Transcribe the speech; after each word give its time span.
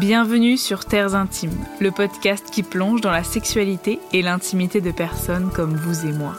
Bienvenue 0.00 0.56
sur 0.56 0.86
Terres 0.86 1.14
Intimes, 1.14 1.66
le 1.78 1.90
podcast 1.90 2.48
qui 2.50 2.62
plonge 2.62 3.02
dans 3.02 3.10
la 3.10 3.22
sexualité 3.22 4.00
et 4.14 4.22
l'intimité 4.22 4.80
de 4.80 4.90
personnes 4.92 5.50
comme 5.54 5.76
vous 5.76 6.06
et 6.06 6.12
moi. 6.12 6.36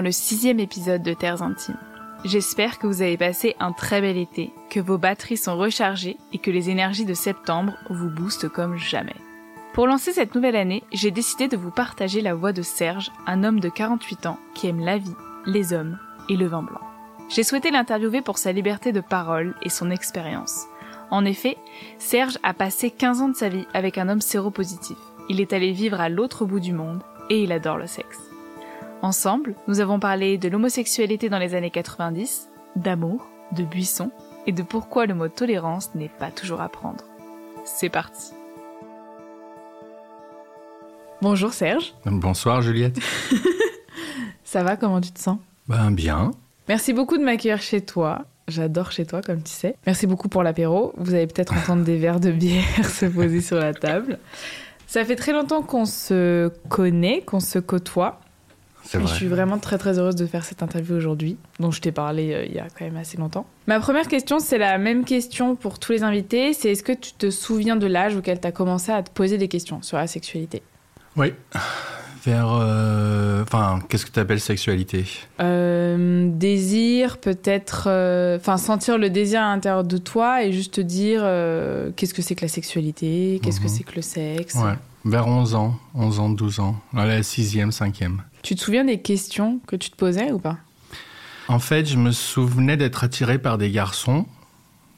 Dans 0.00 0.06
le 0.06 0.12
sixième 0.12 0.60
épisode 0.60 1.02
de 1.02 1.12
Terres 1.12 1.42
Intimes. 1.42 1.76
J'espère 2.24 2.78
que 2.78 2.86
vous 2.86 3.02
avez 3.02 3.18
passé 3.18 3.54
un 3.60 3.72
très 3.72 4.00
bel 4.00 4.16
été, 4.16 4.50
que 4.70 4.80
vos 4.80 4.96
batteries 4.96 5.36
sont 5.36 5.58
rechargées 5.58 6.16
et 6.32 6.38
que 6.38 6.50
les 6.50 6.70
énergies 6.70 7.04
de 7.04 7.12
septembre 7.12 7.74
vous 7.90 8.08
boostent 8.08 8.48
comme 8.48 8.78
jamais. 8.78 9.16
Pour 9.74 9.86
lancer 9.86 10.14
cette 10.14 10.34
nouvelle 10.34 10.56
année, 10.56 10.82
j'ai 10.90 11.10
décidé 11.10 11.48
de 11.48 11.56
vous 11.58 11.70
partager 11.70 12.22
la 12.22 12.32
voix 12.32 12.54
de 12.54 12.62
Serge, 12.62 13.12
un 13.26 13.44
homme 13.44 13.60
de 13.60 13.68
48 13.68 14.24
ans 14.24 14.38
qui 14.54 14.68
aime 14.68 14.80
la 14.80 14.96
vie, 14.96 15.14
les 15.44 15.74
hommes 15.74 15.98
et 16.30 16.36
le 16.38 16.46
vin 16.46 16.62
blanc. 16.62 16.80
J'ai 17.28 17.42
souhaité 17.42 17.70
l'interviewer 17.70 18.22
pour 18.22 18.38
sa 18.38 18.52
liberté 18.52 18.92
de 18.92 19.02
parole 19.02 19.54
et 19.60 19.68
son 19.68 19.90
expérience. 19.90 20.64
En 21.10 21.26
effet, 21.26 21.58
Serge 21.98 22.38
a 22.42 22.54
passé 22.54 22.90
15 22.90 23.20
ans 23.20 23.28
de 23.28 23.36
sa 23.36 23.50
vie 23.50 23.66
avec 23.74 23.98
un 23.98 24.08
homme 24.08 24.22
séropositif. 24.22 24.96
Il 25.28 25.42
est 25.42 25.52
allé 25.52 25.72
vivre 25.72 26.00
à 26.00 26.08
l'autre 26.08 26.46
bout 26.46 26.60
du 26.60 26.72
monde 26.72 27.02
et 27.28 27.42
il 27.42 27.52
adore 27.52 27.76
le 27.76 27.86
sexe. 27.86 28.29
Ensemble, 29.02 29.54
nous 29.66 29.80
avons 29.80 29.98
parlé 29.98 30.36
de 30.36 30.48
l'homosexualité 30.50 31.30
dans 31.30 31.38
les 31.38 31.54
années 31.54 31.70
90, 31.70 32.50
d'amour, 32.76 33.26
de 33.52 33.62
buisson 33.62 34.10
et 34.46 34.52
de 34.52 34.62
pourquoi 34.62 35.06
le 35.06 35.14
mot 35.14 35.28
tolérance 35.28 35.94
n'est 35.94 36.10
pas 36.10 36.30
toujours 36.30 36.60
à 36.60 36.68
prendre. 36.68 37.02
C'est 37.64 37.88
parti. 37.88 38.32
Bonjour 41.22 41.54
Serge. 41.54 41.94
Bonsoir 42.04 42.60
Juliette. 42.60 42.98
Ça 44.44 44.62
va, 44.62 44.76
comment 44.76 45.00
tu 45.00 45.12
te 45.12 45.20
sens? 45.20 45.38
Ben 45.66 45.90
bien. 45.90 46.32
Merci 46.68 46.92
beaucoup 46.92 47.16
de 47.16 47.24
m'accueillir 47.24 47.62
chez 47.62 47.80
toi. 47.80 48.26
J'adore 48.48 48.92
chez 48.92 49.06
toi, 49.06 49.22
comme 49.22 49.42
tu 49.42 49.52
sais. 49.52 49.76
Merci 49.86 50.06
beaucoup 50.06 50.28
pour 50.28 50.42
l'apéro. 50.42 50.92
Vous 50.98 51.14
allez 51.14 51.26
peut-être 51.26 51.54
entendre 51.54 51.84
des 51.84 51.96
verres 51.96 52.20
de 52.20 52.32
bière 52.32 52.84
se 52.84 53.06
poser 53.06 53.40
sur 53.40 53.56
la 53.56 53.72
table. 53.72 54.18
Ça 54.86 55.06
fait 55.06 55.16
très 55.16 55.32
longtemps 55.32 55.62
qu'on 55.62 55.86
se 55.86 56.50
connaît, 56.68 57.22
qu'on 57.22 57.40
se 57.40 57.58
côtoie. 57.58 58.20
Vrai. 58.92 59.02
Je 59.06 59.14
suis 59.14 59.26
vraiment 59.28 59.58
très 59.58 59.78
très 59.78 59.98
heureuse 59.98 60.16
de 60.16 60.26
faire 60.26 60.44
cette 60.44 60.62
interview 60.62 60.94
aujourd'hui, 60.96 61.36
dont 61.60 61.70
je 61.70 61.80
t'ai 61.80 61.92
parlé 61.92 62.32
euh, 62.32 62.44
il 62.46 62.52
y 62.54 62.58
a 62.58 62.66
quand 62.76 62.84
même 62.84 62.96
assez 62.96 63.16
longtemps. 63.18 63.46
Ma 63.66 63.78
première 63.80 64.08
question, 64.08 64.38
c'est 64.40 64.58
la 64.58 64.78
même 64.78 65.04
question 65.04 65.54
pour 65.56 65.78
tous 65.78 65.92
les 65.92 66.02
invités, 66.02 66.52
c'est 66.54 66.72
est-ce 66.72 66.82
que 66.82 66.92
tu 66.92 67.12
te 67.12 67.30
souviens 67.30 67.76
de 67.76 67.86
l'âge 67.86 68.16
auquel 68.16 68.40
tu 68.40 68.46
as 68.46 68.52
commencé 68.52 68.90
à 68.90 69.02
te 69.02 69.10
poser 69.10 69.38
des 69.38 69.48
questions 69.48 69.82
sur 69.82 69.96
la 69.96 70.06
sexualité? 70.06 70.62
Oui. 71.16 71.32
Vers... 72.24 72.48
euh, 72.52 73.42
Enfin, 73.42 73.80
qu'est-ce 73.88 74.04
que 74.06 74.10
tu 74.10 74.20
appelles 74.20 74.40
sexualité? 74.40 75.04
Euh, 75.40 76.28
Désir, 76.32 77.18
peut-être... 77.18 77.88
Enfin, 78.36 78.56
sentir 78.58 78.98
le 78.98 79.08
désir 79.10 79.40
à 79.40 79.54
l'intérieur 79.54 79.84
de 79.84 79.96
toi 79.98 80.44
et 80.44 80.52
juste 80.52 80.74
te 80.74 80.80
dire 80.80 81.20
qu'est-ce 81.96 82.12
que 82.14 82.22
c'est 82.22 82.34
que 82.34 82.42
la 82.42 82.48
sexualité, 82.48 83.40
qu'est-ce 83.42 83.58
que 83.60 83.64
Mhm. 83.64 83.70
c'est 83.70 83.84
que 83.84 83.96
le 83.96 84.02
sexe? 84.02 84.54
Ouais. 84.56 84.74
Vers 85.06 85.26
11 85.26 85.54
ans, 85.54 85.74
11 85.94 86.20
ans, 86.20 86.28
12 86.28 86.60
ans. 86.60 86.76
La 86.92 87.22
sixième, 87.22 87.72
cinquième. 87.72 88.22
Tu 88.42 88.54
te 88.54 88.60
souviens 88.60 88.84
des 88.84 89.00
questions 89.00 89.60
que 89.66 89.76
tu 89.76 89.90
te 89.90 89.96
posais 89.96 90.32
ou 90.32 90.38
pas? 90.38 90.58
En 91.48 91.58
fait, 91.58 91.86
je 91.86 91.96
me 91.96 92.12
souvenais 92.12 92.76
d'être 92.76 93.04
attiré 93.04 93.38
par 93.38 93.58
des 93.58 93.70
garçons 93.70 94.26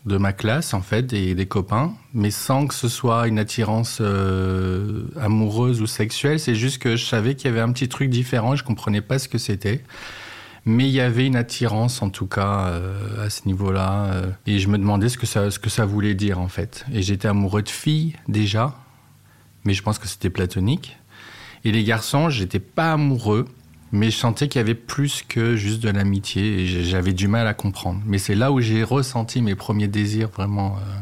de 0.04 0.16
ma 0.16 0.32
classe, 0.32 0.75
en 0.75 0.82
fait, 0.82 1.12
et 1.12 1.34
des 1.34 1.47
copains, 1.47 1.94
mais 2.12 2.31
sans 2.31 2.66
que 2.66 2.75
ce 2.75 2.88
soit 2.88 3.28
une 3.28 3.38
attirance 3.38 3.98
euh, 4.00 5.04
amoureuse 5.20 5.81
ou 5.81 5.86
sexuelle. 5.86 6.41
C'est 6.41 6.56
juste 6.56 6.82
que 6.82 6.97
je 6.97 7.04
savais 7.04 7.36
qu'il 7.36 7.50
y 7.50 7.52
avait 7.52 7.60
un 7.60 7.72
petit 7.72 7.88
truc 7.88 8.10
différent, 8.10 8.56
je 8.56 8.64
comprenais 8.64 9.00
pas 9.00 9.19
ce 9.19 9.28
que 9.28 9.38
c'était. 9.38 9.82
Mais 10.64 10.84
il 10.84 10.92
y 10.92 11.00
avait 11.00 11.26
une 11.26 11.36
attirance, 11.36 12.02
en 12.02 12.10
tout 12.10 12.26
cas, 12.26 12.66
euh, 12.69 13.25
à 13.26 13.31
ce 13.31 13.47
niveau-là. 13.47 14.04
euh, 14.12 14.31
et 14.47 14.58
je 14.58 14.69
me 14.69 14.78
demandais 14.78 15.08
ce 15.08 15.19
que, 15.19 15.26
ça, 15.26 15.50
ce 15.50 15.58
que 15.58 15.70
ça 15.70 15.86
voulait 15.86 16.14
dire, 16.14 16.38
en 16.41 16.48
fait. 16.48 16.84
Et 16.92 17.02
j'étais 17.02 17.28
amoureux 17.28 17.62
de 17.62 17.69
filles, 17.69 18.14
déjà, 18.28 18.75
mais 19.64 19.75
je 19.75 19.82
pense 19.82 19.98
que 19.98 20.08
c'était 20.08 20.31
platonique. 20.31 20.98
Et 21.65 21.73
les 21.73 21.84
garçons, 21.84 22.28
j'étais 22.28 22.59
pas 22.59 22.93
amoureux, 22.95 23.47
mais 23.93 24.11
je 24.11 24.17
sentais 24.17 24.49
qu'il 24.49 24.59
y 24.59 24.65
avait 24.65 24.75
plus 24.75 25.23
que 25.28 25.55
juste 25.55 25.81
de 25.83 25.91
l'amitié 25.91 26.61
et 26.62 26.67
j'avais 26.84 27.12
du 27.12 27.28
mal 27.28 27.47
à 27.47 27.55
comprendre. 27.55 28.00
Mais 28.06 28.19
c'est 28.19 28.34
là 28.34 28.50
où 28.53 28.61
j'ai 28.61 28.83
ressenti 28.84 29.43
mes 29.43 29.55
premiers 29.55 29.89
désirs 29.89 30.28
vraiment. 30.31 30.77
euh, 30.78 30.99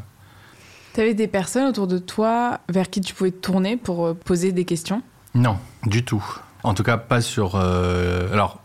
T'avais 0.93 1.15
des 1.15 1.29
personnes 1.29 1.67
autour 1.69 1.87
de 1.87 1.99
toi 1.99 2.61
vers 2.69 2.91
qui 2.91 3.01
tu 3.01 3.15
pouvais 3.15 3.31
te 3.31 3.39
tourner 3.41 3.77
pour 3.77 4.07
euh, 4.07 4.15
poser 4.15 4.53
des 4.53 4.65
questions? 4.65 5.03
Non, 5.35 5.57
du 5.87 6.05
tout. 6.05 6.25
En 6.63 6.75
tout 6.75 6.83
cas, 6.83 6.97
pas 6.99 7.21
sur. 7.21 7.53
euh, 7.55 8.31
Alors, 8.33 8.61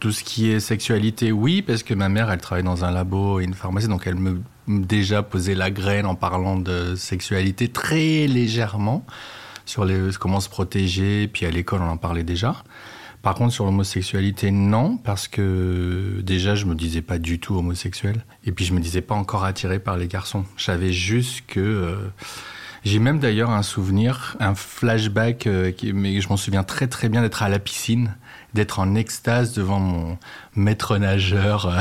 tout 0.00 0.10
ce 0.12 0.24
qui 0.24 0.50
est 0.50 0.58
sexualité, 0.60 1.30
oui, 1.32 1.62
parce 1.62 1.82
que 1.82 1.94
ma 1.94 2.08
mère, 2.08 2.30
elle 2.30 2.40
travaille 2.40 2.64
dans 2.64 2.84
un 2.84 2.90
labo 2.90 3.40
et 3.40 3.44
une 3.44 3.54
pharmacie, 3.54 3.88
donc 3.88 4.06
elle 4.06 4.16
me 4.16 4.40
déjà 4.66 5.22
posait 5.22 5.54
la 5.54 5.70
graine 5.70 6.06
en 6.06 6.14
parlant 6.16 6.56
de 6.58 6.96
sexualité 6.96 7.68
très 7.68 8.26
légèrement 8.26 9.04
sur 9.66 9.86
comment 10.18 10.40
se 10.40 10.48
protéger. 10.48 11.28
Puis 11.28 11.46
à 11.46 11.50
l'école, 11.50 11.82
on 11.82 11.88
en 11.90 11.96
parlait 11.96 12.24
déjà. 12.24 12.64
Par 13.22 13.34
contre, 13.34 13.52
sur 13.52 13.64
l'homosexualité, 13.64 14.50
non, 14.52 14.96
parce 14.98 15.26
que 15.26 16.20
déjà, 16.22 16.54
je 16.54 16.64
me 16.64 16.74
disais 16.74 17.02
pas 17.02 17.18
du 17.18 17.40
tout 17.40 17.56
homosexuel. 17.56 18.24
Et 18.44 18.52
puis, 18.52 18.64
je 18.64 18.72
me 18.72 18.78
disais 18.80 19.00
pas 19.00 19.16
encore 19.16 19.44
attiré 19.44 19.78
par 19.80 19.96
les 19.96 20.06
garçons. 20.06 20.44
Je 20.56 20.64
savais 20.64 20.92
juste 20.92 21.44
que. 21.46 21.60
euh, 21.60 21.96
j'ai 22.84 23.00
même 23.00 23.18
d'ailleurs 23.18 23.50
un 23.50 23.64
souvenir, 23.64 24.36
un 24.38 24.54
flashback, 24.54 25.48
euh, 25.48 25.72
qui, 25.72 25.92
mais 25.92 26.20
je 26.20 26.28
m'en 26.28 26.36
souviens 26.36 26.62
très 26.62 26.86
très 26.86 27.08
bien 27.08 27.20
d'être 27.20 27.42
à 27.42 27.48
la 27.48 27.58
piscine, 27.58 28.14
d'être 28.54 28.78
en 28.78 28.94
extase 28.94 29.52
devant 29.54 29.80
mon 29.80 30.18
maître 30.54 30.96
nageur. 30.96 31.66
euh, 31.66 31.80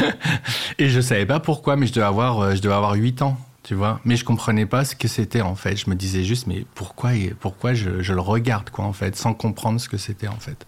et 0.78 0.88
je 0.88 1.00
savais 1.00 1.26
pas 1.26 1.38
pourquoi, 1.38 1.76
mais 1.76 1.86
je 1.86 1.92
devais 1.92 2.06
avoir, 2.06 2.56
je 2.56 2.60
devais 2.60 2.74
avoir 2.74 2.94
8 2.94 3.22
ans, 3.22 3.38
tu 3.66 3.74
vois. 3.74 4.00
Mais 4.04 4.14
je 4.14 4.24
comprenais 4.24 4.64
pas 4.64 4.84
ce 4.84 4.94
que 4.94 5.08
c'était 5.08 5.40
en 5.40 5.56
fait. 5.56 5.76
Je 5.76 5.90
me 5.90 5.96
disais 5.96 6.22
juste, 6.22 6.46
mais 6.46 6.64
pourquoi, 6.76 7.10
pourquoi 7.40 7.74
je, 7.74 8.00
je 8.00 8.12
le 8.12 8.20
regarde, 8.20 8.70
quoi, 8.70 8.84
en 8.84 8.92
fait, 8.92 9.16
sans 9.16 9.34
comprendre 9.34 9.80
ce 9.80 9.88
que 9.88 9.96
c'était 9.96 10.28
en 10.28 10.38
fait. 10.38 10.66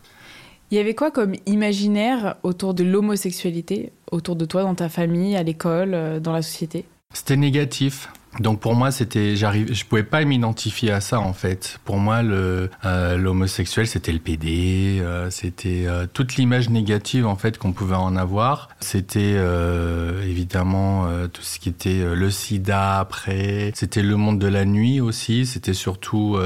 Il 0.72 0.76
y 0.76 0.80
avait 0.80 0.96
quoi 0.96 1.12
comme 1.12 1.34
imaginaire 1.46 2.34
autour 2.42 2.74
de 2.74 2.82
l'homosexualité, 2.82 3.92
autour 4.10 4.34
de 4.34 4.44
toi, 4.44 4.64
dans 4.64 4.74
ta 4.74 4.88
famille, 4.88 5.36
à 5.36 5.44
l'école, 5.44 5.94
euh, 5.94 6.18
dans 6.18 6.32
la 6.32 6.42
société? 6.42 6.86
C'était 7.14 7.36
négatif. 7.36 8.10
Donc 8.38 8.60
pour 8.60 8.74
moi, 8.74 8.90
c'était, 8.92 9.34
j'arrive, 9.34 9.72
je 9.72 9.84
pouvais 9.84 10.02
pas 10.02 10.22
m'identifier 10.24 10.92
à 10.92 11.00
ça 11.00 11.18
en 11.18 11.32
fait. 11.32 11.80
Pour 11.84 11.96
moi, 11.96 12.22
le 12.22 12.70
euh, 12.84 13.16
l'homosexuel, 13.16 13.86
c'était 13.86 14.12
le 14.12 14.18
PD, 14.18 14.98
euh, 15.00 15.30
c'était 15.30 15.86
euh, 15.86 16.06
toute 16.12 16.36
l'image 16.36 16.68
négative 16.68 17.26
en 17.26 17.34
fait 17.34 17.58
qu'on 17.58 17.72
pouvait 17.72 17.96
en 17.96 18.14
avoir. 18.14 18.68
C'était 18.80 19.34
euh, 19.36 20.22
évidemment 20.22 21.06
euh, 21.06 21.26
tout 21.26 21.42
ce 21.42 21.58
qui 21.58 21.70
était 21.70 22.00
euh, 22.00 22.14
le 22.14 22.30
SIDA 22.30 22.98
après. 22.98 23.72
C'était 23.74 24.02
le 24.02 24.16
monde 24.16 24.38
de 24.38 24.46
la 24.46 24.66
nuit 24.66 25.00
aussi. 25.00 25.46
C'était 25.46 25.74
surtout 25.74 26.38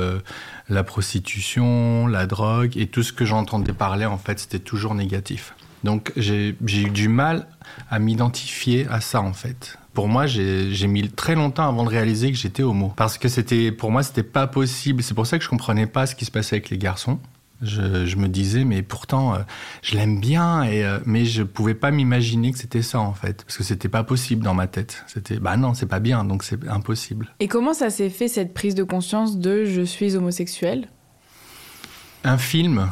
la 0.68 0.84
prostitution, 0.84 2.06
la 2.06 2.26
drogue 2.26 2.76
et 2.76 2.86
tout 2.86 3.02
ce 3.02 3.12
que 3.12 3.24
j'entendais 3.24 3.72
parler 3.72 4.06
en 4.06 4.18
fait, 4.18 4.38
c'était 4.38 4.60
toujours 4.60 4.94
négatif. 4.94 5.54
Donc 5.84 6.12
j'ai 6.16 6.56
eu 6.70 6.90
du 6.90 7.08
mal 7.08 7.48
à 7.90 7.98
m'identifier 7.98 8.86
à 8.88 9.00
ça 9.00 9.20
en 9.20 9.32
fait. 9.32 9.78
Pour 9.94 10.08
moi, 10.08 10.26
j'ai 10.26 10.86
mis 10.86 11.08
très 11.10 11.34
longtemps 11.34 11.68
avant 11.68 11.84
de 11.84 11.88
réaliser 11.90 12.32
que 12.32 12.38
j'étais 12.38 12.62
homo. 12.62 12.92
Parce 12.96 13.18
que 13.18 13.28
c'était, 13.28 13.72
pour 13.72 13.90
moi, 13.90 14.02
c'était 14.02 14.22
pas 14.22 14.46
possible. 14.46 15.02
C'est 15.02 15.14
pour 15.14 15.26
ça 15.26 15.38
que 15.38 15.44
je 15.44 15.50
comprenais 15.50 15.86
pas 15.86 16.06
ce 16.06 16.14
qui 16.14 16.24
se 16.24 16.30
passait 16.30 16.56
avec 16.56 16.70
les 16.70 16.78
garçons. 16.78 17.18
Je, 17.60 18.06
je 18.06 18.16
me 18.16 18.26
disais, 18.26 18.64
mais 18.64 18.82
pourtant, 18.82 19.34
euh, 19.34 19.38
je 19.82 19.94
l'aime 19.94 20.18
bien, 20.18 20.64
et, 20.64 20.84
euh, 20.84 20.98
mais 21.06 21.24
je 21.24 21.44
pouvais 21.44 21.74
pas 21.74 21.92
m'imaginer 21.92 22.50
que 22.50 22.58
c'était 22.58 22.82
ça 22.82 22.98
en 22.98 23.12
fait. 23.12 23.44
Parce 23.44 23.56
que 23.56 23.62
c'était 23.62 23.88
pas 23.88 24.02
possible 24.02 24.42
dans 24.42 24.54
ma 24.54 24.66
tête. 24.66 25.04
C'était, 25.06 25.38
bah 25.38 25.56
non, 25.56 25.72
c'est 25.72 25.86
pas 25.86 26.00
bien, 26.00 26.24
donc 26.24 26.42
c'est 26.42 26.66
impossible. 26.66 27.32
Et 27.38 27.46
comment 27.46 27.72
ça 27.72 27.90
s'est 27.90 28.10
fait 28.10 28.26
cette 28.26 28.52
prise 28.52 28.74
de 28.74 28.82
conscience 28.82 29.38
de 29.38 29.64
je 29.64 29.82
suis 29.82 30.16
homosexuel? 30.16 30.88
Un 32.24 32.36
film, 32.36 32.90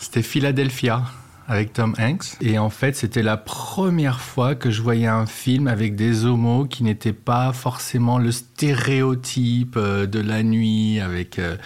c'était 0.00 0.22
Philadelphia 0.22 1.02
avec 1.48 1.72
Tom 1.72 1.94
Hanks. 1.98 2.36
Et 2.42 2.58
en 2.58 2.68
fait, 2.68 2.94
c'était 2.94 3.22
la 3.22 3.38
première 3.38 4.20
fois 4.20 4.54
que 4.54 4.70
je 4.70 4.82
voyais 4.82 5.06
un 5.06 5.26
film 5.26 5.66
avec 5.66 5.96
des 5.96 6.26
homos 6.26 6.66
qui 6.66 6.84
n'étaient 6.84 7.14
pas 7.14 7.52
forcément 7.52 8.18
le 8.18 8.30
stéréotype 8.30 9.76
euh, 9.76 10.06
de 10.06 10.20
la 10.20 10.42
nuit 10.42 11.00
avec 11.00 11.38
euh, 11.38 11.56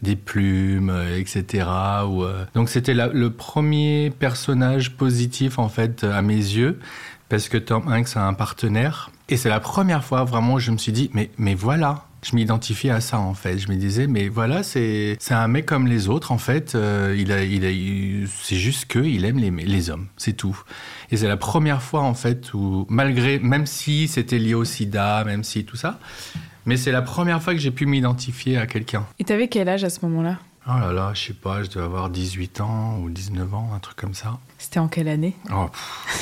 des 0.00 0.14
plumes, 0.14 0.90
euh, 0.90 1.18
etc. 1.18 1.66
Donc 2.54 2.68
c'était 2.68 2.94
le 2.94 3.30
premier 3.30 4.10
personnage 4.16 4.96
positif 4.96 5.58
en 5.58 5.68
fait 5.68 6.04
à 6.04 6.22
mes 6.22 6.34
yeux 6.36 6.78
parce 7.28 7.48
que 7.48 7.58
Tom 7.58 7.88
Hanks 7.88 8.16
a 8.16 8.26
un 8.26 8.34
partenaire 8.34 9.10
Et 9.28 9.36
c'est 9.36 9.48
la 9.48 9.60
première 9.60 10.04
fois 10.04 10.24
vraiment 10.24 10.58
je 10.58 10.70
me 10.70 10.78
suis 10.78 10.92
dit, 10.92 11.10
mais, 11.14 11.30
mais 11.38 11.54
voilà, 11.54 12.06
je 12.22 12.36
m'identifiais 12.36 12.90
à 12.90 13.00
ça 13.00 13.18
en 13.18 13.34
fait. 13.34 13.58
Je 13.58 13.68
me 13.68 13.76
disais, 13.76 14.06
mais 14.06 14.28
voilà, 14.28 14.62
c'est 14.62 15.18
un 15.30 15.48
mec 15.48 15.66
comme 15.66 15.86
les 15.86 16.08
autres 16.08 16.32
en 16.32 16.38
fait. 16.38 16.74
Euh, 16.74 17.14
il 17.18 17.32
a, 17.32 17.42
il 17.42 17.64
a, 17.64 18.26
c'est 18.42 18.56
juste 18.56 18.86
que 18.86 19.00
il 19.00 19.24
aime 19.24 19.38
les, 19.38 19.50
les 19.50 19.90
hommes, 19.90 20.06
c'est 20.16 20.34
tout. 20.34 20.58
Et 21.10 21.16
c'est 21.16 21.28
la 21.28 21.36
première 21.36 21.82
fois 21.82 22.02
en 22.02 22.14
fait 22.14 22.54
où, 22.54 22.86
malgré, 22.88 23.38
même 23.38 23.66
si 23.66 24.08
c'était 24.08 24.38
lié 24.38 24.54
au 24.54 24.64
SIDA, 24.64 25.24
même 25.24 25.42
si 25.44 25.64
tout 25.64 25.76
ça, 25.76 25.98
mais 26.64 26.76
c'est 26.76 26.92
la 26.92 27.02
première 27.02 27.42
fois 27.42 27.54
que 27.54 27.60
j'ai 27.60 27.72
pu 27.72 27.86
m'identifier 27.86 28.56
à 28.56 28.66
quelqu'un. 28.66 29.04
Et 29.18 29.24
t'avais 29.24 29.48
quel 29.48 29.68
âge 29.68 29.82
à 29.82 29.90
ce 29.90 30.04
moment-là? 30.06 30.38
Oh 30.68 30.78
là 30.78 30.92
là, 30.92 31.10
je 31.12 31.20
sais 31.20 31.32
pas, 31.32 31.64
je 31.64 31.68
devais 31.70 31.84
avoir 31.84 32.08
18 32.08 32.60
ans 32.60 32.98
ou 33.00 33.10
19 33.10 33.52
ans, 33.52 33.70
un 33.74 33.80
truc 33.80 33.96
comme 33.96 34.14
ça. 34.14 34.38
C'était 34.58 34.78
en 34.78 34.86
quelle 34.86 35.08
année? 35.08 35.34
Oh, 35.52 35.68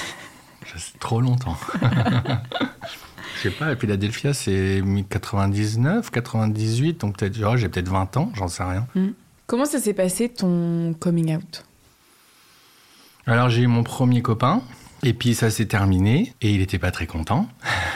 c'est 0.76 0.98
trop 0.98 1.20
longtemps. 1.20 1.58
Je 3.42 3.48
sais 3.48 3.54
pas, 3.54 3.72
et 3.72 3.76
Philadelphia, 3.76 4.34
c'est 4.34 4.82
99, 5.08 6.10
98, 6.10 7.00
donc 7.00 7.16
peut-être, 7.16 7.56
j'ai 7.56 7.68
peut-être 7.70 7.88
20 7.88 8.16
ans, 8.18 8.30
j'en 8.34 8.48
sais 8.48 8.62
rien. 8.62 8.86
Hmm. 8.94 9.12
Comment 9.46 9.64
ça 9.64 9.78
s'est 9.78 9.94
passé 9.94 10.28
ton 10.28 10.94
coming 11.00 11.34
out? 11.36 11.64
Alors, 13.26 13.48
j'ai 13.48 13.62
eu 13.62 13.66
mon 13.66 13.82
premier 13.82 14.20
copain, 14.20 14.62
et 15.02 15.14
puis 15.14 15.34
ça 15.34 15.48
s'est 15.48 15.64
terminé, 15.64 16.34
et 16.42 16.50
il 16.50 16.58
n'était 16.58 16.78
pas 16.78 16.90
très 16.90 17.06
content. 17.06 17.48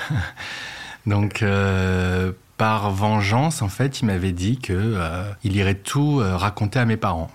donc, 1.06 1.42
euh, 1.42 2.32
par 2.56 2.90
vengeance, 2.90 3.60
en 3.60 3.68
fait, 3.68 4.00
il 4.00 4.06
m'avait 4.06 4.32
dit 4.32 4.56
qu'il 4.56 4.76
euh, 4.78 5.30
irait 5.44 5.74
tout 5.74 6.20
euh, 6.20 6.38
raconter 6.38 6.78
à 6.78 6.86
mes 6.86 6.96
parents. 6.96 7.30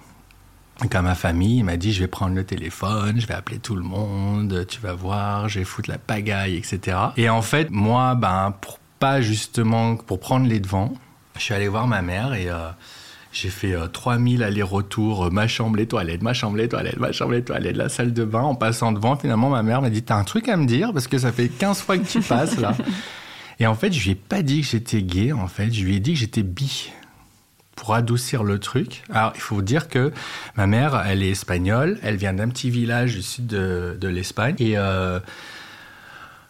À 0.91 1.01
ma 1.01 1.13
famille, 1.13 1.57
il 1.57 1.63
m'a 1.63 1.75
dit 1.75 1.91
je 1.91 1.99
vais 1.99 2.07
prendre 2.07 2.35
le 2.35 2.43
téléphone, 2.43 3.19
je 3.19 3.27
vais 3.27 3.33
appeler 3.33 3.59
tout 3.59 3.75
le 3.75 3.83
monde, 3.83 4.65
tu 4.67 4.79
vas 4.79 4.93
voir, 4.93 5.49
je 5.49 5.59
vais 5.59 5.65
foutre 5.65 5.89
la 5.89 5.97
pagaille, 5.97 6.55
etc. 6.55 6.97
Et 7.17 7.29
en 7.29 7.41
fait, 7.41 7.69
moi, 7.69 8.15
ben 8.15 8.53
pour 8.61 8.79
pas 8.97 9.21
justement 9.21 9.97
pour 9.97 10.19
prendre 10.19 10.47
les 10.47 10.59
devants, 10.59 10.93
je 11.37 11.41
suis 11.41 11.53
allé 11.53 11.67
voir 11.67 11.87
ma 11.87 12.01
mère 12.01 12.33
et 12.33 12.49
euh, 12.49 12.69
j'ai 13.31 13.49
fait 13.49 13.75
3000 13.91 14.41
allers-retours, 14.41 15.25
euh, 15.25 15.29
ma 15.29 15.47
chambre, 15.47 15.77
les 15.77 15.85
toilettes, 15.85 16.21
ma 16.21 16.33
chambre, 16.33 16.57
les 16.57 16.67
toilettes, 16.67 16.97
ma 16.97 17.11
chambre, 17.11 17.33
les 17.33 17.43
toilettes, 17.43 17.77
la 17.77 17.89
salle 17.89 18.13
de 18.13 18.23
bain, 18.23 18.41
en 18.41 18.55
passant 18.55 18.91
devant. 18.91 19.15
Finalement, 19.15 19.49
ma 19.49 19.63
mère 19.63 19.81
m'a 19.81 19.89
dit, 19.89 20.01
t'as 20.01 20.15
un 20.15 20.23
truc 20.23 20.49
à 20.49 20.57
me 20.57 20.65
dire 20.65 20.93
parce 20.93 21.07
que 21.07 21.17
ça 21.17 21.31
fait 21.31 21.49
15 21.49 21.81
fois 21.81 21.97
que 21.97 22.07
tu 22.07 22.21
passes 22.21 22.57
là. 22.57 22.73
et 23.59 23.67
en 23.67 23.75
fait, 23.75 23.91
je 23.91 24.03
lui 24.03 24.11
ai 24.11 24.15
pas 24.15 24.41
dit 24.41 24.61
que 24.61 24.67
j'étais 24.67 25.03
gay, 25.03 25.31
en 25.33 25.47
fait, 25.47 25.71
je 25.71 25.83
lui 25.83 25.97
ai 25.97 25.99
dit 25.99 26.13
que 26.13 26.19
j'étais 26.19 26.43
bi 26.43 26.91
pour 27.79 27.95
adoucir 27.95 28.43
le 28.43 28.59
truc. 28.59 29.03
Alors, 29.09 29.31
il 29.35 29.41
faut 29.41 29.61
dire 29.61 29.87
que 29.87 30.11
ma 30.57 30.67
mère, 30.67 31.01
elle 31.07 31.23
est 31.23 31.29
espagnole, 31.29 31.97
elle 32.03 32.17
vient 32.17 32.33
d'un 32.33 32.49
petit 32.49 32.69
village 32.69 33.15
du 33.15 33.21
sud 33.21 33.47
de, 33.47 34.07
l'Espagne 34.07 34.55
et 34.59 34.77
euh, 34.77 35.21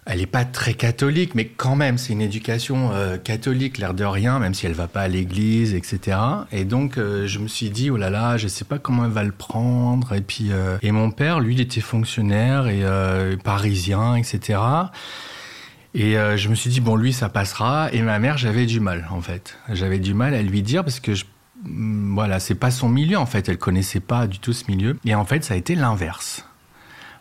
elle 0.08 0.20
n'est 0.20 0.26
pas 0.26 0.44
très 0.44 0.74
catholique, 0.74 1.36
mais 1.36 1.46
quand 1.46 1.76
même, 1.76 2.00
c'est 2.00 2.14
une 2.14 2.22
éducation 2.22 2.90
euh, 2.94 3.18
catholique, 3.18 3.78
l'air 3.78 3.94
de 3.94 4.06
rien, 4.06 4.40
même 4.40 4.56
si 4.56 4.66
elle 4.66 4.74
va 4.74 4.88
pas 4.88 5.02
à 5.02 5.08
l'église, 5.08 5.76
etc. 5.76 6.18
Et 6.52 6.66
donc, 6.66 6.98
euh, 6.98 7.28
je 7.28 7.38
me 7.38 7.48
suis 7.48 7.70
dit, 7.70 7.92
oh 7.92 7.98
là 7.98 8.10
là, 8.10 8.38
je 8.38 8.48
sais 8.48 8.66
pas 8.66 8.80
comment 8.80 9.06
elle 9.06 9.12
va 9.12 9.24
le 9.24 9.32
prendre. 9.32 10.14
Et 10.16 10.22
puis, 10.22 10.50
et 10.82 10.92
mon 10.92 11.12
père, 11.12 11.42
lui, 11.42 11.54
il 11.54 11.62
était 11.62 11.80
fonctionnaire 11.80 12.68
et 12.68 13.38
parisien, 13.44 14.16
etc. 14.16 14.58
Et 15.94 16.18
euh, 16.18 16.38
je 16.38 16.50
me 16.50 16.56
suis 16.56 16.70
dit, 16.70 16.82
bon, 16.82 16.96
lui, 16.96 17.14
ça 17.14 17.30
passera. 17.30 17.90
Et 17.92 18.02
ma 18.02 18.20
mère, 18.20 18.38
j'avais 18.38 18.66
du 18.66 18.80
mal, 18.80 19.08
en 19.12 19.22
fait. 19.22 19.58
J'avais 19.70 20.00
du 20.00 20.14
mal 20.14 20.34
à 20.34 20.42
lui 20.42 20.62
dire 20.62 20.84
parce 20.84 21.00
que, 21.00 21.16
je, 21.16 21.26
mm, 21.64 22.14
voilà, 22.14 22.40
c'est 22.40 22.56
pas 22.56 22.72
son 22.72 22.90
milieu, 22.90 23.18
en 23.18 23.26
fait. 23.26 23.50
Elle 23.50 23.58
connaissait 23.58 24.00
pas 24.00 24.28
du 24.28 24.40
tout 24.40 24.54
ce 24.54 24.70
milieu. 24.70 24.98
Et 25.06 25.16
en 25.16 25.26
fait, 25.26 25.44
ça 25.44 25.56
a 25.56 25.58
été 25.58 25.76
l'inverse. 25.76 26.46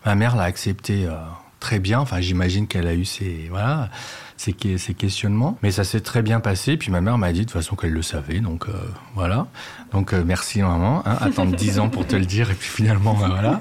Ma 0.04 0.14
mère 0.14 0.36
l'a 0.36 0.44
accepté 0.44 1.06
euh, 1.06 1.16
très 1.60 1.78
bien. 1.78 2.00
Enfin, 2.00 2.20
j'imagine 2.20 2.66
qu'elle 2.66 2.86
a 2.86 2.94
eu 2.94 3.04
ses, 3.04 3.48
voilà, 3.50 3.90
ses, 4.38 4.52
questionnements. 4.52 5.58
Mais 5.62 5.70
ça 5.70 5.84
s'est 5.84 6.00
très 6.00 6.22
bien 6.22 6.40
passé. 6.40 6.76
Puis 6.76 6.90
ma 6.90 7.00
mère 7.00 7.18
m'a 7.18 7.32
dit 7.32 7.40
de 7.40 7.44
toute 7.44 7.52
façon 7.52 7.76
qu'elle 7.76 7.92
le 7.92 8.02
savait. 8.02 8.40
Donc, 8.40 8.68
euh, 8.68 8.72
voilà. 9.14 9.46
Donc, 9.92 10.12
merci, 10.12 10.62
maman. 10.62 11.02
Hein, 11.06 11.18
attendre 11.20 11.54
10 11.54 11.78
ans 11.78 11.88
pour 11.88 12.06
te 12.06 12.16
le 12.16 12.24
dire. 12.24 12.50
Et 12.50 12.54
puis 12.54 12.68
finalement, 12.68 13.14
ben, 13.14 13.28
voilà. 13.28 13.60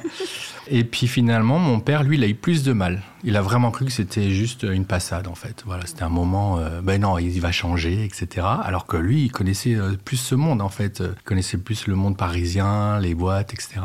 Et 0.69 0.83
puis 0.83 1.07
finalement, 1.07 1.59
mon 1.59 1.79
père, 1.79 2.03
lui, 2.03 2.17
il 2.17 2.23
a 2.23 2.27
eu 2.27 2.35
plus 2.35 2.63
de 2.63 2.73
mal. 2.73 3.01
Il 3.23 3.37
a 3.37 3.41
vraiment 3.41 3.71
cru 3.71 3.85
que 3.85 3.91
c'était 3.91 4.31
juste 4.31 4.63
une 4.63 4.85
passade, 4.85 5.27
en 5.27 5.35
fait. 5.35 5.63
Voilà, 5.65 5.85
c'était 5.85 6.03
un 6.03 6.09
moment, 6.09 6.59
euh, 6.59 6.81
ben 6.81 7.01
non, 7.01 7.17
il 7.17 7.39
va 7.39 7.51
changer, 7.51 8.03
etc. 8.03 8.45
Alors 8.63 8.85
que 8.85 8.97
lui, 8.97 9.23
il 9.23 9.31
connaissait 9.31 9.75
euh, 9.75 9.93
plus 10.03 10.17
ce 10.17 10.35
monde, 10.35 10.61
en 10.61 10.69
fait. 10.69 11.01
Il 11.01 11.23
connaissait 11.23 11.57
plus 11.57 11.87
le 11.87 11.95
monde 11.95 12.17
parisien, 12.17 12.99
les 12.99 13.15
boîtes, 13.15 13.53
etc. 13.53 13.79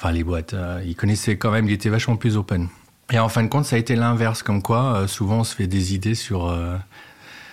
Enfin, 0.00 0.12
les 0.12 0.22
boîtes, 0.22 0.54
euh, 0.54 0.80
il 0.86 0.94
connaissait 0.94 1.36
quand 1.36 1.50
même, 1.50 1.66
il 1.66 1.72
était 1.72 1.88
vachement 1.88 2.16
plus 2.16 2.36
open. 2.36 2.68
Et 3.12 3.18
en 3.18 3.28
fin 3.28 3.42
de 3.42 3.48
compte, 3.48 3.64
ça 3.64 3.76
a 3.76 3.78
été 3.78 3.96
l'inverse, 3.96 4.42
comme 4.42 4.62
quoi, 4.62 5.08
souvent, 5.08 5.38
on 5.38 5.44
se 5.44 5.54
fait 5.54 5.66
des 5.66 5.94
idées 5.94 6.14
sur 6.14 6.52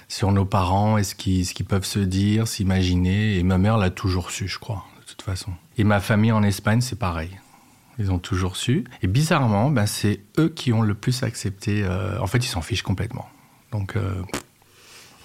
sur 0.07 0.31
nos 0.31 0.46
parents 0.46 0.98
et 0.98 1.04
ce 1.04 1.16
qu'ils 1.16 1.66
peuvent 1.66 1.86
se 1.86 2.00
dire, 2.00 2.48
s'imaginer. 2.48 3.38
Et 3.38 3.44
ma 3.44 3.57
mère 3.57 3.78
l'a 3.78 3.90
toujours 3.90 4.31
su, 4.31 4.48
je 4.48 4.60
crois, 4.60 4.86
de 5.00 5.06
toute 5.06 5.22
façon. 5.22 5.52
Et 5.78 5.84
ma 5.84 6.00
famille 6.00 6.31
en 6.31 6.44
Espagne, 6.44 6.81
c'est 6.81 6.98
pareil. 6.98 7.40
Ils 7.98 8.12
ont 8.12 8.19
toujours 8.19 8.57
su. 8.57 8.84
Et 9.02 9.07
bizarrement, 9.07 9.69
ben, 9.69 9.86
c'est 9.86 10.19
eux 10.38 10.50
qui 10.50 10.74
ont 10.74 10.81
le 10.81 10.94
plus 10.94 11.24
accepté. 11.24 11.84
Euh, 11.84 12.19
en 12.19 12.28
fait, 12.28 12.40
ils 12.40 12.50
s'en 12.50 12.62
fichent 12.62 12.84
complètement. 12.84 13.28
Donc, 13.72 13.96
euh, 13.96 14.22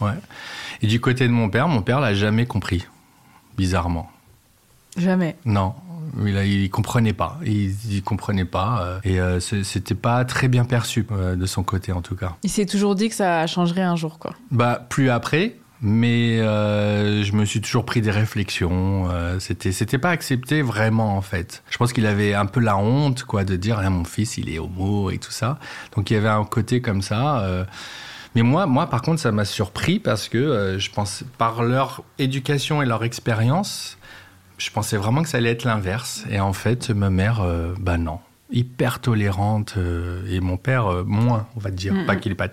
ouais. 0.00 0.15
Et 0.83 0.87
du 0.87 1.00
côté 1.00 1.26
de 1.26 1.33
mon 1.33 1.50
père, 1.50 1.69
mon 1.69 1.83
père 1.83 2.00
l'a 2.00 2.15
jamais 2.15 2.47
compris. 2.47 2.87
Bizarrement. 3.56 4.11
Jamais. 4.97 5.37
Non. 5.44 5.75
Il, 6.25 6.37
il 6.37 6.71
comprenait 6.71 7.12
pas. 7.12 7.39
Il, 7.45 7.75
il 7.91 8.03
comprenait 8.03 8.45
pas. 8.45 9.01
Euh, 9.07 9.39
et 9.39 9.41
c'était 9.65 9.95
pas 9.95 10.25
très 10.25 10.49
bien 10.49 10.65
perçu 10.65 11.07
de 11.37 11.47
son 11.47 11.62
côté, 11.62 11.93
en 11.93 12.03
tout 12.03 12.17
cas. 12.17 12.37
Il 12.43 12.51
s'est 12.51 12.67
toujours 12.67 12.95
dit 12.95 13.09
que 13.09 13.15
ça 13.15 13.47
changerait 13.47 13.83
un 13.83 13.97
jour, 13.97 14.19
quoi. 14.19 14.35
Bah, 14.51 14.87
plus 14.89 15.11
après 15.11 15.57
mais 15.83 16.41
euh, 16.41 17.23
je 17.23 17.33
me 17.33 17.45
suis 17.45 17.61
toujours 17.61 17.85
pris 17.85 18.01
des 18.01 18.11
réflexions. 18.11 19.09
Euh, 19.11 19.39
c'était 19.41 19.73
c'était 19.73 19.99
pas 19.99 20.11
accepté 20.11 20.62
vraiment 20.62 21.17
en 21.17 21.23
fait. 21.23 21.62
Je 21.71 21.79
pense 21.79 21.93
qu'il 21.93 22.07
avait 22.07 22.35
un 22.35 22.47
peu 22.47 22.61
la 22.61 22.77
honte 22.77 23.25
quoi 23.25 23.45
de 23.45 23.57
dire 23.57 23.79
ah, 23.83 23.89
mon 23.89 24.05
fils 24.05 24.37
il 24.37 24.51
est 24.51 24.59
homo 24.59 25.11
et 25.11 25.19
tout 25.19 25.31
ça. 25.31 25.59
Donc 25.97 26.11
il 26.11 26.15
y 26.15 26.17
avait 26.17 26.29
un 26.29 26.45
côté 26.45 26.81
comme 26.81 27.03
ça. 27.03 27.41
Euh. 27.41 27.65
Mais 28.35 28.43
moi 28.43 28.67
moi 28.67 28.89
par 28.89 29.01
contre 29.03 29.21
ça 29.21 29.33
m'a 29.33 29.45
surpris 29.45 29.99
parce 29.99 30.29
que 30.29 30.39
euh, 30.39 30.79
je 30.79 30.91
pense 30.91 31.25
par 31.39 31.62
leur 31.62 32.03
éducation 32.19 32.83
et 32.83 32.87
leur 32.87 33.03
expérience, 33.03 33.97
je 34.61 34.71
pensais 34.71 34.97
vraiment 34.97 35.23
que 35.23 35.29
ça 35.29 35.39
allait 35.39 35.51
être 35.51 35.65
l'inverse. 35.65 36.25
Et 36.31 36.39
en 36.39 36.53
fait 36.53 36.91
ma 36.91 37.11
mère 37.11 37.45
bah 37.79 37.99
non 37.99 38.21
hyper 38.53 39.00
tolérante 39.00 39.75
et 40.29 40.40
mon 40.40 40.57
père 40.57 41.05
moins 41.07 41.49
on 41.57 41.61
va 41.61 41.71
dire. 41.71 41.95
Pas 42.07 42.17
qu'il 42.17 42.33
est 42.33 42.37
pas 42.37 42.49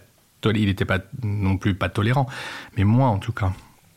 il 0.46 0.68
n'était 0.68 0.86
pas 0.86 1.00
non 1.24 1.58
plus 1.58 1.76
pas 1.76 1.90
tolérant, 1.90 2.28
mais 2.78 2.84
moi 2.84 3.08
en 3.10 3.18
tout 3.18 3.34
cas. 3.34 3.52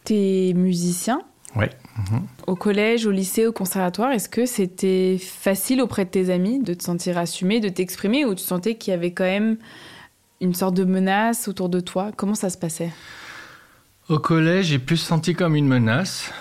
Tu 0.04 0.14
es 0.14 0.52
musicien? 0.54 1.20
Oui. 1.56 1.66
Mhm. 1.98 2.22
Au 2.46 2.56
collège, 2.56 3.06
au 3.06 3.10
lycée, 3.10 3.46
au 3.46 3.52
conservatoire, 3.52 4.12
est-ce 4.12 4.28
que 4.28 4.46
c'était 4.46 5.18
facile 5.18 5.80
auprès 5.80 6.04
de 6.04 6.10
tes 6.10 6.30
amis 6.30 6.62
de 6.62 6.74
te 6.74 6.82
sentir 6.82 7.18
assumé, 7.18 7.60
de 7.60 7.68
t'exprimer, 7.68 8.24
ou 8.24 8.34
tu 8.34 8.42
sentais 8.42 8.76
qu'il 8.76 8.92
y 8.92 8.94
avait 8.94 9.12
quand 9.12 9.24
même 9.24 9.58
une 10.40 10.54
sorte 10.54 10.74
de 10.74 10.84
menace 10.84 11.48
autour 11.48 11.68
de 11.68 11.80
toi? 11.80 12.10
Comment 12.16 12.34
ça 12.34 12.50
se 12.50 12.58
passait? 12.58 12.90
Au 14.08 14.18
collège, 14.18 14.66
j'ai 14.66 14.78
plus 14.78 14.96
senti 14.96 15.34
comme 15.34 15.54
une 15.54 15.68
menace. 15.68 16.32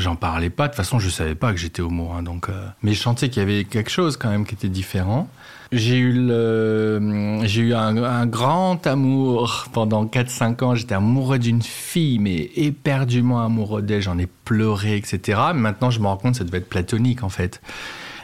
J'en 0.00 0.16
parlais 0.16 0.50
pas, 0.50 0.64
de 0.64 0.72
toute 0.72 0.76
façon 0.76 0.98
je 0.98 1.08
savais 1.08 1.34
pas 1.34 1.52
que 1.52 1.58
j'étais 1.58 1.82
homo, 1.82 2.10
hein, 2.12 2.22
donc, 2.22 2.48
euh... 2.48 2.66
mais 2.82 2.94
je 2.94 3.00
sentais 3.00 3.28
qu'il 3.28 3.40
y 3.40 3.42
avait 3.42 3.64
quelque 3.64 3.90
chose 3.90 4.16
quand 4.16 4.30
même 4.30 4.46
qui 4.46 4.54
était 4.54 4.68
différent. 4.68 5.28
J'ai 5.72 5.98
eu, 5.98 6.12
le, 6.12 7.38
j'ai 7.44 7.62
eu 7.62 7.74
un, 7.74 8.26
grand 8.26 8.84
amour 8.88 9.66
pendant 9.72 10.04
4-5 10.04 10.64
ans. 10.64 10.74
J'étais 10.74 10.96
amoureux 10.96 11.38
d'une 11.38 11.62
fille, 11.62 12.18
mais 12.18 12.50
éperdument 12.56 13.40
amoureux 13.40 13.80
d'elle. 13.80 14.02
J'en 14.02 14.18
ai 14.18 14.26
pleuré, 14.26 14.96
etc. 14.96 15.38
Maintenant, 15.54 15.90
je 15.90 16.00
me 16.00 16.06
rends 16.06 16.16
compte 16.16 16.32
que 16.32 16.38
ça 16.38 16.44
devait 16.44 16.58
être 16.58 16.68
platonique, 16.68 17.22
en 17.22 17.28
fait. 17.28 17.62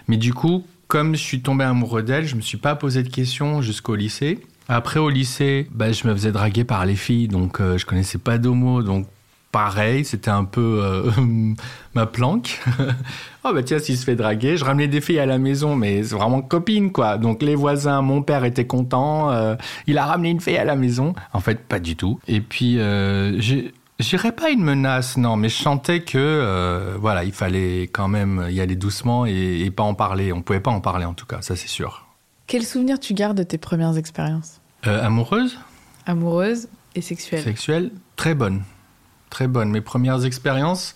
Mais 0.09 0.16
du 0.16 0.35
coup, 0.35 0.66
comme 0.88 1.14
je 1.14 1.21
suis 1.21 1.40
tombé 1.40 1.62
amoureux 1.62 2.02
d'elle, 2.02 2.26
je 2.26 2.35
me 2.35 2.40
suis 2.40 2.59
pas 2.59 2.75
posé 2.75 3.04
de 3.04 3.09
questions 3.09 3.62
jusqu'au 3.62 3.95
lycée. 3.95 4.40
Après, 4.68 4.99
au 4.99 5.09
lycée, 5.09 5.68
bah, 5.71 5.92
je 5.92 6.09
me 6.09 6.14
faisais 6.14 6.33
draguer 6.33 6.64
par 6.64 6.85
les 6.85 6.97
filles, 6.97 7.28
donc 7.28 7.61
euh, 7.61 7.78
je 7.78 7.87
connaissais 7.87 8.18
pas 8.18 8.38
d'homo, 8.38 8.83
donc 8.83 9.06
pareil, 9.56 10.04
c'était 10.04 10.30
un 10.30 10.44
peu 10.44 10.80
euh, 10.82 11.10
ma 11.94 12.04
planque. 12.04 12.60
oh 13.44 13.54
bah 13.54 13.62
tiens, 13.62 13.78
s'il 13.78 13.96
se 13.96 14.04
fait 14.04 14.14
draguer, 14.14 14.58
je 14.58 14.66
ramenais 14.66 14.86
des 14.86 15.00
filles 15.00 15.18
à 15.18 15.25
la 15.25 15.38
maison, 15.38 15.76
mais 15.76 16.02
c'est 16.02 16.14
vraiment 16.14 16.42
copine 16.42 16.92
quoi. 16.92 17.16
Donc 17.16 17.40
les 17.40 17.54
voisins, 17.54 18.02
mon 18.02 18.20
père 18.20 18.44
était 18.44 18.66
content, 18.66 19.30
euh, 19.30 19.54
il 19.86 19.96
a 19.96 20.04
ramené 20.04 20.28
une 20.28 20.42
fille 20.42 20.58
à 20.58 20.66
la 20.66 20.76
maison. 20.76 21.14
En 21.32 21.40
fait, 21.40 21.60
pas 21.60 21.78
du 21.78 21.96
tout. 21.96 22.20
Et 22.28 22.42
puis, 22.42 22.78
euh, 22.78 23.40
j'irais 23.98 24.32
pas 24.32 24.50
une 24.50 24.62
menace, 24.62 25.16
non, 25.16 25.36
mais 25.36 25.48
je 25.48 25.56
sentais 25.56 26.00
que 26.00 26.18
euh, 26.18 26.98
voilà, 27.00 27.25
il 27.25 27.32
fallait 27.32 27.84
quand 27.84 28.08
même 28.08 28.48
y 28.50 28.60
aller 28.60 28.76
doucement 28.76 29.25
et, 29.25 29.62
et 29.64 29.70
pas 29.70 29.84
en 29.84 29.94
parler. 29.94 30.34
On 30.34 30.42
pouvait 30.42 30.60
pas 30.60 30.70
en 30.70 30.82
parler 30.82 31.06
en 31.06 31.14
tout 31.14 31.25
cas, 31.25 31.40
ça 31.40 31.56
c'est 31.56 31.68
sûr. 31.68 32.06
Quel 32.46 32.62
souvenir 32.62 33.00
tu 33.00 33.14
gardes 33.14 33.38
de 33.38 33.42
tes 33.42 33.56
premières 33.56 33.96
expériences? 33.96 34.60
Euh, 34.86 35.02
Amoureuses 35.02 35.58
Amoureuses 36.04 36.68
et 36.94 37.00
sexuelles. 37.00 37.42
Sexuelles, 37.42 37.90
très 38.16 38.34
bonnes 38.34 38.60
très 39.30 39.47
bonne. 39.47 39.71
Mes 39.71 39.80
premières 39.80 40.25
expériences, 40.25 40.95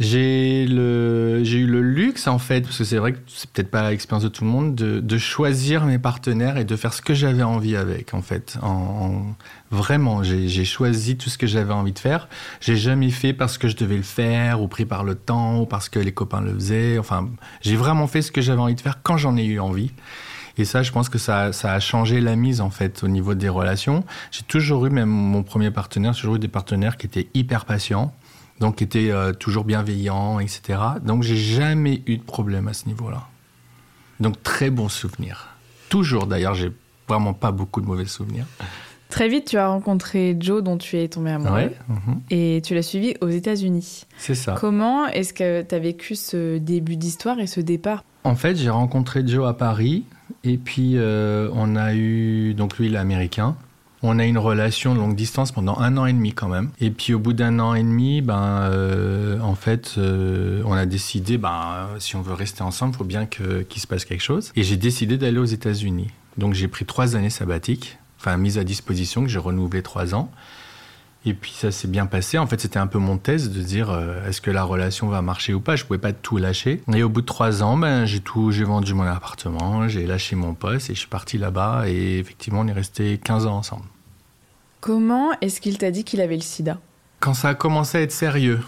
J'ai 0.00 0.64
eu 0.64 1.66
le 1.66 1.80
luxe 1.80 2.26
en 2.26 2.40
fait, 2.40 2.62
parce 2.62 2.78
que 2.78 2.84
c'est 2.84 2.96
vrai 2.96 3.12
que 3.12 3.18
c'est 3.28 3.48
peut-être 3.50 3.70
pas 3.70 3.88
l'expérience 3.90 4.24
de 4.24 4.28
tout 4.28 4.42
le 4.42 4.50
monde, 4.50 4.74
de, 4.74 5.18
choisir 5.18 5.86
mes 5.86 6.00
partenaires 6.00 6.56
et 6.56 6.64
de 6.64 6.74
faire 6.74 6.92
ce 6.92 7.00
que 7.00 7.14
j'avais 7.14 7.44
envie 7.44 7.76
avec 7.76 8.12
en 8.12 8.20
fait. 8.20 8.58
En, 8.60 8.68
en 8.68 9.36
vraiment, 9.70 10.24
j'ai 10.24 10.64
choisi 10.64 11.16
tout 11.16 11.30
ce 11.30 11.38
que 11.38 11.46
j'avais 11.46 11.72
envie 11.72 11.92
de 11.92 11.98
faire. 12.00 12.28
J'ai 12.60 12.76
jamais 12.76 13.10
fait 13.10 13.32
parce 13.32 13.56
que 13.56 13.68
je 13.68 13.76
devais 13.76 13.96
le 13.96 14.02
faire 14.02 14.60
ou 14.62 14.68
pris 14.68 14.84
par 14.84 15.04
le 15.04 15.14
temps 15.14 15.60
ou 15.60 15.66
parce 15.66 15.88
que 15.88 16.00
les 16.00 16.12
copains 16.12 16.40
le 16.40 16.52
faisaient. 16.54 16.98
Enfin, 16.98 17.28
j'ai 17.60 17.76
vraiment 17.76 18.08
fait 18.08 18.22
ce 18.22 18.32
que 18.32 18.40
j'avais 18.40 18.60
envie 18.60 18.74
de 18.74 18.80
faire 18.80 19.00
quand 19.02 19.16
j'en 19.16 19.36
ai 19.36 19.44
eu 19.44 19.60
envie. 19.60 19.92
Et 20.56 20.64
ça, 20.64 20.82
je 20.82 20.92
pense 20.92 21.08
que 21.08 21.18
ça, 21.18 21.52
ça, 21.52 21.72
a 21.72 21.80
changé 21.80 22.20
la 22.20 22.36
mise 22.36 22.60
en 22.60 22.70
fait 22.70 23.02
au 23.02 23.08
niveau 23.08 23.34
des 23.34 23.48
relations. 23.48 24.04
J'ai 24.30 24.42
toujours 24.42 24.86
eu, 24.86 24.90
même 24.90 25.08
mon 25.08 25.42
premier 25.42 25.70
partenaire, 25.70 26.12
j'ai 26.12 26.20
toujours 26.20 26.36
eu 26.36 26.40
des 26.40 26.48
partenaires 26.48 26.96
qui 26.96 27.06
étaient 27.06 27.28
hyper 27.34 27.64
patients 27.64 28.14
donc 28.60 28.82
était 28.82 29.10
euh, 29.10 29.32
toujours 29.32 29.64
bienveillant, 29.64 30.38
etc. 30.38 30.78
Donc 31.02 31.22
j'ai 31.22 31.36
jamais 31.36 32.02
eu 32.06 32.18
de 32.18 32.22
problème 32.22 32.68
à 32.68 32.72
ce 32.72 32.86
niveau-là. 32.86 33.26
Donc 34.20 34.42
très 34.42 34.70
bon 34.70 34.88
souvenir. 34.88 35.48
Toujours 35.88 36.26
d'ailleurs, 36.26 36.54
j'ai 36.54 36.72
vraiment 37.08 37.34
pas 37.34 37.52
beaucoup 37.52 37.80
de 37.80 37.86
mauvais 37.86 38.06
souvenirs. 38.06 38.46
Très 39.10 39.28
vite, 39.28 39.46
tu 39.46 39.58
as 39.58 39.68
rencontré 39.68 40.36
Joe, 40.40 40.62
dont 40.62 40.76
tu 40.76 40.98
es 40.98 41.06
tombé 41.06 41.30
amoureux, 41.30 41.54
ouais, 41.54 41.76
mhm. 41.88 42.20
et 42.30 42.62
tu 42.64 42.74
l'as 42.74 42.82
suivi 42.82 43.14
aux 43.20 43.28
États-Unis. 43.28 44.06
C'est 44.16 44.34
ça. 44.34 44.56
Comment 44.58 45.06
est-ce 45.06 45.32
que 45.32 45.62
tu 45.62 45.74
as 45.74 45.78
vécu 45.78 46.16
ce 46.16 46.58
début 46.58 46.96
d'histoire 46.96 47.38
et 47.38 47.46
ce 47.46 47.60
départ? 47.60 48.02
En 48.24 48.34
fait, 48.34 48.56
j'ai 48.56 48.70
rencontré 48.70 49.22
Joe 49.24 49.46
à 49.46 49.52
Paris, 49.52 50.04
et 50.42 50.58
puis 50.58 50.92
euh, 50.96 51.48
on 51.52 51.76
a 51.76 51.94
eu, 51.94 52.54
donc 52.54 52.78
lui 52.78 52.86
il 52.86 52.94
est 52.94 52.98
américain, 52.98 53.56
on 54.02 54.18
a 54.18 54.24
une 54.24 54.38
relation 54.38 54.94
de 54.94 55.00
longue 55.00 55.16
distance 55.16 55.50
pendant 55.50 55.78
un 55.78 55.96
an 55.96 56.04
et 56.04 56.12
demi 56.12 56.34
quand 56.34 56.48
même. 56.48 56.70
Et 56.78 56.90
puis 56.90 57.14
au 57.14 57.18
bout 57.18 57.32
d'un 57.32 57.58
an 57.58 57.74
et 57.74 57.82
demi, 57.82 58.20
ben, 58.20 58.68
euh, 58.70 59.40
en 59.40 59.54
fait, 59.54 59.94
euh, 59.96 60.62
on 60.66 60.74
a 60.74 60.84
décidé, 60.84 61.38
ben, 61.38 61.88
si 61.98 62.14
on 62.14 62.20
veut 62.20 62.34
rester 62.34 62.62
ensemble, 62.62 62.92
il 62.94 62.98
faut 62.98 63.04
bien 63.04 63.24
qu'il 63.24 63.80
se 63.80 63.86
passe 63.86 64.04
quelque 64.04 64.22
chose. 64.22 64.52
Et 64.56 64.62
j'ai 64.62 64.76
décidé 64.76 65.16
d'aller 65.16 65.38
aux 65.38 65.44
États-Unis. 65.44 66.08
Donc 66.36 66.52
j'ai 66.52 66.68
pris 66.68 66.84
trois 66.84 67.16
années 67.16 67.30
sabbatiques, 67.30 67.96
enfin 68.20 68.36
mise 68.36 68.58
à 68.58 68.64
disposition, 68.64 69.22
que 69.22 69.28
j'ai 69.28 69.38
renouvelé 69.38 69.82
trois 69.82 70.14
ans. 70.14 70.30
Et 71.26 71.32
puis 71.32 71.52
ça 71.52 71.70
s'est 71.70 71.88
bien 71.88 72.06
passé. 72.06 72.36
En 72.38 72.46
fait, 72.46 72.60
c'était 72.60 72.78
un 72.78 72.86
peu 72.86 72.98
mon 72.98 73.16
thèse 73.16 73.50
de 73.50 73.62
dire 73.62 73.90
euh, 73.90 74.28
est-ce 74.28 74.40
que 74.40 74.50
la 74.50 74.62
relation 74.62 75.08
va 75.08 75.22
marcher 75.22 75.54
ou 75.54 75.60
pas? 75.60 75.74
Je 75.74 75.84
pouvais 75.84 75.98
pas 75.98 76.12
tout 76.12 76.36
lâcher. 76.36 76.82
Et 76.92 77.02
au 77.02 77.08
bout 77.08 77.22
de 77.22 77.26
trois 77.26 77.62
ans, 77.62 77.78
ben 77.78 78.04
j'ai 78.04 78.20
tout, 78.20 78.50
j'ai 78.50 78.64
vendu 78.64 78.92
mon 78.92 79.04
appartement, 79.04 79.88
j'ai 79.88 80.06
lâché 80.06 80.36
mon 80.36 80.54
poste 80.54 80.90
et 80.90 80.94
je 80.94 80.98
suis 80.98 81.08
parti 81.08 81.38
là-bas. 81.38 81.84
Et 81.88 82.18
effectivement, 82.18 82.60
on 82.60 82.68
est 82.68 82.72
resté 82.72 83.18
15 83.18 83.46
ans 83.46 83.56
ensemble. 83.56 83.84
Comment 84.80 85.30
est-ce 85.40 85.62
qu'il 85.62 85.78
t'a 85.78 85.90
dit 85.90 86.04
qu'il 86.04 86.20
avait 86.20 86.36
le 86.36 86.42
sida? 86.42 86.78
Quand 87.20 87.32
ça 87.32 87.48
a 87.48 87.54
commencé 87.54 87.98
à 87.98 88.00
être 88.02 88.12
sérieux. 88.12 88.60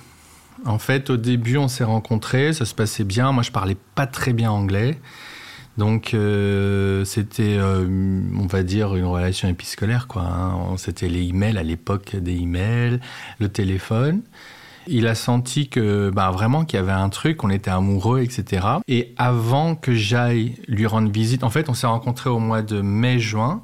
En 0.64 0.78
fait, 0.78 1.10
au 1.10 1.18
début, 1.18 1.58
on 1.58 1.68
s'est 1.68 1.84
rencontrés, 1.84 2.54
ça 2.54 2.64
se 2.64 2.74
passait 2.74 3.04
bien. 3.04 3.32
Moi, 3.32 3.42
je 3.42 3.50
parlais 3.50 3.76
pas 3.94 4.06
très 4.06 4.32
bien 4.32 4.50
anglais. 4.50 4.98
Donc, 5.78 6.14
euh, 6.14 7.04
c'était, 7.04 7.56
euh, 7.58 7.86
on 8.38 8.46
va 8.46 8.62
dire, 8.62 8.96
une 8.96 9.04
relation 9.04 9.48
épiscolaire, 9.48 10.06
quoi. 10.06 10.22
Hein. 10.22 10.76
C'était 10.78 11.08
les 11.08 11.28
emails 11.28 11.58
à 11.58 11.62
l'époque 11.62 12.16
des 12.16 12.36
emails, 12.36 12.98
le 13.38 13.48
téléphone. 13.48 14.22
Il 14.86 15.06
a 15.06 15.14
senti 15.14 15.68
que, 15.68 16.10
bah, 16.10 16.30
vraiment, 16.30 16.64
qu'il 16.64 16.78
y 16.78 16.82
avait 16.82 16.92
un 16.92 17.08
truc, 17.08 17.44
on 17.44 17.50
était 17.50 17.70
amoureux, 17.70 18.20
etc. 18.20 18.66
Et 18.88 19.14
avant 19.18 19.74
que 19.74 19.92
j'aille 19.92 20.54
lui 20.68 20.86
rendre 20.86 21.10
visite, 21.10 21.44
en 21.44 21.50
fait, 21.50 21.68
on 21.68 21.74
s'est 21.74 21.88
rencontrés 21.88 22.30
au 22.30 22.38
mois 22.38 22.62
de 22.62 22.80
mai-juin. 22.80 23.62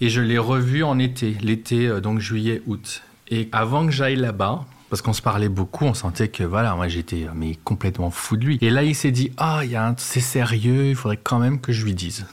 Et 0.00 0.08
je 0.08 0.20
l'ai 0.20 0.38
revu 0.38 0.84
en 0.84 0.98
été, 0.98 1.36
l'été, 1.42 1.86
euh, 1.86 2.00
donc 2.00 2.20
juillet, 2.20 2.62
août. 2.66 3.02
Et 3.28 3.48
avant 3.52 3.84
que 3.86 3.92
j'aille 3.92 4.16
là-bas, 4.16 4.64
parce 4.90 5.02
qu'on 5.02 5.12
se 5.12 5.22
parlait 5.22 5.48
beaucoup, 5.48 5.84
on 5.84 5.94
sentait 5.94 6.28
que 6.28 6.44
voilà, 6.44 6.74
moi 6.74 6.88
j'étais 6.88 7.24
euh, 7.24 7.32
mais 7.34 7.56
complètement 7.64 8.10
fou 8.10 8.36
de 8.36 8.44
lui. 8.44 8.58
Et 8.60 8.70
là, 8.70 8.82
il 8.82 8.94
s'est 8.94 9.10
dit 9.10 9.32
ah, 9.36 9.60
il 9.64 9.70
y 9.70 9.76
a 9.76 9.94
c'est 9.98 10.20
sérieux, 10.20 10.86
il 10.86 10.96
faudrait 10.96 11.20
quand 11.22 11.38
même 11.38 11.60
que 11.60 11.72
je 11.72 11.84
lui 11.84 11.94
dise. 11.94 12.26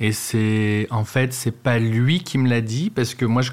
Et 0.00 0.10
c'est 0.10 0.88
en 0.90 1.04
fait, 1.04 1.32
c'est 1.32 1.52
pas 1.52 1.78
lui 1.78 2.20
qui 2.20 2.36
me 2.36 2.48
l'a 2.48 2.60
dit 2.60 2.90
parce 2.90 3.14
que 3.14 3.24
moi, 3.24 3.42
je 3.42 3.52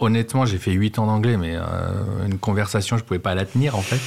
honnêtement, 0.00 0.44
j'ai 0.44 0.58
fait 0.58 0.72
8 0.72 0.98
ans 0.98 1.06
d'anglais, 1.06 1.36
mais 1.36 1.54
euh, 1.54 2.26
une 2.26 2.38
conversation, 2.38 2.98
je 2.98 3.04
pouvais 3.04 3.20
pas 3.20 3.36
la 3.36 3.44
tenir 3.44 3.76
en 3.76 3.82
fait. 3.82 4.00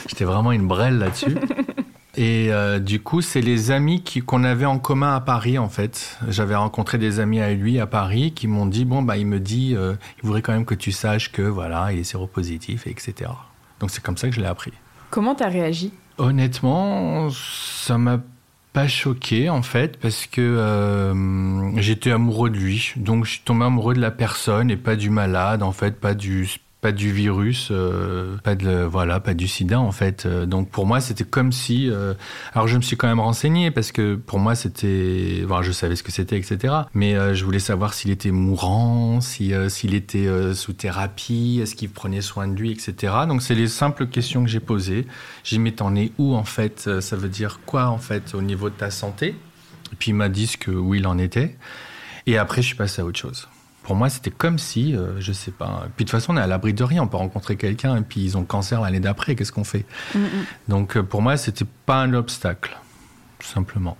J'étais 0.08 0.24
vraiment 0.24 0.52
une 0.52 0.66
brêle 0.66 0.98
là-dessus. 0.98 1.36
Et 2.16 2.50
euh, 2.50 2.78
du 2.78 3.00
coup, 3.00 3.20
c'est 3.20 3.42
les 3.42 3.70
amis 3.70 4.02
qu'on 4.26 4.42
avait 4.42 4.64
en 4.64 4.78
commun 4.78 5.14
à 5.14 5.20
Paris, 5.20 5.58
en 5.58 5.68
fait. 5.68 6.18
J'avais 6.28 6.54
rencontré 6.54 6.96
des 6.96 7.20
amis 7.20 7.40
à 7.40 7.52
lui 7.52 7.78
à 7.78 7.86
Paris 7.86 8.32
qui 8.32 8.48
m'ont 8.48 8.66
dit 8.66 8.84
bon, 8.84 9.02
bah, 9.02 9.18
il 9.18 9.26
me 9.26 9.38
dit, 9.38 9.74
euh, 9.76 9.94
il 10.18 10.26
voudrait 10.26 10.42
quand 10.42 10.52
même 10.52 10.64
que 10.64 10.74
tu 10.74 10.92
saches 10.92 11.30
que 11.30 11.42
voilà, 11.42 11.92
il 11.92 11.98
est 11.98 12.04
séropositif, 12.04 12.86
etc. 12.86 13.30
Donc 13.80 13.90
c'est 13.90 14.02
comme 14.02 14.16
ça 14.16 14.28
que 14.28 14.34
je 14.34 14.40
l'ai 14.40 14.46
appris. 14.46 14.72
Comment 15.10 15.34
t'as 15.34 15.48
réagi? 15.48 15.92
Honnêtement, 16.18 17.28
ça 17.30 17.98
m'a 17.98 18.20
pas 18.72 18.88
choqué 18.88 19.48
en 19.48 19.62
fait 19.62 19.98
parce 19.98 20.26
que 20.26 20.42
euh, 20.42 21.80
j'étais 21.80 22.10
amoureux 22.10 22.50
de 22.50 22.58
lui 22.58 22.92
donc 22.96 23.24
je 23.24 23.30
suis 23.30 23.40
tombé 23.40 23.64
amoureux 23.64 23.94
de 23.94 24.00
la 24.02 24.10
personne 24.10 24.70
et 24.70 24.76
pas 24.76 24.96
du 24.96 25.08
malade 25.08 25.62
en 25.62 25.72
fait 25.72 25.98
pas 25.98 26.12
du 26.12 26.46
pas 26.80 26.92
du 26.92 27.10
virus, 27.10 27.68
euh, 27.70 28.36
pas 28.44 28.54
de 28.54 28.84
voilà, 28.84 29.18
pas 29.18 29.34
du 29.34 29.48
sida 29.48 29.80
en 29.80 29.92
fait. 29.92 30.26
Euh, 30.26 30.46
donc 30.46 30.70
pour 30.70 30.86
moi, 30.86 31.00
c'était 31.00 31.24
comme 31.24 31.50
si. 31.50 31.90
Euh, 31.90 32.14
alors 32.52 32.68
je 32.68 32.76
me 32.76 32.82
suis 32.82 32.96
quand 32.96 33.08
même 33.08 33.20
renseigné 33.20 33.70
parce 33.70 33.92
que 33.92 34.14
pour 34.14 34.38
moi 34.38 34.54
c'était, 34.54 35.42
voilà, 35.46 35.62
je 35.62 35.72
savais 35.72 35.96
ce 35.96 36.02
que 36.02 36.12
c'était, 36.12 36.36
etc. 36.36 36.74
Mais 36.94 37.34
je 37.34 37.44
voulais 37.44 37.58
savoir 37.58 37.94
s'il 37.94 38.10
était 38.10 38.30
mourant, 38.30 39.20
si 39.20 39.52
s'il 39.68 39.94
était 39.94 40.54
sous 40.54 40.74
thérapie, 40.74 41.60
est-ce 41.62 41.74
qu'il 41.74 41.90
prenait 41.90 42.20
soin 42.20 42.46
de 42.46 42.54
lui, 42.54 42.70
etc. 42.70 43.14
Donc 43.26 43.42
c'est 43.42 43.54
les 43.54 43.68
simples 43.68 44.06
questions 44.06 44.44
que 44.44 44.50
j'ai 44.50 44.60
posées. 44.60 45.06
J'ai 45.44 45.58
mis 45.58 45.72
t'en 45.72 45.94
es 45.96 46.12
où 46.18 46.34
en 46.34 46.44
fait? 46.44 47.00
Ça 47.00 47.16
veut 47.16 47.28
dire 47.28 47.60
quoi 47.64 47.88
en 47.88 47.98
fait 47.98 48.34
au 48.34 48.42
niveau 48.42 48.70
de 48.70 48.74
ta 48.74 48.90
santé? 48.90 49.34
Et 49.92 49.96
puis 49.98 50.10
il 50.10 50.14
m'a 50.14 50.28
dit 50.28 50.52
que 50.58 50.70
où 50.70 50.94
il 50.94 51.06
en 51.06 51.18
était. 51.18 51.56
Et 52.26 52.38
après 52.38 52.60
je 52.62 52.66
suis 52.68 52.76
passé 52.76 53.00
à 53.00 53.04
autre 53.04 53.18
chose 53.18 53.48
pour 53.86 53.94
moi, 53.94 54.10
c'était 54.10 54.32
comme 54.32 54.58
si, 54.58 54.96
euh, 54.96 55.20
je 55.20 55.30
sais 55.30 55.52
pas. 55.52 55.86
Puis 55.94 56.04
de 56.04 56.10
toute 56.10 56.18
façon, 56.18 56.34
on 56.34 56.36
est 56.36 56.40
à 56.40 56.48
l'abri 56.48 56.74
de 56.74 56.82
rien. 56.82 57.04
On 57.04 57.06
peut 57.06 57.18
rencontrer 57.18 57.54
quelqu'un 57.54 57.96
et 57.96 58.00
puis 58.00 58.20
ils 58.20 58.36
ont 58.36 58.40
le 58.40 58.46
cancer 58.46 58.80
l'année 58.80 58.98
d'après. 58.98 59.36
Qu'est-ce 59.36 59.52
qu'on 59.52 59.62
fait? 59.62 59.86
Mm, 60.12 60.18
mm. 60.18 60.28
Donc 60.66 60.96
euh, 60.96 61.04
pour 61.04 61.22
moi, 61.22 61.36
c'était 61.36 61.64
pas 61.86 61.98
un 62.02 62.12
obstacle, 62.12 62.76
tout 63.38 63.46
simplement. 63.46 63.96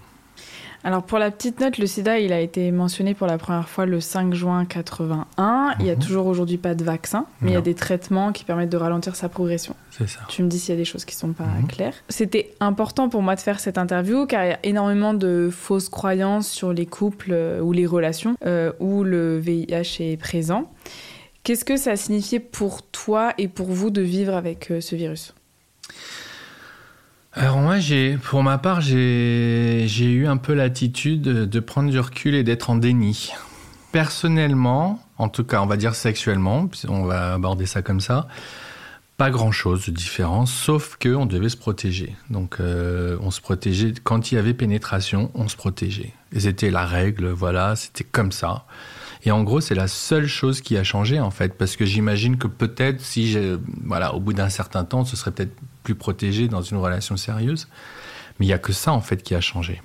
Alors 0.87 1.02
pour 1.02 1.19
la 1.19 1.33
petite 1.33 1.59
note, 1.59 1.78
le 1.78 1.87
sida, 1.88 2.21
il 2.21 2.33
a 2.33 2.38
été 2.38 2.71
mentionné 2.71 3.14
pour 3.14 3.26
la 3.26 3.38
première 3.38 3.69
fois 3.69 3.87
le 3.87 4.00
5 4.00 4.33
juin 4.35 4.64
81. 4.64 5.75
Il 5.81 5.85
n'y 5.85 5.90
a 5.90 5.97
mhm. 5.97 6.00
toujours 6.00 6.26
aujourd'hui 6.28 6.59
pas 6.59 6.76
de 6.76 6.85
vaccin, 6.85 7.26
mais 7.40 7.50
il 7.50 7.55
y 7.55 7.57
a 7.57 7.61
des 7.61 7.75
traitements 7.75 8.31
qui 8.31 8.45
permettent 8.45 8.71
de 8.71 8.76
ralentir 8.76 9.16
sa 9.16 9.28
progression. 9.28 9.75
C'est 9.90 10.09
ça. 10.09 10.21
Tu 10.28 10.45
me 10.45 10.49
dis 10.49 10.61
s'il 10.61 10.73
y 10.73 10.76
a 10.76 10.78
des 10.78 10.85
choses 10.85 11.05
qui 11.05 11.16
ne 11.16 11.19
sont 11.19 11.33
pas 11.33 11.43
mhm. 11.43 11.66
claires. 11.66 11.95
C'était 12.09 12.55
important 12.61 13.09
pour 13.09 13.21
moi 13.21 13.35
de 13.35 13.40
faire 13.40 13.59
cette 13.59 13.78
interview 13.78 14.26
car 14.26 14.45
il 14.45 14.50
y 14.50 14.52
a 14.52 14.61
énormément 14.62 15.12
de 15.12 15.50
fausses 15.50 15.88
croyances 15.88 16.49
sur 16.49 16.73
les 16.73 16.87
couples 16.87 17.33
euh, 17.33 17.61
ou 17.61 17.73
les 17.73 17.85
relations 17.85 18.37
euh, 18.47 18.71
où 18.78 19.02
le 19.02 19.40
VIH 19.40 19.97
est 19.99 20.16
présent. 20.16 20.71
Qu'est-ce 21.43 21.64
que 21.64 21.76
ça 21.76 21.90
a 21.90 21.97
signifié 21.97 22.38
pour 22.38 22.83
toi 22.83 23.35
et 23.38 23.49
pour 23.49 23.66
vous 23.66 23.90
de 23.90 24.02
vivre 24.02 24.35
avec 24.35 24.71
euh, 24.71 24.81
ce 24.81 24.95
virus? 24.95 25.35
Alors 27.37 27.59
moi, 27.59 27.76
pour 28.23 28.43
ma 28.43 28.57
part, 28.57 28.81
j'ai, 28.81 29.87
eu 29.87 30.26
un 30.26 30.38
peu 30.38 30.55
l'attitude 30.55 31.23
de 31.23 31.61
prendre 31.61 31.90
du 31.90 32.00
recul 32.00 32.35
et 32.35 32.43
d'être 32.43 32.71
en 32.71 32.76
déni. 32.76 33.31
Personnellement, 33.93 35.02
en 35.19 35.28
tout 35.28 35.45
cas, 35.45 35.61
on 35.61 35.66
va 35.66 35.76
dire 35.76 35.95
sexuellement, 35.95 36.69
on 36.88 37.05
va 37.05 37.35
aborder 37.35 37.66
ça 37.66 37.83
comme 37.83 38.00
ça, 38.00 38.26
pas 39.19 39.31
grand-chose 39.31 39.85
de 39.85 39.90
différence, 39.90 40.50
sauf 40.50 40.97
que 40.97 41.11
on 41.11 41.26
devait 41.26 41.50
se 41.50 41.59
protéger. 41.59 42.16
Donc, 42.31 42.57
euh, 42.59 43.19
on 43.21 43.31
se 43.31 43.43
protégeait 43.43 43.93
quand 44.02 44.33
il 44.33 44.37
y 44.37 44.38
avait 44.38 44.55
pénétration, 44.55 45.31
on 45.35 45.49
se 45.49 45.57
protégeait. 45.57 46.14
Et 46.33 46.40
c'était 46.40 46.71
la 46.71 46.87
règle, 46.87 47.28
voilà, 47.28 47.76
c'était 47.76 48.05
comme 48.05 48.33
ça. 48.33 48.64
Et 49.25 49.31
en 49.31 49.43
gros, 49.43 49.61
c'est 49.61 49.75
la 49.75 49.88
seule 49.88 50.26
chose 50.26 50.62
qui 50.62 50.76
a 50.78 50.85
changé 50.85 51.21
en 51.21 51.31
fait, 51.31 51.59
parce 51.59 51.76
que 51.76 51.85
j'imagine 51.85 52.38
que 52.38 52.47
peut-être 52.47 53.00
si, 53.02 53.37
voilà, 53.85 54.14
au 54.14 54.21
bout 54.21 54.33
d'un 54.33 54.49
certain 54.49 54.85
temps, 54.85 55.05
ce 55.05 55.16
serait 55.16 55.33
peut-être 55.33 55.57
plus 55.87 55.95
protégé 55.95 56.49
dans 56.49 56.62
une 56.62 56.78
relation 56.78 57.16
sérieuse. 57.16 57.69
Mais 58.38 58.47
il 58.47 58.49
y 58.49 58.52
a 58.52 58.59
que 58.59 58.73
ça 58.73 58.93
en 58.93 59.00
fait 59.00 59.23
qui 59.23 59.37
a 59.37 59.40
changé. 59.40 59.81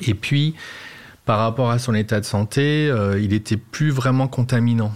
Et 0.00 0.14
puis, 0.14 0.54
par 1.24 1.40
rapport 1.40 1.70
à 1.70 1.80
son 1.80 1.92
état 1.92 2.20
de 2.20 2.24
santé, 2.24 2.88
euh, 2.88 3.20
il 3.20 3.32
était 3.32 3.56
plus 3.56 3.90
vraiment 3.90 4.28
contaminant. 4.28 4.94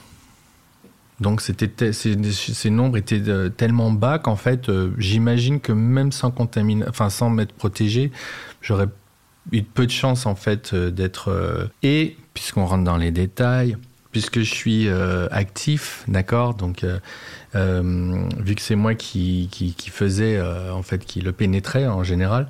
Donc 1.19 1.41
c'était 1.41 1.93
ces, 1.93 2.71
nombres 2.71 2.97
étaient 2.97 3.29
euh, 3.29 3.49
tellement 3.49 3.91
bas 3.91 4.21
qu'en 4.21 4.37
fait, 4.37 4.69
euh, 4.69 4.93
j'imagine 4.97 5.61
que 5.61 5.73
même 5.73 6.13
sans 6.13 6.31
contaminer, 6.31 6.85
enfin 6.89 7.11
sans 7.11 7.29
m'être 7.29 7.53
protégé, 7.53 8.13
j'aurais 8.61 8.89
eu 9.51 9.63
peu 9.63 9.87
de 9.87 9.91
chance 9.91 10.25
en 10.27 10.37
fait 10.37 10.73
d'être 10.73 11.69
et 11.83 12.17
puisqu'on 12.33 12.65
rentre 12.65 12.85
dans 12.85 12.97
les 12.97 13.11
détails, 13.11 13.77
puisque 14.13 14.41
je 14.41 14.55
suis 14.55 14.89
euh, 14.89 15.27
actif, 15.31 16.05
d'accord 16.07 16.55
Donc, 16.55 16.85
euh, 16.85 17.01
euh, 17.57 18.23
vu 18.39 18.55
que 18.55 18.63
c'est 18.63 18.77
moi 18.77 18.95
qui, 18.95 19.49
qui, 19.51 19.91
faisais, 19.91 20.41
en 20.41 20.83
fait, 20.83 21.05
qui 21.05 21.21
le 21.21 21.33
pénétrait 21.33 21.87
en 21.87 22.05
général, 22.05 22.47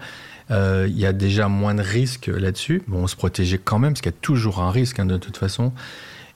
il 0.51 0.99
y 0.99 1.07
a 1.07 1.15
déjà 1.15 1.49
moins 1.49 1.75
de 1.75 1.83
risques 1.83 2.27
là-dessus. 2.27 2.83
Bon, 2.87 3.05
on 3.05 3.07
se 3.07 3.17
protégeait 3.17 3.59
quand 3.59 3.79
même, 3.79 3.93
parce 3.93 4.03
qu'il 4.03 4.13
y 4.13 4.15
a 4.15 4.19
toujours 4.21 4.61
un 4.61 4.71
risque, 4.71 4.99
hein, 4.99 5.07
de 5.07 5.17
toute 5.17 5.39
façon. 5.39 5.73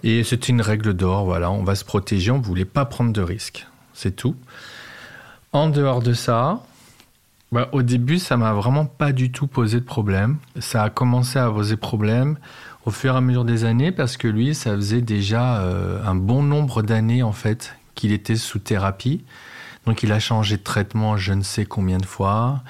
Et 0.02 0.24
c'était 0.24 0.48
une 0.48 0.62
règle 0.62 0.94
d'or, 0.94 1.24
voilà, 1.24 1.50
on 1.50 1.64
va 1.64 1.74
se 1.74 1.84
protéger, 1.84 2.30
on 2.30 2.38
ne 2.38 2.42
voulait 2.42 2.64
pas 2.64 2.86
prendre 2.86 3.12
de 3.12 3.20
risques. 3.20 3.66
C'est 3.92 4.14
tout. 4.14 4.36
En 5.52 5.68
dehors 5.68 6.02
de 6.02 6.12
ça, 6.12 6.62
bah, 7.52 7.68
au 7.72 7.82
début, 7.82 8.18
ça 8.18 8.36
m'a 8.36 8.52
vraiment 8.52 8.86
pas 8.86 9.12
du 9.12 9.30
tout 9.30 9.46
posé 9.46 9.80
de 9.80 9.84
problème. 9.84 10.38
Ça 10.60 10.82
a 10.82 10.90
commencé 10.90 11.38
à 11.38 11.50
poser 11.50 11.76
problème 11.76 12.38
au 12.86 12.92
fur 12.92 13.14
et 13.14 13.16
à 13.18 13.20
mesure 13.20 13.44
des 13.44 13.64
années 13.64 13.92
parce 13.92 14.16
que 14.16 14.28
lui, 14.28 14.54
ça 14.54 14.74
faisait 14.74 15.02
déjà 15.02 15.60
euh, 15.60 16.00
un 16.06 16.14
bon 16.14 16.42
nombre 16.42 16.82
d'années 16.82 17.22
en 17.22 17.32
fait 17.32 17.76
qu'il 17.94 18.12
était 18.12 18.36
sous 18.36 18.60
thérapie. 18.60 19.24
Donc 19.86 20.02
il 20.02 20.12
a 20.12 20.20
changé 20.20 20.56
de 20.56 20.62
traitement 20.62 21.16
je 21.16 21.32
ne 21.32 21.42
sais 21.42 21.66
combien 21.66 21.98
de 21.98 22.06
fois. 22.06 22.62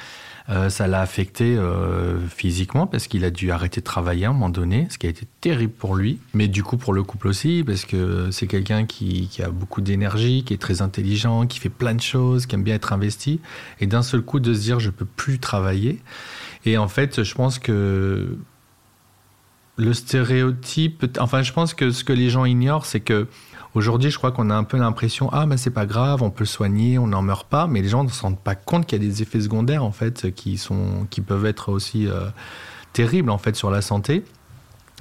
Euh, 0.48 0.70
ça 0.70 0.86
l'a 0.86 1.00
affecté 1.00 1.56
euh, 1.56 2.20
physiquement 2.28 2.86
parce 2.86 3.08
qu'il 3.08 3.24
a 3.24 3.30
dû 3.30 3.50
arrêter 3.50 3.80
de 3.80 3.84
travailler 3.84 4.26
à 4.26 4.30
un 4.30 4.32
moment 4.32 4.48
donné, 4.48 4.86
ce 4.90 4.96
qui 4.96 5.06
a 5.06 5.10
été 5.10 5.26
terrible 5.40 5.72
pour 5.72 5.96
lui. 5.96 6.18
Mais 6.34 6.48
du 6.48 6.62
coup 6.62 6.76
pour 6.76 6.94
le 6.94 7.02
couple 7.02 7.28
aussi, 7.28 7.62
parce 7.66 7.84
que 7.84 8.30
c'est 8.30 8.46
quelqu'un 8.46 8.86
qui, 8.86 9.28
qui, 9.28 9.42
a 9.42 9.50
beaucoup 9.50 9.80
d'énergie, 9.80 10.44
qui 10.44 10.54
est 10.54 10.60
très 10.60 10.82
intelligent, 10.82 11.46
qui 11.46 11.58
fait 11.58 11.68
plein 11.68 11.94
de 11.94 12.00
choses, 12.00 12.46
qui 12.46 12.54
aime 12.54 12.62
bien 12.62 12.76
être 12.76 12.92
investi. 12.92 13.40
Et 13.80 13.86
d'un 13.86 14.02
seul 14.02 14.22
coup 14.22 14.40
de 14.40 14.54
se 14.54 14.60
dire 14.60 14.80
je 14.80 14.90
peux 14.90 15.04
plus 15.04 15.40
travailler. 15.40 16.00
Et 16.64 16.78
en 16.78 16.88
fait, 16.88 17.22
je 17.22 17.34
pense 17.34 17.58
que 17.58 18.38
le 19.76 19.92
stéréotype, 19.92 21.04
enfin 21.18 21.42
je 21.42 21.52
pense 21.52 21.74
que 21.74 21.90
ce 21.90 22.04
que 22.04 22.12
les 22.12 22.30
gens 22.30 22.44
ignorent, 22.44 22.86
c'est 22.86 23.00
que 23.00 23.28
Aujourd'hui, 23.76 24.10
je 24.10 24.16
crois 24.16 24.32
qu'on 24.32 24.48
a 24.48 24.54
un 24.54 24.64
peu 24.64 24.78
l'impression 24.78 25.28
ah 25.32 25.44
mais 25.44 25.58
c'est 25.58 25.68
pas 25.68 25.84
grave, 25.84 26.22
on 26.22 26.30
peut 26.30 26.46
soigner, 26.46 26.98
on 26.98 27.08
n'en 27.08 27.20
meurt 27.20 27.46
pas, 27.46 27.66
mais 27.66 27.82
les 27.82 27.90
gens 27.90 28.04
ne 28.04 28.08
se 28.08 28.22
rendent 28.22 28.40
pas 28.40 28.54
compte 28.54 28.86
qu'il 28.86 29.02
y 29.02 29.04
a 29.04 29.06
des 29.06 29.20
effets 29.20 29.42
secondaires 29.42 29.84
en 29.84 29.92
fait 29.92 30.34
qui 30.34 30.56
sont 30.56 31.06
qui 31.10 31.20
peuvent 31.20 31.44
être 31.44 31.68
aussi 31.68 32.06
euh, 32.06 32.30
terribles 32.94 33.28
en 33.28 33.36
fait 33.36 33.54
sur 33.54 33.70
la 33.70 33.82
santé. 33.82 34.24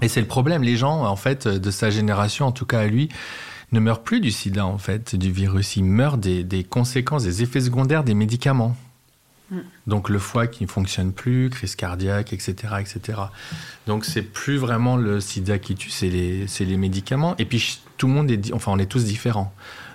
Et 0.02 0.10
c'est 0.10 0.20
le 0.20 0.28
problème, 0.28 0.62
les 0.62 0.76
gens 0.76 1.06
en 1.06 1.16
fait 1.16 1.48
de 1.48 1.72
sa 1.72 1.90
génération, 1.90 2.48
en 2.48 2.52
tout 2.52 2.66
cas 2.66 2.82
à 2.82 2.88
lui, 2.88 3.08
ne 3.72 3.80
meurent 3.80 4.04
plus 4.04 4.20
du 4.20 4.30
sida 4.30 4.66
en 4.66 4.78
fait, 4.78 5.16
du 5.16 5.32
virus, 5.32 5.78
ils 5.78 5.86
meurent 5.86 6.18
des 6.18 6.68
conséquences, 6.70 7.24
des 7.24 7.44
effets 7.44 7.62
secondaires 7.62 8.04
des 8.04 8.14
médicaments. 8.14 8.76
Mm. 9.52 9.60
Donc 9.88 10.10
le 10.10 10.20
foie 10.20 10.48
qui 10.48 10.64
ne 10.64 10.70
fonctionne 10.70 11.14
plus, 11.14 11.50
crise 11.50 11.76
cardiaque, 11.76 12.34
etc. 12.34 12.56
etc. 12.80 13.20
Donc 13.88 14.06
c'est 14.06 14.22
plus 14.22 14.58
vraiment 14.58 14.98
le 14.98 15.20
sida 15.20 15.60
qui 15.60 15.76
tue, 15.76 15.90
c'est 15.90 16.10
les, 16.10 16.46
les, 16.60 16.78
médicaments. 16.78 17.36
Et 17.38 17.46
puis 17.46 17.82
tout 17.98 18.08
le 18.08 18.14
monde 18.14 18.32
est, 18.32 18.54
enfin 18.54 18.72
on 18.72 18.80
est 18.80 18.88
tous 18.88 19.06
différents. 19.06 19.54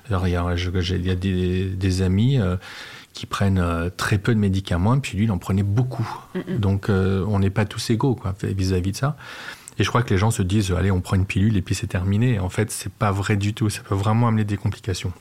Alors, 0.09 0.27
il 0.27 0.33
y 0.33 0.37
a, 0.37 0.55
il 0.55 1.07
y 1.07 1.11
a 1.11 1.15
des, 1.15 2.03
amis 2.03 2.39
euh, 2.39 2.57
qui 3.13 3.27
prennent 3.27 3.59
euh, 3.59 3.91
très 3.97 4.19
peu 4.19 4.35
de 4.35 4.41
médicaments, 4.41 4.95
et 4.97 5.01
puis 5.01 5.17
lui 5.17 5.25
il 5.25 5.31
en 5.31 5.39
prenait 5.39 5.63
beaucoup. 5.63 6.09
Donc 6.49 6.89
euh, 6.89 7.25
on 7.29 7.39
n'est 7.39 7.51
pas 7.51 7.65
tous 7.65 7.91
égaux 7.91 8.19
vis-à-vis 8.43 8.93
de 8.93 8.97
ça. 8.97 9.17
Et 9.79 9.85
je 9.85 9.89
crois 9.89 10.03
que 10.03 10.11
les 10.11 10.19
gens 10.19 10.31
se 10.31 10.43
disent 10.43 10.73
allez 10.73 10.91
on 10.91 11.01
prend 11.01 11.17
une 11.17 11.27
pilule 11.27 11.57
et 11.57 11.63
puis 11.63 11.75
c'est 11.75 11.87
terminé. 11.87 12.39
En 12.39 12.49
fait 12.49 12.71
c'est 12.71 12.93
pas 12.93 13.13
vrai 13.13 13.37
du 13.37 13.55
tout. 13.55 13.71
Ça 13.71 13.83
peut 13.83 13.95
vraiment 13.95 14.29
amener 14.29 14.45
des 14.45 14.57
complications. 14.57 15.13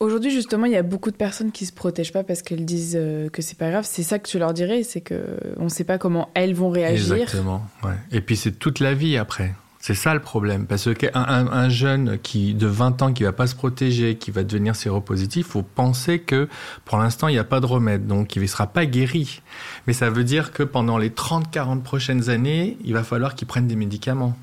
Aujourd'hui, 0.00 0.30
justement, 0.30 0.66
il 0.66 0.72
y 0.72 0.76
a 0.76 0.82
beaucoup 0.84 1.10
de 1.10 1.16
personnes 1.16 1.50
qui 1.50 1.66
se 1.66 1.72
protègent 1.72 2.12
pas 2.12 2.22
parce 2.22 2.42
qu'elles 2.42 2.64
disent 2.64 2.96
euh, 2.96 3.28
que 3.30 3.42
c'est 3.42 3.58
pas 3.58 3.70
grave. 3.70 3.84
C'est 3.88 4.04
ça 4.04 4.20
que 4.20 4.28
tu 4.28 4.38
leur 4.38 4.54
dirais, 4.54 4.84
c'est 4.84 5.00
que 5.00 5.38
on 5.56 5.64
ne 5.64 5.68
sait 5.68 5.84
pas 5.84 5.98
comment 5.98 6.30
elles 6.34 6.54
vont 6.54 6.70
réagir. 6.70 7.14
Exactement. 7.14 7.66
Et 8.12 8.20
puis 8.20 8.36
c'est 8.36 8.52
toute 8.52 8.78
la 8.78 8.94
vie 8.94 9.16
après. 9.16 9.54
C'est 9.80 9.94
ça 9.94 10.12
le 10.12 10.20
problème, 10.20 10.66
parce 10.66 10.92
qu'un 10.92 11.10
un, 11.14 11.68
jeune 11.68 12.18
qui 12.18 12.52
de 12.52 12.66
20 12.66 13.00
ans 13.02 13.12
qui 13.12 13.22
va 13.22 13.32
pas 13.32 13.46
se 13.46 13.54
protéger, 13.54 14.16
qui 14.16 14.32
va 14.32 14.42
devenir 14.42 14.74
séropositif, 14.74 15.46
faut 15.46 15.62
penser 15.62 16.18
que 16.18 16.48
pour 16.84 16.98
l'instant 16.98 17.28
il 17.28 17.32
n'y 17.32 17.38
a 17.38 17.44
pas 17.44 17.60
de 17.60 17.66
remède, 17.66 18.06
donc 18.06 18.34
il 18.34 18.42
ne 18.42 18.46
sera 18.48 18.66
pas 18.66 18.86
guéri. 18.86 19.40
Mais 19.86 19.92
ça 19.92 20.10
veut 20.10 20.24
dire 20.24 20.52
que 20.52 20.64
pendant 20.64 20.98
les 20.98 21.10
30-40 21.10 21.82
prochaines 21.82 22.28
années, 22.28 22.76
il 22.84 22.92
va 22.92 23.04
falloir 23.04 23.36
qu'il 23.36 23.46
prenne 23.46 23.68
des 23.68 23.76
médicaments. 23.76 24.36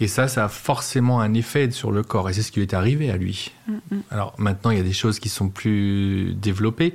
Et 0.00 0.06
ça, 0.06 0.28
ça 0.28 0.44
a 0.44 0.48
forcément 0.48 1.20
un 1.20 1.34
effet 1.34 1.70
sur 1.70 1.90
le 1.90 2.02
corps. 2.02 2.30
Et 2.30 2.32
c'est 2.32 2.42
ce 2.42 2.52
qui 2.52 2.60
lui 2.60 2.66
est 2.66 2.74
arrivé 2.74 3.10
à 3.10 3.16
lui. 3.16 3.52
Mm. 3.66 3.96
Alors 4.10 4.34
maintenant, 4.38 4.70
il 4.70 4.78
y 4.78 4.80
a 4.80 4.84
des 4.84 4.92
choses 4.92 5.18
qui 5.18 5.28
sont 5.28 5.48
plus 5.48 6.34
développées. 6.34 6.94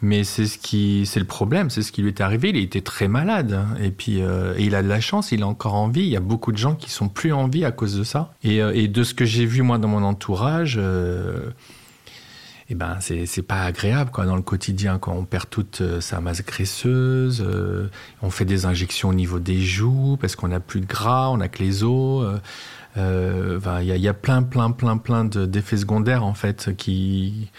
Mais 0.00 0.22
c'est 0.22 0.46
ce 0.46 0.58
qui, 0.58 1.06
c'est 1.06 1.18
le 1.18 1.26
problème, 1.26 1.70
c'est 1.70 1.82
ce 1.82 1.90
qui 1.90 2.02
lui 2.02 2.08
est 2.08 2.20
arrivé. 2.20 2.50
Il 2.50 2.56
était 2.56 2.82
très 2.82 3.08
malade, 3.08 3.58
et 3.82 3.90
puis 3.90 4.22
euh, 4.22 4.54
et 4.56 4.64
il 4.64 4.76
a 4.76 4.82
de 4.82 4.88
la 4.88 5.00
chance, 5.00 5.32
il 5.32 5.40
est 5.40 5.44
encore 5.44 5.74
en 5.74 5.88
vie. 5.88 6.02
Il 6.02 6.08
y 6.08 6.16
a 6.16 6.20
beaucoup 6.20 6.52
de 6.52 6.56
gens 6.56 6.76
qui 6.76 6.90
sont 6.90 7.08
plus 7.08 7.32
en 7.32 7.48
vie 7.48 7.64
à 7.64 7.72
cause 7.72 7.96
de 7.96 8.04
ça. 8.04 8.32
Et, 8.44 8.62
euh, 8.62 8.72
et 8.74 8.86
de 8.86 9.02
ce 9.02 9.12
que 9.12 9.24
j'ai 9.24 9.44
vu 9.44 9.62
moi 9.62 9.78
dans 9.78 9.88
mon 9.88 10.04
entourage, 10.04 10.76
euh, 10.78 11.50
eh 12.70 12.74
ben 12.74 12.98
c'est 13.00 13.42
pas 13.42 13.62
agréable 13.62 14.10
quoi 14.10 14.26
dans 14.26 14.36
le 14.36 14.42
quotidien 14.42 14.98
quand 14.98 15.14
on 15.14 15.24
perd 15.24 15.48
toute 15.48 15.80
euh, 15.80 16.00
sa 16.02 16.20
masse 16.20 16.44
graisseuse, 16.44 17.42
euh, 17.46 17.88
on 18.20 18.30
fait 18.30 18.44
des 18.44 18.66
injections 18.66 19.08
au 19.08 19.14
niveau 19.14 19.38
des 19.38 19.60
joues 19.60 20.18
parce 20.20 20.36
qu'on 20.36 20.48
n'a 20.48 20.60
plus 20.60 20.80
de 20.80 20.86
gras, 20.86 21.30
on 21.30 21.40
a 21.40 21.48
que 21.48 21.62
les 21.62 21.82
os. 21.82 22.26
Euh, 22.96 23.60
il 23.80 23.86
y, 23.86 23.92
a, 23.92 23.96
y, 23.96 24.08
a 24.08 24.14
plein 24.14 24.42
plein 24.42 24.70
plein 24.70 24.98
plein 24.98 25.24
d'effets 25.24 25.76
secondaires 25.78 26.24
en 26.24 26.34
fait 26.34 26.74
qui 26.76 27.50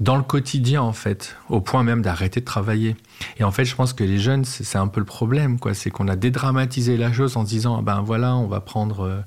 dans 0.00 0.16
le 0.16 0.24
quotidien 0.24 0.82
en 0.82 0.92
fait, 0.92 1.36
au 1.48 1.60
point 1.60 1.84
même 1.84 2.02
d'arrêter 2.02 2.40
de 2.40 2.44
travailler. 2.44 2.96
Et 3.38 3.44
en 3.44 3.52
fait, 3.52 3.64
je 3.64 3.76
pense 3.76 3.92
que 3.92 4.02
les 4.02 4.18
jeunes, 4.18 4.44
c'est 4.44 4.78
un 4.78 4.88
peu 4.88 4.98
le 4.98 5.06
problème, 5.06 5.60
quoi. 5.60 5.74
C'est 5.74 5.90
qu'on 5.90 6.08
a 6.08 6.16
dédramatisé 6.16 6.96
la 6.96 7.12
chose 7.12 7.36
en 7.36 7.44
se 7.44 7.50
disant, 7.50 7.76
ah 7.78 7.82
ben 7.82 8.00
voilà, 8.00 8.34
on 8.34 8.48
va 8.48 8.58
prendre 8.58 9.22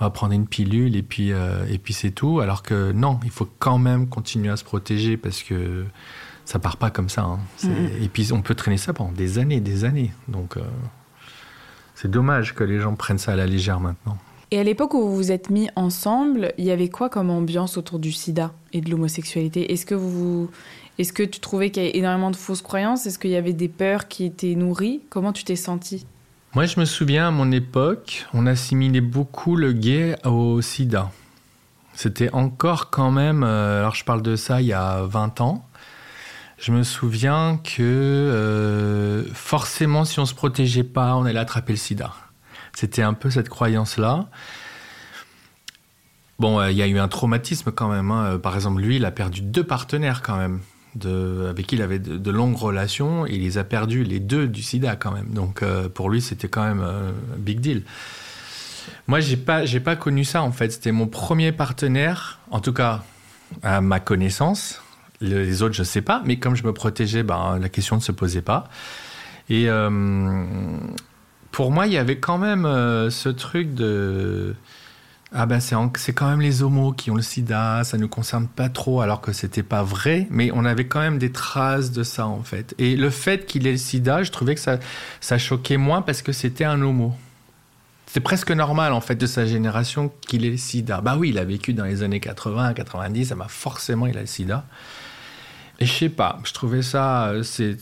on 0.00 0.04
va 0.04 0.10
prendre 0.10 0.32
une 0.32 0.46
pilule 0.46 0.96
et 0.96 1.02
puis, 1.02 1.32
euh, 1.32 1.66
et 1.68 1.78
puis 1.78 1.92
c'est 1.92 2.10
tout. 2.10 2.40
Alors 2.40 2.62
que 2.62 2.92
non, 2.92 3.18
il 3.24 3.30
faut 3.30 3.48
quand 3.58 3.78
même 3.78 4.08
continuer 4.08 4.50
à 4.50 4.56
se 4.56 4.64
protéger 4.64 5.16
parce 5.16 5.42
que 5.42 5.84
ça 6.44 6.58
part 6.58 6.76
pas 6.76 6.90
comme 6.90 7.08
ça. 7.08 7.22
Hein. 7.22 7.38
Et 8.00 8.08
puis 8.08 8.32
on 8.32 8.40
peut 8.40 8.54
traîner 8.54 8.78
ça 8.78 8.92
pendant 8.92 9.12
des 9.12 9.38
années, 9.38 9.60
des 9.60 9.84
années. 9.84 10.12
Donc 10.28 10.56
euh, 10.56 10.62
c'est 11.94 12.10
dommage 12.10 12.54
que 12.54 12.64
les 12.64 12.80
gens 12.80 12.94
prennent 12.94 13.18
ça 13.18 13.32
à 13.32 13.36
la 13.36 13.46
légère 13.46 13.80
maintenant. 13.80 14.16
Et 14.50 14.58
à 14.58 14.64
l'époque 14.64 14.94
où 14.94 15.00
vous 15.00 15.14
vous 15.14 15.30
êtes 15.30 15.50
mis 15.50 15.68
ensemble, 15.76 16.54
il 16.56 16.64
y 16.64 16.70
avait 16.70 16.88
quoi 16.88 17.10
comme 17.10 17.28
ambiance 17.28 17.76
autour 17.76 17.98
du 17.98 18.12
sida 18.12 18.52
et 18.72 18.80
de 18.80 18.90
l'homosexualité? 18.90 19.72
Est-ce 19.72 19.84
que 19.84 19.94
vous, 19.94 20.48
est-ce 20.96 21.12
que 21.12 21.22
tu 21.22 21.38
trouvais 21.38 21.70
qu'il 21.70 21.82
y 21.82 21.86
avait 21.86 21.98
énormément 21.98 22.30
de 22.30 22.36
fausses 22.36 22.62
croyances? 22.62 23.04
Est-ce 23.04 23.18
qu'il 23.18 23.30
y 23.30 23.36
avait 23.36 23.52
des 23.52 23.68
peurs 23.68 24.08
qui 24.08 24.24
étaient 24.24 24.54
nourries? 24.54 25.02
Comment 25.10 25.34
tu 25.34 25.44
t'es 25.44 25.56
senti 25.56 26.06
moi, 26.54 26.64
je 26.64 26.80
me 26.80 26.86
souviens, 26.86 27.28
à 27.28 27.30
mon 27.30 27.52
époque, 27.52 28.26
on 28.32 28.46
assimilait 28.46 29.02
beaucoup 29.02 29.54
le 29.54 29.72
gay 29.72 30.16
au 30.24 30.62
sida. 30.62 31.10
C'était 31.92 32.30
encore 32.32 32.88
quand 32.88 33.10
même, 33.10 33.42
euh, 33.44 33.80
alors 33.80 33.94
je 33.94 34.04
parle 34.04 34.22
de 34.22 34.34
ça 34.34 34.62
il 34.62 34.68
y 34.68 34.72
a 34.72 35.02
20 35.02 35.40
ans, 35.40 35.68
je 36.58 36.72
me 36.72 36.84
souviens 36.84 37.60
que 37.62 37.82
euh, 37.82 39.24
forcément, 39.34 40.04
si 40.04 40.20
on 40.20 40.26
se 40.26 40.34
protégeait 40.34 40.84
pas, 40.84 41.16
on 41.16 41.24
allait 41.24 41.38
attraper 41.38 41.74
le 41.74 41.78
sida. 41.78 42.14
C'était 42.72 43.02
un 43.02 43.14
peu 43.14 43.30
cette 43.30 43.48
croyance-là. 43.48 44.26
Bon, 46.38 46.60
euh, 46.60 46.70
il 46.70 46.76
y 46.76 46.82
a 46.82 46.86
eu 46.86 46.98
un 46.98 47.08
traumatisme 47.08 47.72
quand 47.72 47.88
même. 47.88 48.10
Hein. 48.10 48.38
Par 48.38 48.54
exemple, 48.54 48.80
lui, 48.80 48.96
il 48.96 49.04
a 49.04 49.10
perdu 49.10 49.42
deux 49.42 49.64
partenaires 49.64 50.22
quand 50.22 50.36
même 50.36 50.60
avec 51.04 51.66
qui 51.66 51.76
il 51.76 51.82
avait 51.82 51.98
de, 51.98 52.30
longues 52.30 52.56
relations. 52.56 53.26
il 53.26 53.42
les 53.42 53.58
a 53.58 53.64
perdus, 53.64 54.04
les 54.04 54.20
deux, 54.20 54.46
du 54.46 54.62
sida 54.62 54.96
quand 54.96 55.12
même. 55.12 55.28
Donc 55.30 55.62
euh, 55.62 55.88
pour 55.88 56.10
lui, 56.10 56.20
c'était 56.20 56.48
quand 56.48 56.64
même 56.64 56.80
euh, 56.80 57.10
un 57.10 57.38
big 57.38 57.60
deal. 57.60 57.82
Moi, 59.06 59.20
j'ai 59.20 59.36
pas, 59.36 59.64
j'ai 59.64 59.80
pas 59.80 59.96
connu 59.96 60.24
ça 60.24 60.42
en 60.42 60.52
fait. 60.52 60.70
C'était 60.70 60.92
mon 60.92 61.06
premier 61.06 61.52
partenaire, 61.52 62.40
en 62.50 62.60
tout 62.60 62.72
cas 62.72 63.02
à 63.62 63.80
ma 63.80 64.00
connaissance. 64.00 64.82
Les 65.20 65.62
autres, 65.62 65.74
je 65.74 65.82
sais 65.82 66.02
pas. 66.02 66.22
Mais 66.24 66.38
comme 66.38 66.54
je 66.54 66.64
me 66.64 66.72
protégeais, 66.72 67.22
ben, 67.22 67.58
la 67.58 67.68
question 67.68 67.96
ne 67.96 68.00
se 68.00 68.12
posait 68.12 68.42
pas. 68.42 68.68
Et 69.50 69.68
euh, 69.68 70.44
pour 71.50 71.70
moi, 71.70 71.86
il 71.86 71.92
y 71.92 71.98
avait 71.98 72.18
quand 72.18 72.38
même 72.38 72.64
ce 73.10 73.28
truc 73.28 73.74
de 73.74 74.54
ah 75.34 75.44
ben 75.44 75.60
c'est 75.60 76.12
quand 76.14 76.28
même 76.28 76.40
les 76.40 76.62
homos 76.62 76.92
qui 76.92 77.10
ont 77.10 77.16
le 77.16 77.22
sida, 77.22 77.84
ça 77.84 77.98
ne 77.98 78.02
nous 78.02 78.08
concerne 78.08 78.48
pas 78.48 78.70
trop 78.70 79.02
alors 79.02 79.20
que 79.20 79.32
c'était 79.32 79.62
pas 79.62 79.82
vrai, 79.82 80.26
mais 80.30 80.50
on 80.54 80.64
avait 80.64 80.86
quand 80.86 81.00
même 81.00 81.18
des 81.18 81.30
traces 81.32 81.92
de 81.92 82.02
ça 82.02 82.26
en 82.26 82.42
fait. 82.42 82.74
Et 82.78 82.96
le 82.96 83.10
fait 83.10 83.44
qu'il 83.44 83.66
ait 83.66 83.72
le 83.72 83.76
sida, 83.76 84.22
je 84.22 84.30
trouvais 84.30 84.54
que 84.54 84.60
ça, 84.60 84.78
ça 85.20 85.36
choquait 85.36 85.76
moins 85.76 86.00
parce 86.00 86.22
que 86.22 86.32
c'était 86.32 86.64
un 86.64 86.80
homo. 86.80 87.14
C'est 88.06 88.20
presque 88.20 88.50
normal 88.52 88.94
en 88.94 89.02
fait 89.02 89.16
de 89.16 89.26
sa 89.26 89.44
génération 89.44 90.10
qu'il 90.26 90.46
ait 90.46 90.50
le 90.50 90.56
sida. 90.56 91.02
Bah 91.02 91.16
oui, 91.18 91.28
il 91.28 91.38
a 91.38 91.44
vécu 91.44 91.74
dans 91.74 91.84
les 91.84 92.02
années 92.02 92.20
80, 92.20 92.72
90, 92.72 93.26
ça 93.26 93.34
m'a 93.34 93.48
forcément 93.48 94.06
il 94.06 94.16
a 94.16 94.22
le 94.22 94.26
sida. 94.26 94.64
Et 95.78 95.84
je 95.84 95.92
sais 95.92 96.08
pas, 96.08 96.40
je 96.42 96.54
trouvais 96.54 96.82
ça, 96.82 97.34
c'est, 97.42 97.76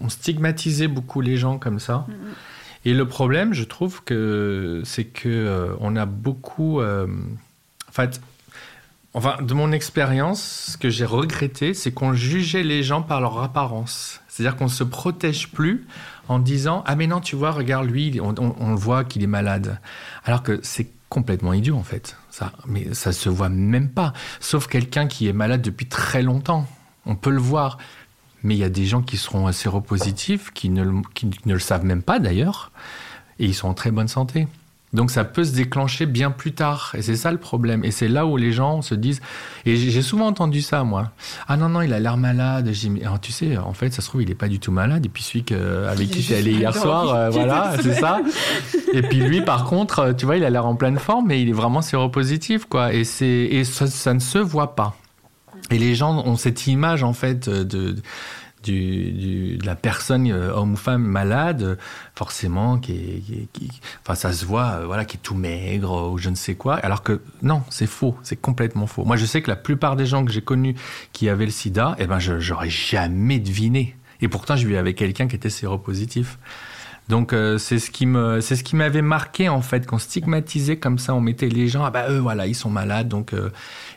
on 0.00 0.08
stigmatisait 0.08 0.88
beaucoup 0.88 1.20
les 1.20 1.36
gens 1.36 1.56
comme 1.56 1.78
ça. 1.78 2.04
Mm-hmm. 2.08 2.34
Et 2.84 2.94
le 2.94 3.06
problème, 3.06 3.52
je 3.52 3.64
trouve 3.64 4.02
que 4.04 4.82
c'est 4.84 5.04
que 5.04 5.28
euh, 5.28 5.74
on 5.80 5.96
a 5.96 6.06
beaucoup, 6.06 6.80
euh, 6.80 7.06
en 7.88 7.92
fait, 7.92 8.20
enfin, 9.12 9.36
de 9.42 9.52
mon 9.52 9.70
expérience, 9.72 10.70
ce 10.72 10.76
que 10.78 10.88
j'ai 10.88 11.04
regretté, 11.04 11.74
c'est 11.74 11.92
qu'on 11.92 12.14
jugeait 12.14 12.62
les 12.62 12.82
gens 12.82 13.02
par 13.02 13.20
leur 13.20 13.42
apparence. 13.42 14.20
C'est-à-dire 14.28 14.56
qu'on 14.56 14.68
se 14.68 14.84
protège 14.84 15.50
plus 15.50 15.86
en 16.28 16.38
disant 16.38 16.82
ah 16.86 16.96
mais 16.96 17.06
non, 17.06 17.20
tu 17.20 17.36
vois, 17.36 17.50
regarde 17.50 17.86
lui, 17.86 18.18
on, 18.22 18.34
on, 18.38 18.74
voit 18.74 19.04
qu'il 19.04 19.22
est 19.22 19.26
malade, 19.26 19.78
alors 20.24 20.42
que 20.42 20.60
c'est 20.62 20.88
complètement 21.10 21.52
idiot 21.52 21.76
en 21.76 21.82
fait. 21.82 22.16
Ça, 22.30 22.52
mais 22.66 22.94
ça 22.94 23.12
se 23.12 23.28
voit 23.28 23.48
même 23.50 23.90
pas. 23.90 24.14
Sauf 24.38 24.68
quelqu'un 24.68 25.06
qui 25.06 25.28
est 25.28 25.32
malade 25.34 25.60
depuis 25.60 25.86
très 25.86 26.22
longtemps, 26.22 26.66
on 27.04 27.16
peut 27.16 27.30
le 27.30 27.40
voir. 27.40 27.76
Mais 28.42 28.54
il 28.54 28.58
y 28.58 28.64
a 28.64 28.70
des 28.70 28.86
gens 28.86 29.02
qui 29.02 29.16
seront 29.16 29.50
séropositifs, 29.52 30.50
qui 30.52 30.70
ne, 30.70 31.02
qui 31.14 31.30
ne 31.46 31.52
le 31.52 31.60
savent 31.60 31.84
même 31.84 32.02
pas 32.02 32.18
d'ailleurs, 32.18 32.72
et 33.38 33.44
ils 33.44 33.54
sont 33.54 33.68
en 33.68 33.74
très 33.74 33.90
bonne 33.90 34.08
santé. 34.08 34.48
Donc 34.92 35.12
ça 35.12 35.22
peut 35.22 35.44
se 35.44 35.52
déclencher 35.52 36.04
bien 36.04 36.32
plus 36.32 36.52
tard. 36.52 36.92
Et 36.98 37.02
c'est 37.02 37.14
ça 37.14 37.30
le 37.30 37.38
problème. 37.38 37.84
Et 37.84 37.92
c'est 37.92 38.08
là 38.08 38.26
où 38.26 38.36
les 38.36 38.50
gens 38.50 38.82
se 38.82 38.96
disent... 38.96 39.20
Et 39.64 39.76
j'ai 39.76 40.02
souvent 40.02 40.26
entendu 40.26 40.62
ça, 40.62 40.82
moi. 40.82 41.12
Ah 41.46 41.56
non, 41.56 41.68
non, 41.68 41.80
il 41.80 41.92
a 41.92 42.00
l'air 42.00 42.16
malade. 42.16 42.72
Ah, 43.04 43.18
tu 43.22 43.30
sais, 43.30 43.56
en 43.56 43.72
fait, 43.72 43.92
ça 43.92 44.02
se 44.02 44.08
trouve, 44.08 44.22
il 44.22 44.28
n'est 44.28 44.34
pas 44.34 44.48
du 44.48 44.58
tout 44.58 44.72
malade. 44.72 45.06
Et 45.06 45.08
puis 45.08 45.22
celui 45.22 45.44
que, 45.44 45.86
avec 45.86 46.10
qui 46.10 46.24
tu 46.24 46.32
es 46.32 46.38
allé 46.38 46.52
hier 46.54 46.74
soir, 46.74 47.14
euh, 47.14 47.30
voilà, 47.30 47.74
c'est 47.80 47.94
ça. 47.94 48.20
Et 48.92 49.02
puis 49.02 49.18
lui, 49.18 49.42
par 49.42 49.66
contre, 49.66 50.12
tu 50.18 50.26
vois, 50.26 50.36
il 50.36 50.44
a 50.44 50.50
l'air 50.50 50.66
en 50.66 50.74
pleine 50.74 50.98
forme, 50.98 51.28
mais 51.28 51.40
il 51.40 51.50
est 51.50 51.52
vraiment 51.52 51.82
séropositif, 51.82 52.64
quoi. 52.64 52.92
Et, 52.92 53.02
et 53.20 53.62
ça, 53.62 53.86
ça 53.86 54.12
ne 54.12 54.18
se 54.18 54.38
voit 54.38 54.74
pas. 54.74 54.96
Et 55.70 55.78
les 55.78 55.94
gens 55.94 56.24
ont 56.26 56.36
cette 56.36 56.66
image, 56.66 57.02
en 57.02 57.12
fait, 57.12 57.48
de 57.48 57.96
du, 58.62 59.56
de 59.56 59.66
la 59.66 59.74
personne, 59.74 60.30
euh, 60.30 60.52
homme 60.52 60.72
ou 60.72 60.76
femme 60.76 61.02
malade, 61.02 61.78
forcément, 62.14 62.78
qui 62.78 62.92
est, 62.92 63.48
qui, 63.52 63.70
enfin, 64.02 64.14
ça 64.14 64.32
se 64.32 64.44
voit, 64.44 64.80
euh, 64.80 64.86
voilà, 64.86 65.04
qui 65.04 65.16
est 65.16 65.20
tout 65.20 65.34
maigre 65.34 66.10
ou 66.12 66.18
je 66.18 66.28
ne 66.30 66.34
sais 66.34 66.54
quoi. 66.54 66.74
Alors 66.76 67.02
que 67.02 67.20
non, 67.42 67.62
c'est 67.70 67.86
faux, 67.86 68.16
c'est 68.22 68.36
complètement 68.36 68.86
faux. 68.86 69.04
Moi, 69.04 69.16
je 69.16 69.24
sais 69.24 69.42
que 69.42 69.50
la 69.50 69.56
plupart 69.56 69.96
des 69.96 70.06
gens 70.06 70.24
que 70.24 70.32
j'ai 70.32 70.42
connus 70.42 70.74
qui 71.12 71.28
avaient 71.28 71.46
le 71.46 71.50
sida, 71.50 71.96
eh 71.98 72.06
ben, 72.06 72.18
j'aurais 72.18 72.70
jamais 72.70 73.38
deviné. 73.38 73.96
Et 74.20 74.28
pourtant, 74.28 74.56
je 74.56 74.66
vivais 74.66 74.78
avec 74.78 74.96
quelqu'un 74.96 75.26
qui 75.28 75.36
était 75.36 75.50
séropositif. 75.50 76.38
Donc 77.10 77.34
euh, 77.34 77.58
c'est 77.58 77.78
ce 77.78 77.90
qui 77.90 78.06
m'avait 78.06 79.02
marqué 79.02 79.50
en 79.50 79.60
fait 79.60 79.86
qu'on 79.86 79.98
stigmatisait 79.98 80.78
comme 80.78 80.98
ça 80.98 81.14
on 81.14 81.20
mettait 81.20 81.48
les 81.48 81.68
gens 81.68 81.84
ah 81.84 81.90
bah 81.90 82.08
eux 82.08 82.18
voilà 82.18 82.46
ils 82.46 82.54
sont 82.54 82.70
malades 82.70 83.08
donc 83.08 83.34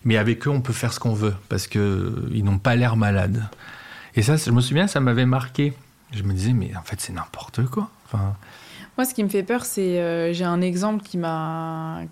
mais 0.03 0.17
avec 0.17 0.47
eux 0.47 0.49
on 0.49 0.61
peut 0.61 0.73
faire 0.73 0.91
ce 0.91 0.99
qu'on 0.99 1.13
veut 1.13 1.35
parce 1.47 1.67
que 1.67 2.27
ils 2.31 2.43
n'ont 2.43 2.59
pas 2.59 2.75
l'air 2.75 2.97
malades. 2.97 3.43
Et 4.15 4.21
ça, 4.21 4.35
je 4.35 4.51
me 4.51 4.61
souviens, 4.61 4.87
ça 4.87 4.99
m'avait 4.99 5.25
marqué. 5.25 5.73
Je 6.11 6.23
me 6.23 6.33
disais, 6.33 6.53
mais 6.53 6.75
en 6.75 6.83
fait, 6.83 6.99
c'est 6.99 7.13
n'importe 7.13 7.65
quoi. 7.65 7.89
Enfin... 8.05 8.35
Moi, 8.97 9.05
ce 9.05 9.15
qui 9.15 9.23
me 9.23 9.29
fait 9.29 9.41
peur, 9.41 9.65
c'est. 9.65 9.99
Euh, 9.99 10.33
j'ai 10.33 10.43
un 10.43 10.61
exemple 10.61 11.03
qui, 11.03 11.17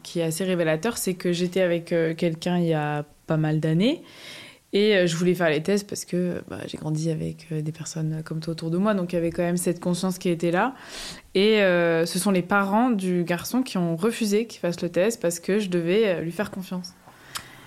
qui 0.01 0.19
est 0.19 0.23
assez 0.23 0.43
révélateur 0.43 0.97
c'est 0.97 1.13
que 1.13 1.31
j'étais 1.31 1.61
avec 1.61 1.91
euh, 1.91 2.15
quelqu'un 2.15 2.57
il 2.57 2.65
y 2.65 2.73
a 2.73 3.05
pas 3.27 3.37
mal 3.37 3.59
d'années. 3.59 4.01
Et 4.73 4.95
euh, 4.95 5.07
je 5.07 5.15
voulais 5.15 5.33
faire 5.33 5.49
les 5.49 5.61
tests 5.61 5.87
parce 5.87 6.05
que 6.05 6.41
bah, 6.47 6.59
j'ai 6.65 6.77
grandi 6.77 7.09
avec 7.11 7.47
des 7.51 7.71
personnes 7.71 8.21
comme 8.23 8.39
toi 8.39 8.51
autour 8.51 8.71
de 8.71 8.77
moi, 8.77 8.93
donc 8.93 9.13
il 9.13 9.15
y 9.15 9.19
avait 9.19 9.31
quand 9.31 9.43
même 9.43 9.57
cette 9.57 9.79
conscience 9.79 10.17
qui 10.17 10.29
était 10.29 10.51
là. 10.51 10.75
Et 11.35 11.59
ce 11.59 12.19
sont 12.19 12.31
les 12.31 12.41
parents 12.41 12.89
du 12.89 13.23
garçon 13.23 13.63
qui 13.63 13.77
ont 13.77 13.95
refusé 13.95 14.47
qu'il 14.47 14.59
fasse 14.59 14.81
le 14.81 14.89
test 14.89 15.21
parce 15.21 15.39
que 15.39 15.59
je 15.59 15.69
devais 15.69 16.21
lui 16.21 16.31
faire 16.31 16.51
confiance. 16.51 16.93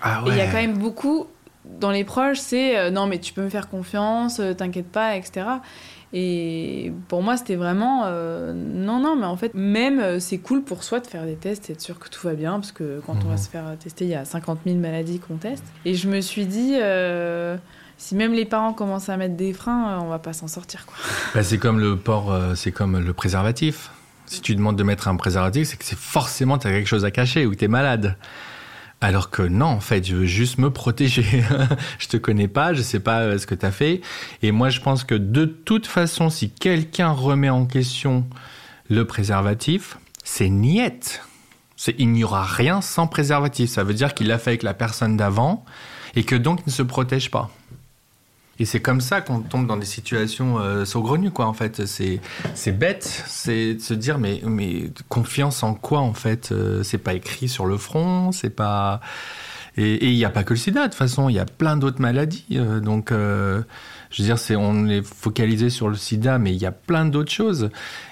Ah 0.01 0.23
ouais. 0.23 0.29
Et 0.29 0.33
il 0.33 0.37
y 0.37 0.41
a 0.41 0.47
quand 0.47 0.61
même 0.61 0.77
beaucoup 0.77 1.27
dans 1.79 1.91
les 1.91 2.03
proches, 2.03 2.39
c'est 2.39 2.77
euh, 2.77 2.91
non, 2.91 3.07
mais 3.07 3.19
tu 3.19 3.33
peux 3.33 3.41
me 3.41 3.49
faire 3.49 3.69
confiance, 3.69 4.39
euh, 4.39 4.53
t'inquiète 4.53 4.87
pas, 4.87 5.15
etc. 5.15 5.47
Et 6.13 6.93
pour 7.09 7.21
moi, 7.21 7.35
c'était 7.35 7.55
vraiment 7.55 8.03
euh, 8.05 8.53
non, 8.53 8.99
non, 8.99 9.15
mais 9.15 9.25
en 9.25 9.35
fait, 9.35 9.53
même 9.53 10.19
c'est 10.19 10.37
cool 10.37 10.63
pour 10.63 10.83
soi 10.83 10.99
de 10.99 11.07
faire 11.07 11.25
des 11.25 11.35
tests 11.35 11.69
et 11.69 11.73
être 11.73 11.81
sûr 11.81 11.99
que 11.99 12.07
tout 12.09 12.25
va 12.25 12.33
bien, 12.33 12.53
parce 12.53 12.71
que 12.71 13.01
quand 13.05 13.17
on 13.23 13.27
va 13.27 13.33
mhm. 13.33 13.37
se 13.37 13.49
faire 13.49 13.65
tester, 13.77 14.05
il 14.05 14.11
y 14.11 14.15
a 14.15 14.23
50 14.23 14.59
000 14.65 14.77
maladies 14.77 15.19
qu'on 15.19 15.35
teste. 15.35 15.65
Et 15.83 15.95
je 15.95 16.07
me 16.07 16.21
suis 16.21 16.45
dit, 16.45 16.75
si 17.97 18.15
même 18.15 18.33
les 18.33 18.45
parents 18.45 18.73
commencent 18.73 19.09
à 19.09 19.17
mettre 19.17 19.35
des 19.35 19.51
freins, 19.51 19.99
on 20.01 20.07
va 20.07 20.19
pas 20.19 20.33
s'en 20.33 20.47
sortir. 20.47 20.85
Quoi. 20.85 20.95
Bah, 21.33 21.43
c'est 21.43 21.57
comme 21.57 21.79
le 21.79 21.97
port, 21.97 22.33
c'est 22.55 22.71
comme 22.71 22.97
le 22.97 23.13
préservatif. 23.13 23.91
Si 24.25 24.41
tu 24.41 24.55
demandes 24.55 24.77
de 24.77 24.83
mettre 24.83 25.09
un 25.09 25.17
préservatif, 25.17 25.67
c'est 25.67 25.77
que 25.77 25.85
c'est 25.85 25.97
forcément 25.97 26.57
tu 26.57 26.67
as 26.67 26.71
quelque 26.71 26.87
chose 26.87 27.05
à 27.05 27.11
cacher 27.11 27.45
ou 27.45 27.55
tu 27.55 27.65
es 27.65 27.67
malade. 27.67 28.15
Alors 29.05 29.29
que 29.29 29.43
non, 29.43 29.67
en 29.67 29.79
fait, 29.81 30.03
je 30.03 30.15
veux 30.15 30.25
juste 30.25 30.57
me 30.57 30.71
protéger. 30.71 31.43
je 31.99 32.07
te 32.07 32.17
connais 32.17 32.47
pas, 32.47 32.73
je 32.73 32.81
sais 32.81 32.99
pas 32.99 33.19
euh, 33.19 33.37
ce 33.37 33.45
que 33.45 33.53
tu 33.53 33.63
as 33.63 33.71
fait. 33.71 34.01
Et 34.41 34.51
moi, 34.51 34.69
je 34.69 34.81
pense 34.81 35.03
que 35.03 35.13
de 35.13 35.45
toute 35.45 35.85
façon, 35.85 36.31
si 36.31 36.49
quelqu'un 36.49 37.11
remet 37.11 37.51
en 37.51 37.67
question 37.67 38.25
le 38.89 39.05
préservatif, 39.05 39.99
c'est 40.23 40.49
niette. 40.49 41.21
Il 41.99 42.13
n'y 42.13 42.23
aura 42.23 42.43
rien 42.43 42.81
sans 42.81 43.05
préservatif. 43.05 43.69
Ça 43.69 43.83
veut 43.83 43.93
dire 43.93 44.15
qu'il 44.15 44.25
l'a 44.25 44.39
fait 44.39 44.49
avec 44.49 44.63
la 44.63 44.73
personne 44.73 45.17
d'avant 45.17 45.65
et 46.15 46.23
que 46.23 46.35
donc 46.35 46.61
il 46.61 46.69
ne 46.69 46.73
se 46.73 46.81
protège 46.81 47.29
pas. 47.29 47.51
Et 48.59 48.65
c'est 48.65 48.79
comme 48.79 49.01
ça 49.01 49.21
qu'on 49.21 49.41
tombe 49.41 49.67
dans 49.67 49.77
des 49.77 49.85
situations 49.85 50.59
euh, 50.59 50.85
saugrenues, 50.85 51.31
quoi, 51.31 51.45
en 51.45 51.53
fait. 51.53 51.85
C'est, 51.85 52.21
c'est 52.53 52.71
bête, 52.71 53.03
c'est 53.27 53.75
de 53.75 53.81
se 53.81 53.93
dire, 53.93 54.17
mais, 54.17 54.41
mais 54.45 54.91
confiance 55.09 55.63
en 55.63 55.73
quoi, 55.73 55.99
en 55.99 56.13
fait 56.13 56.51
euh, 56.51 56.83
C'est 56.83 56.97
pas 56.97 57.13
écrit 57.13 57.49
sur 57.49 57.65
le 57.65 57.77
front, 57.77 58.31
c'est 58.31 58.49
pas... 58.49 59.01
Et 59.77 60.07
il 60.07 60.15
n'y 60.15 60.23
a 60.23 60.29
pas 60.29 60.43
que 60.43 60.53
le 60.53 60.57
sida, 60.57 60.83
de 60.83 60.85
toute 60.85 60.95
façon, 60.95 61.27
il 61.27 61.35
y 61.35 61.39
a 61.39 61.45
plein 61.45 61.75
d'autres 61.75 61.99
maladies. 61.99 62.45
Euh, 62.53 62.79
donc, 62.79 63.11
euh, 63.11 63.61
je 64.15 64.21
veux 64.21 64.27
dire, 64.27 64.37
c'est, 64.37 64.55
on 64.55 64.87
est 64.87 65.05
focalisé 65.05 65.69
sur 65.69 65.89
le 65.89 65.95
sida, 65.95 66.39
mais 66.39 66.53
il 66.53 66.57
y 66.57 66.65
a 66.65 66.71
plein 66.71 67.03
d'autres 67.03 67.33
choses. 67.33 67.69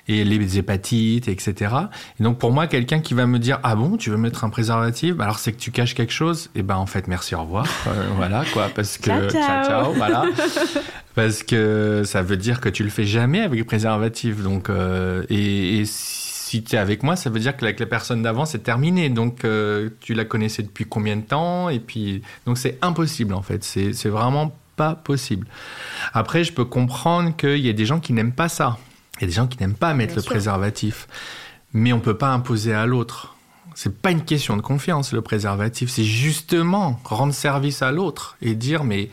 Et 0.10 0.26
les 0.26 0.58
hépatites, 0.58 1.30
etc. 1.30 1.76
Et 2.20 2.24
donc, 2.24 2.39
pour 2.39 2.52
moi, 2.52 2.68
quelqu'un 2.68 3.00
qui 3.00 3.13
va 3.13 3.26
me 3.26 3.39
dire, 3.39 3.62
ah 3.63 3.78
bon, 3.78 3.96
tu 3.96 4.10
veux 4.10 4.18
mettre 4.18 4.44
un 4.44 4.50
préservatif? 4.50 5.18
Alors, 5.22 5.39
c'est 5.39 5.54
que 5.54 5.60
tu 5.60 5.72
caches 5.72 5.96
quelque 5.96 6.12
chose 6.12 6.50
Et 6.56 6.60
eh 6.60 6.62
ben, 6.62 6.76
en 6.76 6.88
fait, 6.88 7.08
merci, 7.08 7.36
au 7.36 7.42
revoir. 7.44 7.66
Euh, 7.88 8.10
voilà, 8.18 8.44
quoi. 8.52 8.70
Parce 8.76 8.98
que. 8.98 9.06
Ciao, 9.06 9.30
ciao. 9.30 9.66
ciao, 9.66 9.94
voilà. 9.94 10.26
parce 11.16 11.42
que 11.42 12.02
ça 12.04 12.22
veut 12.22 12.36
dire 12.36 12.60
que 12.60 12.68
tu 12.68 12.84
le 12.84 12.89
fais 12.89 13.06
jamais 13.06 13.39
avec 13.39 13.58
le 13.58 13.63
préservatif. 13.66 14.44
Donc, 14.44 14.70
et, 15.30 15.80
et 15.80 15.86
si 15.86 16.63
tu 16.63 16.76
es 16.76 16.80
avec 16.80 17.02
moi, 17.02 17.16
ça 17.16 17.30
veut 17.30 17.39
dire 17.39 17.56
que 17.56 17.63
avec 17.63 17.80
la 17.80 17.86
personne 17.86 18.22
d'avant, 18.22 18.46
c'est 18.46 18.62
terminé. 18.62 19.10
Donc, 19.10 19.46
euh, 19.46 19.89
tu 20.02 20.13
la 20.13 20.26
connaissais 20.26 20.63
depuis 20.63 20.86
combien 20.86 21.16
de 21.16 21.22
temps? 21.22 21.70
Et 21.70 21.80
puis, 21.80 22.22
donc, 22.46 22.58
c'est 22.58 22.78
impossible, 22.82 23.34
en 23.34 23.42
fait. 23.42 23.63
C'est 23.63 24.10
vraiment 24.10 24.54
pas 24.75 24.95
possible. 24.95 25.47
Après, 26.13 26.43
je 26.43 26.53
peux 26.53 26.65
comprendre 26.65 27.36
qu'il 27.36 27.59
y 27.59 27.69
a 27.69 27.73
des 27.73 27.86
gens 27.86 27.99
qui 27.99 28.13
n'aiment 28.13 28.33
pas 28.33 28.49
ça. 28.49 28.77
Il 29.17 29.21
y 29.21 29.23
a 29.25 29.27
des 29.27 29.33
gens 29.33 29.47
qui 29.47 29.59
n'aiment 29.59 29.75
pas 29.75 29.93
mettre 29.93 30.15
le 30.15 30.21
préservatif. 30.21 31.07
Mais 31.73 31.93
on 31.93 31.99
peut 31.99 32.17
pas 32.17 32.29
imposer 32.29 32.73
à 32.73 32.86
l'autre. 32.86 33.36
C'est 33.75 34.01
pas 34.01 34.12
une 34.12 34.23
question 34.23 34.55
de 34.55 34.62
confiance, 34.62 35.13
le 35.13 35.21
préservatif. 35.21 35.89
C'est 35.89 36.03
justement 36.03 36.99
rendre 37.03 37.33
service 37.33 37.81
à 37.81 37.91
l'autre 37.91 38.38
et 38.41 38.53
dire, 38.53 38.83
mais 38.83 39.09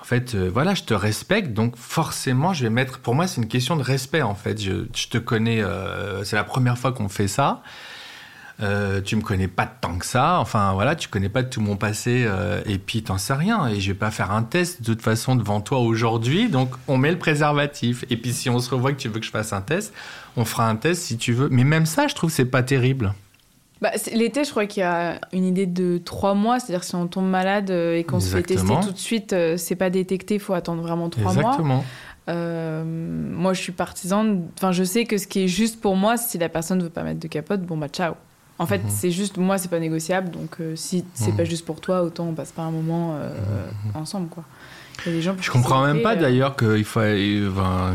en 0.00 0.04
fait, 0.04 0.34
euh, 0.34 0.50
voilà, 0.52 0.74
je 0.74 0.84
te 0.84 0.94
respecte, 0.94 1.52
donc 1.52 1.76
forcément, 1.76 2.54
je 2.54 2.62
vais 2.62 2.70
mettre. 2.70 2.98
Pour 3.00 3.14
moi, 3.14 3.26
c'est 3.26 3.40
une 3.40 3.48
question 3.48 3.76
de 3.76 3.82
respect, 3.82 4.22
en 4.22 4.34
fait. 4.34 4.60
Je, 4.60 4.84
te 5.08 5.18
connais, 5.18 5.62
euh, 5.62 6.24
c'est 6.24 6.36
la 6.36 6.44
première 6.44 6.78
fois 6.78 6.92
qu'on 6.92 7.08
fait 7.10 7.28
ça. 7.28 7.62
Euh, 8.62 9.00
tu 9.00 9.16
me 9.16 9.22
connais 9.22 9.48
pas 9.48 9.66
tant 9.66 9.96
que 9.96 10.04
ça. 10.04 10.38
Enfin, 10.38 10.72
voilà, 10.74 10.94
tu 10.94 11.08
connais 11.08 11.28
pas 11.28 11.42
tout 11.42 11.60
mon 11.60 11.76
passé, 11.76 12.24
euh, 12.26 12.60
et 12.66 12.78
puis 12.78 13.02
t'en 13.02 13.18
sais 13.18 13.34
rien. 13.34 13.68
Et 13.68 13.80
je 13.80 13.92
vais 13.92 13.98
pas 13.98 14.10
faire 14.10 14.30
un 14.32 14.42
test 14.42 14.82
de 14.82 14.86
toute 14.92 15.02
façon 15.02 15.36
devant 15.36 15.60
toi 15.60 15.78
aujourd'hui. 15.78 16.48
Donc, 16.48 16.70
on 16.88 16.98
met 16.98 17.10
le 17.10 17.18
préservatif. 17.18 18.04
Et 18.10 18.16
puis, 18.16 18.32
si 18.32 18.50
on 18.50 18.58
se 18.58 18.70
revoit 18.70 18.92
que 18.92 18.98
tu 18.98 19.08
veux 19.08 19.20
que 19.20 19.26
je 19.26 19.30
fasse 19.30 19.52
un 19.52 19.62
test, 19.62 19.94
on 20.36 20.44
fera 20.44 20.68
un 20.68 20.76
test 20.76 21.02
si 21.02 21.16
tu 21.16 21.32
veux. 21.32 21.48
Mais 21.50 21.64
même 21.64 21.86
ça, 21.86 22.06
je 22.06 22.14
trouve 22.14 22.30
c'est 22.30 22.44
pas 22.44 22.62
terrible. 22.62 23.14
Bah, 23.80 23.92
L'été, 24.12 24.44
je 24.44 24.50
crois 24.50 24.66
qu'il 24.66 24.82
y 24.82 24.84
a 24.84 25.18
une 25.32 25.44
idée 25.44 25.66
de 25.66 25.98
trois 25.98 26.34
mois. 26.34 26.60
C'est-à-dire 26.60 26.84
si 26.84 26.94
on 26.94 27.06
tombe 27.06 27.28
malade 27.28 27.70
euh, 27.70 27.96
et 27.96 28.04
qu'on 28.04 28.20
se 28.20 28.28
fait 28.28 28.42
tester 28.42 28.74
tout 28.82 28.92
de 28.92 28.98
suite, 28.98 29.32
euh, 29.32 29.56
c'est 29.56 29.76
pas 29.76 29.90
détecté, 29.90 30.34
il 30.34 30.40
faut 30.40 30.54
attendre 30.54 30.82
vraiment 30.82 31.08
trois 31.08 31.32
mois. 31.32 31.82
Euh, 32.28 32.84
moi, 32.84 33.54
je 33.54 33.60
suis 33.60 33.72
partisane. 33.72 34.46
Enfin, 34.56 34.72
je 34.72 34.84
sais 34.84 35.04
que 35.04 35.16
ce 35.16 35.26
qui 35.26 35.44
est 35.44 35.48
juste 35.48 35.80
pour 35.80 35.96
moi, 35.96 36.16
si 36.16 36.38
la 36.38 36.48
personne 36.48 36.78
ne 36.78 36.84
veut 36.84 36.90
pas 36.90 37.02
mettre 37.02 37.20
de 37.20 37.28
capote, 37.28 37.62
bon 37.62 37.76
bah 37.76 37.88
ciao. 37.88 38.14
En 38.60 38.66
fait, 38.66 38.84
mhm. 38.84 38.90
c'est 38.90 39.10
juste 39.10 39.38
moi, 39.38 39.58
c'est 39.58 39.70
pas 39.70 39.80
négociable. 39.80 40.30
Donc, 40.30 40.58
si 40.76 41.04
c'est 41.14 41.30
mhm. 41.30 41.36
pas 41.38 41.44
juste 41.44 41.64
pour 41.64 41.80
toi, 41.80 42.02
autant 42.02 42.26
on 42.26 42.34
passe 42.34 42.52
pas 42.52 42.62
un 42.62 42.70
moment 42.70 43.14
mhm. 43.14 43.96
ensemble, 44.00 44.28
quoi. 44.28 44.44
Je 45.06 45.50
comprends 45.50 45.84
même 45.84 46.02
pas 46.02 46.14
euh, 46.14 46.20
d'ailleurs 46.20 46.56
qu'il 46.56 46.84
faut 46.84 47.00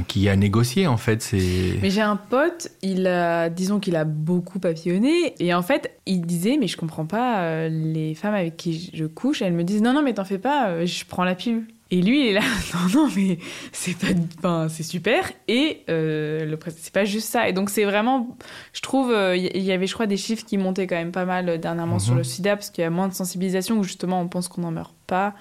qu'il 0.08 0.22
y 0.22 0.30
a 0.30 0.32
à 0.32 0.36
négocier 0.36 0.88
en 0.88 0.98
fait. 0.98 1.22
C'est. 1.22 1.78
Mais 1.82 1.90
j'ai 1.90 2.02
un 2.02 2.16
pote, 2.16 2.70
il 2.82 3.08
a, 3.08 3.50
disons 3.50 3.80
qu'il 3.80 3.96
a 3.96 4.06
beaucoup 4.06 4.60
papillonné 4.60 5.36
et 5.40 5.54
en 5.54 5.62
fait 5.62 6.00
il 6.06 6.22
disait 6.22 6.58
mais 6.60 6.68
je 6.68 6.78
comprends 6.78 7.06
pas 7.06 7.42
euh, 7.42 7.70
les 7.70 8.16
femmes 8.16 8.34
avec 8.34 8.58
qui 8.58 8.92
je 8.94 9.06
couche, 9.06 9.42
elles 9.42 9.54
me 9.54 9.64
disent 9.64 9.82
non 9.82 9.94
non 9.94 10.02
mais 10.02 10.14
t'en 10.14 10.26
fais 10.26 10.40
pas, 10.40 10.70
euh, 10.70 10.86
je 10.86 11.06
prends 11.06 11.24
la 11.24 11.36
pilule. 11.36 11.68
Et 11.92 12.02
lui, 12.02 12.22
il 12.22 12.28
est 12.30 12.34
là, 12.34 12.42
non, 12.74 13.02
non, 13.02 13.10
mais 13.16 13.38
c'est 13.72 13.96
pas, 13.98 14.08
enfin, 14.40 14.68
c'est 14.70 14.84
super. 14.84 15.32
Et 15.48 15.84
euh, 15.90 16.56
c'est 16.78 16.94
pas 16.94 17.06
juste 17.06 17.30
ça. 17.30 17.48
Et 17.48 17.54
donc, 17.54 17.70
c'est 17.70 17.86
vraiment, 17.86 18.36
je 18.74 18.82
trouve, 18.82 19.16
il 19.36 19.64
y 19.64 19.72
avait, 19.72 19.88
je 19.88 19.94
crois, 19.94 20.08
des 20.08 20.18
chiffres 20.18 20.46
qui 20.46 20.58
montaient 20.58 20.88
quand 20.88 20.96
même 20.96 21.12
pas 21.12 21.26
mal 21.26 21.60
dernièrement 21.60 22.00
sur 22.00 22.14
mhm. 22.14 22.20
le 22.20 22.24
sida, 22.24 22.56
parce 22.56 22.70
qu'il 22.72 22.82
y 22.82 22.86
a 22.86 22.90
moins 22.90 23.08
de 23.08 23.14
sensibilisation, 23.14 23.78
où 23.78 23.84
justement, 23.84 24.22
on 24.22 24.28
pense 24.28 24.48
qu'on 24.48 24.62
n'en 24.62 24.72
meurt 24.72 24.96
pas. 25.08 25.36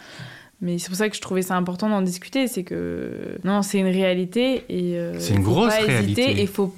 Mais 0.64 0.78
c'est 0.78 0.88
pour 0.88 0.96
ça 0.96 1.10
que 1.10 1.16
je 1.16 1.20
trouvais 1.20 1.42
ça 1.42 1.56
important 1.56 1.90
d'en 1.90 2.00
discuter. 2.00 2.48
C'est 2.48 2.64
que 2.64 3.38
non, 3.44 3.62
c'est 3.62 3.78
une 3.78 3.88
réalité 3.88 4.64
et 4.68 4.98
euh, 4.98 5.18
c'est 5.18 5.34
une 5.34 5.42
grosse 5.42 5.74
pas 5.74 5.82
réalité. 5.82 6.22
Hésiter, 6.22 6.42
et 6.42 6.46
faut 6.46 6.74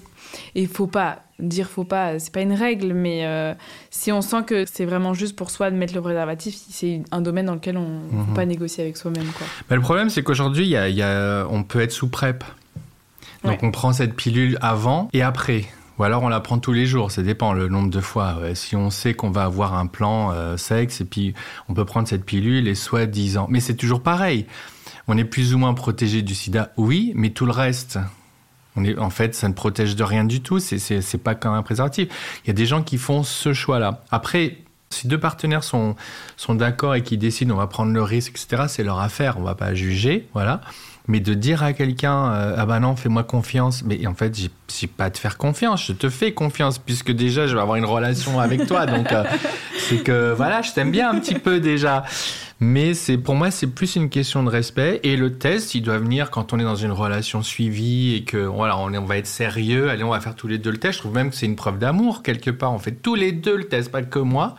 et 0.54 0.66
faut 0.66 0.86
pas 0.86 1.20
dire 1.38 1.68
faut 1.68 1.84
pas. 1.84 2.18
C'est 2.18 2.32
pas 2.32 2.40
une 2.40 2.52
règle, 2.52 2.94
mais 2.94 3.26
euh, 3.26 3.54
si 3.90 4.12
on 4.12 4.22
sent 4.22 4.44
que 4.46 4.64
c'est 4.66 4.84
vraiment 4.84 5.14
juste 5.14 5.36
pour 5.36 5.50
soi 5.50 5.70
de 5.70 5.76
mettre 5.76 5.94
le 5.94 6.00
préservatif, 6.00 6.56
c'est 6.70 7.02
un 7.10 7.20
domaine 7.20 7.46
dans 7.46 7.54
lequel 7.54 7.76
on 7.76 8.00
ne 8.00 8.08
peut 8.08 8.30
mhm. 8.30 8.34
pas 8.34 8.46
négocier 8.46 8.84
avec 8.84 8.96
soi-même. 8.96 9.26
Le 9.68 9.80
problème, 9.80 10.10
c'est 10.10 10.22
qu'aujourd'hui, 10.22 10.64
il 10.64 10.70
y 10.70 11.02
a, 11.02 11.46
on 11.50 11.62
peut 11.62 11.80
être 11.80 11.92
sous 11.92 12.08
PrEP. 12.08 12.44
Donc 13.44 13.62
on 13.62 13.70
prend 13.70 13.92
cette 13.92 14.14
pilule 14.14 14.58
avant 14.60 15.08
et 15.12 15.22
après. 15.22 15.66
Ou 15.98 16.02
alors 16.02 16.24
on 16.24 16.28
la 16.28 16.40
prend 16.40 16.58
tous 16.58 16.72
les 16.72 16.84
jours, 16.84 17.10
ça 17.10 17.22
dépend 17.22 17.52
le 17.52 17.68
nombre 17.68 17.90
de 17.90 18.00
fois. 18.00 18.36
Si 18.54 18.74
on 18.76 18.90
sait 18.90 19.14
qu'on 19.14 19.30
va 19.30 19.44
avoir 19.44 19.74
un 19.74 19.86
plan 19.86 20.32
euh, 20.32 20.56
sexe 20.56 21.00
et 21.00 21.04
puis 21.04 21.32
on 21.68 21.74
peut 21.74 21.84
prendre 21.84 22.08
cette 22.08 22.24
pilule 22.24 22.66
et 22.66 22.74
soit 22.74 23.06
10 23.06 23.38
ans. 23.38 23.46
Mais 23.48 23.60
c'est 23.60 23.76
toujours 23.76 24.02
pareil. 24.02 24.46
On 25.08 25.16
est 25.16 25.24
plus 25.24 25.54
ou 25.54 25.58
moins 25.58 25.74
protégé 25.74 26.22
du 26.22 26.34
sida, 26.34 26.72
oui, 26.76 27.12
mais 27.14 27.30
tout 27.30 27.46
le 27.46 27.52
reste, 27.52 27.98
En 28.98 29.10
fait, 29.10 29.34
ça 29.34 29.48
ne 29.48 29.54
protège 29.54 29.96
de 29.96 30.04
rien 30.04 30.24
du 30.24 30.40
tout. 30.40 30.58
C'est, 30.58 31.18
pas 31.22 31.34
comme 31.34 31.54
un 31.54 31.62
préservatif. 31.62 32.08
Il 32.44 32.48
y 32.48 32.50
a 32.50 32.54
des 32.54 32.66
gens 32.66 32.82
qui 32.82 32.98
font 32.98 33.22
ce 33.22 33.52
choix-là. 33.52 34.02
Après, 34.10 34.58
si 34.90 35.08
deux 35.08 35.18
partenaires 35.18 35.64
sont, 35.64 35.96
sont 36.36 36.54
d'accord 36.54 36.94
et 36.94 37.02
qui 37.02 37.18
décident 37.18 37.54
on 37.54 37.58
va 37.58 37.66
prendre 37.66 37.92
le 37.92 38.02
risque, 38.02 38.32
etc., 38.32 38.64
c'est 38.68 38.84
leur 38.84 39.00
affaire. 39.00 39.36
On 39.38 39.42
va 39.42 39.54
pas 39.54 39.74
juger, 39.74 40.28
voilà. 40.32 40.60
Mais 41.08 41.20
de 41.20 41.34
dire 41.34 41.62
à 41.62 41.72
quelqu'un 41.72 42.32
euh, 42.32 42.56
ah 42.58 42.66
bah 42.66 42.80
non 42.80 42.96
fais-moi 42.96 43.22
confiance, 43.22 43.84
mais 43.84 44.04
en 44.08 44.14
fait 44.14 44.36
j'ai 44.36 44.86
pas 44.88 45.04
à 45.04 45.10
te 45.10 45.18
faire 45.18 45.38
confiance, 45.38 45.86
je 45.86 45.92
te 45.92 46.08
fais 46.08 46.32
confiance 46.32 46.78
puisque 46.78 47.12
déjà 47.12 47.46
je 47.46 47.54
vais 47.54 47.62
avoir 47.62 47.76
une 47.76 47.84
relation 47.84 48.40
avec 48.40 48.66
toi, 48.66 48.86
donc 48.86 49.12
euh, 49.12 49.22
c'est 49.78 50.02
que 50.02 50.32
voilà 50.32 50.62
je 50.62 50.72
t'aime 50.72 50.90
bien 50.90 51.08
un 51.08 51.20
petit 51.20 51.36
peu 51.36 51.60
déjà. 51.60 52.04
Mais 52.58 52.94
c'est 52.94 53.18
pour 53.18 53.34
moi 53.34 53.50
c'est 53.50 53.66
plus 53.66 53.96
une 53.96 54.08
question 54.08 54.42
de 54.42 54.48
respect 54.48 55.00
et 55.02 55.16
le 55.16 55.34
test 55.34 55.74
il 55.74 55.82
doit 55.82 55.98
venir 55.98 56.30
quand 56.30 56.54
on 56.54 56.58
est 56.58 56.64
dans 56.64 56.76
une 56.76 56.90
relation 56.90 57.42
suivie 57.42 58.14
et 58.14 58.24
que 58.24 58.38
voilà 58.38 58.78
on, 58.78 58.94
est, 58.94 58.98
on 58.98 59.04
va 59.04 59.18
être 59.18 59.26
sérieux, 59.26 59.90
allez 59.90 60.04
on 60.04 60.10
va 60.10 60.20
faire 60.20 60.34
tous 60.34 60.48
les 60.48 60.56
deux 60.56 60.70
le 60.70 60.78
test. 60.78 60.94
Je 60.94 60.98
trouve 61.00 61.14
même 61.14 61.30
que 61.30 61.36
c'est 61.36 61.46
une 61.46 61.56
preuve 61.56 61.78
d'amour 61.78 62.22
quelque 62.22 62.50
part. 62.50 62.72
On 62.72 62.78
fait 62.78 62.92
tous 62.92 63.14
les 63.14 63.32
deux 63.32 63.56
le 63.56 63.64
test, 63.64 63.90
pas 63.90 64.02
que 64.02 64.18
moi 64.18 64.54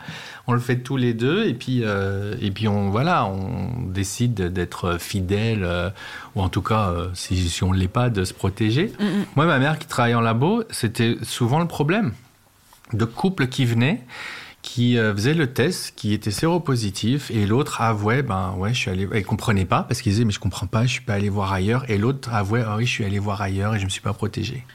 on 0.48 0.54
le 0.54 0.60
fait 0.60 0.78
tous 0.78 0.96
les 0.96 1.12
deux 1.12 1.46
et 1.46 1.54
puis 1.54 1.82
euh, 1.84 2.34
et 2.40 2.50
puis 2.50 2.68
on 2.68 2.88
voilà 2.88 3.26
on 3.26 3.82
décide 3.86 4.34
d'être 4.34 4.98
fidèle 4.98 5.62
euh, 5.62 5.90
ou 6.34 6.40
en 6.40 6.48
tout 6.48 6.62
cas 6.62 6.88
euh, 6.88 7.08
si, 7.12 7.50
si 7.50 7.62
on 7.64 7.72
l'est 7.72 7.86
pas 7.86 8.08
de 8.10 8.24
se 8.24 8.32
protéger 8.32 8.92
Mm, 8.98 9.04
mm. 9.04 9.24
moi 9.36 9.46
ma 9.46 9.58
mère 9.58 9.78
qui 9.78 9.86
travaillait 9.86 10.14
en 10.14 10.20
labo 10.20 10.64
c'était 10.70 11.16
souvent 11.22 11.60
le 11.60 11.66
problème 11.66 12.12
de 12.92 13.04
couples 13.04 13.48
qui 13.48 13.64
venaient 13.64 14.02
qui 14.68 14.98
euh, 14.98 15.14
faisaient 15.14 15.32
le 15.32 15.50
test, 15.50 15.94
qui 15.96 16.12
étaient 16.12 16.30
séropositifs, 16.30 17.30
et 17.30 17.46
l'autre 17.46 17.80
avouait, 17.80 18.22
ben 18.22 18.54
ouais, 18.58 18.74
je 18.74 18.78
suis 18.78 18.90
allé, 18.90 19.08
elle 19.10 19.24
comprenait 19.24 19.64
pas 19.64 19.82
parce 19.82 20.02
qu'il 20.02 20.12
disait 20.12 20.26
mais 20.26 20.30
je 20.30 20.38
comprends 20.38 20.66
pas, 20.66 20.82
je 20.82 20.92
suis 20.92 21.00
pas 21.00 21.14
allé 21.14 21.30
voir 21.30 21.54
ailleurs, 21.54 21.90
et 21.90 21.96
l'autre 21.96 22.34
avouait, 22.34 22.62
ah 22.66 22.76
oui, 22.76 22.84
je 22.84 22.90
suis 22.90 23.04
allé 23.06 23.18
voir 23.18 23.40
ailleurs 23.40 23.74
et 23.74 23.78
je 23.78 23.86
me 23.86 23.88
suis 23.88 24.02
pas 24.02 24.12
protégé. 24.12 24.66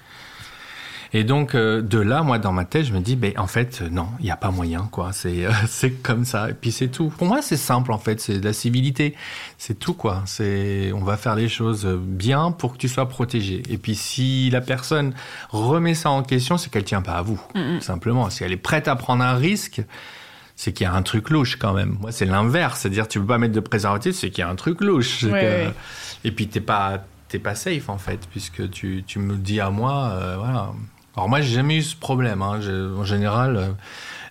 Et 1.16 1.24
donc 1.24 1.54
euh, 1.54 1.82
de 1.82 2.00
là, 2.00 2.24
moi 2.24 2.40
dans 2.40 2.52
ma 2.52 2.66
tête, 2.66 2.86
je 2.86 2.94
me 2.94 3.00
dis, 3.00 3.16
ben 3.16 3.34
en 3.38 3.46
fait 3.46 3.82
euh, 3.82 3.90
non, 3.90 4.08
il 4.20 4.26
y 4.26 4.32
a 4.32 4.36
pas 4.36 4.50
moyen 4.50 4.88
quoi. 4.92 5.12
C'est 5.14 5.46
euh, 5.46 5.52
c'est 5.68 5.92
comme 5.92 6.26
ça 6.26 6.50
et 6.50 6.54
puis 6.54 6.72
c'est 6.72 6.88
tout. 6.88 7.10
Pour 7.18 7.28
moi, 7.28 7.42
c'est 7.44 7.58
simple 7.58 7.92
en 7.92 8.00
fait, 8.00 8.20
c'est 8.20 8.40
de 8.40 8.46
la 8.46 8.54
civilité, 8.54 9.16
c'est 9.60 9.78
tout 9.78 9.94
quoi. 9.94 10.24
C'est 10.26 10.92
on 10.94 11.04
va 11.04 11.16
faire 11.18 11.36
les 11.36 11.50
choses 11.50 11.86
bien 11.86 12.52
pour 12.52 12.74
que 12.74 12.78
tu 12.80 12.90
sois 12.90 13.08
protégé. 13.08 13.62
Et 13.70 13.78
puis 13.78 13.94
si 13.96 14.50
la 14.50 14.62
personne 14.62 15.14
remet 15.50 15.94
ça 15.94 16.10
en 16.10 16.24
question, 16.24 16.58
c'est 16.58 16.72
qu'elle 16.72 16.84
tient 16.84 17.02
pas 17.04 17.14
à 17.14 17.22
vous. 17.22 17.40
Mm, 17.54 17.76
mm. 17.78 17.82
Simplement, 17.82 18.30
si 18.32 18.44
elle 18.44 18.52
est 18.52 18.58
prête 18.58 18.88
à 18.88 18.96
prendre 18.96 19.24
un 19.24 19.36
risque. 19.36 19.82
C'est 20.56 20.72
qu'il 20.72 20.86
y 20.86 20.88
a 20.88 20.94
un 20.94 21.02
truc 21.02 21.32
louche 21.32 21.56
quand 21.56 21.74
même. 21.74 21.98
Moi, 22.00 22.12
c'est 22.12 22.26
l'inverse. 22.28 22.82
C'est-à-dire, 22.82 23.08
tu 23.08 23.20
peux 23.20 23.26
pas 23.26 23.40
mettre 23.40 23.56
de 23.56 23.60
préservatif, 23.60 24.14
c'est 24.14 24.30
qu'il 24.30 24.44
y 24.44 24.46
a 24.46 24.50
un 24.50 24.56
truc 24.56 24.82
louche. 24.82 25.22
C'est 25.22 25.32
Ouais, 25.32 25.42
que- 25.42 25.46
ouais. 25.68 25.74
Et 26.26 26.32
puis, 26.32 26.48
t'es 26.48 26.60
pas, 26.62 27.04
t'es 27.28 27.40
pas 27.40 27.56
safe 27.56 27.90
en 27.90 27.98
fait, 27.98 28.20
puisque 28.30 28.70
tu, 28.70 29.04
tu 29.06 29.18
me 29.18 29.36
dis 29.36 29.60
à 29.60 29.72
moi. 29.72 30.12
euh, 30.14 30.36
voilà. 30.38 30.70
Alors 31.16 31.30
moi, 31.30 31.42
j'ai 31.42 31.54
jamais 31.56 31.78
eu 31.78 31.82
ce 31.84 31.96
problème. 31.96 32.42
Hein. 32.42 32.60
En 32.98 33.04
général, 33.04 33.56
euh, 33.58 33.68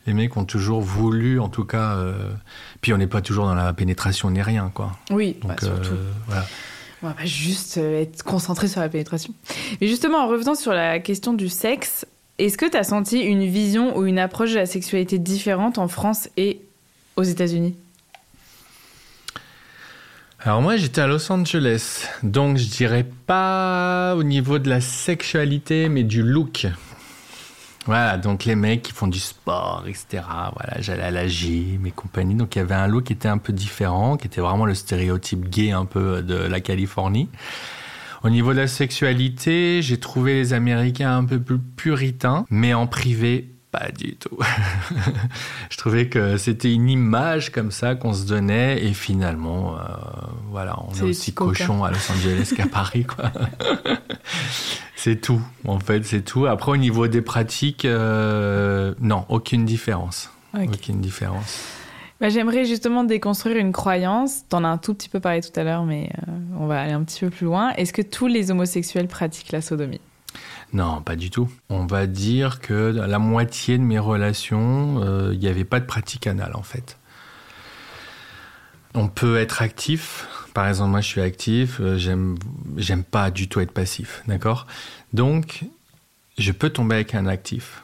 les 0.07 0.15
mecs 0.15 0.37
ont 0.37 0.45
toujours 0.45 0.81
voulu, 0.81 1.39
en 1.41 1.49
tout 1.49 1.65
cas. 1.65 1.95
euh, 1.97 2.31
Puis 2.81 2.93
on 2.93 2.99
n'est 2.99 3.07
pas 3.07 3.21
toujours 3.23 3.47
dans 3.47 3.55
la 3.55 3.73
pénétration 3.73 4.31
ni 4.31 4.43
rien, 4.43 4.71
quoi. 4.75 4.93
Oui, 5.11 5.37
Donc 5.41 5.51
bah, 5.53 5.57
surtout. 5.61 5.93
euh, 5.95 6.11
voilà. 6.27 6.45
On 7.05 7.09
va 7.09 7.15
pas 7.15 7.25
juste 7.25 7.79
être 7.79 8.23
concentré 8.23 8.69
sur 8.69 8.81
la 8.81 8.89
pénétration. 8.89 9.35
Mais 9.81 9.89
justement, 9.89 10.19
en 10.19 10.29
revenant 10.29 10.55
sur 10.55 10.73
la 10.73 11.01
question 11.01 11.33
du 11.35 11.49
sexe, 11.49 12.07
est-ce 12.39 12.57
que 12.57 12.69
tu 12.71 12.77
as 12.77 12.85
senti 12.85 13.21
une 13.21 13.45
vision 13.45 13.97
ou 13.97 14.05
une 14.07 14.19
approche 14.21 14.51
de 14.53 14.57
la 14.59 14.67
sexualité 14.67 15.19
différente 15.19 15.79
en 15.79 15.89
France 15.89 16.29
et 16.37 16.61
aux 17.17 17.23
États-Unis? 17.25 17.77
Alors 20.45 20.61
moi, 20.61 20.77
j'étais 20.77 21.01
à 21.01 21.07
Los 21.07 21.31
Angeles, 21.31 22.09
donc 22.25 22.57
je 22.57 22.69
dirais 22.69 23.07
pas 23.27 24.17
au 24.17 24.25
niveau 24.25 24.59
de 24.59 24.69
la 24.69 24.81
sexualité, 24.81 25.89
mais 25.89 26.03
du 26.03 26.25
look. 26.25 26.67
Voilà, 27.87 28.17
donc 28.17 28.45
les 28.45 28.57
mecs 28.57 28.83
qui 28.83 28.93
font 28.93 29.07
du 29.07 29.21
sport, 29.21 29.85
etc. 29.87 30.25
Voilà, 30.57 30.81
j'allais 30.81 31.05
à 31.05 31.13
la 31.13 31.29
gym 31.29 31.87
et 31.87 31.93
compagnie, 31.93 32.35
donc 32.35 32.57
il 32.57 32.59
y 32.59 32.63
avait 32.63 32.75
un 32.75 32.89
look 32.89 33.05
qui 33.05 33.13
était 33.13 33.29
un 33.29 33.39
peu 33.39 33.53
différent, 33.53 34.17
qui 34.17 34.27
était 34.27 34.41
vraiment 34.41 34.65
le 34.65 34.75
stéréotype 34.75 35.49
gay 35.49 35.71
un 35.71 35.85
peu 35.85 36.23
de 36.23 36.35
la 36.35 36.61
Californie. 36.61 37.29
Au 38.25 38.31
niveau 38.31 38.53
de 38.53 38.59
la 38.59 38.67
sexualité, 38.67 39.81
j'ai 39.81 40.01
trouvé 40.01 40.35
les 40.35 40.55
Américains 40.55 41.19
un 41.19 41.25
peu 41.25 41.39
plus 41.39 41.59
puritains, 41.61 42.47
mais 42.51 42.75
en 42.75 42.89
privé, 42.89 43.49
pas 43.73 43.91
du 43.91 44.15
tout. 44.17 44.39
je 45.71 45.77
trouvais 45.79 46.09
que 46.09 46.37
c'était 46.37 46.73
une 46.73 46.89
image 46.89 47.51
comme 47.51 47.71
ça 47.71 47.95
qu'on 47.95 48.13
se 48.13 48.27
donnait, 48.27 48.85
et 48.85 48.93
finalement, 48.93 49.77
euh, 49.77 49.83
voilà, 50.51 50.77
on 50.87 50.95
est 50.95 51.03
aussi 51.03 51.33
cochon 51.33 51.83
à 51.83 51.91
Los 51.91 52.13
Angeles 52.13 52.53
qu'à 52.55 52.67
Paris, 52.71 53.05
quoi. 53.05 53.33
c'est 54.95 55.21
tout, 55.21 55.41
en 55.67 55.81
fait, 55.81 56.05
c'est 56.05 56.23
tout. 56.23 56.47
Après, 56.47 56.71
au 56.71 56.77
niveau 56.77 57.09
des 57.09 57.23
pratiques, 57.23 57.87
euh, 57.87 58.95
non, 59.01 59.25
aucune 59.31 59.65
différence. 59.65 60.31
Aucune 60.55 61.01
différence. 61.01 61.65
Bah, 62.21 62.29
J'aimerais 62.29 62.67
justement 62.67 63.03
déconstruire 63.05 63.57
une 63.57 63.73
croyance. 63.73 64.47
T'en 64.49 64.65
as 64.65 64.69
un 64.69 64.79
tout 64.79 64.95
petit 64.95 65.09
peu 65.09 65.19
parlé 65.19 65.41
tout 65.41 65.59
à 65.59 65.65
l'heure, 65.65 65.85
mais 65.85 66.11
euh, 66.29 66.33
on 66.61 66.67
va 66.67 66.81
aller 66.81 66.93
un 66.93 67.03
petit 67.03 67.21
peu 67.21 67.31
plus 67.31 67.47
loin. 67.47 67.71
Est-ce 67.71 67.93
que 67.95 68.03
tous 68.03 68.27
les 68.27 68.51
homosexuels 68.51 69.09
pratiquent 69.09 69.51
la 69.51 69.63
sodomie? 69.63 70.01
Non, 70.73 71.03
pas 71.03 71.17
du 71.17 71.31
tout. 71.31 71.51
On 71.69 71.85
va 71.87 72.07
dire 72.07 72.61
que 72.61 72.75
la 72.75 73.19
moitié 73.19 73.77
de 73.77 73.83
mes 73.83 73.99
relations, 73.99 75.03
euh, 75.03 75.31
il 75.35 75.39
n'y 75.39 75.49
avait 75.49 75.65
pas 75.65 75.81
de 75.81 75.85
pratique 75.85 76.27
anale 76.27 76.53
en 76.55 76.63
fait. 76.63 76.99
On 78.95 79.09
peut 79.09 79.39
être 79.39 79.63
actif. 79.63 80.27
Par 80.55 80.69
exemple, 80.69 80.91
moi, 80.91 81.01
je 81.01 81.07
suis 81.07 81.21
actif. 81.21 81.79
euh, 81.81 81.97
J'aime, 81.99 83.05
pas 83.05 83.31
du 83.31 83.49
tout 83.49 83.61
être 83.61 83.73
passif, 83.73 84.23
d'accord? 84.27 84.67
Donc, 85.13 85.65
je 86.39 86.53
peux 86.53 86.71
tomber 86.71 86.97
avec 86.97 87.15
un 87.15 87.27
actif. 87.27 87.83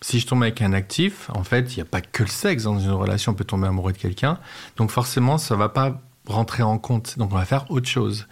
Si 0.00 0.20
je 0.20 0.26
tombe 0.26 0.42
avec 0.42 0.60
un 0.62 0.72
actif, 0.72 1.28
en 1.30 1.42
fait, 1.44 1.72
il 1.72 1.76
n'y 1.76 1.82
a 1.82 1.86
pas 1.86 2.00
que 2.00 2.22
le 2.22 2.28
sexe 2.28 2.64
dans 2.64 2.78
une 2.78 2.90
relation. 2.90 3.32
On 3.32 3.34
peut 3.34 3.44
tomber 3.44 3.66
amoureux 3.66 3.92
de 3.92 3.98
quelqu'un. 3.98 4.38
Donc, 4.76 4.90
forcément, 4.90 5.38
ça 5.38 5.56
va 5.56 5.68
pas 5.68 6.00
rentrer 6.26 6.62
en 6.62 6.78
compte. 6.78 7.18
Donc, 7.18 7.32
on 7.32 7.36
va 7.36 7.44
faire 7.44 7.68
autre 7.70 7.88
chose. 7.88 8.26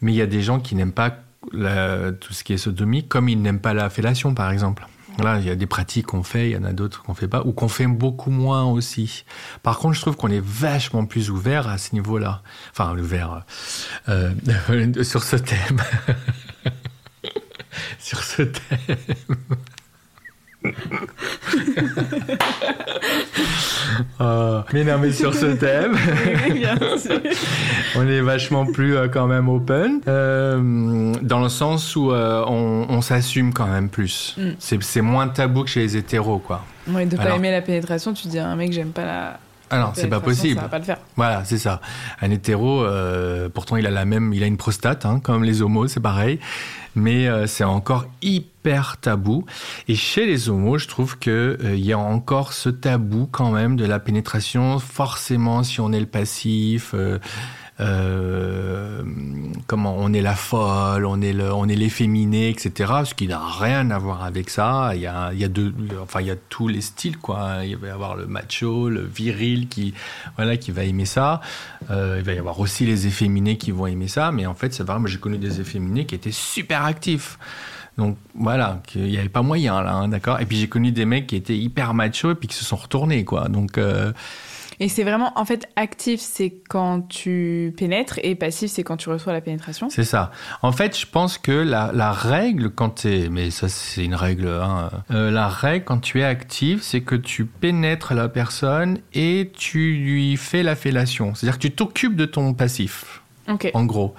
Mais 0.00 0.12
il 0.12 0.16
y 0.16 0.22
a 0.22 0.26
des 0.26 0.42
gens 0.42 0.58
qui 0.60 0.74
n'aiment 0.74 0.92
pas 0.92 1.16
tout 1.52 2.32
ce 2.32 2.44
qui 2.44 2.52
est 2.52 2.58
sodomie, 2.58 3.06
comme 3.06 3.28
ils 3.28 3.40
n'aiment 3.40 3.60
pas 3.60 3.74
la 3.74 3.90
fellation, 3.90 4.34
par 4.34 4.50
exemple. 4.50 4.86
Là, 5.18 5.38
il 5.40 5.46
y 5.46 5.50
a 5.50 5.56
des 5.56 5.66
pratiques 5.66 6.06
qu'on 6.06 6.22
fait, 6.22 6.50
il 6.50 6.52
y 6.52 6.56
en 6.56 6.64
a 6.64 6.72
d'autres 6.72 7.02
qu'on 7.02 7.14
fait 7.14 7.28
pas, 7.28 7.42
ou 7.46 7.52
qu'on 7.52 7.68
fait 7.68 7.86
beaucoup 7.86 8.30
moins 8.30 8.64
aussi. 8.64 9.24
Par 9.62 9.78
contre, 9.78 9.94
je 9.94 10.02
trouve 10.02 10.16
qu'on 10.16 10.30
est 10.30 10.44
vachement 10.44 11.06
plus 11.06 11.30
ouvert 11.30 11.68
à 11.68 11.78
ce 11.78 11.94
niveau-là. 11.94 12.42
Enfin, 12.72 12.96
ouvert 12.98 13.44
euh, 14.08 14.34
sur 15.02 15.22
ce 15.22 15.36
thème. 15.36 15.80
sur 17.98 18.22
ce 18.22 18.42
thème. 18.42 18.96
Euh, 24.20 24.62
mais 24.72 24.84
non, 24.84 24.98
mais 24.98 25.12
sur 25.12 25.34
ce 25.34 25.46
thème. 25.46 25.96
on 27.96 28.06
est 28.06 28.20
vachement 28.20 28.66
plus 28.66 28.96
euh, 28.96 29.08
quand 29.08 29.26
même 29.26 29.48
open, 29.48 30.00
euh, 30.08 31.12
dans 31.22 31.40
le 31.40 31.48
sens 31.48 31.96
où 31.96 32.12
euh, 32.12 32.44
on, 32.46 32.86
on 32.88 33.00
s'assume 33.00 33.52
quand 33.52 33.66
même 33.66 33.88
plus. 33.88 34.36
Mm. 34.38 34.50
C'est, 34.58 35.00
moins 35.00 35.28
tabou 35.28 35.64
que 35.64 35.70
chez 35.70 35.80
les 35.80 35.96
hétéros, 35.96 36.38
quoi. 36.38 36.64
Ouais, 36.88 37.06
de 37.06 37.16
pas 37.16 37.22
Alors- 37.22 37.36
aimer 37.36 37.50
la 37.50 37.62
pénétration, 37.62 38.12
tu 38.12 38.28
dis 38.28 38.38
à 38.38 38.48
un 38.48 38.56
mec 38.56 38.72
j'aime 38.72 38.90
pas 38.90 39.04
la 39.04 39.38
Ah 39.70 39.78
non, 39.78 39.90
c'est 39.94 40.08
pas 40.08 40.20
possible. 40.20 40.56
Ça 40.56 40.62
va 40.62 40.68
pas 40.68 40.78
le 40.78 40.84
faire. 40.84 40.98
Voilà, 41.16 41.44
c'est 41.44 41.58
ça. 41.58 41.80
Un 42.20 42.30
hétéro, 42.30 42.82
euh, 42.82 43.48
pourtant 43.52 43.76
il 43.76 43.86
a 43.86 43.90
la 43.90 44.04
même, 44.04 44.32
il 44.32 44.42
a 44.42 44.46
une 44.46 44.56
prostate, 44.56 45.06
hein, 45.06 45.20
comme 45.22 45.44
les 45.44 45.62
homos, 45.62 45.88
c'est 45.88 46.00
pareil. 46.00 46.38
Mais 46.96 47.28
euh, 47.28 47.46
c'est 47.46 47.62
encore 47.62 48.06
hyper 48.22 48.96
tabou. 48.96 49.44
Et 49.86 49.94
chez 49.94 50.26
les 50.26 50.48
homos, 50.48 50.78
je 50.78 50.88
trouve 50.88 51.18
que 51.18 51.58
euh, 51.62 51.76
il 51.76 51.84
y 51.84 51.92
a 51.92 51.98
encore 51.98 52.54
ce 52.54 52.70
tabou 52.70 53.28
quand 53.30 53.50
même 53.50 53.76
de 53.76 53.84
la 53.84 54.00
pénétration. 54.00 54.78
Forcément, 54.78 55.62
si 55.62 55.80
on 55.80 55.92
est 55.92 56.00
le 56.00 56.06
passif, 56.06 56.92
euh, 56.94 57.18
euh, 57.80 58.95
comment 59.66 59.96
on 59.98 60.12
est 60.12 60.20
la 60.20 60.34
folle, 60.34 61.04
on 61.06 61.20
est 61.20 61.32
le, 61.32 61.52
on 61.52 61.68
est 61.68 61.74
l'efféminé, 61.74 62.48
etc. 62.50 62.92
Ce 63.04 63.14
qui 63.14 63.26
n'a 63.26 63.40
rien 63.40 63.90
à 63.90 63.98
voir 63.98 64.24
avec 64.24 64.50
ça. 64.50 64.92
Il 64.94 65.00
y 65.00 65.06
a, 65.06 65.32
il 65.32 65.38
y 65.38 65.44
a 65.44 65.48
de, 65.48 65.72
enfin 66.00 66.20
il 66.20 66.28
y 66.28 66.30
a 66.30 66.36
tous 66.36 66.68
les 66.68 66.80
styles 66.80 67.18
quoi. 67.18 67.64
Il 67.64 67.76
va 67.76 67.88
y 67.88 67.90
avoir 67.90 68.16
le 68.16 68.26
macho, 68.26 68.88
le 68.88 69.02
viril 69.02 69.68
qui, 69.68 69.94
voilà, 70.36 70.56
qui 70.56 70.70
va 70.70 70.84
aimer 70.84 71.06
ça. 71.06 71.40
Euh, 71.90 72.16
il 72.18 72.24
va 72.24 72.32
y 72.32 72.38
avoir 72.38 72.60
aussi 72.60 72.86
les 72.86 73.06
efféminés 73.06 73.56
qui 73.56 73.70
vont 73.70 73.86
aimer 73.86 74.08
ça. 74.08 74.32
Mais 74.32 74.46
en 74.46 74.54
fait, 74.54 74.72
c'est 74.72 74.84
vrai. 74.84 74.98
Moi, 74.98 75.08
j'ai 75.08 75.18
connu 75.18 75.38
des 75.38 75.60
efféminés 75.60 76.06
qui 76.06 76.14
étaient 76.14 76.30
super 76.32 76.84
actifs. 76.84 77.38
Donc 77.98 78.18
voilà, 78.34 78.82
qu'il 78.86 79.04
n'y 79.04 79.16
avait 79.16 79.30
pas 79.30 79.42
moyen 79.42 79.82
là, 79.82 79.94
hein, 79.94 80.08
d'accord. 80.08 80.38
Et 80.40 80.44
puis 80.44 80.58
j'ai 80.58 80.68
connu 80.68 80.92
des 80.92 81.06
mecs 81.06 81.26
qui 81.26 81.36
étaient 81.36 81.56
hyper 81.56 81.94
machos 81.94 82.32
et 82.32 82.34
puis 82.34 82.46
qui 82.46 82.54
se 82.54 82.64
sont 82.64 82.76
retournés 82.76 83.24
quoi. 83.24 83.48
Donc 83.48 83.78
euh, 83.78 84.12
Et 84.80 84.88
c'est 84.88 85.04
vraiment, 85.04 85.32
en 85.36 85.44
fait, 85.44 85.68
actif, 85.76 86.20
c'est 86.20 86.50
quand 86.68 87.02
tu 87.08 87.72
pénètres, 87.76 88.18
et 88.22 88.34
passif, 88.34 88.70
c'est 88.70 88.82
quand 88.82 88.96
tu 88.96 89.08
reçois 89.08 89.32
la 89.32 89.40
pénétration. 89.40 89.88
C'est 89.88 90.04
ça. 90.04 90.30
En 90.62 90.72
fait, 90.72 90.98
je 90.98 91.06
pense 91.06 91.38
que 91.38 91.52
la, 91.52 91.90
la 91.94 92.12
règle, 92.12 92.70
quand 92.70 93.00
tu 93.02 93.08
es... 93.08 93.28
Mais 93.28 93.50
ça, 93.50 93.68
c'est 93.68 94.04
une 94.04 94.14
règle. 94.14 94.48
Hein, 94.48 94.90
euh, 95.10 95.30
la 95.30 95.48
règle, 95.48 95.84
quand 95.84 95.98
tu 95.98 96.20
es 96.20 96.24
actif, 96.24 96.82
c'est 96.82 97.00
que 97.00 97.14
tu 97.14 97.46
pénètres 97.46 98.12
la 98.14 98.28
personne 98.28 98.98
et 99.14 99.50
tu 99.56 99.94
lui 99.94 100.36
fais 100.36 100.62
la 100.62 100.76
fellation. 100.76 101.34
C'est-à-dire 101.34 101.56
que 101.58 101.62
tu 101.66 101.70
t'occupes 101.72 102.16
de 102.16 102.26
ton 102.26 102.52
passif, 102.54 103.22
Ok. 103.48 103.70
en 103.74 103.84
gros. 103.84 104.14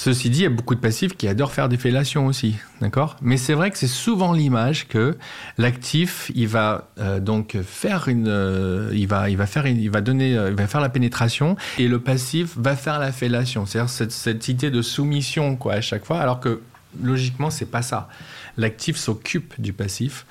Ceci 0.00 0.30
dit, 0.30 0.38
il 0.38 0.42
y 0.44 0.46
a 0.46 0.50
beaucoup 0.50 0.76
de 0.76 0.80
passifs 0.80 1.16
qui 1.16 1.26
adorent 1.26 1.50
faire 1.50 1.68
des 1.68 1.76
fellations 1.76 2.26
aussi, 2.26 2.54
d'accord? 2.80 3.16
Mais 3.20 3.36
c'est 3.36 3.54
vrai 3.54 3.72
que 3.72 3.76
c'est 3.76 3.88
souvent 3.88 4.32
l'image 4.32 4.86
que 4.86 5.18
l'actif, 5.58 6.30
il 6.36 6.46
va 6.46 6.88
euh, 7.00 7.18
donc 7.18 7.56
faire 7.64 8.06
une, 8.06 8.28
euh, 8.28 8.92
il 8.94 9.08
va, 9.08 9.28
il 9.28 9.36
va 9.36 9.46
faire, 9.46 9.66
il 9.66 9.90
va 9.90 10.00
donner, 10.00 10.36
euh, 10.36 10.50
il 10.50 10.54
va 10.54 10.68
faire 10.68 10.80
la 10.80 10.88
pénétration, 10.88 11.56
et 11.78 11.88
le 11.88 11.98
passif 11.98 12.56
va 12.56 12.76
faire 12.76 13.00
la 13.00 13.10
fellation. 13.10 13.66
C'est-à-dire 13.66 13.90
cette, 13.90 14.12
cette 14.12 14.46
idée 14.46 14.70
de 14.70 14.82
soumission, 14.82 15.56
quoi, 15.56 15.72
à 15.72 15.80
chaque 15.80 16.04
fois, 16.04 16.20
alors 16.20 16.38
que 16.38 16.60
logiquement, 17.02 17.50
c'est 17.50 17.66
pas 17.68 17.82
ça. 17.82 18.08
L'actif 18.56 18.96
s'occupe 18.96 19.60
du 19.60 19.72
passif. 19.72 20.26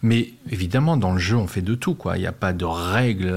Mais 0.00 0.32
évidemment, 0.50 0.96
dans 0.96 1.12
le 1.12 1.18
jeu, 1.18 1.36
on 1.36 1.46
fait 1.46 1.60
de 1.60 1.74
tout, 1.74 1.94
quoi. 1.94 2.16
Il 2.16 2.20
n'y 2.20 2.26
a 2.26 2.32
pas 2.32 2.54
de 2.54 2.64
règles 2.64 3.34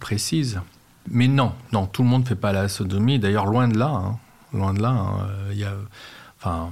précises. 0.00 0.62
Mais 1.10 1.28
non, 1.28 1.52
non, 1.72 1.84
tout 1.84 2.02
le 2.02 2.08
monde 2.08 2.22
ne 2.22 2.28
fait 2.28 2.36
pas 2.36 2.52
la 2.52 2.68
sodomie. 2.68 3.18
D'ailleurs, 3.18 3.44
loin 3.44 3.68
de 3.68 3.78
là. 3.78 3.88
Hein. 3.88 4.18
Loin 4.52 4.74
de 4.74 4.82
là. 4.82 4.90
Hein. 4.90 5.28
Il 5.50 5.58
y 5.58 5.64
a, 5.64 5.74
enfin, 6.38 6.70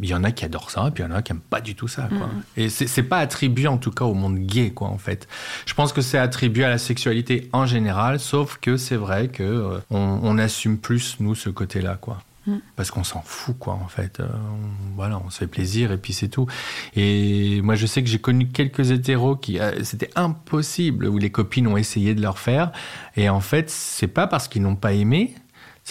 il 0.00 0.08
y 0.08 0.14
en 0.14 0.24
a 0.24 0.30
qui 0.30 0.44
adorent 0.44 0.70
ça, 0.70 0.90
puis 0.92 1.02
il 1.02 1.08
y 1.08 1.12
en 1.12 1.14
a 1.14 1.22
qui 1.22 1.32
n'aiment 1.32 1.42
pas 1.42 1.60
du 1.60 1.74
tout 1.74 1.88
ça. 1.88 2.08
Quoi. 2.08 2.26
Mm. 2.26 2.42
Et 2.56 2.68
c'est 2.68 3.02
pas 3.02 3.18
attribué 3.18 3.66
en 3.66 3.78
tout 3.78 3.90
cas 3.90 4.04
au 4.04 4.14
monde 4.14 4.38
gay, 4.38 4.70
quoi, 4.70 4.88
en 4.88 4.98
fait. 4.98 5.28
Je 5.66 5.74
pense 5.74 5.92
que 5.92 6.00
c'est 6.00 6.18
attribué 6.18 6.64
à 6.64 6.68
la 6.68 6.78
sexualité 6.78 7.48
en 7.52 7.66
général, 7.66 8.20
sauf 8.20 8.58
que 8.58 8.76
c'est 8.76 8.96
vrai 8.96 9.28
que 9.28 9.42
euh, 9.42 9.78
on, 9.90 10.20
on, 10.22 10.38
assume 10.38 10.78
plus 10.78 11.16
nous 11.20 11.34
ce 11.34 11.50
côté-là, 11.50 11.96
quoi. 12.00 12.22
Mm. 12.46 12.58
Parce 12.76 12.90
qu'on 12.90 13.04
s'en 13.04 13.22
fout, 13.22 13.56
quoi, 13.58 13.74
en 13.74 13.88
fait. 13.88 14.20
Euh, 14.20 14.26
on, 14.28 14.94
voilà, 14.94 15.20
on 15.24 15.30
se 15.30 15.38
fait 15.38 15.46
plaisir 15.46 15.90
et 15.90 15.98
puis 15.98 16.12
c'est 16.12 16.28
tout. 16.28 16.46
Et 16.94 17.60
moi, 17.62 17.74
je 17.74 17.86
sais 17.86 18.02
que 18.02 18.08
j'ai 18.08 18.20
connu 18.20 18.48
quelques 18.48 18.90
hétéros 18.90 19.36
qui, 19.36 19.58
euh, 19.58 19.82
c'était 19.82 20.10
impossible, 20.14 21.06
où 21.06 21.18
les 21.18 21.30
copines 21.30 21.66
ont 21.66 21.76
essayé 21.76 22.14
de 22.14 22.22
leur 22.22 22.38
faire. 22.38 22.70
Et 23.16 23.28
en 23.28 23.40
fait, 23.40 23.68
c'est 23.68 24.06
pas 24.06 24.26
parce 24.26 24.46
qu'ils 24.46 24.62
n'ont 24.62 24.76
pas 24.76 24.92
aimé, 24.92 25.34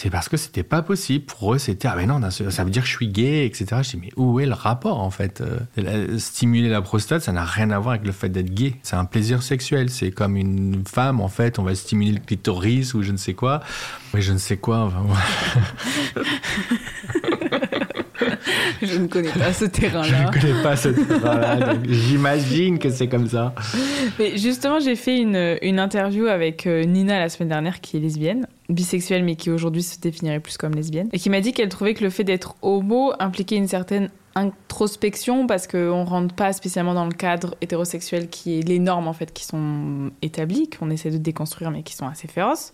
c'est 0.00 0.10
parce 0.10 0.28
que 0.28 0.36
c'était 0.36 0.62
pas 0.62 0.80
possible. 0.80 1.24
Pour 1.24 1.54
eux, 1.54 1.58
c'était, 1.58 1.88
ah 1.88 1.94
mais 1.96 2.06
non, 2.06 2.20
ça 2.30 2.62
veut 2.62 2.70
dire 2.70 2.82
que 2.82 2.88
je 2.88 2.94
suis 2.94 3.08
gay, 3.08 3.44
etc. 3.44 3.66
Je 3.82 3.90
dis, 3.90 3.96
mais 4.00 4.10
où 4.14 4.38
est 4.38 4.46
le 4.46 4.52
rapport, 4.52 5.00
en 5.00 5.10
fait 5.10 5.42
euh, 5.76 6.18
Stimuler 6.18 6.68
la 6.68 6.82
prostate, 6.82 7.22
ça 7.22 7.32
n'a 7.32 7.44
rien 7.44 7.72
à 7.72 7.80
voir 7.80 7.94
avec 7.94 8.06
le 8.06 8.12
fait 8.12 8.28
d'être 8.28 8.54
gay. 8.54 8.76
C'est 8.84 8.94
un 8.94 9.06
plaisir 9.06 9.42
sexuel. 9.42 9.90
C'est 9.90 10.12
comme 10.12 10.36
une 10.36 10.84
femme, 10.86 11.20
en 11.20 11.26
fait, 11.26 11.58
on 11.58 11.64
va 11.64 11.74
stimuler 11.74 12.12
le 12.12 12.20
clitoris 12.20 12.94
ou 12.94 13.02
je 13.02 13.10
ne 13.10 13.16
sais 13.16 13.34
quoi. 13.34 13.60
Oui, 14.14 14.22
je 14.22 14.32
ne 14.32 14.38
sais 14.38 14.56
quoi. 14.56 14.84
Enfin, 14.84 15.02
je 18.80 18.98
ne 18.98 19.08
connais 19.08 19.32
pas 19.32 19.52
ce 19.52 19.64
terrain-là. 19.64 20.04
Je 20.04 20.14
ne 20.14 20.30
connais 20.30 20.62
pas 20.62 20.76
ce 20.76 20.90
terrain-là. 20.90 21.74
J'imagine 21.88 22.78
que 22.78 22.90
c'est 22.90 23.08
comme 23.08 23.26
ça. 23.26 23.52
Mais 24.20 24.38
justement, 24.38 24.78
j'ai 24.78 24.94
fait 24.94 25.18
une, 25.18 25.58
une 25.60 25.80
interview 25.80 26.26
avec 26.26 26.68
euh, 26.68 26.84
Nina 26.84 27.18
la 27.18 27.28
semaine 27.28 27.48
dernière, 27.48 27.80
qui 27.80 27.96
est 27.96 28.00
lesbienne, 28.00 28.46
bisexuelle, 28.68 29.24
mais 29.24 29.36
qui 29.36 29.50
aujourd'hui 29.50 29.82
se 29.82 29.98
définirait 29.98 30.40
plus 30.40 30.56
comme 30.56 30.74
lesbienne, 30.74 31.08
et 31.12 31.18
qui 31.18 31.30
m'a 31.30 31.40
dit 31.40 31.52
qu'elle 31.52 31.68
trouvait 31.68 31.94
que 31.94 32.04
le 32.04 32.10
fait 32.10 32.24
d'être 32.24 32.54
homo 32.62 33.12
impliquait 33.18 33.56
une 33.56 33.68
certaine 33.68 34.10
introspection 34.38 35.46
parce 35.46 35.66
qu'on 35.66 36.04
rentre 36.04 36.34
pas 36.34 36.52
spécialement 36.52 36.94
dans 36.94 37.06
le 37.06 37.12
cadre 37.12 37.56
hétérosexuel 37.60 38.28
qui 38.28 38.58
est 38.58 38.62
les 38.62 38.78
normes 38.78 39.08
en 39.08 39.12
fait 39.12 39.32
qui 39.32 39.44
sont 39.44 40.10
établies, 40.22 40.70
qu'on 40.70 40.90
essaie 40.90 41.10
de 41.10 41.18
déconstruire 41.18 41.70
mais 41.70 41.82
qui 41.82 41.94
sont 41.94 42.06
assez 42.06 42.28
féroces. 42.28 42.72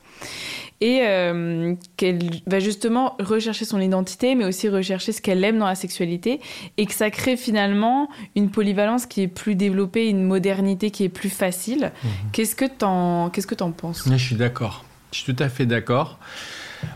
Et 0.81 1.01
euh, 1.03 1.75
qu'elle 1.97 2.19
va 2.47 2.61
justement 2.61 3.17
rechercher 3.19 3.65
son 3.65 3.81
identité 3.81 4.35
mais 4.35 4.45
aussi 4.45 4.69
rechercher 4.69 5.13
ce 5.13 5.23
qu'elle 5.23 5.43
aime 5.43 5.59
dans 5.59 5.67
la 5.67 5.75
sexualité 5.75 6.41
et 6.77 6.87
que 6.87 6.93
ça 6.93 7.11
crée 7.11 7.37
finalement 7.37 8.09
une 8.37 8.51
polyvalence 8.51 9.07
qui 9.07 9.23
est 9.23 9.29
plus 9.29 9.55
développée, 9.55 10.09
une 10.09 10.25
modernité 10.25 10.91
qui 10.91 11.05
est 11.05 11.09
plus 11.09 11.31
facile. 11.31 11.93
Mhm. 12.03 12.11
Qu'est-ce 12.33 12.57
que 12.57 12.67
t'en 12.67 13.31
qu'est-ce 13.31 13.47
que 13.47 13.55
t'en 13.55 13.71
penses? 13.71 14.07
Je 14.07 14.17
suis 14.17 14.37
d'accord. 14.37 14.85
Je 15.15 15.21
suis 15.21 15.33
tout 15.33 15.43
à 15.43 15.49
fait 15.49 15.65
d'accord. 15.65 16.19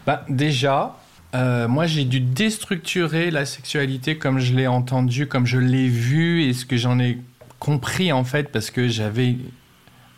Bah, 0.04 0.24
déjà, 0.28 0.98
euh, 1.36 1.68
moi, 1.68 1.86
j'ai 1.86 2.04
dû 2.04 2.18
déstructurer 2.18 3.30
la 3.30 3.46
sexualité 3.46 4.18
comme 4.18 4.40
je 4.40 4.54
l'ai 4.54 4.66
entendu, 4.66 5.28
comme 5.28 5.46
je 5.46 5.58
l'ai 5.58 5.86
vu 5.86 6.42
et 6.42 6.52
ce 6.52 6.66
que 6.66 6.76
j'en 6.76 6.98
ai 6.98 7.18
compris 7.60 8.12
en 8.12 8.24
fait, 8.24 8.50
parce 8.50 8.72
que 8.72 8.88
j'avais 8.88 9.36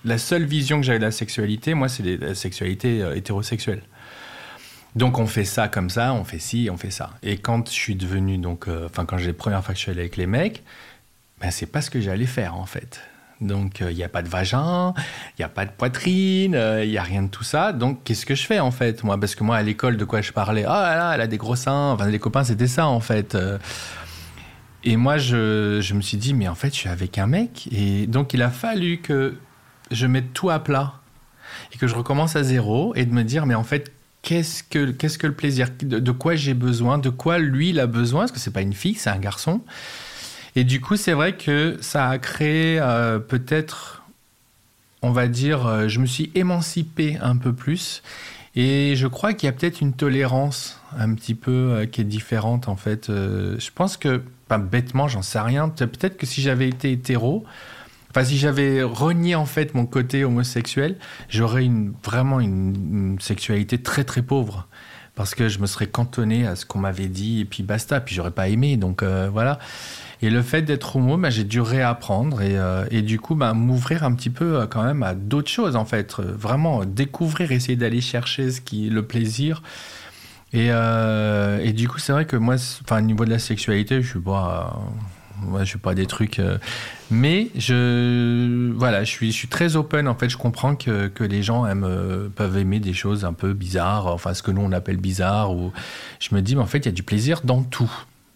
la 0.07 0.17
seule 0.17 0.45
vision 0.45 0.81
que 0.81 0.87
j'avais 0.87 0.99
de 0.99 1.05
la 1.05 1.11
sexualité, 1.11 1.75
moi, 1.75 1.91
c'est 1.91 2.17
la 2.17 2.35
sexualité 2.35 3.03
euh, 3.03 3.15
hétérosexuelle. 3.15 3.83
Donc 4.97 5.19
on 5.19 5.27
fait 5.27 5.45
ça 5.45 5.69
comme 5.69 5.91
ça, 5.91 6.15
on 6.15 6.25
fait 6.25 6.39
ci, 6.39 6.71
on 6.73 6.79
fait 6.79 6.91
ça. 6.91 7.11
Et 7.23 7.37
quand 7.37 7.69
je 7.69 7.75
suis 7.75 7.97
devenu 7.97 8.39
donc, 8.39 8.67
euh, 8.67 8.87
enfin 8.87 9.05
quand 9.05 9.19
j'ai 9.19 9.27
les 9.27 9.33
premières 9.35 9.63
fois 9.63 9.75
avec 9.89 10.17
les 10.17 10.27
mecs, 10.27 10.65
ben 11.39 11.51
c'est 11.51 11.67
pas 11.67 11.83
ce 11.83 11.91
que 11.91 12.01
j'allais 12.01 12.27
faire 12.27 12.57
en 12.57 12.67
fait. 12.67 13.03
Donc, 13.41 13.81
il 13.81 13.87
euh, 13.87 13.93
n'y 13.93 14.05
a 14.05 14.09
pas 14.09 14.23
de 14.23 14.29
vagin, 14.29 14.93
il 15.39 15.41
n'y 15.41 15.45
a 15.45 15.49
pas 15.49 15.65
de 15.65 15.71
poitrine, 15.71 16.53
il 16.53 16.57
euh, 16.57 16.87
n'y 16.87 16.99
a 16.99 17.03
rien 17.03 17.23
de 17.23 17.29
tout 17.29 17.45
ça. 17.45 17.73
Donc, 17.73 18.05
qu'est-ce 18.05 18.27
que 18.27 18.35
je 18.35 18.45
fais 18.45 18.61
en 18.61 18.71
fait 18.71 19.03
Moi, 19.03 19.19
parce 19.19 19.35
que 19.35 19.45
moi, 19.45 19.57
à 19.57 19.63
l'école, 19.63 19.97
de 19.97 20.05
quoi 20.05 20.21
je 20.21 20.33
parlais? 20.33 20.65
Oh 20.67 20.71
là 20.71 20.97
là, 20.97 21.13
elle 21.15 21.21
a 21.23 21.27
des 21.27 21.39
gros 21.39 21.57
seins. 21.57 21.93
Enfin, 21.93 22.07
les 22.07 22.19
copains, 22.19 22.45
c'était 22.45 22.67
ça 22.67 22.87
en 22.87 23.01
fait. 23.01 23.35
Euh. 23.35 23.59
Et 24.85 24.97
moi, 24.97 25.19
je, 25.19 25.81
je, 25.83 25.95
me 25.95 26.01
suis 26.01 26.17
dit, 26.17 26.35
mais 26.35 26.49
en 26.49 26.55
fait, 26.55 26.69
je 26.69 26.81
suis 26.81 26.89
avec 26.89 27.19
un 27.19 27.27
mec. 27.27 27.69
Et 27.71 28.07
donc, 28.07 28.35
il 28.35 28.43
a 28.43 28.51
fallu 28.51 28.99
que 28.99 29.37
je 29.91 30.07
mette 30.07 30.33
tout 30.33 30.51
à 30.51 30.59
plat 30.59 30.95
et 31.73 31.79
que 31.79 31.87
je 31.87 31.95
recommence 31.95 32.37
à 32.37 32.43
zéro 32.43 32.95
et 32.95 33.05
de 33.05 33.13
me 33.13 33.23
dire, 33.23 33.45
mais 33.47 33.55
en 33.55 33.65
fait, 33.65 33.93
qu'est-ce 34.23 34.63
que, 34.63 34.91
qu'est-ce 34.91 35.19
que 35.19 35.27
le 35.27 35.35
plaisir? 35.35 35.69
De, 35.83 35.99
de 35.99 36.13
quoi 36.13 36.35
j'ai 36.35 36.55
besoin? 36.55 36.99
De 36.99 37.11
quoi 37.11 37.39
lui, 37.39 37.71
il 37.71 37.81
a 37.81 37.87
besoin? 37.87 38.23
Parce 38.23 38.33
que 38.33 38.39
c'est 38.39 38.53
pas 38.53 38.63
une 38.63 38.73
fille, 38.73 38.95
c'est 38.95 39.11
un 39.11 39.19
garçon. 39.19 39.63
Et 40.57 40.65
du 40.65 40.81
coup, 40.81 40.97
c'est 40.97 41.13
vrai 41.13 41.37
que 41.37 41.79
ça 41.81 42.09
a 42.09 42.19
créé 42.19 42.79
euh, 42.81 43.19
peut-être, 43.19 44.03
on 45.03 45.11
va 45.11 45.29
dire, 45.29 45.67
euh, 45.67 45.89
je 45.89 46.01
me 46.01 46.07
suis 46.07 46.31
émancipé 46.35 47.19
un 47.21 47.37
peu 47.37 47.53
plus. 47.53 48.03
Et 48.57 48.95
je 48.97 49.07
crois 49.07 49.33
qu'il 49.33 49.47
y 49.47 49.51
a 49.51 49.53
peut-être 49.53 49.81
une 49.81 49.93
tolérance 49.93 50.81
un 50.99 51.15
petit 51.15 51.37
peu 51.37 51.51
euh, 51.53 51.87
qui 51.87 52.01
est 52.01 52.05
différente 52.05 52.69
en 52.69 52.75
fait. 52.75 53.07
je 53.09 53.71
pense 53.75 53.97
que, 53.97 54.23
pas 54.49 54.59
bêtement, 54.59 55.07
j'en 55.07 55.23
sais 55.23 55.39
rien. 55.39 55.69
Peut-être 55.69 56.17
que 56.17 56.27
si 56.27 56.43
j'avais 56.43 56.69
été 56.69 56.91
hétéro, 56.91 57.45
enfin 58.11 58.25
si 58.25 58.37
j'avais 58.37 58.83
renié 58.83 59.37
en 59.37 59.47
fait 59.47 59.75
mon 59.75 59.87
côté 59.87 60.25
homosexuel, 60.25 60.97
j'aurais 61.29 61.65
une, 61.65 61.93
vraiment 62.03 62.41
une, 62.41 63.17
sexualité 63.21 63.79
très 63.79 64.03
très 64.03 64.23
pauvre 64.23 64.67
parce 65.15 65.37
que 65.37 65.49
je 65.49 65.61
me 65.61 65.67
serais 65.67 65.87
cantonné 65.87 66.47
à 66.49 66.57
ce 66.57 66.67
qu'on 66.67 66.81
m'avait 66.81 67.07
dit 67.07 67.41
et 67.41 67.45
puis 67.45 67.63
basta. 67.63 68.01
Puis 68.01 68.17
j'aurais 68.17 68.33
pas 68.33 68.49
aimé, 68.49 68.77
donc 68.77 69.05
voilà. 69.05 69.61
Et 70.23 70.29
le 70.29 70.43
fait 70.43 70.63
d'être 70.63 70.97
homo, 70.97 71.17
bah, 71.17 71.31
j'ai 71.31 71.45
dû 71.45 71.61
réapprendre 71.61 72.43
et, 72.43 72.59
euh, 72.59 72.85
et 72.91 73.01
du 73.03 73.19
coup 73.19 73.35
bah, 73.35 73.55
m'ouvrir 73.55 74.05
un 74.05 74.13
petit 74.13 74.29
peu 74.29 74.61
euh, 74.61 74.67
quand 74.67 74.85
même 74.85 75.03
à 75.03 75.15
d'autres 75.15 75.51
choses 75.51 75.77
en 75.77 75.87
fait. 75.87 76.17
Euh, 76.19 76.35
vraiment 76.37 76.85
découvrir, 76.85 77.53
essayer 77.53 77.77
d'aller 77.77 78.03
chercher 78.03 78.51
ce 78.51 78.61
qui 78.61 78.91
le 78.91 79.03
plaisir. 79.03 79.63
Et, 80.53 80.67
et 80.67 81.73
du 81.73 81.87
coup, 81.87 82.01
c'est 82.01 82.11
vrai 82.11 82.25
que 82.25 82.35
moi, 82.35 82.57
au 82.91 83.01
niveau 83.03 83.25
de 83.25 83.31
la 83.31 83.39
sexualité, 83.39 84.03
je 84.03 84.09
suis 84.09 84.19
pas. 84.19 84.81
Je 85.61 85.65
suis 85.65 85.79
pas 85.79 85.95
des 85.95 86.07
trucs. 86.07 86.41
mais 87.09 87.51
je. 87.55 88.73
Voilà, 88.73 89.05
je 89.05 89.11
suis, 89.11 89.31
je 89.31 89.37
suis 89.37 89.47
très 89.47 89.77
open. 89.77 90.09
En 90.09 90.17
fait, 90.17 90.29
je 90.29 90.37
comprends 90.37 90.75
que, 90.75 91.07
que 91.07 91.23
les 91.23 91.45
gens 91.45 91.67
aiment, 91.67 92.31
peuvent 92.35 92.59
aimer 92.59 92.81
des 92.81 92.95
choses 92.95 93.25
un 93.25 93.33
peu 93.33 93.53
bizarres, 93.53 94.09
enfin, 94.09 94.35
ce 94.35 94.43
que 94.43 94.51
nous 94.51 94.61
on 94.61 94.73
appelle 94.73 94.97
bizarre. 94.97 95.55
Ou 95.55 95.73
je 96.19 96.35
me 96.35 96.43
dis, 96.43 96.57
mais 96.57 96.63
en 96.63 96.67
fait, 96.67 96.79
il 96.79 96.87
y 96.87 96.89
a 96.89 96.93
du 96.93 97.05
plaisir 97.05 97.43
dans 97.45 97.63
tout. 97.63 97.93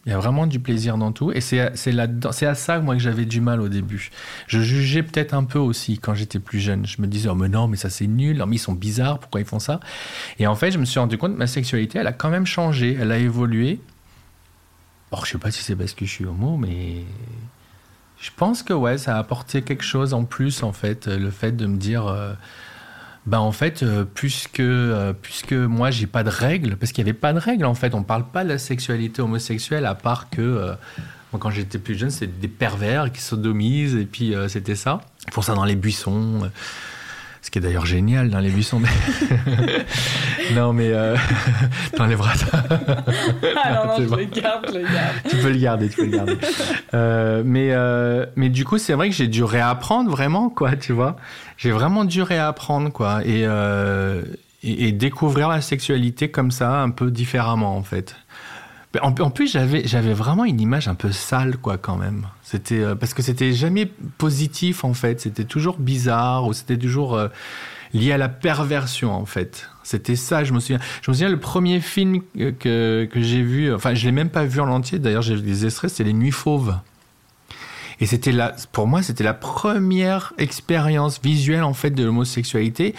Il 0.06 0.10
y 0.10 0.12
a 0.12 0.18
vraiment 0.18 0.46
du 0.46 0.60
plaisir 0.60 0.98
dans 0.98 1.12
tout. 1.12 1.32
Et 1.32 1.40
c'est 1.40 1.60
à 1.60 2.54
ça, 2.54 2.78
moi, 2.80 2.94
que 2.94 3.00
j'avais 3.00 3.24
du 3.24 3.40
mal 3.40 3.60
au 3.60 3.68
début. 3.68 4.10
Je 4.46 4.60
jugeais 4.60 5.02
peut-être 5.02 5.32
un 5.32 5.44
peu 5.44 5.58
aussi 5.58 5.98
quand 5.98 6.14
j'étais 6.14 6.38
plus 6.38 6.60
jeune. 6.60 6.84
Je 6.84 7.00
me 7.00 7.06
disais, 7.06 7.30
oh, 7.30 7.34
mais 7.34 7.48
non, 7.48 7.68
mais 7.68 7.78
ça, 7.78 7.88
c'est 7.88 8.06
nul. 8.06 8.36
Non, 8.36 8.46
mais 8.46 8.56
ils 8.56 8.60
sont 8.60 8.74
bizarres. 8.74 9.18
Pourquoi 9.18 9.40
ils 9.40 9.46
font 9.46 9.58
ça? 9.58 9.80
Et 10.38 10.46
en 10.46 10.54
fait, 10.54 10.70
je 10.72 10.78
me 10.78 10.84
suis 10.84 11.00
rendu 11.00 11.16
compte 11.16 11.32
que 11.32 11.38
ma 11.38 11.46
sexualité, 11.46 11.98
elle 11.98 12.06
a 12.06 12.12
quand 12.12 12.28
même 12.28 12.44
changé. 12.44 12.98
Elle 13.00 13.12
a 13.12 13.18
évolué. 13.18 13.80
Or, 15.10 15.24
je 15.24 15.32
sais 15.32 15.38
pas 15.38 15.50
si 15.50 15.62
c'est 15.62 15.76
parce 15.76 15.94
que 15.94 16.04
je 16.04 16.10
suis 16.10 16.26
homo, 16.26 16.58
mais 16.58 17.04
je 18.20 18.30
pense 18.36 18.62
que, 18.62 18.74
ouais, 18.74 18.98
ça 18.98 19.16
a 19.16 19.18
apporté 19.18 19.62
quelque 19.62 19.84
chose 19.84 20.12
en 20.12 20.24
plus, 20.24 20.62
en 20.62 20.72
fait. 20.72 21.06
Le 21.06 21.30
fait 21.30 21.52
de 21.52 21.66
me 21.66 21.78
dire, 21.78 22.06
euh, 22.08 22.34
bah 23.26 23.40
en 23.40 23.52
fait, 23.52 23.82
euh, 23.82 24.04
puisque, 24.04 24.60
euh, 24.60 25.14
puisque 25.14 25.54
moi 25.54 25.90
j'ai 25.90 26.06
pas 26.06 26.22
de 26.24 26.28
règles, 26.28 26.76
parce 26.76 26.92
qu'il 26.92 27.04
n'y 27.04 27.10
avait 27.10 27.18
pas 27.18 27.32
de 27.32 27.38
règles 27.38 27.64
en 27.64 27.74
fait, 27.74 27.94
on 27.94 28.02
parle 28.02 28.24
pas 28.24 28.44
de 28.44 28.50
la 28.50 28.58
sexualité 28.58 29.22
homosexuelle 29.22 29.86
à 29.86 29.94
part 29.94 30.28
que 30.28 30.42
euh, 30.42 30.74
moi 31.32 31.40
quand 31.40 31.50
j'étais 31.50 31.78
plus 31.78 31.96
jeune 31.96 32.10
c'était 32.10 32.26
des 32.26 32.48
pervers 32.48 33.10
qui 33.10 33.22
sodomisent 33.22 33.96
et 33.96 34.04
puis 34.04 34.34
c'était 34.48 34.74
ça. 34.74 35.00
Pour 35.32 35.42
ça 35.42 35.54
dans 35.54 35.64
les 35.64 35.76
buissons. 35.76 36.50
Ce 37.44 37.50
qui 37.50 37.58
est 37.58 37.60
d'ailleurs 37.60 37.84
génial 37.84 38.30
dans 38.30 38.38
les 38.38 38.48
buissons. 38.48 38.80
non, 40.54 40.72
mais 40.72 40.88
euh, 40.88 41.14
dans 41.98 42.06
les 42.06 42.16
bras. 42.16 42.32
ah 42.50 43.74
non, 43.74 43.86
non, 43.86 43.96
je 43.98 44.16
le 44.16 44.24
garde, 44.24 44.66
je 44.72 44.78
le 44.78 44.84
garde. 44.84 45.16
Tu 45.28 45.36
peux 45.36 45.50
le 45.50 45.58
garder, 45.58 45.88
tu 45.90 45.96
peux 45.96 46.04
le 46.06 46.10
garder. 46.10 46.38
Euh, 46.94 47.42
mais, 47.44 47.68
euh, 47.72 48.24
mais 48.36 48.48
du 48.48 48.64
coup, 48.64 48.78
c'est 48.78 48.94
vrai 48.94 49.10
que 49.10 49.14
j'ai 49.14 49.28
dû 49.28 49.44
réapprendre 49.44 50.10
vraiment, 50.10 50.48
quoi, 50.48 50.74
tu 50.74 50.94
vois. 50.94 51.16
J'ai 51.58 51.70
vraiment 51.70 52.06
dû 52.06 52.22
réapprendre, 52.22 52.90
quoi. 52.90 53.20
Et, 53.26 53.42
et, 53.42 54.88
et, 54.88 54.92
découvrir 54.92 55.50
la 55.50 55.60
sexualité 55.60 56.30
comme 56.30 56.50
ça, 56.50 56.80
un 56.80 56.88
peu 56.88 57.10
différemment, 57.10 57.76
en 57.76 57.82
fait. 57.82 58.16
En, 59.02 59.30
plus, 59.30 59.50
j'avais, 59.50 60.12
vraiment 60.12 60.44
une 60.44 60.60
image 60.60 60.88
un 60.88 60.94
peu 60.94 61.12
sale, 61.12 61.56
quoi, 61.56 61.78
quand 61.78 61.96
même. 61.96 62.26
C'était 62.42 62.80
euh, 62.80 62.94
parce 62.94 63.14
que 63.14 63.22
c'était 63.22 63.52
jamais 63.52 63.86
positif, 64.18 64.84
en 64.84 64.94
fait. 64.94 65.20
C'était 65.20 65.44
toujours 65.44 65.78
bizarre 65.78 66.46
ou 66.46 66.52
c'était 66.52 66.76
toujours 66.76 67.14
euh, 67.14 67.28
lié 67.92 68.12
à 68.12 68.18
la 68.18 68.28
perversion, 68.28 69.12
en 69.12 69.26
fait. 69.26 69.68
C'était 69.82 70.16
ça, 70.16 70.44
je 70.44 70.52
me 70.52 70.60
souviens. 70.60 70.80
Je 71.02 71.10
me 71.10 71.14
souviens 71.14 71.28
le 71.28 71.40
premier 71.40 71.80
film 71.80 72.20
que, 72.34 73.04
que 73.04 73.20
j'ai 73.20 73.42
vu. 73.42 73.72
Enfin, 73.72 73.94
je 73.94 74.04
l'ai 74.06 74.12
même 74.12 74.30
pas 74.30 74.44
vu 74.44 74.60
en 74.60 74.68
entier. 74.68 74.98
D'ailleurs, 74.98 75.22
j'ai 75.22 75.34
vu 75.34 75.42
des 75.42 75.66
extraits. 75.66 75.90
C'était 75.90 76.04
Les 76.04 76.12
Nuits 76.12 76.30
Fauves. 76.30 76.74
Et 78.00 78.06
c'était 78.06 78.32
là, 78.32 78.54
pour 78.72 78.86
moi, 78.86 79.02
c'était 79.02 79.24
la 79.24 79.34
première 79.34 80.32
expérience 80.38 81.20
visuelle 81.22 81.62
en 81.62 81.74
fait 81.74 81.90
de 81.90 82.02
l'homosexualité 82.04 82.94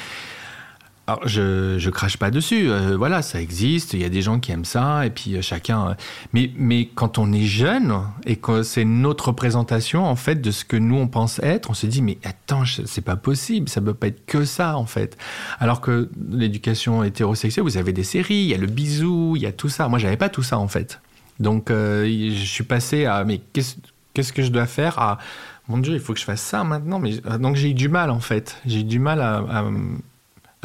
alors, 1.08 1.28
je, 1.28 1.78
je 1.78 1.90
crache 1.92 2.18
pas 2.18 2.32
dessus. 2.32 2.68
Euh, 2.68 2.98
voilà, 2.98 3.22
ça 3.22 3.40
existe. 3.40 3.94
Il 3.94 4.02
y 4.02 4.06
a 4.06 4.10
des 4.10 4.24
gens 4.24 4.40
qui 4.40 4.52
aiment 4.52 4.66
ça, 4.66 5.06
et 5.06 5.12
puis 5.12 5.36
euh, 5.36 5.42
chacun. 5.42 5.90
Euh, 5.90 5.94
mais, 6.34 6.50
mais 6.58 6.88
quand 6.88 7.20
on 7.20 7.32
est 7.32 7.46
jeune 7.46 8.02
et 8.26 8.38
que 8.38 8.64
c'est 8.64 8.86
notre 8.86 9.28
représentation 9.28 10.04
en 10.06 10.16
fait 10.16 10.42
de 10.42 10.50
ce 10.50 10.66
que 10.66 10.78
nous 10.78 10.96
on 10.96 11.08
pense 11.08 11.40
être, 11.44 11.70
on 11.70 11.76
se 11.76 11.86
dit 11.86 12.02
mais 12.02 12.18
attends, 12.24 12.64
c'est 12.86 13.02
pas 13.04 13.18
possible. 13.18 13.70
Ça 13.70 13.82
peut 13.82 13.94
pas 13.94 14.08
être 14.08 14.26
que 14.26 14.46
ça 14.46 14.78
en 14.78 14.88
fait. 14.88 15.16
Alors 15.60 15.80
que 15.80 16.10
l'éducation 16.32 17.04
hétérosexuelle, 17.04 17.64
vous 17.64 17.78
avez 17.78 17.94
des 17.94 18.04
séries, 18.04 18.36
il 18.36 18.48
y 18.48 18.56
a 18.56 18.58
le 18.58 18.68
bisou, 18.68 19.34
il 19.36 19.44
y 19.44 19.48
a 19.48 19.52
tout 19.52 19.70
ça. 19.70 19.88
Moi, 19.88 20.00
j'avais 20.00 20.18
pas 20.18 20.30
tout 20.30 20.44
ça 20.44 20.58
en 20.58 20.68
fait. 20.68 21.02
Donc, 21.40 21.66
je 21.70 22.46
suis 22.46 22.64
passé 22.64 23.06
à 23.06 23.24
mais 23.26 23.42
qu'est-ce 23.54 23.76
qu'est-ce 24.14 24.34
que 24.34 24.42
je 24.42 24.50
dois 24.50 24.66
faire 24.66 24.98
à 24.98 25.20
mon 25.68 25.80
Dieu, 25.80 25.94
il 25.94 26.00
faut 26.00 26.14
que 26.14 26.20
je 26.20 26.26
fasse 26.26 26.42
ça 26.42 26.64
maintenant. 26.64 27.00
Mais 27.00 27.18
donc 27.40 27.56
j'ai 27.56 27.72
eu 27.72 27.74
du 27.74 27.90
mal 27.90 28.10
en 28.10 28.20
fait. 28.20 28.58
J'ai 28.66 28.80
eu 28.80 28.84
du 28.84 29.00
mal 29.00 29.22
à 29.22 29.66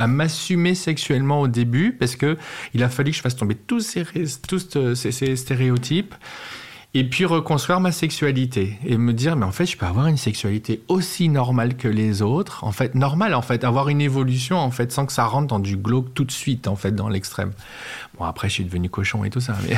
à 0.00 0.06
m'assumer 0.06 0.74
sexuellement 0.74 1.42
au 1.42 1.48
début 1.48 1.92
parce 1.92 2.16
que 2.16 2.36
il 2.74 2.82
a 2.82 2.88
fallu 2.88 3.10
que 3.12 3.16
je 3.18 3.22
fasse 3.22 3.36
tomber 3.36 3.54
tous 3.54 3.80
ces, 3.80 4.04
tous 4.48 4.76
euh, 4.76 4.94
ces, 4.96 5.12
ces 5.12 5.36
stéréotypes 5.36 6.14
et 6.92 7.04
puis 7.04 7.24
reconstruire 7.24 7.78
ma 7.78 7.92
sexualité 7.92 8.76
et 8.84 8.96
me 8.96 9.12
dire 9.12 9.36
mais 9.36 9.46
en 9.46 9.52
fait 9.52 9.66
je 9.66 9.76
peux 9.76 9.86
avoir 9.86 10.08
une 10.08 10.16
sexualité 10.16 10.82
aussi 10.88 11.28
normale 11.28 11.76
que 11.76 11.86
les 11.86 12.20
autres. 12.20 12.64
En 12.64 12.72
fait 12.72 12.96
normale 12.96 13.34
en 13.34 13.42
fait 13.42 13.62
avoir 13.62 13.88
une 13.88 14.00
évolution 14.00 14.56
en 14.56 14.72
fait 14.72 14.90
sans 14.90 15.06
que 15.06 15.12
ça 15.12 15.24
rentre 15.24 15.46
dans 15.46 15.60
du 15.60 15.76
glauque 15.76 16.12
tout 16.14 16.24
de 16.24 16.32
suite 16.32 16.66
en 16.66 16.74
fait 16.74 16.92
dans 16.92 17.08
l'extrême. 17.08 17.52
Bon 18.18 18.24
après 18.24 18.48
je 18.48 18.54
suis 18.54 18.64
devenu 18.64 18.90
cochon 18.90 19.22
et 19.24 19.30
tout 19.30 19.40
ça 19.40 19.56
mais 19.68 19.76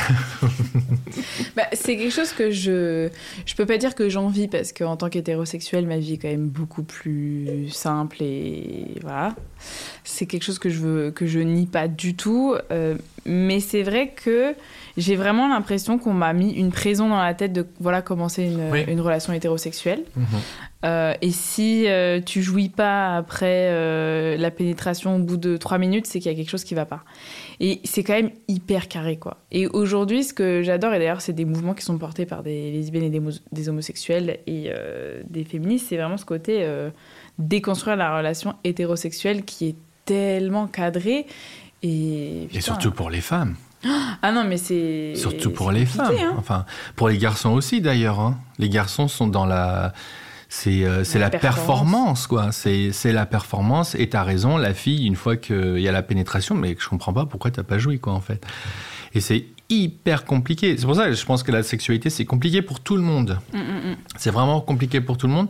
bah, 1.57 1.65
c'est 1.75 1.99
quelque 1.99 2.15
chose 2.15 2.33
que 2.33 2.51
je 2.51 3.11
je 3.45 3.55
peux 3.57 3.67
pas 3.67 3.77
dire 3.77 3.95
que 3.95 4.09
j'envie 4.09 4.49
parce 4.49 4.73
qu'en 4.73 4.97
tant 4.97 5.11
qu'hétérosexuel 5.11 5.87
ma 5.87 5.99
vie 5.99 6.15
est 6.15 6.19
quand 6.19 6.29
même 6.29 6.49
beaucoup 6.49 6.83
plus 6.83 7.69
simple 7.71 8.23
et 8.23 8.97
voilà. 9.03 9.35
C'est 10.05 10.27
quelque 10.27 10.45
chose 10.45 10.59
que 10.59 10.71
je 10.71 10.79
veux 10.79 11.11
que 11.11 11.27
je 11.27 11.41
nie 11.41 11.67
pas 11.67 11.89
du 11.89 12.15
tout. 12.15 12.57
Euh, 12.71 12.97
mais 13.25 13.61
c'est 13.61 13.83
vrai 13.83 14.15
que 14.17 14.55
j'ai 14.97 15.17
vraiment 15.17 15.49
l'impression 15.49 15.99
qu'on 15.99 16.13
m'a 16.13 16.33
mis 16.33 16.53
une 16.53 16.71
prison 16.71 17.09
dans 17.09 17.23
la 17.23 17.35
tête 17.35 17.53
de 17.53 17.67
voilà 17.81 18.03
commencer 18.03 18.45
une, 18.45 18.75
une 18.89 19.01
relation 19.01 19.33
hétérosexuelle. 19.33 20.05
Mhm. 20.17 20.27
Euh, 20.85 21.15
et 21.23 21.31
si 21.31 21.87
euh, 21.87 22.21
tu 22.21 22.43
jouis 22.43 22.69
pas 22.69 23.17
après 23.17 23.69
euh, 23.71 24.37
la 24.37 24.51
pénétration 24.51 25.17
au 25.17 25.19
bout 25.21 25.37
de 25.37 25.57
trois 25.57 25.79
minutes, 25.79 26.07
c'est 26.07 26.19
qu'il 26.19 26.31
y 26.31 26.35
a 26.35 26.37
quelque 26.37 26.51
chose 26.51 26.65
qui 26.65 26.75
va 26.75 26.85
pas. 26.85 27.05
Et 27.61 27.81
c'est 27.85 28.03
quand 28.03 28.15
même 28.15 28.31
hyper 28.49 28.89
carré, 28.89 29.17
quoi. 29.17 29.39
Et 29.53 29.69
aujourd'hui, 29.69 30.25
ce 30.25 30.35
que 30.35 30.63
j'adore, 30.63 30.93
et 30.95 30.99
d'ailleurs, 30.99 31.21
c'est 31.21 31.33
des 31.33 31.45
mouvements 31.45 31.75
qui 31.75 31.85
sont 31.85 31.99
portés 31.99 32.27
par 32.27 32.43
des 32.43 32.73
lesbiennes 32.73 33.05
et 33.05 33.11
des, 33.11 33.23
des 33.53 33.69
homosexuels 33.69 34.41
et 34.47 34.73
des 35.29 35.45
féministes, 35.45 35.87
c'est 35.89 35.97
vraiment 35.97 36.17
ce 36.17 36.25
côté 36.25 36.67
déconstruire 37.39 37.97
la 37.97 38.17
relation 38.17 38.55
hétérosexuelle 38.65 39.45
qui 39.45 39.69
est 39.69 39.77
tellement 40.05 40.67
cadrée. 40.67 41.27
Et, 41.85 42.49
et 42.53 42.61
surtout 42.61 42.91
pour 42.91 43.11
les 43.11 43.21
femmes. 43.21 43.55
Ah 44.23 44.33
non, 44.33 44.45
mais 44.45 44.57
c'est. 44.57 45.15
Surtout 45.17 45.51
pour 45.51 45.73
les 45.73 45.87
femmes. 45.87 46.15
Hein. 46.19 46.35
Enfin, 46.39 46.65
pour 46.97 47.09
les 47.09 47.19
garçons 47.19 47.51
aussi 47.51 47.81
d'ailleurs. 47.81 48.21
Hein. 48.21 48.39
Les 48.59 48.69
garçons 48.69 49.09
sont 49.09 49.27
dans 49.27 49.47
la. 49.47 49.93
C'est 50.49 50.85
euh, 50.85 51.03
la, 51.15 51.21
la 51.21 51.31
performance, 51.31 52.27
quoi. 52.27 52.53
C'est 52.53 52.93
la 53.13 53.25
performance. 53.25 53.95
Et 53.95 54.11
t'as 54.11 54.23
raison, 54.23 54.59
la 54.59 54.75
fille, 54.75 55.07
une 55.07 55.17
fois 55.17 55.37
qu'il 55.37 55.79
y 55.79 55.89
a 55.89 55.93
la 55.93 56.03
pénétration, 56.03 56.55
mais 56.55 56.77
je 56.79 56.89
comprends 56.89 57.15
pas 57.15 57.25
pourquoi 57.25 57.51
t'as 57.51 57.63
pas 57.63 57.79
joué, 57.79 57.99
quoi, 57.99 58.13
en 58.13 58.21
fait. 58.21 58.45
Et 59.15 59.21
c'est 59.21 59.47
hyper 59.71 60.25
compliqué. 60.25 60.77
C'est 60.77 60.85
pour 60.85 60.97
ça 60.97 61.07
que 61.07 61.15
je 61.15 61.25
pense 61.25 61.43
que 61.43 61.51
la 61.53 61.63
sexualité, 61.63 62.11
c'est 62.11 62.27
compliqué 62.27 62.61
pour 62.61 62.81
tout 62.81 62.97
le 62.97 63.03
monde. 63.03 63.39
Mm, 63.55 63.59
mm, 63.59 63.63
mm. 63.63 63.97
C'est 64.19 64.31
vraiment 64.31 64.61
compliqué 64.61 65.01
pour 65.01 65.17
tout 65.17 65.27
le 65.27 65.33
monde. 65.33 65.49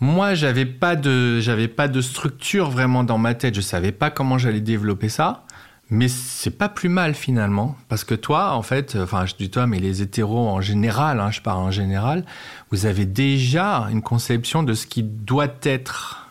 Moi, 0.00 0.34
j'avais 0.34 0.66
pas 0.66 0.96
de, 0.96 1.40
j'avais 1.40 1.68
pas 1.68 1.86
de 1.86 2.00
structure 2.00 2.70
vraiment 2.70 3.04
dans 3.04 3.18
ma 3.18 3.34
tête. 3.34 3.54
Je 3.54 3.60
savais 3.60 3.92
pas 3.92 4.10
comment 4.10 4.38
j'allais 4.38 4.60
développer 4.60 5.08
ça. 5.08 5.44
Mais 5.90 6.06
c'est 6.06 6.56
pas 6.56 6.68
plus 6.68 6.88
mal 6.88 7.14
finalement, 7.14 7.76
parce 7.88 8.04
que 8.04 8.14
toi, 8.14 8.52
en 8.52 8.62
fait, 8.62 8.96
enfin, 8.96 9.26
je 9.26 9.34
dis 9.34 9.50
toi, 9.50 9.66
mais 9.66 9.80
les 9.80 10.02
hétéros 10.02 10.48
en 10.48 10.60
général, 10.60 11.18
hein, 11.18 11.32
je 11.32 11.40
parle 11.40 11.58
en 11.58 11.72
général, 11.72 12.24
vous 12.70 12.86
avez 12.86 13.06
déjà 13.06 13.88
une 13.90 14.00
conception 14.00 14.62
de 14.62 14.74
ce 14.74 14.86
qui 14.86 15.02
doit 15.02 15.52
être. 15.64 16.28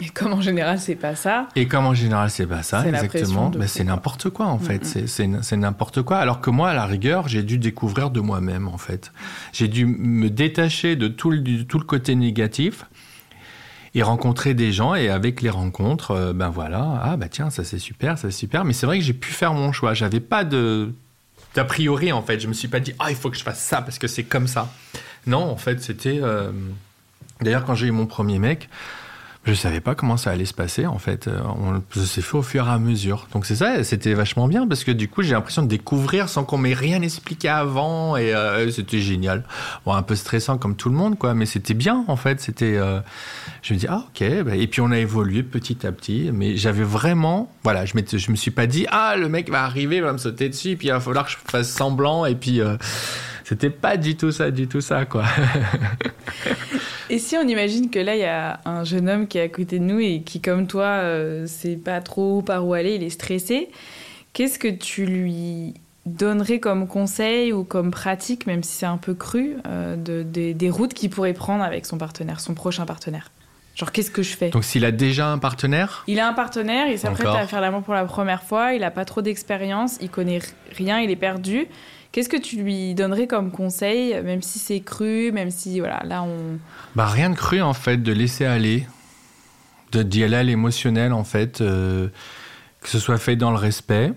Et 0.00 0.08
comme 0.08 0.32
en 0.32 0.40
général, 0.40 0.78
c'est 0.78 0.94
pas 0.94 1.16
ça. 1.16 1.48
Et 1.56 1.66
comme 1.66 1.86
en 1.86 1.92
général, 1.92 2.30
c'est 2.30 2.46
pas 2.46 2.62
ça, 2.62 2.86
exactement. 2.86 3.50
Ben, 3.50 3.66
c'est 3.66 3.84
n'importe 3.84 4.30
quoi, 4.30 4.46
en 4.46 4.58
fait. 4.58 4.86
C'est 5.06 5.56
n'importe 5.56 6.02
quoi. 6.02 6.18
Alors 6.18 6.40
que 6.40 6.48
moi, 6.48 6.70
à 6.70 6.74
la 6.74 6.86
rigueur, 6.86 7.28
j'ai 7.28 7.42
dû 7.42 7.58
découvrir 7.58 8.10
de 8.10 8.20
moi-même, 8.20 8.68
en 8.68 8.78
fait. 8.78 9.12
J'ai 9.52 9.68
dû 9.68 9.84
me 9.84 10.30
détacher 10.30 10.96
de 10.96 11.08
tout 11.08 11.30
le, 11.30 11.64
tout 11.64 11.78
le 11.78 11.84
côté 11.84 12.14
négatif 12.14 12.86
et 13.94 14.02
rencontrer 14.02 14.54
des 14.54 14.72
gens 14.72 14.94
et 14.94 15.08
avec 15.08 15.42
les 15.42 15.50
rencontres, 15.50 16.12
euh, 16.12 16.32
ben 16.32 16.48
voilà, 16.48 17.00
ah 17.02 17.16
bah 17.16 17.28
tiens, 17.28 17.50
ça 17.50 17.64
c'est 17.64 17.78
super, 17.78 18.18
ça 18.18 18.30
c'est 18.30 18.36
super. 18.36 18.64
Mais 18.64 18.72
c'est 18.72 18.86
vrai 18.86 18.98
que 18.98 19.04
j'ai 19.04 19.14
pu 19.14 19.32
faire 19.32 19.52
mon 19.52 19.72
choix. 19.72 19.94
J'avais 19.94 20.20
pas 20.20 20.44
de 20.44 20.92
d'a 21.54 21.64
priori 21.64 22.12
en 22.12 22.22
fait. 22.22 22.38
Je 22.38 22.46
me 22.46 22.52
suis 22.52 22.68
pas 22.68 22.80
dit 22.80 22.94
ah 22.98 23.10
il 23.10 23.16
faut 23.16 23.30
que 23.30 23.36
je 23.36 23.42
fasse 23.42 23.60
ça 23.60 23.82
parce 23.82 23.98
que 23.98 24.06
c'est 24.06 24.24
comme 24.24 24.46
ça. 24.46 24.72
Non, 25.26 25.50
en 25.50 25.56
fait 25.56 25.82
c'était. 25.82 26.20
Euh, 26.22 26.52
d'ailleurs 27.40 27.64
quand 27.64 27.74
j'ai 27.74 27.88
eu 27.88 27.92
mon 27.92 28.06
premier 28.06 28.38
mec, 28.38 28.68
je 29.46 29.54
savais 29.54 29.80
pas 29.80 29.94
comment 29.94 30.18
ça 30.18 30.30
allait 30.30 30.44
se 30.44 30.52
passer 30.52 30.84
en 30.86 30.98
fait. 30.98 31.26
Euh, 31.26 31.40
on 31.44 31.82
s'est 32.04 32.20
fait 32.20 32.36
au 32.36 32.42
fur 32.42 32.66
et 32.66 32.70
à 32.70 32.78
mesure. 32.78 33.26
Donc 33.32 33.46
c'est 33.46 33.56
ça, 33.56 33.82
c'était 33.84 34.12
vachement 34.12 34.46
bien 34.48 34.66
parce 34.66 34.84
que 34.84 34.90
du 34.90 35.08
coup 35.08 35.22
j'ai 35.22 35.32
l'impression 35.32 35.62
de 35.62 35.68
découvrir 35.68 36.28
sans 36.28 36.44
qu'on 36.44 36.58
m'ait 36.58 36.74
rien 36.74 37.00
expliqué 37.00 37.48
avant 37.48 38.18
et 38.18 38.34
euh, 38.34 38.70
c'était 38.70 39.00
génial. 39.00 39.44
Bon 39.86 39.94
un 39.94 40.02
peu 40.02 40.14
stressant 40.14 40.58
comme 40.58 40.76
tout 40.76 40.90
le 40.90 40.94
monde 40.94 41.18
quoi, 41.18 41.32
mais 41.32 41.46
c'était 41.46 41.72
bien 41.72 42.04
en 42.06 42.16
fait. 42.16 42.40
C'était, 42.40 42.76
euh, 42.76 43.00
je 43.62 43.72
me 43.72 43.78
dis 43.78 43.86
ah 43.88 44.04
ok. 44.08 44.44
Bah, 44.44 44.56
et 44.56 44.66
puis 44.66 44.82
on 44.82 44.90
a 44.90 44.98
évolué 44.98 45.42
petit 45.42 45.86
à 45.86 45.92
petit, 45.92 46.30
mais 46.34 46.56
j'avais 46.56 46.84
vraiment, 46.84 47.50
voilà, 47.64 47.86
je, 47.86 47.94
je 47.94 48.30
me 48.30 48.36
suis 48.36 48.50
pas 48.50 48.66
dit 48.66 48.86
ah 48.90 49.16
le 49.16 49.30
mec 49.30 49.50
va 49.50 49.64
arriver, 49.64 50.02
va 50.02 50.12
me 50.12 50.18
sauter 50.18 50.50
dessus, 50.50 50.76
puis 50.76 50.88
il 50.88 50.90
va 50.90 51.00
falloir 51.00 51.24
que 51.24 51.32
je 51.32 51.36
fasse 51.46 51.70
semblant 51.70 52.26
et 52.26 52.34
puis 52.34 52.60
c'était 53.50 53.70
pas 53.70 53.96
du 53.96 54.16
tout 54.16 54.30
ça, 54.30 54.52
du 54.52 54.68
tout 54.68 54.80
ça, 54.80 55.06
quoi. 55.06 55.24
et 57.10 57.18
si 57.18 57.36
on 57.36 57.42
imagine 57.42 57.90
que 57.90 57.98
là, 57.98 58.14
il 58.14 58.20
y 58.20 58.24
a 58.24 58.60
un 58.64 58.84
jeune 58.84 59.08
homme 59.08 59.26
qui 59.26 59.38
est 59.38 59.42
à 59.42 59.48
côté 59.48 59.80
de 59.80 59.84
nous 59.84 59.98
et 59.98 60.22
qui, 60.24 60.40
comme 60.40 60.68
toi, 60.68 60.84
euh, 60.84 61.48
sait 61.48 61.74
pas 61.74 62.00
trop 62.00 62.42
par 62.42 62.64
où 62.64 62.74
aller, 62.74 62.94
il 62.94 63.02
est 63.02 63.10
stressé, 63.10 63.68
qu'est-ce 64.34 64.56
que 64.56 64.68
tu 64.68 65.04
lui 65.04 65.74
donnerais 66.06 66.60
comme 66.60 66.86
conseil 66.86 67.52
ou 67.52 67.64
comme 67.64 67.90
pratique, 67.90 68.46
même 68.46 68.62
si 68.62 68.70
c'est 68.70 68.86
un 68.86 68.98
peu 68.98 69.14
cru, 69.14 69.56
euh, 69.66 69.96
de, 69.96 70.22
des 70.22 70.70
routes 70.70 70.94
qu'il 70.94 71.10
pourrait 71.10 71.34
prendre 71.34 71.64
avec 71.64 71.86
son 71.86 71.98
partenaire, 71.98 72.38
son 72.38 72.54
prochain 72.54 72.86
partenaire? 72.86 73.32
Genre, 73.74 73.90
qu'est-ce 73.90 74.12
que 74.12 74.22
je 74.22 74.36
fais? 74.36 74.50
Donc, 74.50 74.62
s'il 74.62 74.84
a 74.84 74.92
déjà 74.92 75.26
un 75.26 75.38
partenaire? 75.38 76.04
Il 76.06 76.20
a 76.20 76.28
un 76.28 76.34
partenaire, 76.34 76.86
il 76.86 77.00
s'apprête 77.00 77.26
à 77.26 77.48
faire 77.48 77.60
l'amour 77.60 77.82
pour 77.82 77.94
la 77.94 78.04
première 78.04 78.44
fois, 78.44 78.74
il 78.74 78.82
n'a 78.82 78.92
pas 78.92 79.04
trop 79.04 79.22
d'expérience, 79.22 79.98
il 80.00 80.08
connaît 80.08 80.38
rien, 80.76 81.00
il 81.00 81.10
est 81.10 81.16
perdu. 81.16 81.66
Qu'est-ce 82.12 82.28
que 82.28 82.36
tu 82.36 82.56
lui 82.56 82.94
donnerais 82.94 83.28
comme 83.28 83.52
conseil, 83.52 84.20
même 84.22 84.42
si 84.42 84.58
c'est 84.58 84.80
cru, 84.80 85.30
même 85.32 85.50
si, 85.50 85.78
voilà, 85.78 86.02
là, 86.04 86.22
on... 86.24 86.58
Bah, 86.96 87.06
rien 87.06 87.30
de 87.30 87.36
cru, 87.36 87.60
en 87.62 87.74
fait, 87.74 87.98
de 87.98 88.12
laisser 88.12 88.44
aller, 88.44 88.86
de 89.92 90.02
d'y 90.02 90.24
aller 90.24 90.36
à 90.36 90.42
l'émotionnel, 90.42 91.12
en 91.12 91.22
fait, 91.22 91.60
euh, 91.60 92.08
que 92.80 92.88
ce 92.88 92.98
soit 92.98 93.18
fait 93.18 93.36
dans 93.36 93.52
le 93.52 93.56
respect, 93.56 94.12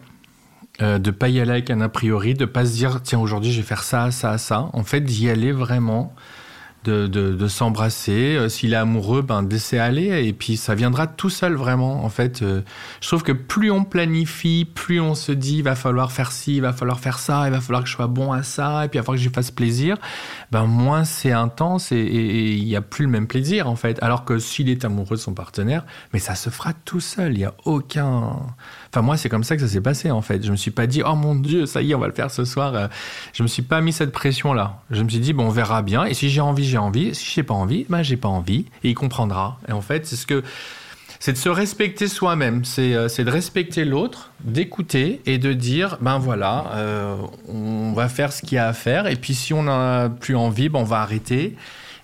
euh, 0.81 0.97
de 0.97 1.11
pas 1.11 1.29
y 1.29 1.39
aller 1.39 1.51
avec 1.51 1.69
un 1.69 1.81
a 1.81 1.89
priori, 1.89 2.33
de 2.33 2.45
pas 2.45 2.65
se 2.65 2.71
dire, 2.71 3.01
tiens, 3.03 3.19
aujourd'hui, 3.19 3.51
je 3.51 3.61
vais 3.61 3.67
faire 3.67 3.83
ça, 3.83 4.09
ça, 4.09 4.39
ça. 4.39 4.71
En 4.73 4.83
fait, 4.83 5.01
d'y 5.01 5.29
aller 5.29 5.51
vraiment 5.51 6.15
de, 6.83 7.07
de, 7.07 7.47
s'embrasser. 7.47 8.35
Euh, 8.35 8.49
s'il 8.49 8.73
est 8.73 8.77
amoureux, 8.77 9.21
ben 9.21 9.47
laisser 9.47 9.77
aller 9.77 10.27
et 10.27 10.33
puis 10.33 10.57
ça 10.57 10.75
viendra 10.75 11.07
tout 11.07 11.29
seul 11.29 11.53
vraiment. 11.53 12.03
En 12.03 12.09
fait, 12.09 12.41
euh, 12.41 12.61
je 13.01 13.07
trouve 13.07 13.23
que 13.23 13.31
plus 13.31 13.71
on 13.71 13.83
planifie, 13.83 14.65
plus 14.65 14.99
on 14.99 15.15
se 15.15 15.31
dit 15.31 15.57
il 15.57 15.63
va 15.63 15.75
falloir 15.75 16.11
faire 16.11 16.31
ci, 16.31 16.55
il 16.57 16.61
va 16.61 16.73
falloir 16.73 16.99
faire 16.99 17.19
ça, 17.19 17.47
il 17.47 17.51
va 17.51 17.61
falloir 17.61 17.83
que 17.83 17.89
je 17.89 17.95
sois 17.95 18.07
bon 18.07 18.31
à 18.31 18.43
ça 18.43 18.85
et 18.85 18.87
puis 18.87 18.97
il 18.97 19.01
va 19.01 19.05
falloir 19.05 19.17
que 19.17 19.23
je 19.23 19.29
fasse 19.29 19.51
plaisir. 19.51 19.97
Ben 20.51 20.65
moins 20.65 21.03
c'est 21.03 21.31
intense 21.31 21.91
et 21.91 22.01
il 22.01 22.65
n'y 22.65 22.75
a 22.75 22.81
plus 22.81 23.05
le 23.05 23.11
même 23.11 23.27
plaisir 23.27 23.69
en 23.69 23.75
fait. 23.75 24.01
Alors 24.01 24.25
que 24.25 24.39
s'il 24.39 24.69
est 24.69 24.85
amoureux 24.85 25.17
de 25.17 25.21
son 25.21 25.33
partenaire, 25.33 25.85
mais 26.13 26.19
ça 26.19 26.35
se 26.35 26.49
fera 26.49 26.73
tout 26.73 26.99
seul. 26.99 27.33
Il 27.33 27.39
y 27.39 27.45
a 27.45 27.53
aucun 27.65 28.37
Enfin, 28.93 29.01
moi, 29.01 29.17
c'est 29.17 29.27
comme 29.27 29.43
ça 29.43 29.55
que 29.55 29.61
ça 29.63 29.67
s'est 29.67 29.81
passé, 29.81 30.11
en 30.11 30.21
fait. 30.21 30.45
Je 30.45 30.51
me 30.51 30.55
suis 30.55 30.69
pas 30.69 30.85
dit, 30.85 31.01
oh 31.03 31.15
mon 31.15 31.33
Dieu, 31.33 31.65
ça 31.65 31.81
y 31.81 31.91
est, 31.91 31.95
on 31.95 31.99
va 31.99 32.05
le 32.05 32.13
faire 32.13 32.29
ce 32.29 32.45
soir. 32.45 32.75
Euh, 32.75 32.87
je 33.33 33.41
me 33.41 33.47
suis 33.47 33.63
pas 33.63 33.81
mis 33.81 33.91
cette 33.91 34.11
pression-là. 34.11 34.81
Je 34.91 35.01
me 35.01 35.09
suis 35.09 35.19
dit, 35.19 35.33
bon, 35.33 35.47
on 35.47 35.49
verra 35.49 35.81
bien. 35.81 36.05
Et 36.05 36.13
si 36.13 36.29
j'ai 36.29 36.41
envie, 36.41 36.63
j'ai 36.63 36.77
envie. 36.77 37.15
Si 37.15 37.25
j'ai 37.33 37.43
pas 37.43 37.55
envie, 37.55 37.87
ben, 37.89 38.03
j'ai 38.03 38.17
pas 38.17 38.29
envie. 38.29 38.65
Et 38.83 38.89
il 38.91 38.93
comprendra. 38.93 39.57
Et 39.67 39.71
en 39.71 39.81
fait, 39.81 40.05
c'est 40.05 40.15
ce 40.15 40.27
que, 40.27 40.43
c'est 41.23 41.31
de 41.31 41.37
se 41.37 41.47
respecter 41.47 42.09
soi-même. 42.09 42.65
C'est 42.65 42.93
euh, 42.95 43.07
de 43.07 43.31
respecter 43.31 43.85
l'autre, 43.85 44.31
d'écouter 44.43 45.21
et 45.25 45.37
de 45.37 45.53
dire 45.53 45.97
ben 46.01 46.17
voilà, 46.17 46.65
euh, 46.75 47.15
on 47.47 47.93
va 47.93 48.09
faire 48.09 48.33
ce 48.33 48.41
qu'il 48.41 48.57
y 48.57 48.57
a 48.57 48.67
à 48.67 48.73
faire. 48.73 49.07
Et 49.07 49.15
puis 49.15 49.33
si 49.33 49.53
on 49.53 49.63
n'a 49.63 50.09
plus 50.09 50.35
envie, 50.35 50.67
ben 50.67 50.79
on 50.79 50.83
va 50.83 50.99
arrêter. 50.99 51.55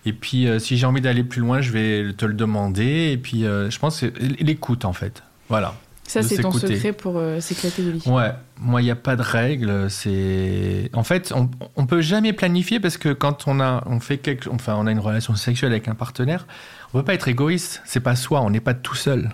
Et 0.06 0.14
puis 0.14 0.48
euh, 0.48 0.58
si 0.58 0.78
j'ai 0.78 0.86
envie 0.86 1.02
d'aller 1.02 1.26
plus 1.26 1.42
loin, 1.42 1.60
je 1.60 1.72
vais 1.74 2.14
te 2.14 2.24
le 2.24 2.34
demander. 2.34 3.12
Et 3.12 3.18
puis 3.18 3.42
je 3.42 3.78
pense 3.78 4.04
l'écoute 4.40 4.86
en 4.86 4.94
fait. 4.94 5.22
Voilà. 5.50 5.76
Ça, 6.10 6.24
c'est 6.24 6.38
ton 6.38 6.51
secret 6.51 6.91
pour 6.91 7.18
euh, 7.18 7.39
s'éclater 7.39 7.84
de 7.84 7.91
lit. 7.91 8.03
Ouais, 8.07 8.32
moi, 8.60 8.82
il 8.82 8.86
n'y 8.86 8.91
a 8.91 8.95
pas 8.95 9.16
de 9.16 9.22
règle. 9.22 9.91
C'est 9.91 10.89
en 10.93 11.03
fait, 11.03 11.32
on, 11.36 11.51
on 11.76 11.86
peut 11.86 12.01
jamais 12.01 12.34
planifier 12.34 12.80
parce 12.80 12.97
que 12.97 13.14
quand 13.14 13.47
on 13.47 13.60
a, 13.60 13.84
on 13.86 13.99
fait 13.99 14.18
quelque, 14.18 14.49
enfin, 14.49 14.76
on 14.76 14.88
a 14.88 14.91
une 14.91 14.99
relation 14.99 15.36
sexuelle 15.36 15.72
avec 15.72 15.88
un 15.88 15.93
partenaire, 15.93 16.47
on 16.91 16.97
peut 16.97 17.05
pas 17.05 17.14
être 17.14 17.28
égoïste. 17.28 17.84
C'est 17.86 17.99
pas 17.99 18.16
soi. 18.16 18.41
On 18.41 18.49
n'est 18.49 18.60
pas 18.60 18.74
tout 18.74 18.95
seul. 18.95 19.30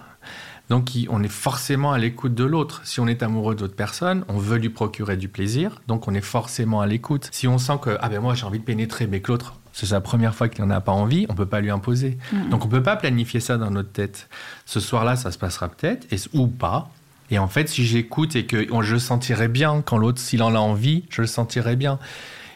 Donc, 0.70 0.92
on 1.10 1.24
est 1.24 1.32
forcément 1.32 1.94
à 1.94 1.98
l'écoute 1.98 2.36
de 2.36 2.44
l'autre. 2.44 2.82
Si 2.84 3.00
on 3.00 3.08
est 3.08 3.24
amoureux 3.24 3.56
d'autre 3.56 3.76
personne, 3.76 4.26
on 4.28 4.38
veut 4.38 4.58
lui 4.58 4.70
procurer 4.70 5.16
du 5.16 5.30
plaisir. 5.30 5.82
Donc, 5.88 6.10
on 6.10 6.14
est 6.14 6.22
forcément 6.22 6.82
à 6.82 6.88
l'écoute. 6.88 7.30
Si 7.32 7.48
on 7.48 7.58
sent 7.58 7.78
que 7.82 7.98
ah 8.02 8.10
ben 8.10 8.20
moi 8.20 8.34
j'ai 8.34 8.46
envie 8.46 8.60
de 8.60 8.66
pénétrer, 8.66 9.08
mais 9.08 9.22
que 9.22 9.32
l'autre 9.32 9.62
c'est 9.76 9.88
sa 9.88 10.00
première 10.00 10.34
fois 10.34 10.48
qu'il 10.48 10.64
n'en 10.64 10.70
a 10.70 10.80
pas 10.80 10.94
envie, 10.94 11.26
on 11.28 11.34
peut 11.34 11.46
pas 11.46 11.60
lui 11.60 11.70
imposer. 11.70 12.18
Mhm. 12.32 12.50
Donc, 12.50 12.64
on 12.64 12.70
peut 12.70 12.82
pas 12.82 12.96
planifier 12.96 13.42
ça 13.42 13.58
dans 13.58 13.70
notre 13.70 13.92
tête. 13.92 14.30
Ce 14.66 14.80
soir-là, 14.80 15.18
ça 15.18 15.32
se 15.32 15.38
passera 15.38 15.68
peut-être 15.68 16.08
et, 16.14 16.18
ou 16.32 16.48
pas. 16.48 16.90
Et 17.30 17.38
en 17.40 17.50
fait, 17.50 17.68
si 17.68 17.86
j'écoute 17.86 18.38
et 18.38 18.46
que 18.46 18.66
je 18.82 18.94
le 18.94 19.00
sentirai 19.00 19.50
bien 19.50 19.82
quand 19.86 19.98
l'autre, 19.98 20.22
s'il 20.22 20.44
en 20.44 20.56
a 20.56 20.60
envie, 20.60 21.04
je 21.10 21.20
le 21.20 21.28
sentirai 21.28 21.76
bien. 21.76 22.00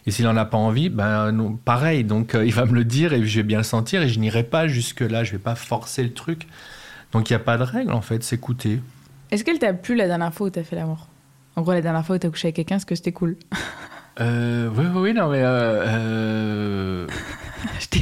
Et 0.05 0.11
s'il 0.11 0.28
en 0.30 0.38
a 0.38 0.45
pas 0.45 0.57
envie, 0.57 0.88
ben 0.88 1.34
non, 1.34 1.57
pareil. 1.57 2.05
Donc 2.05 2.36
euh, 2.36 2.45
il 2.45 2.53
va 2.53 2.63
me 2.63 2.74
le 2.74 2.86
dire 2.86 3.11
et 3.11 3.26
je 3.26 3.36
vais 3.36 3.43
bien 3.43 3.57
le 3.57 3.63
sentir 3.65 4.01
et 4.01 4.07
je 4.07 4.17
n'irai 4.17 4.43
pas 4.43 4.70
jusque 4.70 5.01
là. 5.01 5.26
Je 5.26 5.34
vais 5.34 5.39
pas 5.39 5.55
forcer 5.55 6.03
le 6.03 6.13
truc. 6.13 6.47
Donc 7.11 7.30
il 7.30 7.34
y 7.34 7.36
a 7.36 7.39
pas 7.39 7.57
de 7.57 7.63
règle 7.63 7.91
en 7.91 8.01
fait. 8.01 8.24
S'écouter. 8.24 8.80
Est-ce 9.30 9.43
qu'elle 9.43 9.59
t'a 9.59 9.74
plu 9.74 9.95
la 9.95 10.07
dernière 10.07 10.34
fois 10.34 10.47
où 10.47 10.49
t'as 10.49 10.63
fait 10.63 10.78
l'amour? 10.78 11.07
En 11.57 11.63
gros, 11.63 11.74
la 11.74 11.82
dernière 11.82 12.05
fois 12.05 12.15
où 12.15 12.20
t'as 12.20 12.30
couché 12.30 12.47
avec 12.47 12.55
quelqu'un, 12.55 12.78
est-ce 12.78 12.86
que 12.86 12.95
c'était 12.95 13.11
cool? 13.11 13.36
Euh, 14.22 14.70
oui, 14.76 14.86
oui, 14.93 15.01
oui, 15.01 15.13
non 15.13 15.30
mais 15.30 15.41
euh, 15.41 15.84
euh, 15.86 16.59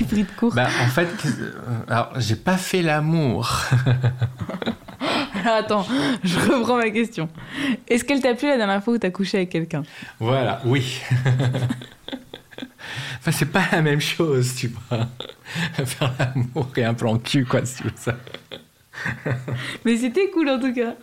pris 0.08 0.24
de 0.24 0.32
court. 0.38 0.54
ben, 0.54 0.66
en 0.66 0.88
fait, 0.88 1.08
euh, 1.26 1.52
alors 1.88 2.12
j'ai 2.18 2.36
pas 2.36 2.58
fait 2.58 2.82
l'amour. 2.82 3.62
Alors 5.44 5.56
attends, 5.58 5.88
je 6.24 6.40
reprends 6.40 6.78
ma 6.78 6.90
question. 6.90 7.30
Est-ce 7.88 8.04
qu'elle 8.04 8.22
t'a 8.22 8.34
plu 8.34 8.48
la 8.48 8.58
dernière 8.58 8.84
fois 8.84 8.96
où 8.96 8.98
t'as 8.98 9.12
couché 9.12 9.38
avec 9.38 9.50
quelqu'un? 9.50 9.84
Voilà, 10.20 10.62
oui. 10.66 11.00
enfin, 13.20 13.32
c'est 13.32 13.52
pas 13.52 13.64
la 13.72 13.82
même 13.82 14.02
chose, 14.02 14.56
tu 14.56 14.72
vois. 14.90 15.08
Faire 15.86 16.14
l'amour 16.20 16.70
et 16.76 16.84
un 16.84 16.94
plan 16.94 17.18
cul, 17.18 17.46
quoi, 17.46 17.66
si 17.66 17.78
tu 17.78 17.84
veux 17.84 17.92
ça. 17.96 18.16
Mais 19.86 19.96
c'était 19.98 20.30
cool 20.32 20.50
en 20.50 20.60
tout 20.60 20.74
cas. 20.74 20.96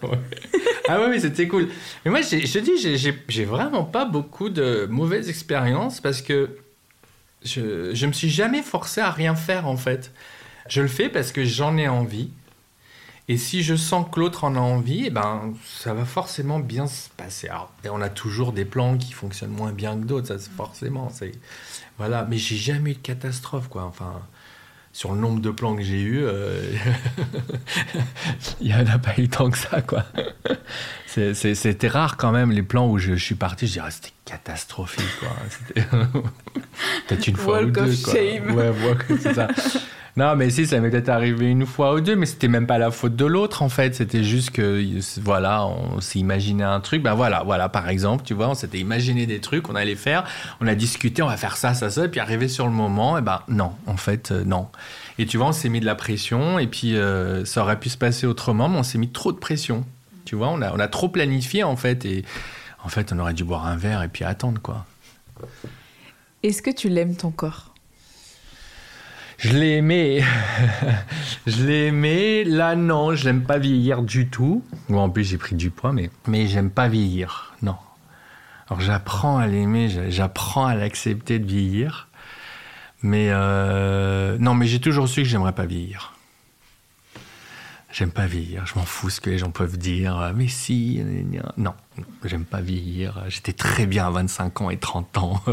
Ah 0.89 0.99
oui, 1.09 1.21
c'était 1.21 1.47
cool. 1.47 1.69
Mais 2.05 2.11
moi, 2.11 2.21
je 2.23 2.53
te 2.53 2.59
dis, 2.59 2.99
j'ai 3.29 3.45
vraiment 3.45 3.85
pas 3.85 4.05
beaucoup 4.05 4.51
de 4.51 4.87
mauvaises 4.91 5.29
expériences 5.29 6.01
parce 6.01 6.21
que 6.21 6.51
je, 7.45 7.95
je 7.95 8.07
me 8.07 8.13
suis 8.13 8.31
jamais 8.31 8.63
forcé 8.63 9.01
à 9.01 9.11
rien 9.11 9.35
faire, 9.35 9.67
en 9.67 9.77
fait. 9.77 10.13
Je 10.69 10.83
le 10.83 10.89
fais 10.89 11.09
parce 11.09 11.33
que 11.33 11.45
j'en 11.45 11.77
ai 11.77 11.89
envie. 11.89 12.31
Et 13.29 13.39
si 13.39 13.63
je 13.63 13.75
sens 13.75 14.07
que 14.13 14.21
l'autre 14.21 14.45
en 14.45 14.55
a 14.55 14.61
envie, 14.61 15.05
eh 15.07 15.11
ben, 15.11 15.55
ça 15.65 15.95
va 15.95 16.05
forcément 16.05 16.59
bien 16.59 16.87
se 16.87 17.09
passer. 17.17 17.49
Alors, 17.49 17.73
on 17.91 18.03
a 18.03 18.11
toujours 18.11 18.53
des 18.53 18.67
plans 18.67 18.99
qui 18.99 19.13
fonctionnent 19.13 19.51
moins 19.51 19.73
bien 19.73 19.97
que 19.99 20.05
d'autres, 20.05 20.29
ça, 20.29 20.39
c'est 20.39 20.51
forcément. 20.53 21.09
c'est- 21.11 21.33
Voilà, 21.99 22.27
mais 22.29 22.37
j'ai 22.39 22.57
jamais 22.57 22.91
eu 22.93 22.95
de 22.95 22.99
catastrophe, 22.99 23.69
quoi. 23.69 23.85
Enfin, 23.85 24.21
sur 24.95 25.13
le 25.13 25.21
nombre 25.21 25.41
de 25.41 25.51
plans 25.51 25.75
que 25.75 25.83
j'ai 25.83 26.01
eu, 26.01 26.21
euh, 26.23 26.73
il 28.61 28.69
n'y 28.69 28.75
en 28.75 28.87
a 28.87 28.99
pas 28.99 29.13
eu 29.19 29.29
tant 29.29 29.51
que 29.51 29.59
ça, 29.59 29.83
quoi. 29.83 30.05
C'était 31.09 31.89
rare 31.89 32.17
quand 32.17 32.31
même, 32.31 32.53
les 32.53 32.63
plans 32.63 32.89
où 32.89 32.97
je, 32.99 33.17
je 33.17 33.25
suis 33.25 33.35
parti, 33.35 33.67
je 33.67 33.73
dirais, 33.73 33.91
c'était 33.91 34.13
catastrophique, 34.25 35.05
quoi. 35.19 35.31
C'était 35.51 35.87
peut-être 37.09 37.27
une 37.27 37.37
fois 37.37 37.59
Walk 37.59 37.77
ou 37.77 37.81
of 37.81 37.87
deux, 37.87 38.03
quoi. 38.05 38.15
shame. 38.15 38.55
Ouais, 38.55 38.73
walk, 38.87 39.05
c'est 39.21 39.35
ça. 39.35 39.49
Non, 40.17 40.37
mais 40.37 40.49
si, 40.49 40.65
ça 40.65 40.79
m'est 40.79 40.91
peut-être 40.91 41.09
arrivé 41.09 41.51
une 41.51 41.67
fois 41.67 41.93
ou 41.95 42.01
deux, 42.01 42.15
mais 42.15 42.27
c'était 42.27 42.47
même 42.47 42.69
pas 42.69 42.79
la 42.79 42.93
faute 42.93 43.17
de 43.17 43.25
l'autre, 43.25 43.63
en 43.63 43.69
fait. 43.69 43.97
C'était 43.97 44.23
juste 44.23 44.51
que, 44.51 44.81
voilà, 45.21 45.67
on 45.67 46.01
s'est 46.01 46.21
imaginé 46.21 46.63
un 46.63 46.79
truc. 46.79 47.03
Ben 47.03 47.15
voilà, 47.15 47.43
voilà, 47.43 47.69
par 47.69 47.89
exemple, 47.89 48.23
tu 48.25 48.33
vois, 48.33 48.49
on 48.49 48.55
s'était 48.55 48.79
imaginé 48.79 49.27
des 49.27 49.41
trucs, 49.41 49.69
on 49.69 49.75
allait 49.75 49.97
faire, 49.97 50.25
on 50.61 50.69
a 50.69 50.77
discuté, 50.77 51.21
on 51.23 51.27
va 51.27 51.37
faire 51.37 51.57
ça, 51.57 51.75
ça, 51.75 51.91
ça, 51.91 52.05
et 52.05 52.09
puis 52.09 52.21
arrivé 52.21 52.47
sur 52.47 52.67
le 52.67 52.73
moment, 52.73 53.19
et 53.19 53.23
ben 53.23 53.41
non, 53.49 53.73
en 53.87 53.97
fait, 53.97 54.31
euh, 54.31 54.45
non. 54.45 54.69
Et 55.19 55.27
tu 55.27 55.37
vois, 55.37 55.49
on 55.49 55.53
s'est 55.53 55.69
mis 55.69 55.81
de 55.81 55.87
la 55.87 55.97
pression, 55.97 56.61
et 56.61 56.69
puis 56.69 56.97
euh, 56.97 57.45
ça 57.45 57.63
aurait 57.63 57.81
pu 57.81 57.89
se 57.89 57.99
passer 57.99 58.29
autrement, 58.29 58.69
mais 58.69 58.79
on 58.79 58.85
s'est 58.85 58.99
mis 58.99 59.11
trop 59.11 59.33
de 59.33 59.39
pression. 59.39 59.85
Tu 60.25 60.37
vois, 60.37 60.49
on 60.49 60.63
a, 60.63 60.73
on 60.73 60.79
a 60.79 60.87
trop 60.87 61.09
planifié, 61.09 61.65
en 61.65 61.75
fait, 61.75 62.05
et 62.05 62.25
en 62.85 62.89
fait, 62.89 63.13
on 63.13 63.19
aurait 63.19 63.35
dû 63.35 63.43
boire 63.43 63.67
un 63.67 63.77
verre 63.77 64.05
et 64.05 64.09
puis 64.09 64.23
attendre, 64.23 64.61
quoi. 64.63 64.87
Est-ce 66.45 66.63
que 66.63 66.71
tu 66.71 66.89
l'aimes 66.89 67.17
ton 67.17 67.33
corps? 67.33 67.74
Je 69.39 69.51
l'ai 69.53 69.77
aimé. 69.77 70.23
je 71.47 71.65
l'ai 71.65 71.87
aimé. 71.89 72.45
Là, 72.45 72.77
non, 72.77 73.15
je 73.15 73.25
l'aime 73.25 73.43
pas 73.45 73.59
vieillir 73.59 74.03
du 74.03 74.29
tout. 74.29 74.65
Bon, 74.89 75.01
en 75.01 75.11
plus, 75.11 75.25
j'ai 75.25 75.39
pris 75.39 75.55
du 75.57 75.71
poids, 75.71 75.93
mais, 75.93 76.11
mais 76.27 76.47
j'aime 76.47 76.71
pas 76.71 76.89
vieillir. 76.89 77.55
Non. 77.63 77.77
Alors, 78.69 78.81
j'apprends 78.81 79.39
à 79.39 79.47
l'aimer, 79.47 79.89
j'a- 79.89 80.09
j'apprends 80.11 80.67
à 80.67 80.75
l'accepter 80.75 81.39
de 81.39 81.47
vieillir. 81.47 82.09
Mais 83.03 83.27
euh, 83.31 84.39
non, 84.39 84.55
mais 84.55 84.67
j'ai 84.67 84.81
toujours 84.81 85.09
su 85.09 85.23
que 85.23 85.29
j'aimerais 85.29 85.53
pas 85.53 85.67
vieillir. 85.67 86.13
J'aime 87.93 88.11
pas 88.11 88.27
vieillir. 88.27 88.67
Je 88.67 88.75
m'en 88.77 88.85
fous 88.85 89.11
ce 89.11 89.21
que 89.21 89.31
les 89.31 89.39
gens 89.39 89.51
peuvent 89.51 89.77
dire. 89.77 90.19
Euh, 90.19 90.33
Mais 90.35 90.49
si, 90.49 91.01
non, 91.59 91.75
j'aime 92.25 92.45
pas 92.45 92.61
vieillir. 92.61 93.23
J'étais 93.29 93.53
très 93.53 93.87
bien 93.87 94.07
à 94.07 94.11
25 94.11 94.63
ans 94.63 94.71
et 94.71 94.79
30 94.79 95.19
ans. 95.19 95.41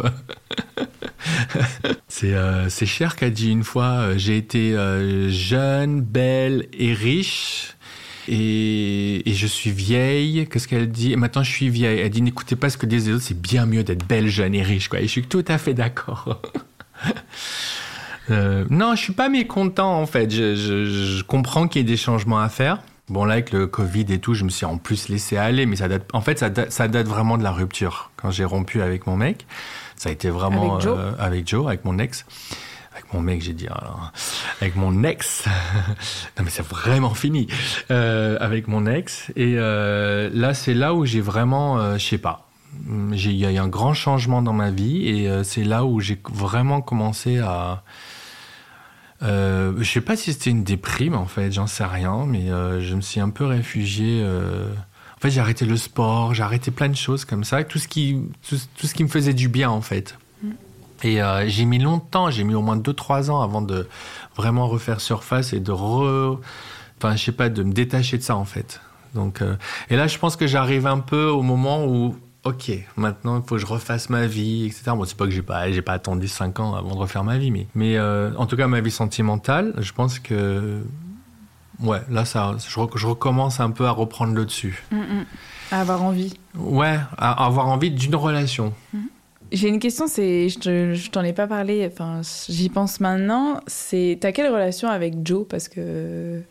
C'est 2.08 2.34
euh, 2.34 2.70
Cher 2.70 3.16
qui 3.16 3.26
a 3.26 3.30
dit 3.30 3.52
une 3.52 3.64
fois 3.64 3.86
euh, 4.02 4.14
J'ai 4.18 4.38
été 4.38 4.74
euh, 4.76 5.30
jeune, 5.30 6.02
belle 6.02 6.68
et 6.74 6.94
riche. 6.94 7.76
Et, 8.28 9.28
et 9.30 9.34
je 9.34 9.48
suis 9.48 9.72
vieille. 9.72 10.48
Qu'est-ce 10.52 10.68
qu'elle 10.68 10.90
dit? 10.90 11.16
Maintenant, 11.16 11.44
je 11.44 11.52
suis 11.52 11.70
vieille. 11.70 12.00
Elle 12.00 12.10
dit 12.10 12.22
N'écoutez 12.22 12.56
pas 12.56 12.70
ce 12.70 12.78
que 12.78 12.86
disent 12.86 13.08
les 13.08 13.14
autres, 13.16 13.24
c'est 13.24 13.40
bien 13.42 13.66
mieux 13.66 13.84
d'être 13.84 14.06
belle, 14.08 14.28
jeune 14.28 14.54
et 14.56 14.64
riche. 14.64 14.88
Quoi. 14.90 15.00
Et 15.00 15.04
je 15.04 15.12
suis 15.12 15.24
tout 15.24 15.46
à 15.48 15.58
fait 15.58 15.74
d'accord. 15.74 16.42
Euh, 18.30 18.66
non, 18.70 18.96
je 18.96 19.02
suis 19.02 19.14
pas 19.14 19.30
mécontent 19.30 20.00
en 20.00 20.06
fait. 20.06 20.30
Je, 20.32 20.56
je- 20.56 20.86
je 20.86 21.24
comprends 21.24 21.68
qu'il 21.68 21.82
y 21.82 21.84
ait 21.84 21.88
des 21.88 21.98
changements 21.98 22.40
à 22.40 22.50
faire. 22.50 22.78
Bon 23.10 23.26
là 23.26 23.34
avec 23.34 23.52
le 23.52 23.68
Covid 23.68 24.06
et 24.10 24.20
tout, 24.20 24.36
je 24.36 24.46
me 24.46 24.50
suis 24.50 24.66
en 24.66 24.78
plus 24.78 25.10
laissé 25.10 25.36
aller, 25.38 25.66
mais 25.66 25.76
ça 25.76 25.88
date. 25.88 26.08
En 26.14 26.22
fait, 26.22 26.40
ça 26.40 26.50
ça 26.70 26.88
date 26.88 27.08
vraiment 27.08 27.38
de 27.38 27.44
la 27.44 27.52
rupture 27.52 28.12
quand 28.16 28.32
j'ai 28.32 28.46
rompu 28.46 28.82
avec 28.82 29.08
mon 29.08 29.18
mec. 29.18 29.46
Ça 30.02 30.10
a 30.10 30.14
été 30.14 30.32
vraiment 30.32 30.72
Avec 30.72 30.84
Joe 30.84 30.98
euh, 30.98 31.12
avec 31.20 31.48
Joe, 31.48 31.68
avec 31.68 31.86
mon 31.86 32.00
ex, 32.00 32.26
avec 32.92 33.14
mon 33.14 33.22
mec, 33.22 33.44
j'ai 33.44 33.54
dit 33.54 33.68
alors, 33.68 34.12
avec 34.60 34.76
mon 34.76 35.04
ex. 35.04 35.46
non 36.40 36.44
mais 36.44 36.50
c'est 36.50 36.66
vraiment 36.66 37.14
fini. 37.14 37.46
Euh, 37.92 38.36
avec 38.40 38.68
mon 38.68 38.88
ex 38.88 39.30
et 39.36 39.54
euh, 39.58 40.32
là 40.34 40.56
c'est 40.56 40.74
là 40.74 40.96
où 40.96 41.06
j'ai 41.06 41.22
vraiment, 41.22 42.00
je 42.00 42.04
sais 42.04 42.18
pas. 42.18 42.50
Il 42.90 43.32
y 43.32 43.46
a 43.46 43.52
eu 43.52 43.58
un 43.60 43.68
grand 43.68 43.94
changement 43.94 44.42
dans 44.42 44.54
ma 44.54 44.72
vie 44.72 45.08
et 45.08 45.44
c'est 45.44 45.64
là 45.64 45.86
où 45.86 46.00
j'ai 46.00 46.20
vraiment 46.34 46.82
commencé 46.82 47.38
à. 47.38 47.84
Euh, 49.22 49.74
je 49.78 49.84
sais 49.84 50.02
pas 50.02 50.16
si 50.16 50.34
c'était 50.34 50.50
une 50.50 50.64
déprime 50.64 51.14
en 51.14 51.28
fait, 51.28 51.52
j'en 51.52 51.68
sais 51.68 51.86
rien, 51.86 52.26
mais 52.26 52.50
euh, 52.50 52.82
je 52.82 52.96
me 52.96 53.02
suis 53.02 53.20
un 53.20 53.30
peu 53.30 53.46
réfugié. 53.46 54.22
euh, 54.24 54.66
En 55.22 55.28
fait, 55.28 55.30
j'ai 55.30 55.40
arrêté 55.40 55.66
le 55.66 55.78
sport, 55.78 56.34
j'ai 56.34 56.42
arrêté 56.42 56.72
plein 56.72 56.90
de 56.90 56.96
choses 56.96 57.26
comme 57.26 57.44
ça, 57.44 57.64
tout 57.64 57.78
ce 57.78 57.88
qui, 57.88 58.20
tout, 58.50 58.56
tout 58.76 58.88
ce 58.88 58.96
qui 58.96 59.04
me 59.04 59.08
faisait 59.08 59.36
du 59.36 59.50
bien 59.50 59.70
en 59.70 59.82
fait. 59.82 60.18
Et 61.04 61.22
euh, 61.22 61.48
j'ai 61.48 61.66
mis 61.66 61.78
longtemps, 61.78 62.32
j'ai 62.32 62.44
mis 62.44 62.56
au 62.56 62.64
moins 62.64 62.76
2-3 62.76 63.30
ans 63.30 63.40
avant 63.42 63.62
de 63.62 63.88
vraiment 64.36 64.68
refaire 64.68 65.00
surface 65.00 65.54
et 65.54 65.60
de 65.60 65.72
re. 65.72 66.40
Enfin, 66.98 67.16
je 67.16 67.24
sais 67.24 67.32
pas, 67.32 67.50
de 67.50 67.62
me 67.62 67.72
détacher 67.72 68.18
de 68.18 68.24
ça 68.24 68.36
en 68.36 68.46
fait. 68.46 68.82
Donc, 69.14 69.44
euh, 69.44 69.58
et 69.92 69.96
là, 69.96 70.08
je 70.08 70.18
pense 70.18 70.36
que 70.36 70.48
j'arrive 70.48 70.88
un 70.88 70.98
peu 70.98 71.26
au 71.26 71.44
moment 71.44 71.86
où, 71.86 72.16
ok, 72.44 72.72
maintenant 72.96 73.38
il 73.38 73.48
faut 73.48 73.56
que 73.56 73.62
je 73.62 73.68
refasse 73.68 74.10
ma 74.10 74.26
vie, 74.26 74.66
etc. 74.66 74.86
Bon, 74.96 75.06
c'est 75.06 75.16
pas 75.16 75.26
que 75.26 75.32
j'ai 75.32 75.44
pas, 75.44 75.72
j'ai 75.72 75.84
pas 75.84 75.94
attendu 75.94 76.28
5 76.28 76.60
ans 76.60 76.74
avant 76.74 76.96
de 76.96 77.00
refaire 77.00 77.24
ma 77.24 77.38
vie, 77.38 77.52
mais, 77.52 77.68
mais 77.76 77.96
euh, 77.96 78.32
en 78.38 78.48
tout 78.48 78.58
cas, 78.58 78.66
ma 78.66 78.82
vie 78.82 78.90
sentimentale, 78.90 79.76
je 79.78 79.92
pense 79.92 80.18
que, 80.18 80.82
ouais, 81.84 82.02
là, 82.10 82.26
ça, 82.26 82.56
je, 82.68 82.80
rec- 82.80 82.96
je 82.98 83.08
recommence 83.08 83.60
un 83.60 83.72
peu 83.72 83.86
à 83.86 83.92
reprendre 83.92 84.34
le 84.34 84.46
dessus. 84.46 84.84
Mm, 84.92 84.98
mm. 84.98 85.26
À 85.72 85.82
avoir 85.82 86.04
envie. 86.04 86.34
Ouais, 86.58 87.00
à 87.18 87.46
avoir 87.46 87.68
envie 87.68 87.92
d'une 87.92 88.16
relation. 88.16 88.74
J'ai 89.52 89.68
une 89.68 89.80
question, 89.80 90.08
c'est, 90.08 90.48
je, 90.50 90.94
je 90.94 91.10
t'en 91.12 91.24
ai 91.24 91.34
pas 91.34 91.48
parlé, 91.48 91.90
enfin, 91.92 92.22
j'y 92.48 92.70
pense 92.70 93.00
maintenant. 93.00 93.60
C'est, 93.68 94.18
t'as 94.22 94.32
quelle 94.32 94.52
relation 94.52 94.90
avec 94.90 95.16
Joe? 95.26 95.46
Parce 95.50 95.68
que 95.68 96.42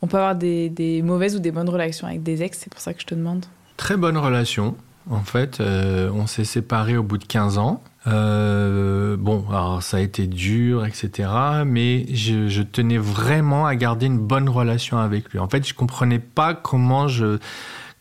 on 0.00 0.06
peut 0.06 0.16
avoir 0.16 0.34
des, 0.34 0.68
des 0.68 1.02
mauvaises 1.02 1.36
ou 1.36 1.38
des 1.40 1.52
bonnes 1.52 1.68
relations 1.68 2.06
avec 2.06 2.22
des 2.22 2.42
ex, 2.42 2.58
c'est 2.58 2.70
pour 2.72 2.80
ça 2.80 2.92
que 2.94 3.00
je 3.00 3.06
te 3.06 3.14
demande. 3.14 3.44
Très 3.76 3.96
bonne 3.96 4.16
relation. 4.16 4.76
En 5.10 5.20
fait, 5.22 5.60
euh, 5.60 6.10
on 6.14 6.26
s'est 6.26 6.44
séparés 6.44 6.96
au 6.96 7.02
bout 7.02 7.18
de 7.18 7.24
15 7.24 7.58
ans. 7.58 7.82
Euh, 8.06 9.16
bon, 9.16 9.44
alors 9.50 9.82
ça 9.82 9.98
a 9.98 10.00
été 10.00 10.26
dur, 10.26 10.84
etc. 10.84 11.28
Mais 11.64 12.06
je, 12.14 12.62
tenais 12.62 12.98
vraiment 12.98 13.66
à 13.66 13.76
garder 13.76 14.06
une 14.06 14.18
bonne 14.18 14.48
relation 14.48 14.98
avec 14.98 15.30
lui. 15.30 15.38
En 15.38 15.48
fait, 15.48 15.66
je 15.66 15.74
comprenais 15.74 16.18
pas 16.18 16.54
comment 16.54 17.08
je 17.08 17.38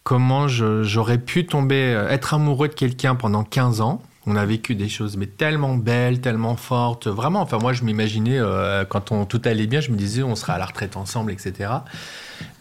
comment 0.04 0.48
j'aurais 0.48 1.20
pu 1.20 1.46
tomber, 1.46 1.94
euh, 1.94 2.10
être 2.10 2.34
amoureux 2.34 2.68
de 2.68 2.74
quelqu'un 2.74 3.14
pendant 3.14 3.44
15 3.44 3.82
ans. 3.82 4.02
On 4.26 4.36
a 4.36 4.46
vécu 4.46 4.74
des 4.74 4.90
choses 4.90 5.16
mais 5.16 5.28
tellement 5.28 5.76
belles, 5.76 6.22
tellement 6.22 6.56
fortes. 6.56 7.08
Vraiment, 7.08 7.42
enfin 7.42 7.60
moi 7.60 7.74
je 7.74 7.84
m'imaginais 7.84 8.40
euh, 8.40 8.84
quand 8.86 9.26
tout 9.28 9.42
allait 9.46 9.68
bien, 9.68 9.80
je 9.80 9.92
me 9.92 9.98
disais 9.98 10.24
on 10.24 10.36
sera 10.36 10.54
à 10.54 10.58
la 10.58 10.66
retraite 10.66 10.98
ensemble, 10.98 11.32
etc. 11.32 11.72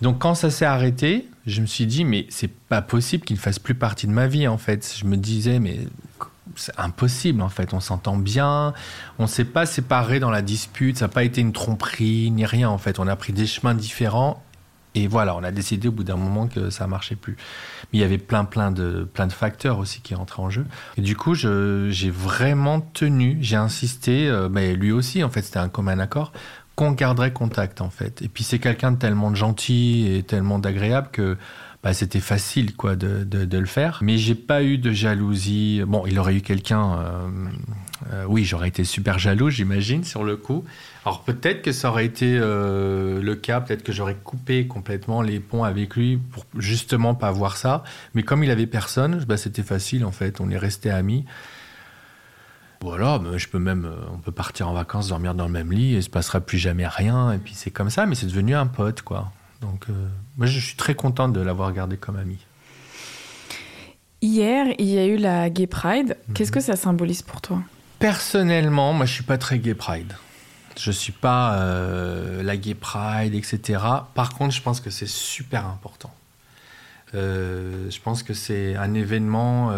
Donc 0.02 0.18
quand 0.18 0.34
ça 0.34 0.50
s'est 0.50 0.66
arrêté, 0.66 1.28
je 1.46 1.60
me 1.62 1.66
suis 1.66 1.86
dit 1.86 2.04
mais 2.04 2.26
c'est 2.28 2.52
pas 2.52 2.82
possible 2.82 3.24
qu'il 3.24 3.38
fasse 3.38 3.58
plus 3.58 3.74
partie 3.74 4.06
de 4.06 4.12
ma 4.12 4.26
vie 4.26 4.48
en 4.48 4.58
fait. 4.58 4.94
Je 4.98 5.06
me 5.06 5.16
disais 5.16 5.60
mais 5.60 5.78
c'est 6.60 6.78
impossible 6.78 7.42
en 7.42 7.48
fait. 7.48 7.74
On 7.74 7.80
s'entend 7.80 8.16
bien, 8.16 8.74
on 9.18 9.26
s'est 9.26 9.44
pas 9.44 9.66
séparés 9.66 10.20
dans 10.20 10.30
la 10.30 10.42
dispute, 10.42 10.98
ça 10.98 11.06
n'a 11.06 11.12
pas 11.12 11.24
été 11.24 11.40
une 11.40 11.52
tromperie 11.52 12.30
ni 12.30 12.44
rien 12.44 12.68
en 12.68 12.78
fait. 12.78 12.98
On 12.98 13.08
a 13.08 13.16
pris 13.16 13.32
des 13.32 13.46
chemins 13.46 13.74
différents 13.74 14.42
et 14.94 15.06
voilà, 15.06 15.36
on 15.36 15.44
a 15.44 15.52
décidé 15.52 15.88
au 15.88 15.92
bout 15.92 16.04
d'un 16.04 16.16
moment 16.16 16.48
que 16.48 16.70
ça 16.70 16.86
marchait 16.86 17.14
plus. 17.14 17.36
Mais 17.92 17.98
il 17.98 18.00
y 18.00 18.04
avait 18.04 18.18
plein, 18.18 18.44
plein 18.44 18.72
de, 18.72 19.04
plein 19.04 19.26
de 19.26 19.32
facteurs 19.32 19.78
aussi 19.78 20.00
qui 20.00 20.14
rentraient 20.14 20.42
en 20.42 20.50
jeu. 20.50 20.66
Et 20.96 21.00
du 21.00 21.16
coup, 21.16 21.34
j'ai 21.34 22.10
vraiment 22.10 22.80
tenu, 22.80 23.38
j'ai 23.40 23.56
insisté, 23.56 24.28
euh, 24.28 24.48
mais 24.50 24.74
lui 24.74 24.90
aussi, 24.90 25.22
en 25.22 25.30
fait, 25.30 25.42
c'était 25.42 25.58
un 25.58 25.68
commun 25.68 26.00
accord, 26.00 26.32
qu'on 26.74 26.90
garderait 26.92 27.32
contact, 27.32 27.80
en 27.80 27.90
fait. 27.90 28.20
Et 28.22 28.28
puis 28.28 28.42
c'est 28.42 28.58
quelqu'un 28.58 28.90
de 28.92 28.96
tellement 28.96 29.32
gentil 29.34 30.08
et 30.12 30.22
tellement 30.24 30.58
d'agréable 30.58 31.08
que 31.12 31.36
bah, 31.82 31.94
c'était 31.94 32.20
facile 32.20 32.76
quoi 32.76 32.94
de, 32.94 33.26
le 33.56 33.66
faire. 33.66 34.00
Mais 34.02 34.18
j'ai 34.18 34.34
pas 34.34 34.62
eu 34.62 34.76
de 34.76 34.92
jalousie. 34.92 35.82
Bon, 35.86 36.04
il 36.06 36.18
aurait 36.18 36.34
eu 36.34 36.42
quelqu'un. 36.42 36.92
Euh, 36.92 37.28
euh, 38.12 38.24
oui, 38.28 38.44
j'aurais 38.44 38.68
été 38.68 38.84
super 38.84 39.18
jaloux, 39.18 39.48
j'imagine, 39.48 40.04
sur 40.04 40.22
le 40.22 40.36
coup. 40.36 40.64
Alors 41.06 41.22
peut-être 41.22 41.62
que 41.62 41.72
ça 41.72 41.88
aurait 41.88 42.04
été 42.04 42.36
euh, 42.38 43.22
le 43.22 43.34
cas, 43.34 43.62
peut-être 43.62 43.82
que 43.82 43.92
j'aurais 43.92 44.16
coupé 44.16 44.66
complètement 44.66 45.22
les 45.22 45.40
ponts 45.40 45.64
avec 45.64 45.96
lui 45.96 46.18
pour 46.18 46.44
justement 46.58 47.14
pas 47.14 47.30
voir 47.30 47.56
ça. 47.56 47.82
Mais 48.14 48.22
comme 48.22 48.44
il 48.44 48.50
avait 48.50 48.66
personne, 48.66 49.24
bah, 49.26 49.38
c'était 49.38 49.62
facile 49.62 50.04
en 50.04 50.12
fait. 50.12 50.40
On 50.40 50.50
est 50.50 50.58
resté 50.58 50.90
amis. 50.90 51.24
Voilà, 52.82 53.20
je 53.36 53.46
peux 53.46 53.58
même, 53.58 53.90
on 54.10 54.18
peut 54.18 54.32
partir 54.32 54.66
en 54.68 54.72
vacances, 54.72 55.08
dormir 55.08 55.34
dans 55.34 55.44
le 55.44 55.52
même 55.52 55.70
lit, 55.70 55.92
et 55.92 55.98
il 55.98 56.02
se 56.02 56.08
passera 56.08 56.40
plus 56.40 56.56
jamais 56.56 56.86
rien. 56.86 57.30
Et 57.32 57.36
puis 57.36 57.52
c'est 57.54 57.70
comme 57.70 57.90
ça, 57.90 58.06
mais 58.06 58.14
c'est 58.14 58.26
devenu 58.26 58.54
un 58.54 58.66
pote, 58.66 59.02
quoi. 59.02 59.30
Donc, 59.60 59.86
euh, 59.88 60.08
moi, 60.36 60.46
je 60.46 60.58
suis 60.58 60.76
très 60.76 60.94
contente 60.94 61.32
de 61.32 61.40
l'avoir 61.40 61.72
gardé 61.72 61.96
comme 61.96 62.16
ami. 62.16 62.38
Hier, 64.22 64.66
il 64.78 64.86
y 64.86 64.98
a 64.98 65.06
eu 65.06 65.16
la 65.16 65.50
Gay 65.50 65.66
Pride. 65.66 66.16
Qu'est-ce 66.34 66.50
mhm. 66.50 66.54
que 66.54 66.60
ça 66.60 66.76
symbolise 66.76 67.22
pour 67.22 67.40
toi? 67.40 67.62
Personnellement, 67.98 68.92
moi, 68.92 69.06
je 69.06 69.12
suis 69.12 69.24
pas 69.24 69.38
très 69.38 69.58
Gay 69.58 69.74
Pride. 69.74 70.14
Je 70.78 70.90
suis 70.90 71.12
pas 71.12 71.58
euh, 71.58 72.42
la 72.42 72.56
Gay 72.56 72.74
Pride, 72.74 73.34
etc. 73.34 73.82
Par 74.14 74.34
contre, 74.34 74.54
je 74.54 74.62
pense 74.62 74.80
que 74.80 74.90
c'est 74.90 75.08
super 75.08 75.66
important. 75.66 76.12
Euh, 77.14 77.90
je 77.90 78.00
pense 78.00 78.22
que 78.22 78.34
c'est 78.34 78.76
un 78.76 78.94
événement 78.94 79.72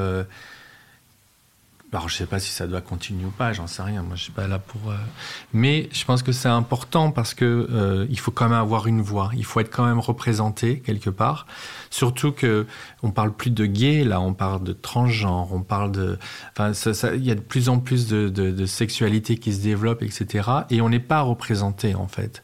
alors, 1.95 2.09
je 2.09 2.16
sais 2.16 2.26
pas 2.26 2.38
si 2.38 2.51
ça 2.51 2.66
doit 2.66 2.80
continuer 2.80 3.26
ou 3.26 3.30
pas, 3.30 3.53
j'en 3.53 3.66
sais 3.66 3.82
rien. 3.82 4.03
Moi, 4.03 4.16
je 4.16 4.22
suis 4.22 4.32
pas 4.32 4.47
là 4.47 4.59
pour. 4.59 4.90
Euh, 4.90 4.97
mais 5.53 5.90
je 5.93 6.05
pense 6.07 6.22
que 6.22 6.32
c'est 6.32 6.49
important 6.49 7.11
parce 7.11 7.34
que 7.34 7.45
euh, 7.70 8.07
il 8.09 8.18
faut 8.18 8.30
quand 8.30 8.49
même 8.49 8.59
avoir 8.59 8.86
une 8.86 9.03
voix. 9.03 9.30
Il 9.36 9.45
faut 9.45 9.61
être 9.61 9.70
quand 9.70 9.84
même 9.84 9.99
représenté 9.99 10.80
quelque 10.80 11.11
part. 11.11 11.47
Surtout 11.90 12.32
que 12.32 12.66
on 13.03 13.11
parle 13.11 13.34
plus 13.34 13.51
de 13.51 13.66
gay 13.66 14.05
là, 14.05 14.22
on 14.22 14.32
parle 14.32 14.64
de 14.64 14.72
transgenre, 14.72 15.53
on 15.53 15.61
parle 15.61 15.93
de. 15.93 16.18
Enfin, 16.57 16.72
il 17.14 17.24
y 17.24 17.30
a 17.30 17.34
de 17.34 17.40
plus 17.40 17.68
en 17.68 17.78
plus 17.78 18.07
de, 18.07 18.30
de, 18.30 18.51
de 18.51 18.66
sexualité 18.66 19.36
qui 19.36 19.53
se 19.53 19.61
développe, 19.61 20.03
etc. 20.03 20.49
Et 20.70 20.80
on 20.80 20.88
n'est 20.88 20.99
pas 20.99 21.20
représenté 21.20 21.95
en 21.95 22.09
fait. 22.09 22.43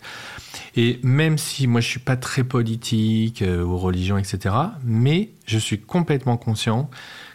Et 0.77 1.01
même 1.03 1.39
si 1.39 1.67
moi 1.67 1.81
je 1.81 1.89
suis 1.89 2.01
pas 2.01 2.17
très 2.17 2.45
politique 2.45 3.41
euh, 3.41 3.63
ou 3.63 3.79
religion, 3.79 4.19
etc. 4.19 4.55
Mais 4.85 5.31
je 5.47 5.59
suis 5.59 5.81
complètement 5.81 6.37
conscient 6.37 6.91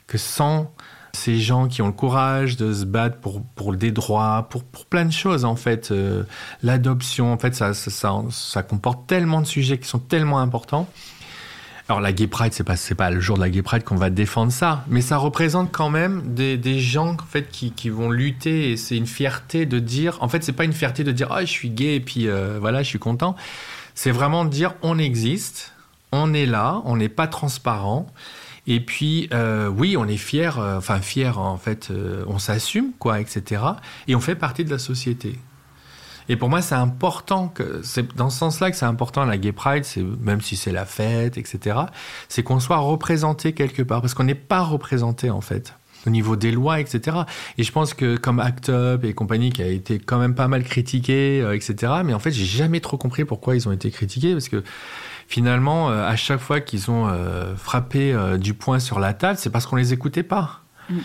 que 0.05 0.19
sans 0.19 0.71
ces 1.15 1.39
gens 1.39 1.67
qui 1.67 1.81
ont 1.81 1.87
le 1.87 1.93
courage 1.93 2.57
de 2.57 2.73
se 2.73 2.85
battre 2.85 3.17
pour, 3.17 3.43
pour 3.55 3.73
des 3.75 3.91
droits, 3.91 4.47
pour, 4.49 4.63
pour 4.63 4.85
plein 4.85 5.05
de 5.05 5.11
choses 5.11 5.45
en 5.45 5.55
fait. 5.55 5.91
Euh, 5.91 6.23
l'adoption, 6.63 7.31
en 7.31 7.37
fait, 7.37 7.55
ça, 7.55 7.73
ça, 7.73 8.23
ça, 8.29 8.63
comporte 8.63 9.07
tellement 9.07 9.41
de 9.41 9.45
sujets 9.45 9.77
qui 9.77 9.87
sont 9.87 9.99
tellement 9.99 10.39
importants. 10.39 10.89
Alors 11.89 11.99
la 11.99 12.13
Gay 12.13 12.27
Pride, 12.27 12.53
c'est 12.53 12.63
pas 12.63 12.77
c'est 12.77 12.95
pas 12.95 13.11
le 13.11 13.19
jour 13.19 13.35
de 13.35 13.41
la 13.41 13.49
Gay 13.49 13.61
Pride 13.61 13.83
qu'on 13.83 13.97
va 13.97 14.09
défendre 14.09 14.51
ça, 14.51 14.85
mais 14.87 15.01
ça 15.01 15.17
représente 15.17 15.71
quand 15.71 15.89
même 15.89 16.33
des, 16.33 16.57
des 16.57 16.79
gens 16.79 17.13
en 17.13 17.25
fait 17.29 17.49
qui, 17.49 17.71
qui 17.71 17.89
vont 17.89 18.09
lutter 18.09 18.71
et 18.71 18.77
c'est 18.77 18.95
une 18.95 19.05
fierté 19.05 19.65
de 19.65 19.79
dire. 19.79 20.17
En 20.21 20.29
fait, 20.29 20.43
c'est 20.43 20.53
pas 20.53 20.63
une 20.63 20.73
fierté 20.73 21.03
de 21.03 21.11
dire 21.11 21.27
ah 21.31 21.41
je 21.41 21.51
suis 21.51 21.69
gay 21.69 21.95
et 21.95 21.99
puis 21.99 22.27
euh, 22.27 22.57
voilà 22.59 22.83
je 22.83 22.87
suis 22.87 22.99
content. 22.99 23.35
C'est 23.95 24.11
vraiment 24.11 24.45
de 24.45 24.49
dire 24.49 24.75
on 24.81 24.97
existe, 24.97 25.73
on 26.13 26.33
est 26.33 26.45
là, 26.45 26.81
on 26.85 26.95
n'est 26.95 27.09
pas 27.09 27.27
transparent 27.27 28.07
et 28.65 28.79
puis, 28.79 29.29
euh, 29.33 29.67
oui, 29.67 29.97
on 29.97 30.07
est 30.07 30.17
fier, 30.17 30.57
euh, 30.57 30.77
enfin 30.77 30.99
fier 30.99 31.39
en 31.39 31.57
fait, 31.57 31.89
euh, 31.91 32.23
on 32.27 32.39
s'assume, 32.39 32.91
quoi, 32.97 33.19
etc. 33.19 33.61
Et 34.07 34.15
on 34.15 34.21
fait 34.21 34.35
partie 34.35 34.63
de 34.63 34.69
la 34.69 34.79
société. 34.79 35.37
Et 36.29 36.37
pour 36.37 36.47
moi, 36.49 36.61
c'est 36.61 36.75
important 36.75 37.49
que 37.49 37.81
c'est 37.83 38.15
dans 38.15 38.29
ce 38.29 38.39
sens-là 38.39 38.71
que 38.71 38.77
c'est 38.77 38.85
important 38.85 39.25
la 39.25 39.37
Gay 39.37 39.51
Pride, 39.51 39.83
c'est 39.83 40.01
même 40.01 40.39
si 40.39 40.55
c'est 40.55 40.71
la 40.71 40.85
fête, 40.85 41.37
etc. 41.37 41.77
C'est 42.29 42.43
qu'on 42.43 42.61
soit 42.61 42.77
représenté 42.77 43.51
quelque 43.51 43.81
part, 43.81 43.99
parce 43.99 44.13
qu'on 44.13 44.23
n'est 44.23 44.33
pas 44.33 44.61
représenté 44.61 45.29
en 45.29 45.41
fait 45.41 45.75
au 46.05 46.09
niveau 46.09 46.35
des 46.37 46.51
lois, 46.51 46.79
etc. 46.79 47.17
Et 47.57 47.63
je 47.63 47.71
pense 47.71 47.93
que 47.93 48.15
comme 48.15 48.39
Act 48.39 48.69
Up 48.69 49.03
et 49.03 49.13
compagnie, 49.13 49.51
qui 49.51 49.61
a 49.63 49.67
été 49.67 49.99
quand 49.99 50.19
même 50.19 50.35
pas 50.35 50.47
mal 50.47 50.63
critiqué, 50.63 51.39
etc. 51.53 51.93
Mais 52.05 52.13
en 52.13 52.19
fait, 52.19 52.31
j'ai 52.31 52.45
jamais 52.45 52.79
trop 52.79 52.97
compris 52.97 53.25
pourquoi 53.25 53.55
ils 53.55 53.67
ont 53.67 53.71
été 53.73 53.89
critiqués, 53.91 54.33
parce 54.33 54.49
que 54.49 54.63
finalement, 55.33 55.89
euh, 55.89 56.07
à 56.07 56.15
chaque 56.15 56.39
fois 56.39 56.61
qu'ils 56.61 56.91
ont 56.91 57.07
euh, 57.07 57.55
frappé 57.55 58.13
euh, 58.13 58.37
du 58.37 58.53
poing 58.53 58.77
sur 58.77 58.99
la 58.99 59.13
table, 59.13 59.39
c'est 59.39 59.49
parce 59.49 59.65
qu'on 59.65 59.77
les 59.77 59.91
écoutait 59.91 60.21
pas. 60.21 60.61
Mm. 60.91 60.97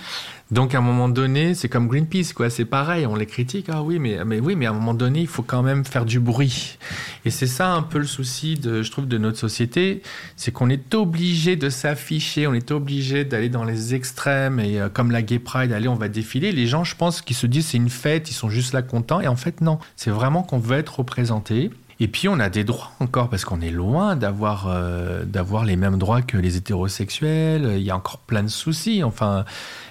Donc 0.51 0.75
à 0.75 0.79
un 0.79 0.83
moment 0.83 1.09
donné, 1.09 1.55
c'est 1.55 1.71
comme 1.71 1.89
Greenpeace, 1.89 2.35
quoi. 2.35 2.51
C'est 2.51 2.67
pareil, 2.67 3.07
on 3.07 3.17
les 3.17 3.25
critique. 3.25 3.69
Ah 3.71 3.83
oui, 3.83 3.99
mais, 3.99 4.23
mais 4.27 4.39
oui, 4.39 4.55
mais 4.55 4.67
à 4.67 4.71
un 4.71 4.75
moment 4.75 4.93
donné, 4.93 5.21
il 5.21 5.27
faut 5.27 5.43
quand 5.43 5.63
même 5.63 5.83
faire 5.87 6.05
du 6.05 6.21
bruit. 6.21 6.77
Et 7.25 7.31
c'est 7.31 7.47
ça 7.47 7.73
un 7.73 7.81
peu 7.81 7.97
le 7.97 8.07
souci, 8.07 8.57
de, 8.57 8.83
je 8.83 8.91
trouve, 8.91 9.09
de 9.09 9.17
notre 9.17 9.39
société, 9.39 10.03
c'est 10.37 10.53
qu'on 10.53 10.69
est 10.69 10.95
obligé 10.95 11.57
de 11.57 11.71
s'afficher, 11.71 12.47
on 12.47 12.53
est 12.53 12.71
obligé 12.71 13.25
d'aller 13.25 13.49
dans 13.49 13.65
les 13.65 13.95
extrêmes 13.95 14.61
et 14.61 14.79
comme 14.93 15.11
la 15.11 15.23
Gay 15.23 15.39
Pride, 15.39 15.73
allez, 15.73 15.89
on 15.89 15.95
va 15.95 16.09
défiler. 16.09 16.53
Les 16.53 16.67
gens, 16.67 16.85
je 16.85 16.97
pense, 16.97 17.23
qui 17.23 17.33
se 17.33 17.47
disent 17.47 17.69
c'est 17.69 17.79
une 17.79 17.89
fête, 17.91 18.31
ils 18.31 18.35
sont 18.35 18.51
juste 18.51 18.75
là 18.75 18.83
contents. 18.83 19.23
Et 19.23 19.29
en 19.29 19.37
fait, 19.37 19.63
non. 19.63 19.79
C'est 19.97 20.11
vraiment 20.11 20.43
qu'on 20.43 20.59
veut 20.59 20.77
être 20.77 20.99
représenté. 20.99 21.71
Et 22.01 22.07
puis 22.07 22.29
on 22.29 22.39
a 22.39 22.49
des 22.49 22.63
droits 22.63 22.93
encore 23.01 23.29
parce 23.29 23.45
qu'on 23.45 23.61
est 23.61 23.73
loin 23.73 24.15
d'avoir 24.15 24.69
euh, 24.69 25.25
d'avoir 25.25 25.65
les 25.65 25.77
mêmes 25.77 25.99
droits 25.99 26.23
que 26.23 26.37
les 26.37 26.57
hétérosexuels. 26.57 27.75
Il 27.77 27.83
y 27.83 27.91
a 27.91 27.97
encore 27.97 28.19
plein 28.19 28.45
de 28.45 28.49
soucis. 28.49 29.03
Enfin, 29.03 29.45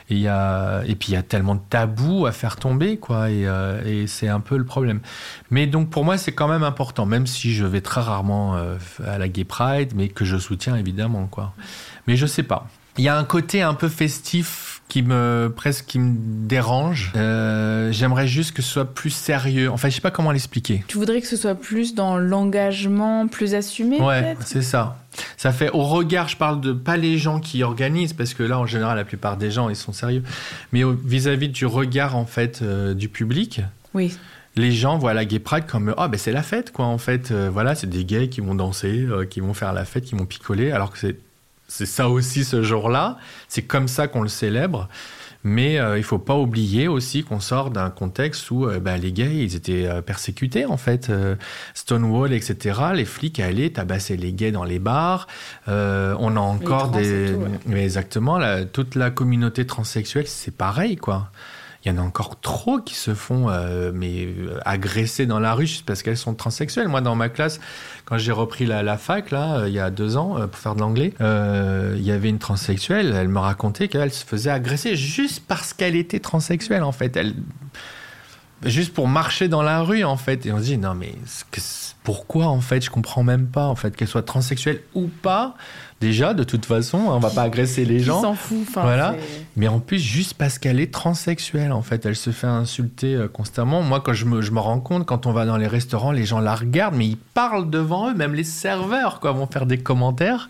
il 0.10 0.20
y 0.20 0.28
a 0.30 0.84
et 0.86 0.96
puis 0.96 1.10
il 1.10 1.14
y 1.16 1.18
a 1.18 1.24
tellement 1.24 1.56
de 1.56 1.62
tabous 1.70 2.26
à 2.26 2.32
faire 2.32 2.56
tomber 2.56 2.98
quoi. 2.98 3.30
Et, 3.30 3.46
euh, 3.46 4.08
c'est 4.08 4.30
un 4.30 4.40
peu 4.40 4.58
le 4.58 4.64
problème. 4.64 5.02
Mais 5.52 5.68
donc 5.68 5.90
pour 5.90 6.06
moi 6.06 6.18
c'est 6.18 6.32
quand 6.32 6.48
même 6.48 6.64
important, 6.64 7.06
même 7.06 7.28
si 7.28 7.54
je 7.54 7.66
vais 7.66 7.82
très 7.82 8.02
rarement 8.02 8.56
euh, 8.56 8.78
à 9.06 9.18
la 9.18 9.28
Gay 9.28 9.44
Pride, 9.44 9.92
mais 9.94 10.08
que 10.08 10.24
je 10.24 10.38
soutiens 10.38 10.78
évidemment 10.78 11.28
quoi. 11.28 11.54
Mais 12.08 12.16
je 12.16 12.26
sais 12.26 12.44
pas. 12.44 12.68
Il 12.98 13.04
y 13.04 13.10
a 13.10 13.18
un 13.18 13.26
côté 13.26 13.62
un 13.62 13.74
peu 13.74 13.90
festif 13.90 14.77
qui 14.88 15.04
me 15.04 15.52
presque 15.56 15.86
qui 15.86 16.00
me 16.00 16.16
dérange. 16.48 17.12
Euh, 17.16 17.92
J'aimerais 17.92 18.28
juste 18.28 18.54
que 18.54 18.62
ce 18.62 18.70
soit 18.70 18.94
plus 18.94 19.10
sérieux. 19.10 19.70
Enfin, 19.70 19.90
je 19.90 19.96
sais 19.96 20.02
pas 20.02 20.12
comment 20.12 20.32
l'expliquer. 20.32 20.84
Tu 20.88 20.98
voudrais 20.98 21.22
que 21.22 21.28
ce 21.28 21.36
soit 21.36 21.56
plus 21.56 21.96
dans 21.96 22.18
l'engagement, 22.18 23.28
plus 23.28 23.54
assumé. 23.54 24.00
Ouais, 24.02 24.36
c'est 24.42 24.62
ça. 24.62 24.98
Ça 25.36 25.52
fait 25.52 25.70
au 25.72 25.84
regard. 25.84 26.28
Je 26.28 26.38
parle 26.38 26.62
de 26.62 26.74
pas 26.74 26.98
les 26.98 27.18
gens 27.18 27.40
qui 27.40 27.64
organisent 27.64 28.14
parce 28.14 28.34
que 28.34 28.44
là, 28.44 28.60
en 28.60 28.66
général, 28.66 28.98
la 28.98 29.06
plupart 29.06 29.38
des 29.38 29.52
gens 29.52 29.70
ils 29.70 29.76
sont 29.76 29.94
sérieux, 29.94 30.24
mais 30.72 30.84
vis-à-vis 31.06 31.50
du 31.50 31.66
regard 31.66 32.16
en 32.16 32.26
fait 32.26 32.62
euh, 32.62 32.94
du 32.94 33.10
public. 33.10 33.62
Oui 33.94 34.16
les 34.58 34.72
gens 34.72 34.98
voient 34.98 35.14
la 35.14 35.24
gay 35.24 35.40
pride 35.40 35.66
comme 35.68 35.94
oh 35.98 36.08
ben 36.08 36.18
c'est 36.18 36.32
la 36.32 36.44
fête 36.44 36.72
quoi 36.72 36.86
en 36.86 36.98
fait 36.98 37.32
euh, 37.32 37.50
voilà 37.52 37.76
c'est 37.76 37.88
des 37.88 38.04
gays 38.04 38.28
qui 38.28 38.42
vont 38.42 38.56
danser 38.56 39.06
euh, 39.08 39.26
qui 39.26 39.40
vont 39.40 39.54
faire 39.54 39.72
la 39.72 39.86
fête 39.86 40.04
qui 40.06 40.16
vont 40.16 40.26
picoler 40.26 40.72
alors 40.72 40.92
que 40.92 40.98
c'est 40.98 41.16
c'est 41.68 41.86
ça 41.86 42.10
aussi 42.10 42.44
ce 42.44 42.64
jour-là. 42.64 43.18
C'est 43.48 43.64
comme 43.64 43.88
ça 43.88 44.08
qu'on 44.08 44.22
le 44.22 44.28
célèbre. 44.28 44.88
Mais 45.44 45.80
euh, 45.80 45.98
il 45.98 46.04
faut 46.04 46.20
pas 46.20 46.36
oublier 46.36 46.88
aussi 46.88 47.24
qu'on 47.24 47.40
sort 47.40 47.70
d'un 47.70 47.90
contexte 47.90 48.52
où 48.52 48.66
euh, 48.66 48.80
bah, 48.80 48.98
les 48.98 49.14
gays, 49.14 49.44
ils 49.44 49.56
étaient 49.56 49.86
euh, 49.86 50.02
persécutés 50.02 50.66
en 50.66 50.78
fait. 50.78 51.12
Stonewall, 51.74 52.34
etc. 52.34 52.80
Les 52.94 53.06
flics 53.06 53.40
allaient 53.40 53.70
tabasser 53.70 54.18
les 54.18 54.34
gays 54.34 54.52
dans 54.52 54.64
les 54.64 54.80
bars. 54.80 55.28
on 55.68 56.36
a 56.36 56.40
encore 56.40 56.90
des... 56.90 57.36
exactement, 57.72 58.40
toute 58.74 58.96
la 58.96 59.10
communauté 59.10 59.66
transsexuelle, 59.66 60.28
c'est 60.28 60.56
pareil 60.56 60.98
quoi 60.98 61.32
il 61.88 61.96
y 61.96 61.98
en 61.98 62.02
a 62.02 62.06
encore 62.06 62.40
trop 62.42 62.80
qui 62.80 62.96
se 62.96 63.14
font 63.14 63.50
euh, 63.50 63.92
mais 63.94 64.26
euh, 64.26 64.60
agresser 64.66 65.26
dans 65.26 65.40
la 65.40 65.54
rue 65.54 65.68
juste 65.68 65.86
parce 65.86 66.04
qu'elles 66.04 66.18
sont 66.18 66.34
transsexuelles. 66.34 66.90
Moi, 66.90 67.00
dans 67.00 67.16
ma 67.16 67.30
classe, 67.30 67.62
quand 68.04 68.18
j'ai 68.18 68.34
repris 68.34 68.66
la, 68.66 68.98
fac 68.98 69.32
là, 69.32 69.60
euh, 69.60 69.70
il 69.70 69.74
y 69.74 69.80
a 69.80 69.90
deux 69.90 70.18
ans 70.18 70.36
pour 70.48 70.60
faire 70.60 70.76
de 70.76 70.82
l'anglais, 70.82 71.14
il 71.20 72.04
y 72.04 72.12
avait 72.12 72.30
une 72.30 72.40
transsexuelle. 72.40 73.14
Elle 73.16 73.30
me 73.30 73.40
racontait 73.40 73.88
qu'elle 73.88 74.12
se 74.12 74.26
faisait 74.26 74.50
agresser 74.50 74.98
juste 74.98 75.44
parce 75.48 75.74
qu'elle 75.74 75.96
était 75.96 76.20
transsexuelle. 76.20 76.84
En 76.84 76.92
fait, 76.92 77.16
elle 77.16 77.36
juste 78.66 78.94
pour 78.94 79.08
marcher 79.08 79.48
dans 79.48 79.62
la 79.62 79.82
rue 79.82 80.04
en 80.04 80.18
fait. 80.18 80.46
Et 80.46 80.52
on 80.52 80.58
se 80.58 80.64
dit 80.64 80.78
non 80.78 80.94
mais 80.94 81.14
pourquoi 82.04 82.48
en 82.48 82.62
fait? 82.62 82.84
Je 82.84 82.90
comprends 82.90 83.24
même 83.24 83.48
pas 83.48 83.68
en 83.68 83.76
fait 83.76 83.96
qu'elle 83.96 84.08
soit 84.08 84.24
transsexuelle 84.24 84.82
ou 84.94 85.08
pas. 85.08 85.56
Déjà 86.00 86.34
de 86.34 86.44
toute 86.44 86.66
façon, 86.66 86.98
on 86.98 87.20
va 87.20 87.32
pas 87.32 87.44
agresser 87.44 87.84
les 87.84 88.00
gens. 88.00 88.22
s'en 88.22 88.36
fout. 88.36 88.66
Voilà. 88.74 89.16
Mais 89.56 89.68
en 89.68 89.80
plus 89.80 90.00
juste 90.00 90.36
parce 90.36 90.60
qu'elle 90.60 90.80
est 90.80 90.94
transsexuelle 90.94 91.72
en 91.72 91.82
fait, 91.82 92.06
elle 92.06 92.16
se 92.16 92.30
fait 92.30 92.48
insulter 92.48 93.16
euh, 93.16 93.28
constamment. 93.28 93.82
Moi 93.82 94.02
quand 94.02 94.14
je 94.14 94.26
me, 94.26 94.42
je 94.42 94.52
me 94.52 94.60
rends 94.60 94.80
compte 94.80 95.06
quand 95.06 95.26
on 95.26 95.32
va 95.32 95.46
dans 95.46 95.58
les 95.58 95.68
restaurants, 95.68 96.12
les 96.12 96.26
gens 96.26 96.40
la 96.40 96.56
regardent 96.56 96.96
mais 96.96 97.08
ils 97.08 97.18
parlent 97.18 97.70
devant 97.70 98.10
eux, 98.10 98.14
même 98.14 98.36
les 98.36 98.44
serveurs 98.44 99.20
quoi 99.20 99.32
vont 99.32 99.48
faire 99.48 99.66
des 99.66 99.80
commentaires. 99.80 100.50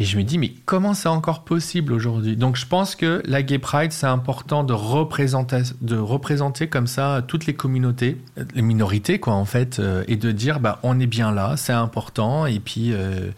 Et 0.00 0.04
je 0.04 0.16
me 0.16 0.22
dis, 0.22 0.38
mais 0.38 0.52
comment 0.64 0.94
c'est 0.94 1.08
encore 1.08 1.42
possible 1.42 1.92
aujourd'hui? 1.92 2.36
Donc 2.36 2.54
je 2.54 2.66
pense 2.66 2.94
que 2.94 3.20
la 3.24 3.42
Gay 3.42 3.58
Pride, 3.58 3.90
c'est 3.90 4.06
important 4.06 4.62
de 4.62 4.72
représenter, 4.72 5.62
de 5.80 5.96
représenter 5.96 6.68
comme 6.68 6.86
ça 6.86 7.24
toutes 7.26 7.46
les 7.46 7.54
communautés, 7.54 8.16
les 8.54 8.62
minorités, 8.62 9.18
quoi, 9.18 9.34
en 9.34 9.44
fait, 9.44 9.80
euh, 9.80 10.04
et 10.06 10.14
de 10.14 10.30
dire, 10.30 10.60
bah, 10.60 10.78
on 10.84 11.00
est 11.00 11.08
bien 11.08 11.32
là, 11.32 11.56
c'est 11.56 11.72
important, 11.72 12.46
et 12.46 12.60
puis, 12.60 12.92
euh, 12.92 13.30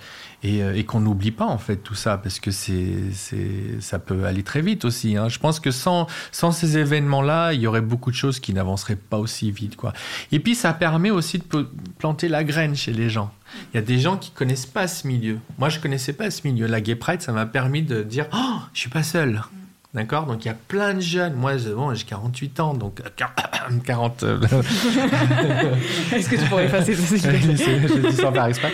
euh, 0.45 0.75
et, 0.75 0.85
qu'on 0.85 1.01
n'oublie 1.01 1.31
pas, 1.31 1.47
en 1.47 1.59
fait, 1.59 1.77
tout 1.77 1.95
ça, 1.95 2.17
parce 2.17 2.41
que 2.41 2.51
c'est, 2.51 3.11
ça 3.81 3.99
peut 3.99 4.25
aller 4.25 4.43
très 4.43 4.63
vite 4.63 4.85
aussi. 4.85 5.17
Hein. 5.17 5.29
Je 5.29 5.39
pense 5.39 5.61
que 5.61 5.71
sans, 5.71 6.07
ces 6.33 6.79
événements-là, 6.79 7.53
il 7.53 7.61
y 7.61 7.67
aurait 7.67 7.81
beaucoup 7.81 8.11
de 8.11 8.17
choses 8.17 8.41
qui 8.41 8.55
n'avanceraient 8.55 8.97
pas 8.97 9.19
aussi 9.19 9.51
vite, 9.51 9.77
quoi. 9.77 9.93
Et 10.33 10.41
puis, 10.41 10.55
ça 10.55 10.73
permet 10.73 11.11
aussi 11.11 11.39
de 11.39 11.45
planter 11.99 12.29
la 12.29 12.45
graine 12.45 12.75
chez 12.75 12.93
les 12.93 13.11
gens. 13.11 13.33
Il 13.73 13.77
y 13.77 13.79
a 13.79 13.83
des 13.83 13.99
gens 13.99 14.17
qui 14.17 14.31
connaissent 14.31 14.67
pas 14.67 14.89
ce 14.89 15.07
milieu. 15.07 15.39
Moi, 15.59 15.69
je 15.69 15.79
connaissais 15.81 16.13
pas 16.13 16.31
ce 16.31 16.47
milieu. 16.47 16.67
La 16.67 16.81
Gay 16.81 16.95
Pride, 16.95 17.21
ça 17.21 17.33
m'a 17.33 17.47
permis 17.47 17.83
de 17.83 18.03
dire 18.03 18.27
Oh, 18.33 18.61
je 18.73 18.81
suis 18.81 18.91
pas 18.91 19.03
seul. 19.03 19.43
D'accord? 19.93 20.27
Donc 20.27 20.45
il 20.45 20.49
y 20.49 20.51
a 20.51 20.55
plein 20.55 20.95
de 20.95 21.01
jeunes. 21.01 21.35
Moi, 21.35 21.55
bon, 21.75 21.93
j'ai 21.95 22.05
48 22.05 22.61
ans, 22.61 22.75
donc 22.75 23.03
40. 23.85 24.23
Euh, 24.23 24.41
Est-ce 26.13 26.29
que 26.29 26.37
tu 26.37 26.45
pourrais 26.49 26.67
effacer 26.67 26.95
ça 26.95 27.33
Je 27.33 28.09
dis 28.09 28.13
sans 28.15 28.33
faire 28.33 28.47
exprès. 28.47 28.73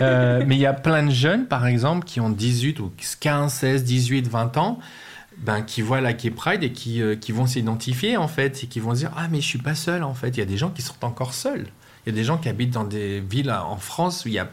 Euh, 0.00 0.42
mais 0.46 0.56
il 0.56 0.60
y 0.60 0.66
a 0.66 0.72
plein 0.72 1.02
de 1.02 1.10
jeunes, 1.10 1.46
par 1.46 1.66
exemple, 1.66 2.06
qui 2.06 2.18
ont 2.20 2.30
18 2.30 2.80
ou 2.80 2.90
15, 3.20 3.52
16, 3.52 3.84
18, 3.84 4.26
20 4.28 4.56
ans, 4.56 4.78
ben, 5.36 5.60
qui 5.60 5.82
voient 5.82 6.00
la 6.00 6.14
Gay 6.14 6.30
Pride 6.30 6.62
et 6.62 6.72
qui, 6.72 7.02
euh, 7.02 7.14
qui 7.14 7.32
vont 7.32 7.46
s'identifier, 7.46 8.16
en 8.16 8.28
fait, 8.28 8.64
et 8.64 8.66
qui 8.66 8.80
vont 8.80 8.94
se 8.94 9.00
dire 9.00 9.12
Ah, 9.18 9.28
mais 9.30 9.42
je 9.42 9.46
suis 9.46 9.58
pas 9.58 9.74
seul, 9.74 10.02
en 10.02 10.14
fait. 10.14 10.28
Il 10.28 10.38
y 10.38 10.42
a 10.42 10.46
des 10.46 10.56
gens 10.56 10.70
qui 10.70 10.80
sont 10.80 11.04
encore 11.04 11.34
seuls. 11.34 11.66
Il 12.06 12.10
y 12.10 12.12
a 12.12 12.16
des 12.16 12.24
gens 12.24 12.38
qui 12.38 12.48
habitent 12.48 12.72
dans 12.72 12.84
des 12.84 13.20
villes 13.20 13.50
en 13.50 13.76
France 13.76 14.24
où 14.24 14.28
il 14.28 14.34
y 14.34 14.38
a 14.38 14.48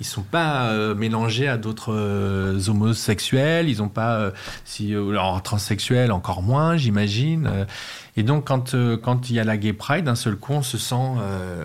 ils 0.00 0.06
sont 0.06 0.22
pas 0.22 0.66
euh, 0.70 0.94
mélangés 0.94 1.48
à 1.48 1.56
d'autres 1.56 1.92
euh, 1.92 2.60
homosexuels, 2.68 3.68
ils 3.68 3.82
ont 3.82 3.88
pas 3.88 4.16
euh, 4.16 4.30
si 4.64 4.94
alors 4.94 5.42
transsexuels 5.42 6.12
encore 6.12 6.42
moins, 6.42 6.76
j'imagine. 6.76 7.66
et 8.16 8.22
donc 8.22 8.46
quand 8.46 8.74
quand 9.02 9.30
il 9.30 9.36
y 9.36 9.40
a 9.40 9.44
la 9.44 9.56
gay 9.56 9.72
pride, 9.72 10.04
d'un 10.04 10.14
seul 10.14 10.36
coup, 10.36 10.52
on 10.52 10.62
se 10.62 10.78
sent 10.78 10.94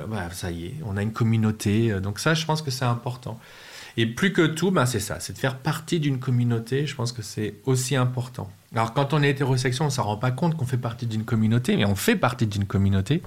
bah, 0.09 0.29
ça 0.31 0.51
y 0.51 0.65
est, 0.65 0.75
on 0.86 0.97
a 0.97 1.01
une 1.01 1.13
communauté. 1.13 1.99
donc 2.01 2.19
ça, 2.19 2.34
je 2.34 2.45
pense 2.45 2.61
que 2.61 2.71
c'est 2.71 2.86
important. 2.86 3.39
Et 3.95 4.07
plus 4.07 4.34
que 4.34 4.47
tout, 4.47 4.71
ben 4.71 4.88
c'est 4.88 4.99
ça, 4.99 5.19
c'est 5.19 5.34
de 5.34 5.38
faire 5.38 5.57
partie 5.57 5.99
d'une 5.99 6.19
communauté. 6.19 6.88
Je 6.88 6.95
pense 6.95 7.11
que 7.11 7.21
c'est 7.21 7.55
aussi 7.65 7.95
important. 7.95 8.49
Alors 8.73 8.93
quand 8.93 9.13
on 9.13 9.21
est 9.21 9.29
hétérosexuel, 9.29 9.86
on 9.86 9.91
s'en 9.91 10.03
rend 10.03 10.17
pas 10.17 10.31
compte 10.31 10.57
qu'on 10.57 10.65
fait 10.65 10.77
partie 10.77 11.05
d'une 11.05 11.23
communauté, 11.23 11.77
mais 11.77 11.86
on 11.86 11.95
fait 11.95 12.15
partie 12.15 12.47
d'une 12.47 12.65
communauté. 12.65 13.21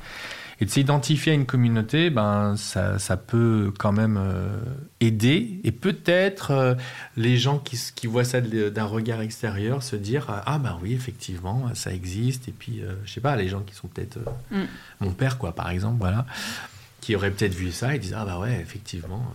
Et 0.61 0.64
de 0.64 0.70
s'identifier 0.70 1.32
à 1.32 1.34
une 1.34 1.44
communauté, 1.44 2.09
ben, 2.09 2.57
ça, 2.57 2.98
ça 2.98 3.18
peut 3.18 3.72
quand 3.78 3.92
même 3.92 4.16
euh, 4.18 4.57
aider. 5.00 5.61
Et 5.64 5.72
peut-être 5.72 6.50
euh, 6.50 6.74
les 7.16 7.36
gens 7.36 7.59
qui, 7.59 7.78
qui 7.94 8.07
voient 8.07 8.24
ça 8.24 8.40
d'un 8.40 8.84
regard 8.84 9.20
extérieur 9.20 9.82
se 9.82 9.96
dire 9.96 10.26
Ah, 10.46 10.59
ben 10.59 10.78
oui, 10.82 10.94
effectivement, 10.94 11.70
ça 11.74 11.92
existe. 11.92 12.48
Et 12.48 12.52
puis, 12.52 12.80
euh, 12.80 12.94
je 13.04 13.12
sais 13.12 13.20
pas, 13.20 13.36
les 13.36 13.48
gens 13.48 13.61
qui 13.61 13.74
sont 13.74 13.88
peut-être. 13.88 14.18
Mm. 14.50 14.62
Mon 15.00 15.11
père, 15.11 15.36
quoi, 15.36 15.54
par 15.54 15.68
exemple, 15.68 15.98
voilà, 15.98 16.24
qui 17.02 17.14
aurait 17.14 17.30
peut-être 17.30 17.54
vu 17.54 17.70
ça 17.70 17.94
et 17.94 17.98
disent 17.98 18.16
Ah, 18.16 18.24
bah 18.24 18.38
ouais, 18.38 18.59
effectivement. 18.61 19.30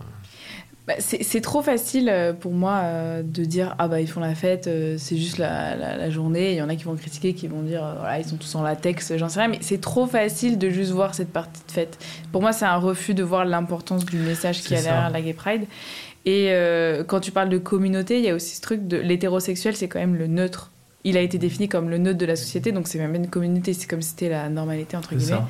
Bah, 0.88 0.94
c'est 0.98 1.40
trop 1.40 1.62
facile 1.62 2.08
euh, 2.08 2.32
pour 2.32 2.50
moi 2.50 2.80
euh, 2.82 3.22
de 3.22 3.44
dire 3.44 3.76
ah 3.78 3.86
bah 3.86 4.00
ils 4.00 4.08
font 4.08 4.18
la 4.18 4.34
fête, 4.34 4.66
euh, 4.66 4.96
c'est 4.98 5.16
juste 5.16 5.38
la, 5.38 6.10
journée. 6.10 6.50
Il 6.50 6.56
y 6.56 6.62
en 6.62 6.68
a 6.68 6.74
qui 6.74 6.82
vont 6.82 6.96
critiquer, 6.96 7.34
qui 7.34 7.46
vont 7.46 7.62
dire 7.62 7.84
voilà 8.00 8.18
ils 8.18 8.24
sont 8.24 8.36
tous 8.36 8.52
en 8.56 8.62
latex, 8.62 9.16
j'en 9.16 9.28
sais 9.28 9.38
rien. 9.38 9.48
Mais 9.48 9.58
c'est 9.60 9.80
trop 9.80 10.06
facile 10.06 10.58
de 10.58 10.70
juste 10.70 10.90
voir 10.90 11.14
cette 11.14 11.32
partie 11.32 11.62
de 11.68 11.70
fête. 11.70 12.04
Pour 12.32 12.42
moi 12.42 12.52
c'est 12.52 12.64
un 12.64 12.78
refus 12.78 13.14
de 13.14 13.22
voir 13.22 13.44
l'importance 13.44 14.04
du 14.04 14.16
message 14.16 14.60
qui 14.62 14.74
a 14.74 14.82
derrière 14.82 15.10
la 15.10 15.20
Gay 15.20 15.34
Pride. 15.34 15.66
Et 16.24 16.52
quand 17.06 17.20
tu 17.20 17.30
parles 17.30 17.48
de 17.48 17.58
communauté, 17.58 18.18
il 18.18 18.24
y 18.24 18.28
a 18.28 18.34
aussi 18.34 18.56
ce 18.56 18.60
truc 18.60 18.88
de 18.88 18.96
l'hétérosexuel, 18.96 19.76
c'est 19.76 19.86
quand 19.86 20.00
même 20.00 20.16
le 20.16 20.26
neutre 20.26 20.71
il 21.04 21.16
a 21.16 21.20
été 21.20 21.38
défini 21.38 21.68
comme 21.68 21.90
le 21.90 21.98
neutre 21.98 22.18
de 22.18 22.26
la 22.26 22.36
société, 22.36 22.70
donc 22.70 22.86
c'est 22.86 22.98
même 22.98 23.14
une 23.14 23.28
communauté, 23.28 23.72
c'est 23.72 23.88
comme 23.88 24.02
si 24.02 24.10
c'était 24.10 24.28
la 24.28 24.48
normalité, 24.48 24.96
entre 24.96 25.14
guillemets. 25.14 25.40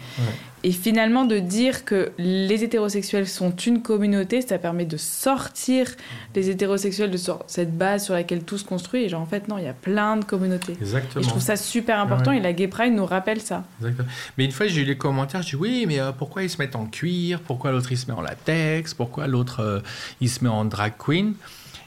Et 0.65 0.71
finalement, 0.71 1.25
de 1.25 1.39
dire 1.41 1.85
que 1.85 2.13
les 2.19 2.63
hétérosexuels 2.63 3.27
sont 3.27 3.51
une 3.51 3.83
communauté, 3.83 4.41
ça 4.43 4.59
permet 4.59 4.85
de 4.85 4.97
sortir 4.97 5.89
les 6.37 6.51
hétérosexuels 6.51 7.11
de 7.11 7.19
cette 7.49 7.77
base 7.77 8.05
sur 8.05 8.15
laquelle 8.15 8.45
tout 8.45 8.59
se 8.59 8.65
construit. 8.65 9.03
Et 9.03 9.09
genre, 9.09 9.21
en 9.21 9.27
fait, 9.27 9.49
non, 9.49 9.59
il 9.59 9.65
y 9.65 9.69
a 9.69 9.73
plein 9.73 10.17
de 10.17 10.25
communautés. 10.25 10.77
Exactement. 10.81 11.21
Et 11.21 11.25
je 11.25 11.29
trouve 11.29 11.43
ça 11.43 11.57
super 11.57 11.99
important, 11.99 12.33
et 12.33 12.41
la 12.41 12.53
Gay 12.53 12.69
Pride 12.69 12.95
nous 12.95 13.05
rappelle 13.05 13.41
ça. 13.41 13.65
Exactement. 13.81 14.09
Mais 14.39 14.45
une 14.45 14.53
fois, 14.53 14.69
j'ai 14.69 14.83
eu 14.83 14.85
les 14.85 14.97
commentaires, 14.97 15.43
je 15.43 15.51
dis 15.51 15.57
oui, 15.57 15.85
mais 15.87 16.01
euh, 16.01 16.13
pourquoi 16.13 16.45
ils 16.45 16.51
se 16.51 16.59
mettent 16.59 16.77
en 16.77 16.87
cuir? 16.87 17.41
Pourquoi 17.41 17.73
l'autre 17.73 17.93
il 17.93 17.99
se 17.99 18.07
met 18.07 18.17
en 18.17 18.23
latex? 18.23 18.95
Pourquoi 18.95 19.27
l'autre 19.27 19.61
euh, 19.61 19.81
il 20.21 20.31
se 20.31 20.43
met 20.45 20.51
en 20.51 20.65
drag 20.65 20.93
queen? 20.97 21.35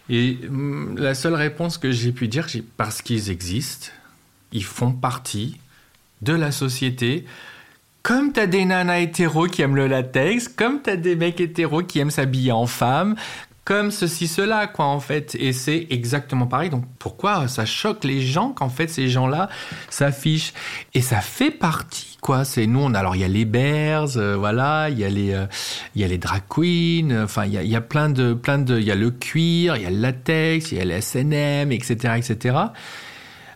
Et 0.10 0.38
mm, 0.50 0.98
la 0.98 1.16
seule 1.16 1.36
réponse 1.36 1.78
que 1.78 1.92
j'ai 1.92 2.12
pu 2.12 2.28
dire, 2.28 2.50
c'est 2.50 2.64
parce 2.64 3.02
qu'ils 3.02 3.30
existent, 3.30 3.88
ils 4.52 4.64
font 4.64 4.92
partie 4.92 5.58
de 6.22 6.34
la 6.34 6.52
société. 6.52 7.26
Comme 8.04 8.32
t'as 8.34 8.46
des 8.46 8.66
nanas 8.66 9.00
hétéros 9.00 9.48
qui 9.48 9.62
aiment 9.64 9.76
le 9.76 9.88
latex, 9.88 10.48
comme 10.48 10.82
t'as 10.82 10.96
des 10.96 11.16
mecs 11.16 11.42
hétéros 11.42 11.84
qui 11.84 12.00
aiment 12.00 12.12
s'habiller 12.12 12.52
en 12.52 12.68
femme, 12.68 13.16
comme 13.66 13.90
ceci, 13.90 14.28
cela, 14.28 14.68
quoi, 14.68 14.86
en 14.86 15.00
fait. 15.00 15.36
Et 15.40 15.52
c'est 15.52 15.88
exactement 15.90 16.46
pareil. 16.46 16.70
Donc, 16.70 16.86
pourquoi 17.00 17.48
ça 17.48 17.66
choque 17.66 18.04
les 18.04 18.22
gens 18.22 18.52
qu'en 18.52 18.70
fait, 18.70 18.88
ces 18.88 19.10
gens-là 19.10 19.50
s'affichent? 19.90 20.54
Et 20.94 21.02
ça 21.02 21.20
fait 21.20 21.50
partie, 21.50 22.18
quoi. 22.22 22.46
C'est 22.46 22.68
nous, 22.68 22.80
on 22.80 22.94
a, 22.94 23.00
alors, 23.00 23.16
il 23.16 23.24
y 23.24 23.26
a 23.26 23.28
les 23.28 23.44
bears, 23.44 24.18
euh, 24.18 24.38
voilà, 24.38 24.90
il 24.92 25.00
y 25.00 25.04
a 25.04 25.10
les, 25.10 25.34
euh, 25.34 25.48
il 25.96 26.02
y 26.02 26.04
a 26.06 26.08
les 26.08 26.20
drag 26.20 26.44
queens, 26.48 27.24
enfin, 27.24 27.46
il 27.46 27.58
a, 27.58 27.64
y 27.64 27.76
a, 27.76 27.82
plein 27.82 28.10
de, 28.10 28.36
plein 28.36 28.60
de, 28.60 28.78
il 28.78 28.86
y 28.86 28.92
a 28.92 28.96
le 28.96 29.10
cuir, 29.10 29.78
il 29.78 29.82
y 29.82 29.88
a 29.88 29.90
le 29.90 30.00
latex, 30.00 30.72
il 30.72 30.78
y 30.78 30.82
a 30.82 30.86
les 30.86 31.02
SNM, 31.02 31.72
etc., 31.72 32.14
etc. 32.18 32.56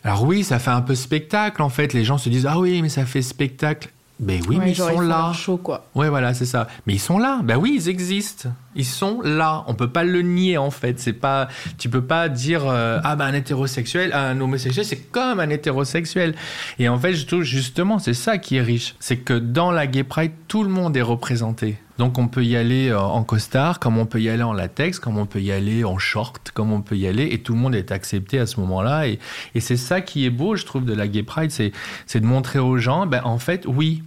Alors 0.03 0.23
oui, 0.23 0.43
ça 0.43 0.57
fait 0.57 0.71
un 0.71 0.81
peu 0.81 0.95
spectacle, 0.95 1.61
en 1.61 1.69
fait. 1.69 1.93
Les 1.93 2.03
gens 2.03 2.17
se 2.17 2.29
disent, 2.29 2.47
ah 2.47 2.57
oui, 2.57 2.81
mais 2.81 2.89
ça 2.89 3.05
fait 3.05 3.21
spectacle. 3.21 3.89
Ben 4.19 4.41
oui, 4.49 4.57
mais 4.59 4.71
ils 4.71 4.75
sont 4.75 4.99
là. 4.99 5.31
Chaud, 5.33 5.57
quoi. 5.57 5.85
Ouais, 5.95 6.09
voilà, 6.09 6.33
c'est 6.33 6.45
ça. 6.45 6.67
Mais 6.85 6.93
ils 6.93 6.99
sont 6.99 7.19
là. 7.19 7.39
Ben 7.43 7.55
oui, 7.55 7.73
ils 7.75 7.87
existent. 7.87 8.49
Ils 8.75 8.85
sont 8.85 9.21
là. 9.21 9.63
On 9.67 9.75
peut 9.75 9.89
pas 9.89 10.03
le 10.03 10.21
nier 10.21 10.57
en 10.57 10.71
fait. 10.71 10.99
C'est 10.99 11.13
pas. 11.13 11.47
Tu 11.77 11.89
peux 11.89 12.03
pas 12.03 12.27
dire 12.27 12.63
euh, 12.67 12.99
ah 13.03 13.15
ben 13.15 13.25
un 13.25 13.33
hétérosexuel, 13.33 14.11
un 14.13 14.39
homosexuel, 14.41 14.85
c'est 14.85 15.11
comme 15.11 15.39
un 15.39 15.49
hétérosexuel. 15.49 16.35
Et 16.79 16.89
en 16.89 16.99
fait, 16.99 17.13
justement, 17.13 17.97
c'est 17.99 18.13
ça 18.13 18.37
qui 18.37 18.57
est 18.57 18.61
riche, 18.61 18.95
c'est 18.99 19.17
que 19.17 19.33
dans 19.33 19.71
la 19.71 19.87
Gay 19.87 20.03
Pride, 20.03 20.31
tout 20.47 20.63
le 20.63 20.69
monde 20.69 20.97
est 20.97 21.01
représenté. 21.01 21.77
Donc 21.97 22.17
on 22.17 22.29
peut 22.29 22.45
y 22.45 22.55
aller 22.55 22.87
euh, 22.87 22.99
en 22.99 23.23
costard, 23.23 23.79
comme 23.79 23.97
on 23.97 24.05
peut 24.05 24.21
y 24.21 24.29
aller 24.29 24.43
en 24.43 24.53
latex, 24.53 24.99
comme 24.99 25.17
on 25.17 25.25
peut 25.25 25.41
y 25.41 25.51
aller 25.51 25.83
en 25.83 25.97
short, 25.97 26.51
comme 26.53 26.71
on 26.71 26.81
peut 26.81 26.95
y 26.95 27.05
aller, 27.05 27.27
et 27.31 27.39
tout 27.39 27.53
le 27.53 27.59
monde 27.59 27.75
est 27.75 27.91
accepté 27.91 28.39
à 28.39 28.45
ce 28.45 28.59
moment-là. 28.61 29.07
Et, 29.07 29.19
et 29.53 29.59
c'est 29.59 29.75
ça 29.75 29.99
qui 29.99 30.25
est 30.25 30.29
beau, 30.29 30.55
je 30.55 30.65
trouve, 30.65 30.85
de 30.85 30.93
la 30.93 31.09
Gay 31.09 31.23
Pride, 31.23 31.51
c'est 31.51 32.19
de 32.19 32.25
montrer 32.25 32.59
aux 32.59 32.77
gens, 32.77 33.05
ben 33.05 33.21
en 33.25 33.37
fait, 33.37 33.65
oui, 33.67 34.01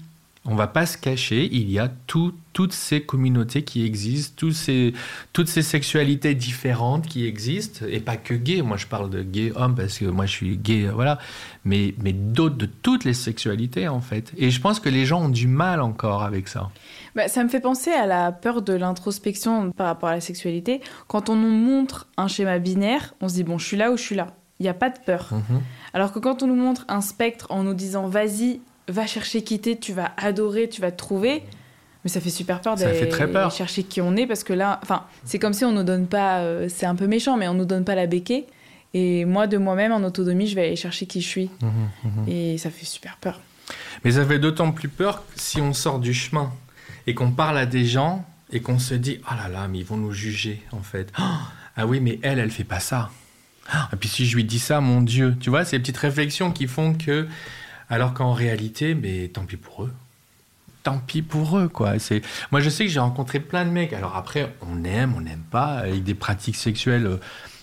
on 0.45 0.57
va 0.57 0.67
pas 0.67 0.87
se 0.87 0.99
cacher, 0.99 1.49
il 1.53 1.71
y 1.71 1.79
a 1.79 1.89
toutes 2.09 2.73
ces 2.73 3.03
communautés 3.03 3.63
qui 3.63 3.85
existent, 3.85 4.35
tous 4.37 4.53
ces, 4.53 4.93
toutes 5.33 5.47
ces 5.47 5.63
sexualités 5.63 6.35
différentes 6.35 7.07
qui 7.07 7.27
existent, 7.27 7.87
et 7.89 8.01
pas 8.01 8.17
que 8.17 8.35
gay, 8.35 8.61
moi 8.61 8.77
je 8.77 8.89
parle 8.89 9.09
de 9.09 9.23
gay 9.23 9.53
homme 9.55 9.77
parce 9.77 9.99
que 9.99 10.07
moi 10.07 10.27
je 10.27 10.33
suis 10.33 10.57
gay, 10.57 10.89
voilà, 10.93 11.19
mais, 11.65 11.95
mais 12.03 12.13
d'autres, 12.13 12.57
de 12.57 12.67
toutes 12.67 13.05
les 13.05 13.15
sexualités 13.15 13.87
en 13.87 14.01
fait. 14.01 14.33
Et 14.37 14.51
je 14.51 14.61
pense 14.61 14.81
que 14.81 14.89
les 14.89 15.07
gens 15.07 15.23
ont 15.23 15.29
du 15.29 15.47
mal 15.47 15.81
encore 15.81 16.25
avec 16.25 16.49
ça. 16.49 16.71
Bah, 17.15 17.29
ça 17.29 17.45
me 17.45 17.49
fait 17.49 17.61
penser 17.61 17.93
à 17.93 18.07
la 18.07 18.33
peur 18.33 18.63
de 18.63 18.73
l'introspection 18.73 19.71
par 19.71 19.87
rapport 19.87 20.09
à 20.09 20.15
la 20.15 20.21
sexualité. 20.21 20.81
Quand 21.07 21.29
on 21.29 21.37
nous 21.37 21.51
montre 21.51 22.09
un 22.17 22.27
schéma 22.27 22.59
binaire, 22.59 23.15
on 23.21 23.29
se 23.29 23.35
dit 23.35 23.45
bon, 23.45 23.59
je 23.59 23.67
suis 23.67 23.77
là 23.77 23.93
ou 23.93 23.97
je 23.97 24.03
suis 24.03 24.17
là. 24.17 24.29
Il 24.59 24.65
n'y 24.65 24.69
a 24.69 24.75
pas 24.75 24.91
de 24.91 24.99
peur. 24.99 25.29
Mhm. 25.33 25.61
Alors 25.93 26.13
que 26.13 26.19
quand 26.19 26.43
on 26.43 26.49
nous 26.49 26.57
montre 26.57 26.85
un 26.89 27.01
spectre 27.01 27.47
en 27.51 27.63
nous 27.63 27.75
disant 27.75 28.09
vas-y, 28.09 28.61
va 28.89 29.07
chercher 29.07 29.43
qui 29.43 29.59
t'es, 29.61 29.77
tu 29.77 29.93
vas 29.93 30.13
adorer, 30.17 30.69
tu 30.69 30.81
vas 30.81 30.91
te 30.91 30.97
trouver. 30.99 31.43
Mais 32.05 32.11
ça 32.11 32.21
fait 32.21 32.31
super 32.31 32.61
peur 32.61 32.77
d'aller 32.77 33.11
chercher 33.51 33.85
qui 33.85 34.01
on 34.01 34.17
est 34.17 34.27
parce 34.27 34.43
que 34.43 34.53
là, 34.53 34.81
enfin, 34.83 35.05
c'est 35.25 35.39
comme 35.39 35.53
si 35.53 35.65
on 35.65 35.73
nous 35.73 35.85
donne 35.85 36.09
pas, 36.09 36.41
euh, 36.41 36.69
c'est 36.69 36.87
un 36.87 36.97
peu 36.97 37.07
méchant, 37.07 37.37
mais 37.37 37.47
on 37.47 37.55
nous 37.55 37.65
donne 37.65 37.85
pas 37.85 37.95
la 37.95 38.07
béquée. 38.07 38.47
Et 38.93 39.25
moi, 39.25 39.47
de 39.47 39.57
moi-même, 39.57 39.93
en 39.93 40.03
autonomie, 40.03 40.49
je 40.49 40.55
vais 40.55 40.67
aller 40.67 40.77
chercher 40.77 41.07
qui 41.07 41.21
je 41.21 41.29
suis. 41.29 41.51
Mmh, 41.61 41.67
mmh, 41.67 42.09
mmh. 42.09 42.29
Et 42.29 42.59
ça 42.59 42.71
fait 42.71 42.85
super 42.85 43.17
peur. 43.19 43.41
Mais 44.05 44.13
ça 44.13 44.27
fait 44.27 44.41
d'autant 44.41 44.73
plus 44.73 44.89
peur 44.89 45.23
si 45.37 45.61
on 45.61 45.73
sort 45.73 46.01
du 46.01 46.13
chemin 46.13 46.53
et 47.07 47.15
qu'on 47.15 47.31
parle 47.31 47.57
à 47.57 47.67
des 47.67 47.85
gens 47.85 48.25
et 48.51 48.61
qu'on 48.61 48.79
se 48.79 48.95
dit, 48.95 49.21
oh 49.31 49.35
là 49.37 49.49
là, 49.49 49.69
mais 49.69 49.79
ils 49.79 49.85
vont 49.85 49.97
nous 49.97 50.13
juger, 50.13 50.61
en 50.73 50.83
fait. 50.83 51.13
ah 51.17 51.87
oui, 51.87 52.01
mais 52.01 52.19
elle, 52.23 52.39
elle 52.39 52.51
fait 52.51 52.65
pas 52.65 52.81
ça. 52.81 53.11
Et 53.93 53.97
puis 53.97 54.09
si 54.09 54.27
je 54.27 54.37
lui 54.37 54.45
dis 54.45 54.59
ça, 54.59 54.81
mon 54.81 55.01
Dieu, 55.01 55.37
tu 55.41 55.51
vois, 55.51 55.65
ces 55.65 55.79
petites 55.79 55.97
réflexions 55.97 56.51
qui 56.51 56.67
font 56.67 56.95
que 56.95 57.27
alors 57.93 58.15
qu'en 58.15 58.33
réalité, 58.33 58.95
mais 58.95 59.29
tant 59.29 59.45
pis 59.45 59.57
pour 59.57 59.85
eux. 59.85 59.93
tant 60.83 60.99
pis 60.99 61.23
pour 61.23 61.59
eux, 61.59 61.69
quoi. 61.69 61.99
C'est, 61.99 62.23
moi, 62.51 62.61
je 62.61 62.69
sais 62.71 62.85
que 62.85 62.91
j'ai 62.91 62.99
rencontré 63.01 63.39
plein 63.39 63.65
de 63.65 63.71
mecs. 63.71 63.93
Alors 63.93 64.17
après, 64.17 64.53
on 64.69 64.83
aime, 64.85 65.15
on 65.17 65.21
n'aime 65.21 65.45
pas, 65.51 65.75
avec 65.79 66.03
des 66.03 66.15
pratiques 66.15 66.57
sexuelles 66.57 67.07
euh, 67.07 67.17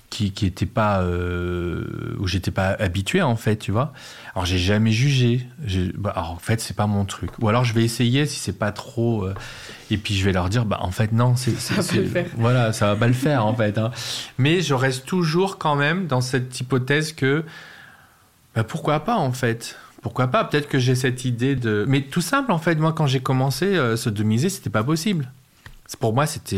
qui, 0.09 0.31
qui 0.31 0.45
étaient 0.45 0.65
pas, 0.65 1.01
euh, 1.01 2.15
où 2.19 2.27
j'étais 2.27 2.51
pas 2.51 2.69
habitué, 2.79 3.21
en 3.21 3.35
fait, 3.35 3.57
tu 3.57 3.71
vois. 3.71 3.91
Alors, 4.35 4.45
j'ai 4.45 4.57
jamais 4.57 4.91
jugé. 4.91 5.45
J'ai- 5.65 5.91
bah, 5.95 6.13
alors, 6.15 6.31
en 6.31 6.37
fait, 6.37 6.61
c'est 6.61 6.75
pas 6.75 6.87
mon 6.87 7.03
truc. 7.05 7.31
Ou 7.41 7.49
alors, 7.49 7.63
je 7.65 7.73
vais 7.73 7.83
essayer 7.83 8.25
si 8.25 8.39
c'est 8.39 8.57
pas 8.57 8.71
trop. 8.71 9.25
euh, 9.25 9.33
et 9.91 9.97
puis, 9.97 10.15
je 10.15 10.23
vais 10.23 10.31
leur 10.31 10.47
dire, 10.49 10.65
bah, 10.65 10.77
en 10.81 10.91
fait, 10.91 11.11
non, 11.11 11.35
c'est, 11.35 11.51
pas 11.75 11.81
c'est- 11.81 11.97
le 11.97 12.05
faire. 12.05 12.27
voilà, 12.37 12.71
ça 12.73 12.87
va 12.87 12.95
pas 12.95 13.07
le 13.07 13.13
faire, 13.13 13.45
en 13.45 13.53
fait. 13.55 13.77
hein. 13.77 13.91
Mais 14.37 14.61
je 14.61 14.73
reste 14.75 15.05
toujours 15.05 15.57
quand 15.57 15.75
même 15.75 16.07
dans 16.07 16.21
cette 16.21 16.59
hypothèse 16.59 17.11
que, 17.13 17.43
bah, 18.55 18.63
pourquoi 18.63 19.01
pas, 19.01 19.15
en 19.17 19.31
fait. 19.33 19.77
Pourquoi 20.01 20.27
pas 20.27 20.43
Peut-être 20.45 20.67
que 20.69 20.79
j'ai 20.79 20.95
cette 20.95 21.25
idée 21.25 21.55
de. 21.55 21.85
Mais 21.87 22.01
tout 22.01 22.21
simple, 22.21 22.51
en 22.51 22.57
fait, 22.57 22.75
moi, 22.75 22.93
quand 22.93 23.07
j'ai 23.07 23.19
commencé, 23.19 23.65
euh, 23.65 23.97
se 23.97 24.09
demiser, 24.09 24.49
c'était 24.49 24.69
pas 24.69 24.83
possible. 24.83 25.31
Pour 25.99 26.13
moi, 26.13 26.25
c'était. 26.25 26.55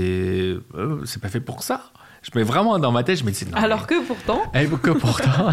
euh, 0.76 1.02
c'est 1.06 1.22
pas 1.22 1.30
fait 1.30 1.39
pour 1.39 1.64
ça. 1.64 1.82
Je 2.22 2.30
mets 2.38 2.44
vraiment 2.44 2.78
dans 2.78 2.92
ma 2.92 3.02
tête, 3.02 3.18
je 3.18 3.24
me 3.24 3.32
non, 3.32 3.58
Alors 3.58 3.88
que 3.88 4.00
pourtant, 4.06 4.44
Eh, 4.54 4.68
que 4.68 4.92
pourtant. 4.92 5.48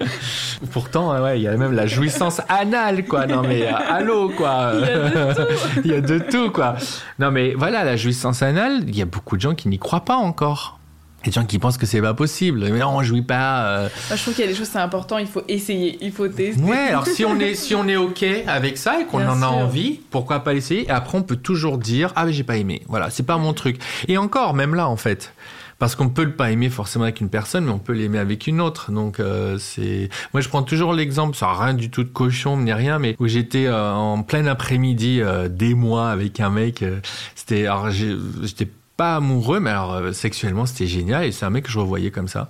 pourtant, 0.72 1.22
ouais, 1.22 1.38
il 1.38 1.42
y 1.44 1.46
a 1.48 1.56
même 1.56 1.72
la 1.72 1.86
jouissance 1.86 2.40
anale, 2.48 3.04
quoi. 3.04 3.26
Non, 3.28 3.42
mais 3.42 3.68
euh, 3.68 3.72
allô, 3.88 4.30
quoi. 4.30 4.72
Il 4.74 4.80
y 4.80 4.84
a 4.90 4.98
de 4.98 5.48
Il 5.84 5.90
y 5.92 5.94
a 5.94 6.00
de 6.00 6.18
tout, 6.18 6.50
quoi. 6.50 6.74
Non, 7.20 7.30
mais 7.30 7.54
voilà, 7.54 7.84
la 7.84 7.94
jouissance 7.96 8.42
anale, 8.42 8.82
il 8.88 8.96
y 8.96 9.02
a 9.02 9.04
beaucoup 9.04 9.36
de 9.36 9.42
gens 9.42 9.54
qui 9.54 9.68
n'y 9.68 9.78
croient 9.78 10.04
pas 10.04 10.16
encore. 10.16 10.80
Il 11.24 11.26
y 11.26 11.28
a 11.28 11.32
des 11.32 11.40
gens 11.40 11.46
qui 11.46 11.58
pensent 11.58 11.78
que 11.78 11.86
c'est 11.86 12.00
pas 12.00 12.14
possible. 12.14 12.60
Mais 12.60 12.78
non, 12.78 12.88
on 12.96 13.02
jouit 13.02 13.22
pas. 13.22 13.64
euh, 13.66 13.88
moi, 14.08 14.16
je 14.16 14.22
trouve 14.22 14.34
qu'il 14.34 14.44
y 14.44 14.48
a 14.48 14.50
des 14.50 14.56
choses, 14.56 14.68
c'est 14.72 14.78
important, 14.78 15.18
il 15.18 15.26
faut 15.26 15.42
essayer, 15.48 15.98
il 16.00 16.12
faut 16.12 16.28
tester. 16.28 16.60
Ouais, 16.62 16.88
alors 16.88 17.06
si 17.06 17.24
on 17.24 17.38
est 17.38 17.54
si 17.54 17.74
on 17.74 17.86
est 17.88 17.96
ok 17.96 18.24
avec 18.46 18.76
ça 18.78 19.00
et 19.00 19.04
qu'on 19.06 19.26
en 19.26 19.42
a 19.42 19.46
envie, 19.46 20.00
pourquoi 20.10 20.40
pas 20.40 20.52
l'essayer? 20.52 20.84
Et 20.86 20.90
après, 20.90 21.18
on 21.18 21.22
peut 21.22 21.36
toujours 21.36 21.78
dire 21.78 22.12
ah 22.16 22.24
mais 22.24 22.32
j'ai 22.32 22.44
pas 22.44 22.56
aimé. 22.56 22.82
Voilà, 22.88 23.10
c'est 23.10 23.22
pas 23.22 23.38
mon 23.38 23.52
truc. 23.52 23.80
Et 24.08 24.18
encore, 24.18 24.54
même 24.54 24.74
là, 24.74 24.88
en 24.88 24.96
fait. 24.96 25.32
Parce 25.78 25.96
qu'on 25.96 26.08
peut 26.10 26.22
le 26.22 26.36
pas 26.36 26.52
aimer 26.52 26.70
forcément 26.70 27.02
avec 27.04 27.20
une 27.20 27.28
personne, 27.28 27.64
mais 27.64 27.72
on 27.72 27.80
peut 27.80 27.92
l'aimer 27.92 28.18
avec 28.18 28.46
une 28.46 28.60
autre. 28.60 28.92
Donc 28.92 29.18
euh, 29.18 29.58
c'est. 29.58 30.10
Moi, 30.32 30.40
je 30.40 30.48
prends 30.48 30.62
toujours 30.62 30.92
l'exemple, 30.92 31.36
ça 31.36 31.52
rien 31.52 31.74
du 31.74 31.90
tout 31.90 32.04
de 32.04 32.08
cochon 32.08 32.56
ni 32.56 32.72
rien, 32.72 33.00
mais 33.00 33.16
où 33.18 33.26
j'étais 33.26 33.66
euh, 33.66 33.92
en 33.92 34.22
plein 34.22 34.46
après-midi 34.46 35.20
euh, 35.20 35.48
des 35.48 35.74
mois 35.74 36.10
avec 36.10 36.38
un 36.38 36.50
mec. 36.50 36.82
euh, 36.82 37.00
c'était 37.34 37.66
alors 37.66 37.90
j'étais 37.90 38.68
pas 38.96 39.16
amoureux, 39.16 39.60
mais 39.60 39.70
alors 39.70 39.94
euh, 39.94 40.12
sexuellement 40.12 40.66
c'était 40.66 40.86
génial 40.86 41.24
et 41.24 41.32
c'est 41.32 41.44
un 41.44 41.50
mec 41.50 41.64
que 41.64 41.70
je 41.70 41.78
revoyais 41.78 42.10
comme 42.10 42.28
ça. 42.28 42.48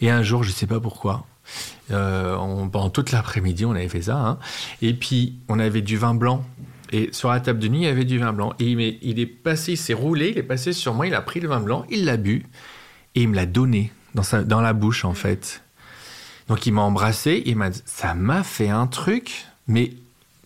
Et 0.00 0.10
un 0.10 0.22
jour, 0.22 0.42
je 0.42 0.50
sais 0.50 0.66
pas 0.66 0.80
pourquoi, 0.80 1.26
euh, 1.90 2.36
on- 2.36 2.68
pendant 2.68 2.90
toute 2.90 3.12
l'après-midi, 3.12 3.64
on 3.64 3.72
avait 3.72 3.88
fait 3.88 4.02
ça. 4.02 4.16
hein. 4.16 4.38
Et 4.82 4.94
puis, 4.94 5.34
on 5.48 5.58
avait 5.58 5.82
du 5.82 5.96
vin 5.96 6.14
blanc. 6.14 6.44
Et 6.92 7.08
sur 7.12 7.30
la 7.30 7.40
table 7.40 7.58
de 7.58 7.68
nuit, 7.68 7.78
il 7.80 7.84
y 7.84 7.88
avait 7.88 8.04
du 8.04 8.18
vin 8.18 8.32
blanc. 8.32 8.52
Et 8.60 8.66
il, 8.70 8.76
m'est- 8.76 8.98
il 9.02 9.18
est 9.18 9.26
passé, 9.26 9.72
il 9.72 9.76
s'est 9.76 9.94
roulé, 9.94 10.30
il 10.30 10.38
est 10.38 10.42
passé 10.42 10.72
sur 10.72 10.94
moi, 10.94 11.06
il 11.06 11.14
a 11.14 11.20
pris 11.22 11.40
le 11.40 11.48
vin 11.48 11.60
blanc, 11.60 11.84
il 11.90 12.04
l'a 12.04 12.16
bu. 12.16 12.44
Et 13.14 13.22
il 13.22 13.28
me 13.28 13.34
l'a 13.36 13.46
donné 13.46 13.92
dans, 14.14 14.22
sa, 14.22 14.42
dans 14.44 14.60
la 14.60 14.72
bouche, 14.72 15.04
en 15.04 15.14
fait. 15.14 15.62
Donc, 16.48 16.66
il 16.66 16.72
m'a 16.72 16.82
embrassé, 16.82 17.42
il 17.46 17.56
m'a 17.56 17.70
ça 17.86 18.14
m'a 18.14 18.42
fait 18.42 18.68
un 18.68 18.86
truc, 18.86 19.46
mais 19.66 19.92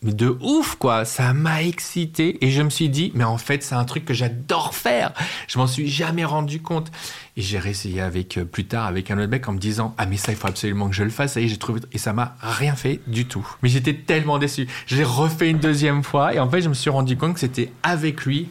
de 0.03 0.37
ouf, 0.41 0.77
quoi. 0.77 1.05
Ça 1.05 1.33
m'a 1.33 1.63
excité. 1.63 2.45
Et 2.45 2.51
je 2.51 2.63
me 2.63 2.71
suis 2.71 2.89
dit, 2.89 3.13
mais 3.15 3.25
en 3.25 3.39
fait, 3.39 3.63
c'est 3.63 3.75
un 3.75 3.85
truc 3.85 4.05
que 4.05 4.15
j'adore 4.15 4.75
faire. 4.75 5.13
Je 5.47 5.59
m'en 5.59 5.67
suis 5.67 5.89
jamais 5.89 6.25
rendu 6.25 6.61
compte. 6.61 6.91
Et 7.37 7.43
j'ai 7.43 7.59
réessayé 7.59 8.01
avec, 8.01 8.39
euh, 8.39 8.45
plus 8.45 8.65
tard 8.65 8.87
avec 8.87 9.11
un 9.11 9.19
autre 9.19 9.31
mec 9.31 9.49
en 9.49 9.53
me 9.53 9.59
disant, 9.59 9.95
ah, 9.99 10.07
mais 10.07 10.17
ça, 10.17 10.33
il 10.33 10.39
faut 10.39 10.49
absolument 10.49 10.89
que 10.89 10.95
je 10.95 11.05
le 11.05 11.11
fasse. 11.11 11.37
Est, 11.37 11.49
j'ai 11.49 11.57
trouvé. 11.57 11.81
Et 11.93 11.99
ça 11.99 12.13
m'a 12.13 12.37
rien 12.41 12.75
fait 12.75 13.01
du 13.07 13.27
tout. 13.27 13.47
Mais 13.63 13.69
j'étais 13.69 13.95
tellement 13.95 14.39
déçu. 14.39 14.67
Je 14.87 14.97
l'ai 14.97 15.05
refait 15.05 15.51
une 15.51 15.59
deuxième 15.59 16.03
fois. 16.03 16.35
Et 16.35 16.39
en 16.39 16.49
fait, 16.49 16.61
je 16.61 16.69
me 16.69 16.75
suis 16.75 16.91
rendu 16.91 17.17
compte 17.17 17.35
que 17.35 17.41
c'était 17.41 17.73
avec 17.83 18.25
lui. 18.25 18.49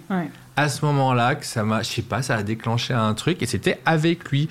À 0.58 0.68
ce 0.70 0.84
moment-là 0.86 1.36
que 1.36 1.46
ça 1.46 1.64
m'a, 1.64 1.84
je 1.84 1.88
sais 1.88 2.02
pas, 2.02 2.22
ça 2.22 2.36
a 2.36 2.44
déclenché 2.44 2.94
un 2.94 3.14
truc 3.14 3.42
et 3.42 3.46
c'était 3.46 3.80
avec 3.86 4.30
lui. 4.32 4.50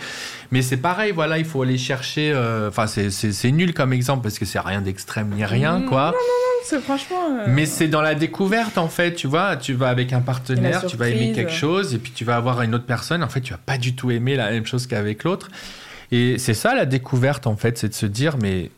Mais 0.53 0.63
c'est 0.63 0.77
pareil, 0.79 1.13
voilà, 1.13 1.37
il 1.39 1.45
faut 1.45 1.61
aller 1.63 1.77
chercher. 1.79 2.33
euh, 2.33 2.69
Enfin, 2.69 2.87
c'est, 2.87 3.11
c'est, 3.11 3.51
nul 3.51 3.75
comme 3.75 3.93
exemple 3.93 4.23
parce 4.23 4.39
que 4.39 4.45
c'est 4.45 4.61
rien 4.61 4.81
d'extrême 4.81 5.31
ni 5.35 5.45
rien, 5.45 5.81
Mmh, 5.81 5.87
quoi. 5.87 6.15
C'est 6.65 6.81
franchement. 6.81 7.17
euh, 7.41 7.45
Mais 7.49 7.67
c'est 7.67 7.89
dans 7.89 8.01
la 8.03 8.15
découverte 8.15 8.79
en 8.79 8.89
fait, 8.89 9.15
tu 9.15 9.27
vois, 9.27 9.57
tu 9.57 9.75
vas 9.75 9.89
avec 9.89 10.13
un 10.13 10.21
partenaire, 10.21 10.87
tu 10.87 10.97
vas 10.97 11.09
aimer 11.09 11.33
quelque 11.33 11.53
chose 11.53 11.95
et 11.95 11.99
puis 11.99 12.13
tu 12.13 12.25
vas 12.25 12.37
avoir 12.37 12.63
une 12.63 12.75
autre 12.75 12.87
personne, 12.87 13.23
en 13.23 13.29
fait, 13.29 13.41
tu 13.41 13.53
vas 13.53 13.59
pas 13.65 13.77
du 13.79 13.95
tout 13.95 14.11
aimer 14.11 14.37
la 14.37 14.51
même 14.51 14.65
chose 14.67 14.87
qu'avec 14.87 15.25
l'autre. 15.25 15.49
Et 16.13 16.39
c'est 16.39 16.55
ça 16.55 16.75
la 16.75 16.87
découverte 16.87 17.47
en 17.49 17.57
fait, 17.57 17.79
c'est 17.79 17.89
de 17.89 17.95
se 17.95 18.07
dire 18.07 18.37
mais 18.41 18.71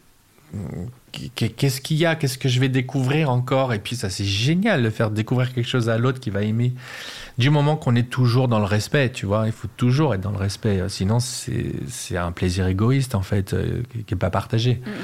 qu'est-ce 1.34 1.80
qu'il 1.80 1.96
y 1.96 2.06
a, 2.06 2.14
qu'est-ce 2.16 2.38
que 2.38 2.48
je 2.48 2.60
vais 2.60 2.68
découvrir 2.68 3.30
encore? 3.30 3.72
Et 3.72 3.78
puis 3.78 3.96
ça 3.96 4.10
c'est 4.10 4.24
génial 4.24 4.82
de 4.82 4.90
faire 4.90 5.10
découvrir 5.10 5.52
quelque 5.54 5.68
chose 5.68 5.88
à 5.88 5.98
l'autre 5.98 6.20
qui 6.20 6.30
va 6.30 6.42
aimer. 6.42 6.74
Du 7.38 7.50
moment 7.50 7.76
qu'on 7.76 7.94
est 7.94 8.10
toujours 8.10 8.48
dans 8.48 8.58
le 8.58 8.64
respect, 8.64 9.10
tu 9.10 9.26
vois, 9.26 9.44
il 9.46 9.52
faut 9.52 9.68
toujours 9.76 10.14
être 10.14 10.20
dans 10.20 10.32
le 10.32 10.38
respect, 10.38 10.82
sinon 10.88 11.18
c'est 11.20 12.16
un 12.16 12.32
plaisir 12.32 12.66
égoïste 12.66 13.14
en 13.14 13.22
fait 13.22 13.52
euh, 13.54 13.82
qui 13.92 14.04
qui 14.04 14.14
est 14.14 14.16
pas 14.16 14.30
partagé. 14.30 14.80
mm, 14.84 14.90
mm. 14.90 14.94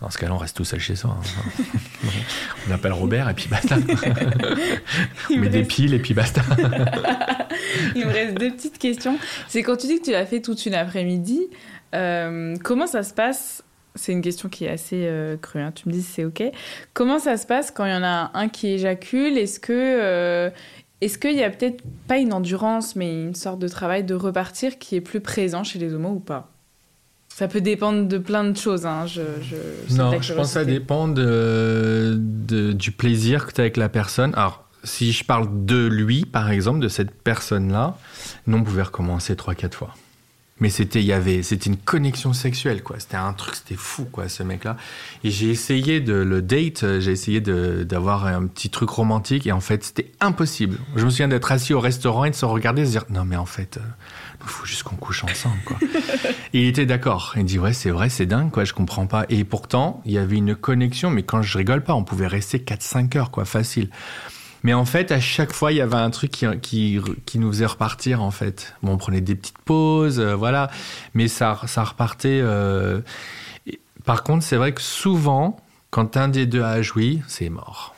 Dans 0.00 0.10
ce 0.10 0.18
cas-là, 0.18 0.34
on 0.34 0.38
reste 0.38 0.56
tout 0.56 0.64
seul 0.64 0.80
chez 0.80 0.96
soi. 0.96 1.16
hein. 1.16 1.62
on 2.68 2.72
appelle 2.72 2.92
Robert 2.92 3.28
et 3.28 3.34
puis 3.34 3.46
basta. 3.48 3.76
On 5.30 5.34
me 5.36 5.40
met 5.42 5.48
des 5.48 5.62
piles 5.62 5.94
et 5.94 6.00
puis 6.00 6.12
basta. 6.12 6.42
Il 7.94 8.06
me 8.06 8.12
reste 8.12 8.36
deux 8.36 8.50
petites 8.50 8.78
questions. 8.78 9.16
C'est 9.46 9.62
quand 9.62 9.76
tu 9.76 9.86
dis 9.86 10.00
que 10.00 10.06
tu 10.06 10.10
l'as 10.10 10.26
fait 10.26 10.40
toute 10.40 10.66
une 10.66 10.74
après-midi, 10.74 11.42
euh, 11.94 12.56
comment 12.64 12.88
ça 12.88 13.04
se 13.04 13.14
passe 13.14 13.62
C'est 13.94 14.12
une 14.12 14.22
question 14.22 14.48
qui 14.48 14.64
est 14.64 14.70
assez 14.70 15.04
euh, 15.06 15.36
crue. 15.36 15.60
hein. 15.60 15.72
Tu 15.74 15.88
me 15.88 15.92
dis 15.92 16.02
si 16.02 16.12
c'est 16.12 16.24
ok. 16.24 16.42
Comment 16.94 17.18
ça 17.18 17.36
se 17.36 17.46
passe 17.46 17.70
quand 17.70 17.84
il 17.84 17.90
y 17.92 17.94
en 17.96 18.02
a 18.02 18.30
un 18.34 18.48
qui 18.48 18.68
éjacule? 18.68 19.36
Est-ce 19.36 19.60
que 19.60 19.72
euh, 19.72 20.50
est-ce 21.02 21.18
qu'il 21.18 21.34
y 21.34 21.42
a 21.42 21.50
peut-être 21.50 21.82
pas 22.08 22.18
une 22.18 22.32
endurance, 22.32 22.96
mais 22.96 23.12
une 23.12 23.34
sorte 23.34 23.58
de 23.58 23.68
travail 23.68 24.04
de 24.04 24.14
repartir 24.14 24.78
qui 24.78 24.96
est 24.96 25.00
plus 25.00 25.20
présent 25.20 25.62
chez 25.64 25.78
les 25.78 25.92
homos 25.94 26.12
ou 26.14 26.20
pas? 26.20 26.48
Ça 27.28 27.48
peut 27.48 27.60
dépendre 27.62 28.06
de 28.08 28.18
plein 28.18 28.44
de 28.44 28.56
choses. 28.56 28.84
Hein. 28.86 29.06
Je, 29.06 29.22
non, 29.96 30.20
je 30.20 30.32
pense 30.34 30.48
que 30.48 30.52
ça 30.52 30.64
dépend 30.64 31.08
de, 31.08 32.16
de- 32.18 32.72
du 32.72 32.92
plaisir 32.92 33.46
que 33.46 33.52
tu 33.52 33.60
as 33.60 33.64
avec 33.64 33.76
la 33.78 33.88
personne. 33.88 34.32
Alors, 34.34 34.64
si 34.84 35.12
je 35.12 35.24
parle 35.24 35.48
de 35.64 35.86
lui, 35.86 36.24
par 36.26 36.50
exemple, 36.50 36.80
de 36.80 36.88
cette 36.88 37.10
personne-là, 37.10 37.96
nous, 38.46 38.58
on 38.58 38.62
pouvait 38.64 38.82
recommencer 38.82 39.34
3-4 39.34 39.72
fois. 39.72 39.94
Mais 40.60 40.68
c'était, 40.68 41.00
il 41.00 41.06
y 41.06 41.12
avait, 41.12 41.42
c'était 41.42 41.70
une 41.70 41.76
connexion 41.76 42.32
sexuelle, 42.32 42.82
quoi. 42.82 43.00
C'était 43.00 43.16
un 43.16 43.32
truc, 43.32 43.56
c'était 43.56 43.74
fou, 43.74 44.04
quoi, 44.04 44.28
ce 44.28 44.42
mec-là. 44.42 44.76
Et 45.24 45.30
j'ai 45.30 45.50
essayé 45.50 46.00
de 46.00 46.12
le 46.12 46.40
date, 46.40 46.84
euh, 46.84 47.00
j'ai 47.00 47.10
essayé 47.10 47.40
d'avoir 47.40 48.26
un 48.26 48.46
petit 48.46 48.70
truc 48.70 48.90
romantique, 48.90 49.46
et 49.46 49.52
en 49.52 49.60
fait, 49.60 49.82
c'était 49.82 50.12
impossible. 50.20 50.78
Je 50.94 51.04
me 51.04 51.10
souviens 51.10 51.28
d'être 51.28 51.50
assis 51.50 51.74
au 51.74 51.80
restaurant 51.80 52.24
et 52.24 52.30
de 52.30 52.36
se 52.36 52.44
regarder 52.44 52.82
et 52.82 52.84
de 52.84 52.90
se 52.90 52.92
dire, 52.92 53.06
non, 53.10 53.24
mais 53.24 53.36
en 53.36 53.46
fait, 53.46 53.78
euh, 53.78 53.80
il 54.42 54.48
faut 54.48 54.64
juste 54.64 54.82
qu'on 54.84 54.96
couche 54.96 55.24
ensemble, 55.24 55.58
quoi. 55.64 55.78
et 55.82 55.88
il 56.60 56.66
était 56.68 56.86
d'accord. 56.86 57.32
Il 57.36 57.44
dit, 57.44 57.58
ouais, 57.58 57.72
c'est 57.72 57.90
vrai, 57.90 58.08
c'est 58.08 58.26
dingue, 58.26 58.50
quoi, 58.50 58.64
je 58.64 58.72
comprends 58.72 59.06
pas. 59.06 59.24
Et 59.30 59.42
pourtant, 59.44 60.00
il 60.04 60.12
y 60.12 60.18
avait 60.18 60.36
une 60.36 60.54
connexion, 60.54 61.10
mais 61.10 61.22
quand 61.22 61.42
je 61.42 61.58
rigole 61.58 61.82
pas, 61.82 61.94
on 61.94 62.04
pouvait 62.04 62.28
rester 62.28 62.58
4-5 62.58 63.16
heures, 63.16 63.30
quoi, 63.30 63.44
facile. 63.46 63.88
Mais 64.64 64.74
en 64.74 64.84
fait, 64.84 65.10
à 65.10 65.18
chaque 65.20 65.52
fois, 65.52 65.72
il 65.72 65.78
y 65.78 65.80
avait 65.80 65.96
un 65.96 66.10
truc 66.10 66.30
qui, 66.30 66.46
qui, 66.60 67.00
qui 67.26 67.38
nous 67.38 67.48
faisait 67.50 67.66
repartir, 67.66 68.22
en 68.22 68.30
fait. 68.30 68.74
Bon, 68.82 68.92
on 68.92 68.96
prenait 68.96 69.20
des 69.20 69.34
petites 69.34 69.58
pauses, 69.58 70.20
euh, 70.20 70.34
voilà. 70.36 70.70
Mais 71.14 71.26
ça, 71.28 71.60
ça 71.66 71.82
repartait. 71.84 72.40
euh, 72.42 73.00
et- 73.66 73.80
Par 74.04 74.22
contre, 74.22 74.44
c'est 74.44 74.56
vrai 74.56 74.72
que 74.72 74.80
souvent, 74.80 75.56
quand 75.90 76.16
un 76.16 76.28
des 76.28 76.46
deux 76.46 76.62
a 76.62 76.80
joui, 76.82 77.22
c'est 77.26 77.48
mort. 77.48 77.94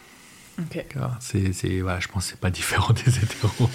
Ok. 0.59 0.85
C'est, 1.21 1.53
c'est, 1.53 1.81
voilà, 1.81 1.99
je 2.01 2.07
pense 2.09 2.25
que 2.27 2.31
c'est 2.31 2.41
pas 2.41 2.51
différent 2.51 2.93
des 3.05 3.19
hétéros. 3.19 3.69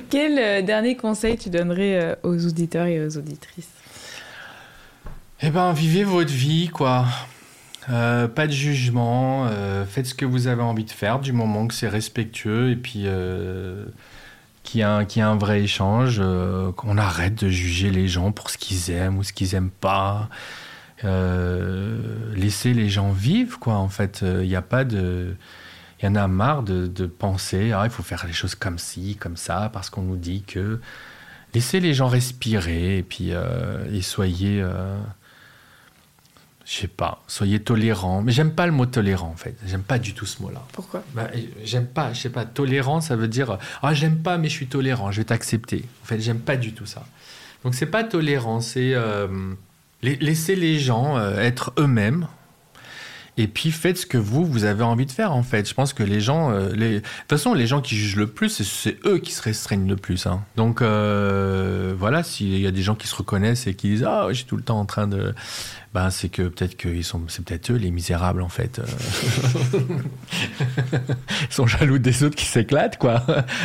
Quel 0.10 0.38
euh, 0.38 0.62
dernier 0.62 0.96
conseil 0.96 1.36
tu 1.36 1.50
donnerais 1.50 2.00
euh, 2.02 2.14
aux 2.22 2.46
auditeurs 2.46 2.86
et 2.86 3.04
aux 3.06 3.16
auditrices? 3.18 3.68
Eh 5.42 5.50
ben, 5.50 5.72
vivez 5.72 6.04
votre 6.04 6.32
vie, 6.32 6.68
quoi. 6.68 7.04
Euh, 7.90 8.28
pas 8.28 8.46
de 8.46 8.52
jugement. 8.52 9.46
euh, 9.48 9.84
faites 9.84 10.06
ce 10.06 10.14
que 10.14 10.24
vous 10.24 10.46
avez 10.46 10.62
envie 10.62 10.84
de 10.84 10.90
faire 10.90 11.18
du 11.20 11.32
moment 11.32 11.66
que 11.66 11.74
c'est 11.74 11.88
respectueux 11.88 12.70
et 12.70 12.76
puis 12.76 13.02
euh, 13.06 13.84
qu'il 14.62 14.78
y, 14.80 15.18
y 15.18 15.20
a 15.22 15.28
un 15.28 15.36
vrai 15.36 15.62
échange. 15.62 16.18
euh, 16.20 16.72
qu'on 16.72 16.96
arrête 16.98 17.34
de 17.44 17.48
juger 17.50 17.90
les 17.90 18.08
gens 18.08 18.32
pour 18.32 18.48
ce 18.50 18.56
qu'ils 18.58 18.90
aiment 18.90 19.18
ou 19.18 19.22
ce 19.22 19.32
qu'ils 19.32 19.54
aiment 19.54 19.70
pas. 19.70 20.28
Laissez 22.34 22.72
les 22.72 22.88
gens 22.88 23.10
vivre, 23.12 23.58
quoi. 23.58 23.74
En 23.74 23.88
fait, 23.88 24.20
il 24.22 24.48
n'y 24.48 24.56
a 24.56 24.62
pas 24.62 24.84
de. 24.84 25.36
Il 26.02 26.06
y 26.06 26.08
en 26.08 26.14
a 26.16 26.26
marre 26.28 26.62
de, 26.62 26.86
de 26.86 27.06
penser, 27.06 27.72
ah, 27.72 27.82
il 27.84 27.90
faut 27.90 28.02
faire 28.02 28.24
les 28.26 28.32
choses 28.32 28.54
comme 28.54 28.78
ci, 28.78 29.16
comme 29.16 29.36
ça, 29.36 29.70
parce 29.72 29.90
qu'on 29.90 30.02
nous 30.02 30.16
dit 30.16 30.42
que. 30.46 30.80
Laissez 31.54 31.78
les 31.80 31.92
gens 31.94 32.08
respirer 32.08 32.98
et 32.98 33.02
puis 33.02 33.32
et 33.92 34.02
soyez. 34.02 34.64
Je 36.66 36.72
sais 36.80 36.88
pas, 36.88 37.22
soyez 37.26 37.60
tolérants. 37.60 38.22
Mais 38.22 38.32
j'aime 38.32 38.52
pas 38.54 38.66
le 38.66 38.72
mot 38.72 38.86
tolérant 38.86 39.28
en 39.28 39.36
fait. 39.36 39.54
J'aime 39.66 39.82
pas 39.82 39.98
du 39.98 40.14
tout 40.14 40.26
ce 40.26 40.40
mot-là. 40.42 40.62
Pourquoi? 40.72 41.02
Bah, 41.14 41.28
j'aime 41.64 41.86
pas, 41.86 42.12
je 42.12 42.20
sais 42.20 42.30
pas, 42.30 42.44
tolérant, 42.44 43.00
ça 43.00 43.16
veut 43.16 43.28
dire 43.28 43.58
ah 43.82 43.92
j'aime 43.94 44.18
pas 44.18 44.38
mais 44.38 44.48
je 44.48 44.54
suis 44.54 44.66
tolérant, 44.66 45.10
je 45.12 45.18
vais 45.20 45.24
t'accepter. 45.24 45.84
En 46.02 46.06
fait, 46.06 46.20
j'aime 46.20 46.40
pas 46.40 46.56
du 46.56 46.72
tout 46.72 46.86
ça. 46.86 47.04
Donc 47.64 47.74
c'est 47.74 47.86
pas 47.86 48.04
tolérant, 48.04 48.60
c'est 48.60 48.92
euh, 48.94 49.26
la- 50.02 50.12
laisser 50.14 50.56
les 50.56 50.78
gens 50.78 51.16
euh, 51.18 51.38
être 51.38 51.72
eux-mêmes 51.78 52.26
Et 53.36 53.48
puis 53.48 53.70
faites 53.72 53.98
ce 53.98 54.06
que 54.06 54.16
vous, 54.18 54.44
vous 54.46 54.64
avez 54.64 54.84
envie 54.84 55.06
de 55.06 55.10
faire 55.12 55.32
en 55.32 55.42
fait. 55.42 55.68
Je 55.68 55.74
pense 55.74 55.92
que 55.92 56.02
les 56.04 56.20
gens, 56.20 56.50
euh, 56.52 56.68
les... 56.74 56.94
de 56.96 56.98
toute 57.00 57.28
façon, 57.30 57.52
les 57.52 57.66
gens 57.66 57.80
qui 57.80 57.96
jugent 57.96 58.16
le 58.16 58.28
plus, 58.28 58.62
c'est- 58.62 58.96
eux 59.06 59.18
qui 59.18 59.32
se 59.32 59.42
restreignent 59.42 59.88
le 59.88 59.96
plus. 59.96 60.26
hein. 60.26 60.42
Donc 60.56 60.80
voilà, 60.82 62.22
s'il 62.22 62.58
y 62.60 62.66
a 62.66 62.70
des 62.70 62.82
gens 62.82 62.94
qui 62.94 63.06
se 63.08 63.16
reconnaissent 63.16 63.66
et 63.66 63.74
qui 63.74 63.88
disent 63.88 64.04
ah, 64.04 64.26
je 64.30 64.34
suis 64.34 64.44
tout 64.44 64.56
le 64.56 64.62
temps 64.62 64.78
en 64.78 64.86
train 64.86 65.06
de, 65.08 65.34
ben 65.94 66.10
c'est 66.10 66.28
que 66.28 66.42
peut-être 66.42 66.76
qu'ils 66.76 67.04
sont, 67.04 67.22
c'est 67.28 67.44
peut-être 67.44 67.70
eux 67.70 67.76
les 67.76 67.92
misérables 67.92 68.42
en 68.42 68.48
fait. 68.48 68.80
Euh, 68.80 69.78
Ils 71.50 71.54
sont 71.54 71.66
jaloux 71.66 71.98
des 71.98 72.24
autres 72.24 72.34
qui 72.34 72.46
s'éclatent 72.46 72.98
quoi. 72.98 73.24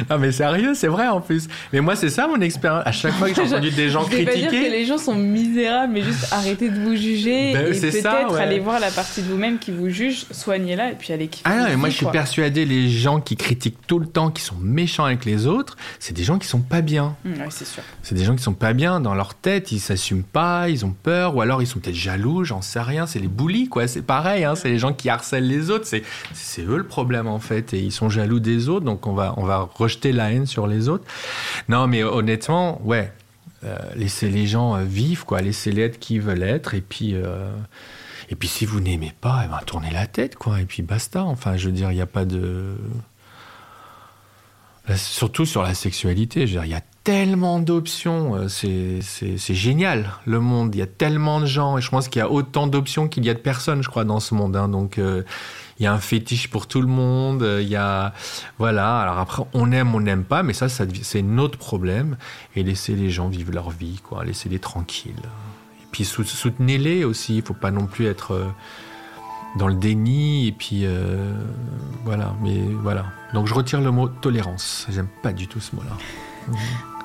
non 0.09 0.19
mais 0.19 0.32
sérieux, 0.32 0.73
c'est 0.75 0.88
vrai 0.88 1.07
en 1.07 1.21
plus. 1.21 1.47
Mais 1.73 1.82
moi 1.82 1.95
c'est 1.95 2.09
ça 2.09 2.27
mon 2.27 2.39
expérience. 2.41 2.84
À 2.86 2.91
chaque 2.91 3.13
fois 3.13 3.30
que 3.30 3.36
j'ai 3.36 3.41
entendu 3.53 3.71
des 3.71 3.89
gens 3.89 4.05
Je 4.09 4.15
vais 4.15 4.25
pas 4.25 4.36
dire 4.36 4.45
que 4.45 4.55
critiquer. 4.55 4.69
les 4.69 4.86
gens 4.86 4.97
sont 4.97 5.15
misérables, 5.15 5.93
mais 5.93 6.03
juste 6.03 6.27
arrêtez 6.32 6.69
de 6.69 6.80
vous 6.80 6.95
juger 6.95 7.53
Ben, 7.53 7.67
et 7.67 7.73
c'est 7.73 7.89
peut-être 7.91 8.34
ouais. 8.34 8.41
allez 8.41 8.59
voir 8.59 8.80
la 8.80 8.91
partie 8.91 9.21
de 9.23 9.27
vous-même 9.27 9.57
qui 9.57 9.71
vous 9.71 9.89
juge, 9.89 10.25
soignez-la 10.32 10.91
et 10.91 10.95
puis 10.95 11.13
allez. 11.13 11.30
Ah 11.45 11.57
non, 11.57 11.65
mais 11.69 11.75
moi 11.77 11.89
je 11.89 11.95
suis 11.95 12.05
persuadé 12.05 12.65
les 12.65 12.89
gens 12.89 13.19
qui 13.21 13.38
critiquent 13.38 13.88
tout 13.88 13.99
le 13.99 14.07
temps, 14.07 14.30
qui 14.30 14.41
sont 14.43 14.57
méchants 14.61 15.05
avec 15.05 15.25
les 15.25 15.47
autres, 15.47 15.77
c'est 15.99 16.13
des 16.15 16.23
gens 16.23 16.38
qui 16.38 16.47
sont 16.47 16.61
pas 16.61 16.82
bien. 16.82 17.15
Hum, 17.25 17.34
ouais, 17.34 17.47
c'est 17.49 17.65
sûr. 17.65 17.82
C'est 18.03 18.15
des 18.15 18.23
gens 18.23 18.36
qui 18.36 18.43
sont 18.43 18.53
pas 18.53 18.73
bien 18.73 18.99
dans 18.99 19.15
leur 19.15 19.34
tête, 19.36 19.71
ils 19.71 19.80
s'assument 19.80 20.23
pas, 20.23 20.69
ils 20.69 20.86
ont 20.86 20.91
peur, 21.03 21.36
ou 21.36 21.41
alors 21.41 21.61
ils 21.61 21.67
sont 21.67 21.80
peut-être 21.80 21.95
jaloux, 21.95 22.18
j'en 22.43 22.61
sais 22.61 22.82
rien. 22.82 23.05
C'est 23.05 23.20
les 23.20 23.28
bullies, 23.28 23.70
quoi. 23.70 23.88
C'est 23.88 24.01
pareil, 24.01 24.43
hein, 24.43 24.55
c'est 24.55 24.70
les 24.70 24.80
gens 24.80 24.93
qui 24.93 25.09
harcèlent 25.09 25.47
les 25.47 25.70
autres. 25.70 25.86
C'est, 25.86 26.03
eux 26.61 26.78
le 26.78 26.88
problème, 26.88 27.28
en 27.28 27.39
fait. 27.39 27.74
Et 27.74 27.80
ils 27.80 27.91
sont 27.91 28.09
jaloux 28.09 28.39
des 28.39 28.70
autres, 28.70 28.86
donc 28.86 29.07
on 29.07 29.13
va, 29.13 29.34
on 29.38 29.43
va 29.43 29.70
rejeter 29.74 30.11
la 30.11 30.32
haine 30.32 30.45
sur 30.45 30.67
les 30.67 30.89
autres. 30.89 31.05
Non, 31.67 31.88
mais 31.88 32.03
honnêtement, 32.03 32.82
ouais. 32.84 33.11
euh, 33.63 33.78
laissez 33.95 34.30
les 34.30 34.47
gens 34.47 34.76
euh, 34.76 34.84
vivre, 34.84 35.26
quoi. 35.26 35.41
Laissez-les 35.41 35.84
être 35.84 35.99
qui 35.99 36.20
veulent 36.20 36.43
être. 36.43 36.74
Et 36.74 36.82
puis, 36.82 37.15
euh, 37.15 37.51
et 38.30 38.36
puis 38.36 38.47
si 38.47 38.65
vous 38.65 38.80
n'aimez 38.80 39.13
pas, 39.20 39.43
eh 39.45 39.47
ben, 39.47 39.59
tournez 39.65 39.91
la 39.91 40.07
tête, 40.07 40.36
quoi. 40.36 40.61
Et 40.61 40.65
puis 40.65 40.84
basta. 40.84 41.24
Enfin, 41.24 41.57
je 41.57 41.67
veux 41.67 41.74
dire, 41.74 41.91
il 41.91 41.95
n'y 41.95 42.01
a 42.01 42.07
pas 42.07 42.26
de. 42.26 42.76
Surtout 44.95 45.45
sur 45.45 45.61
la 45.61 45.76
sexualité, 45.76 46.43
il 46.43 46.67
y 46.67 46.74
a 46.74 46.82
tellement 47.10 47.60
d'options, 47.60 48.36
euh, 48.36 48.47
c'est- 48.49 48.99
génial 49.55 50.12
le 50.28 50.39
monde, 50.39 50.76
il 50.76 50.78
y 50.78 50.82
a 50.84 50.86
tellement 50.86 51.39
de 51.41 51.47
gens, 51.47 51.78
et 51.80 51.82
je 51.82 51.89
pense 51.89 52.07
qu'il 52.07 52.20
y 52.20 52.22
a 52.22 52.30
autant 52.30 52.68
d'options 52.68 53.07
qu'il 53.07 53.26
y 53.26 53.32
a 53.32 53.34
de 53.34 53.39
personnes, 53.39 53.82
je 53.82 53.89
crois, 53.89 54.03
dans 54.03 54.20
ce 54.20 54.36
monde. 54.36 54.55
hein. 54.55 54.70
donc 54.70 54.99
euh, 54.99 55.24
il 55.80 55.84
y 55.84 55.88
a 55.88 55.93
un 55.93 55.97
fétiche 55.99 56.49
pour 56.49 56.68
tout 56.68 56.82
le 56.82 56.88
monde, 56.88 57.41
euh, 57.41 57.62
il 57.64 57.68
y 57.70 57.76
a... 57.76 58.14
Voilà, 58.60 58.99
alors 58.99 59.18
après, 59.18 59.41
on 59.53 59.72
aime, 59.72 59.95
on 59.95 60.01
n'aime 60.01 60.24
pas, 60.24 60.43
mais 60.43 60.53
ça, 60.53 60.68
c'est 60.70 61.22
notre 61.24 61.57
problème, 61.57 62.16
et 62.55 62.62
laissez 62.62 62.93
les 62.95 63.10
gens 63.10 63.28
vivre 63.28 63.51
leur 63.53 63.72
vie, 63.72 63.99
quoi, 64.03 64.24
laissez-les 64.24 64.60
tranquilles. 64.60 65.14
Et 65.82 65.86
puis 65.91 66.05
sou- 66.05 66.24
soutenez-les 66.24 67.05
aussi, 67.05 67.38
il 67.38 67.41
faut 67.41 67.53
pas 67.55 67.72
non 67.72 67.88
plus 67.88 68.05
être... 68.05 68.51
dans 69.57 69.68
le 69.68 69.74
déni 69.74 70.47
et 70.47 70.51
puis 70.51 70.86
voilà. 72.05 72.36
Mais 72.43 72.60
voilà. 72.84 73.05
Donc 73.34 73.47
je 73.47 73.53
retire 73.55 73.82
le 73.82 73.89
mot 73.89 74.07
tolérance. 74.07 74.86
J'aime 74.91 75.07
pas 75.24 75.34
du 75.34 75.47
tout 75.47 75.60
ce 75.60 75.76
mot 75.76 75.82
là 75.82 75.97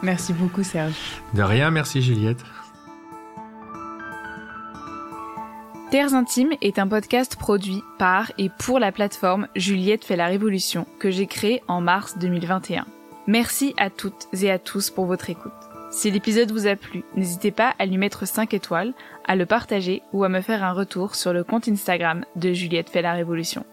Merci 0.02 0.32
beaucoup, 0.32 0.62
Serge. 0.62 0.94
de 1.34 1.42
rien 1.42 1.70
merci 1.70 2.02
Juliette 2.02 2.44
Terres 5.90 6.14
Intimes 6.14 6.54
est 6.60 6.80
un 6.80 6.88
podcast 6.88 7.36
produit 7.36 7.82
par 7.98 8.32
et 8.36 8.50
pour 8.58 8.80
la 8.80 8.90
plateforme 8.90 9.46
Juliette 9.54 10.04
fait 10.04 10.16
la 10.16 10.26
révolution 10.26 10.86
que 10.98 11.10
j'ai 11.10 11.26
créé 11.26 11.62
en 11.68 11.80
mars 11.80 12.18
2021. 12.18 12.84
Merci 13.28 13.74
à 13.76 13.90
toutes 13.90 14.26
et 14.32 14.50
à 14.50 14.58
tous 14.58 14.90
pour 14.90 15.06
votre 15.06 15.30
écoute. 15.30 15.52
Si 15.92 16.10
l'épisode 16.10 16.50
vous 16.50 16.66
a 16.66 16.74
plu, 16.74 17.04
n'hésitez 17.14 17.52
pas 17.52 17.74
à 17.78 17.86
lui 17.86 17.96
mettre 17.96 18.26
5 18.26 18.52
étoiles, 18.54 18.92
à 19.24 19.36
le 19.36 19.46
partager 19.46 20.02
ou 20.12 20.24
à 20.24 20.28
me 20.28 20.40
faire 20.40 20.64
un 20.64 20.72
retour 20.72 21.14
sur 21.14 21.32
le 21.32 21.44
compte 21.44 21.68
Instagram 21.68 22.24
de 22.34 22.52
Juliette 22.52 22.90
fait 22.90 23.00
la 23.00 23.12
révolution. 23.12 23.64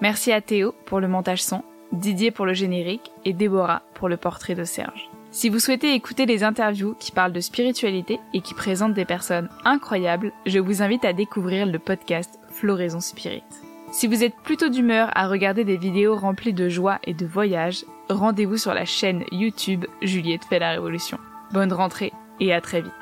Merci 0.00 0.30
à 0.30 0.40
Théo 0.40 0.76
pour 0.86 1.00
le 1.00 1.08
montage 1.08 1.42
son, 1.42 1.64
Didier 1.92 2.30
pour 2.30 2.46
le 2.46 2.54
générique 2.54 3.10
et 3.24 3.32
Déborah 3.32 3.82
pour 3.94 4.08
le 4.08 4.16
portrait 4.16 4.54
de 4.54 4.62
Serge. 4.62 5.10
Si 5.34 5.48
vous 5.48 5.58
souhaitez 5.58 5.94
écouter 5.94 6.26
les 6.26 6.44
interviews 6.44 6.94
qui 7.00 7.10
parlent 7.10 7.32
de 7.32 7.40
spiritualité 7.40 8.20
et 8.34 8.40
qui 8.40 8.54
présentent 8.54 8.94
des 8.94 9.04
personnes 9.04 9.48
incroyables, 9.64 10.32
je 10.46 10.60
vous 10.60 10.80
invite 10.80 11.04
à 11.04 11.12
découvrir 11.12 11.66
le 11.66 11.80
podcast 11.80 12.38
Floraison 12.50 13.00
Spirit. 13.00 13.42
Si 13.90 14.06
vous 14.06 14.22
êtes 14.22 14.36
plutôt 14.44 14.68
d'humeur 14.68 15.10
à 15.16 15.26
regarder 15.26 15.64
des 15.64 15.76
vidéos 15.76 16.14
remplies 16.14 16.52
de 16.52 16.68
joie 16.68 17.00
et 17.02 17.14
de 17.14 17.26
voyage, 17.26 17.84
rendez-vous 18.08 18.58
sur 18.58 18.74
la 18.74 18.84
chaîne 18.84 19.24
YouTube 19.32 19.86
Juliette 20.02 20.44
fait 20.44 20.60
la 20.60 20.70
révolution. 20.70 21.18
Bonne 21.52 21.72
rentrée 21.72 22.12
et 22.38 22.54
à 22.54 22.60
très 22.60 22.82
vite. 22.82 22.92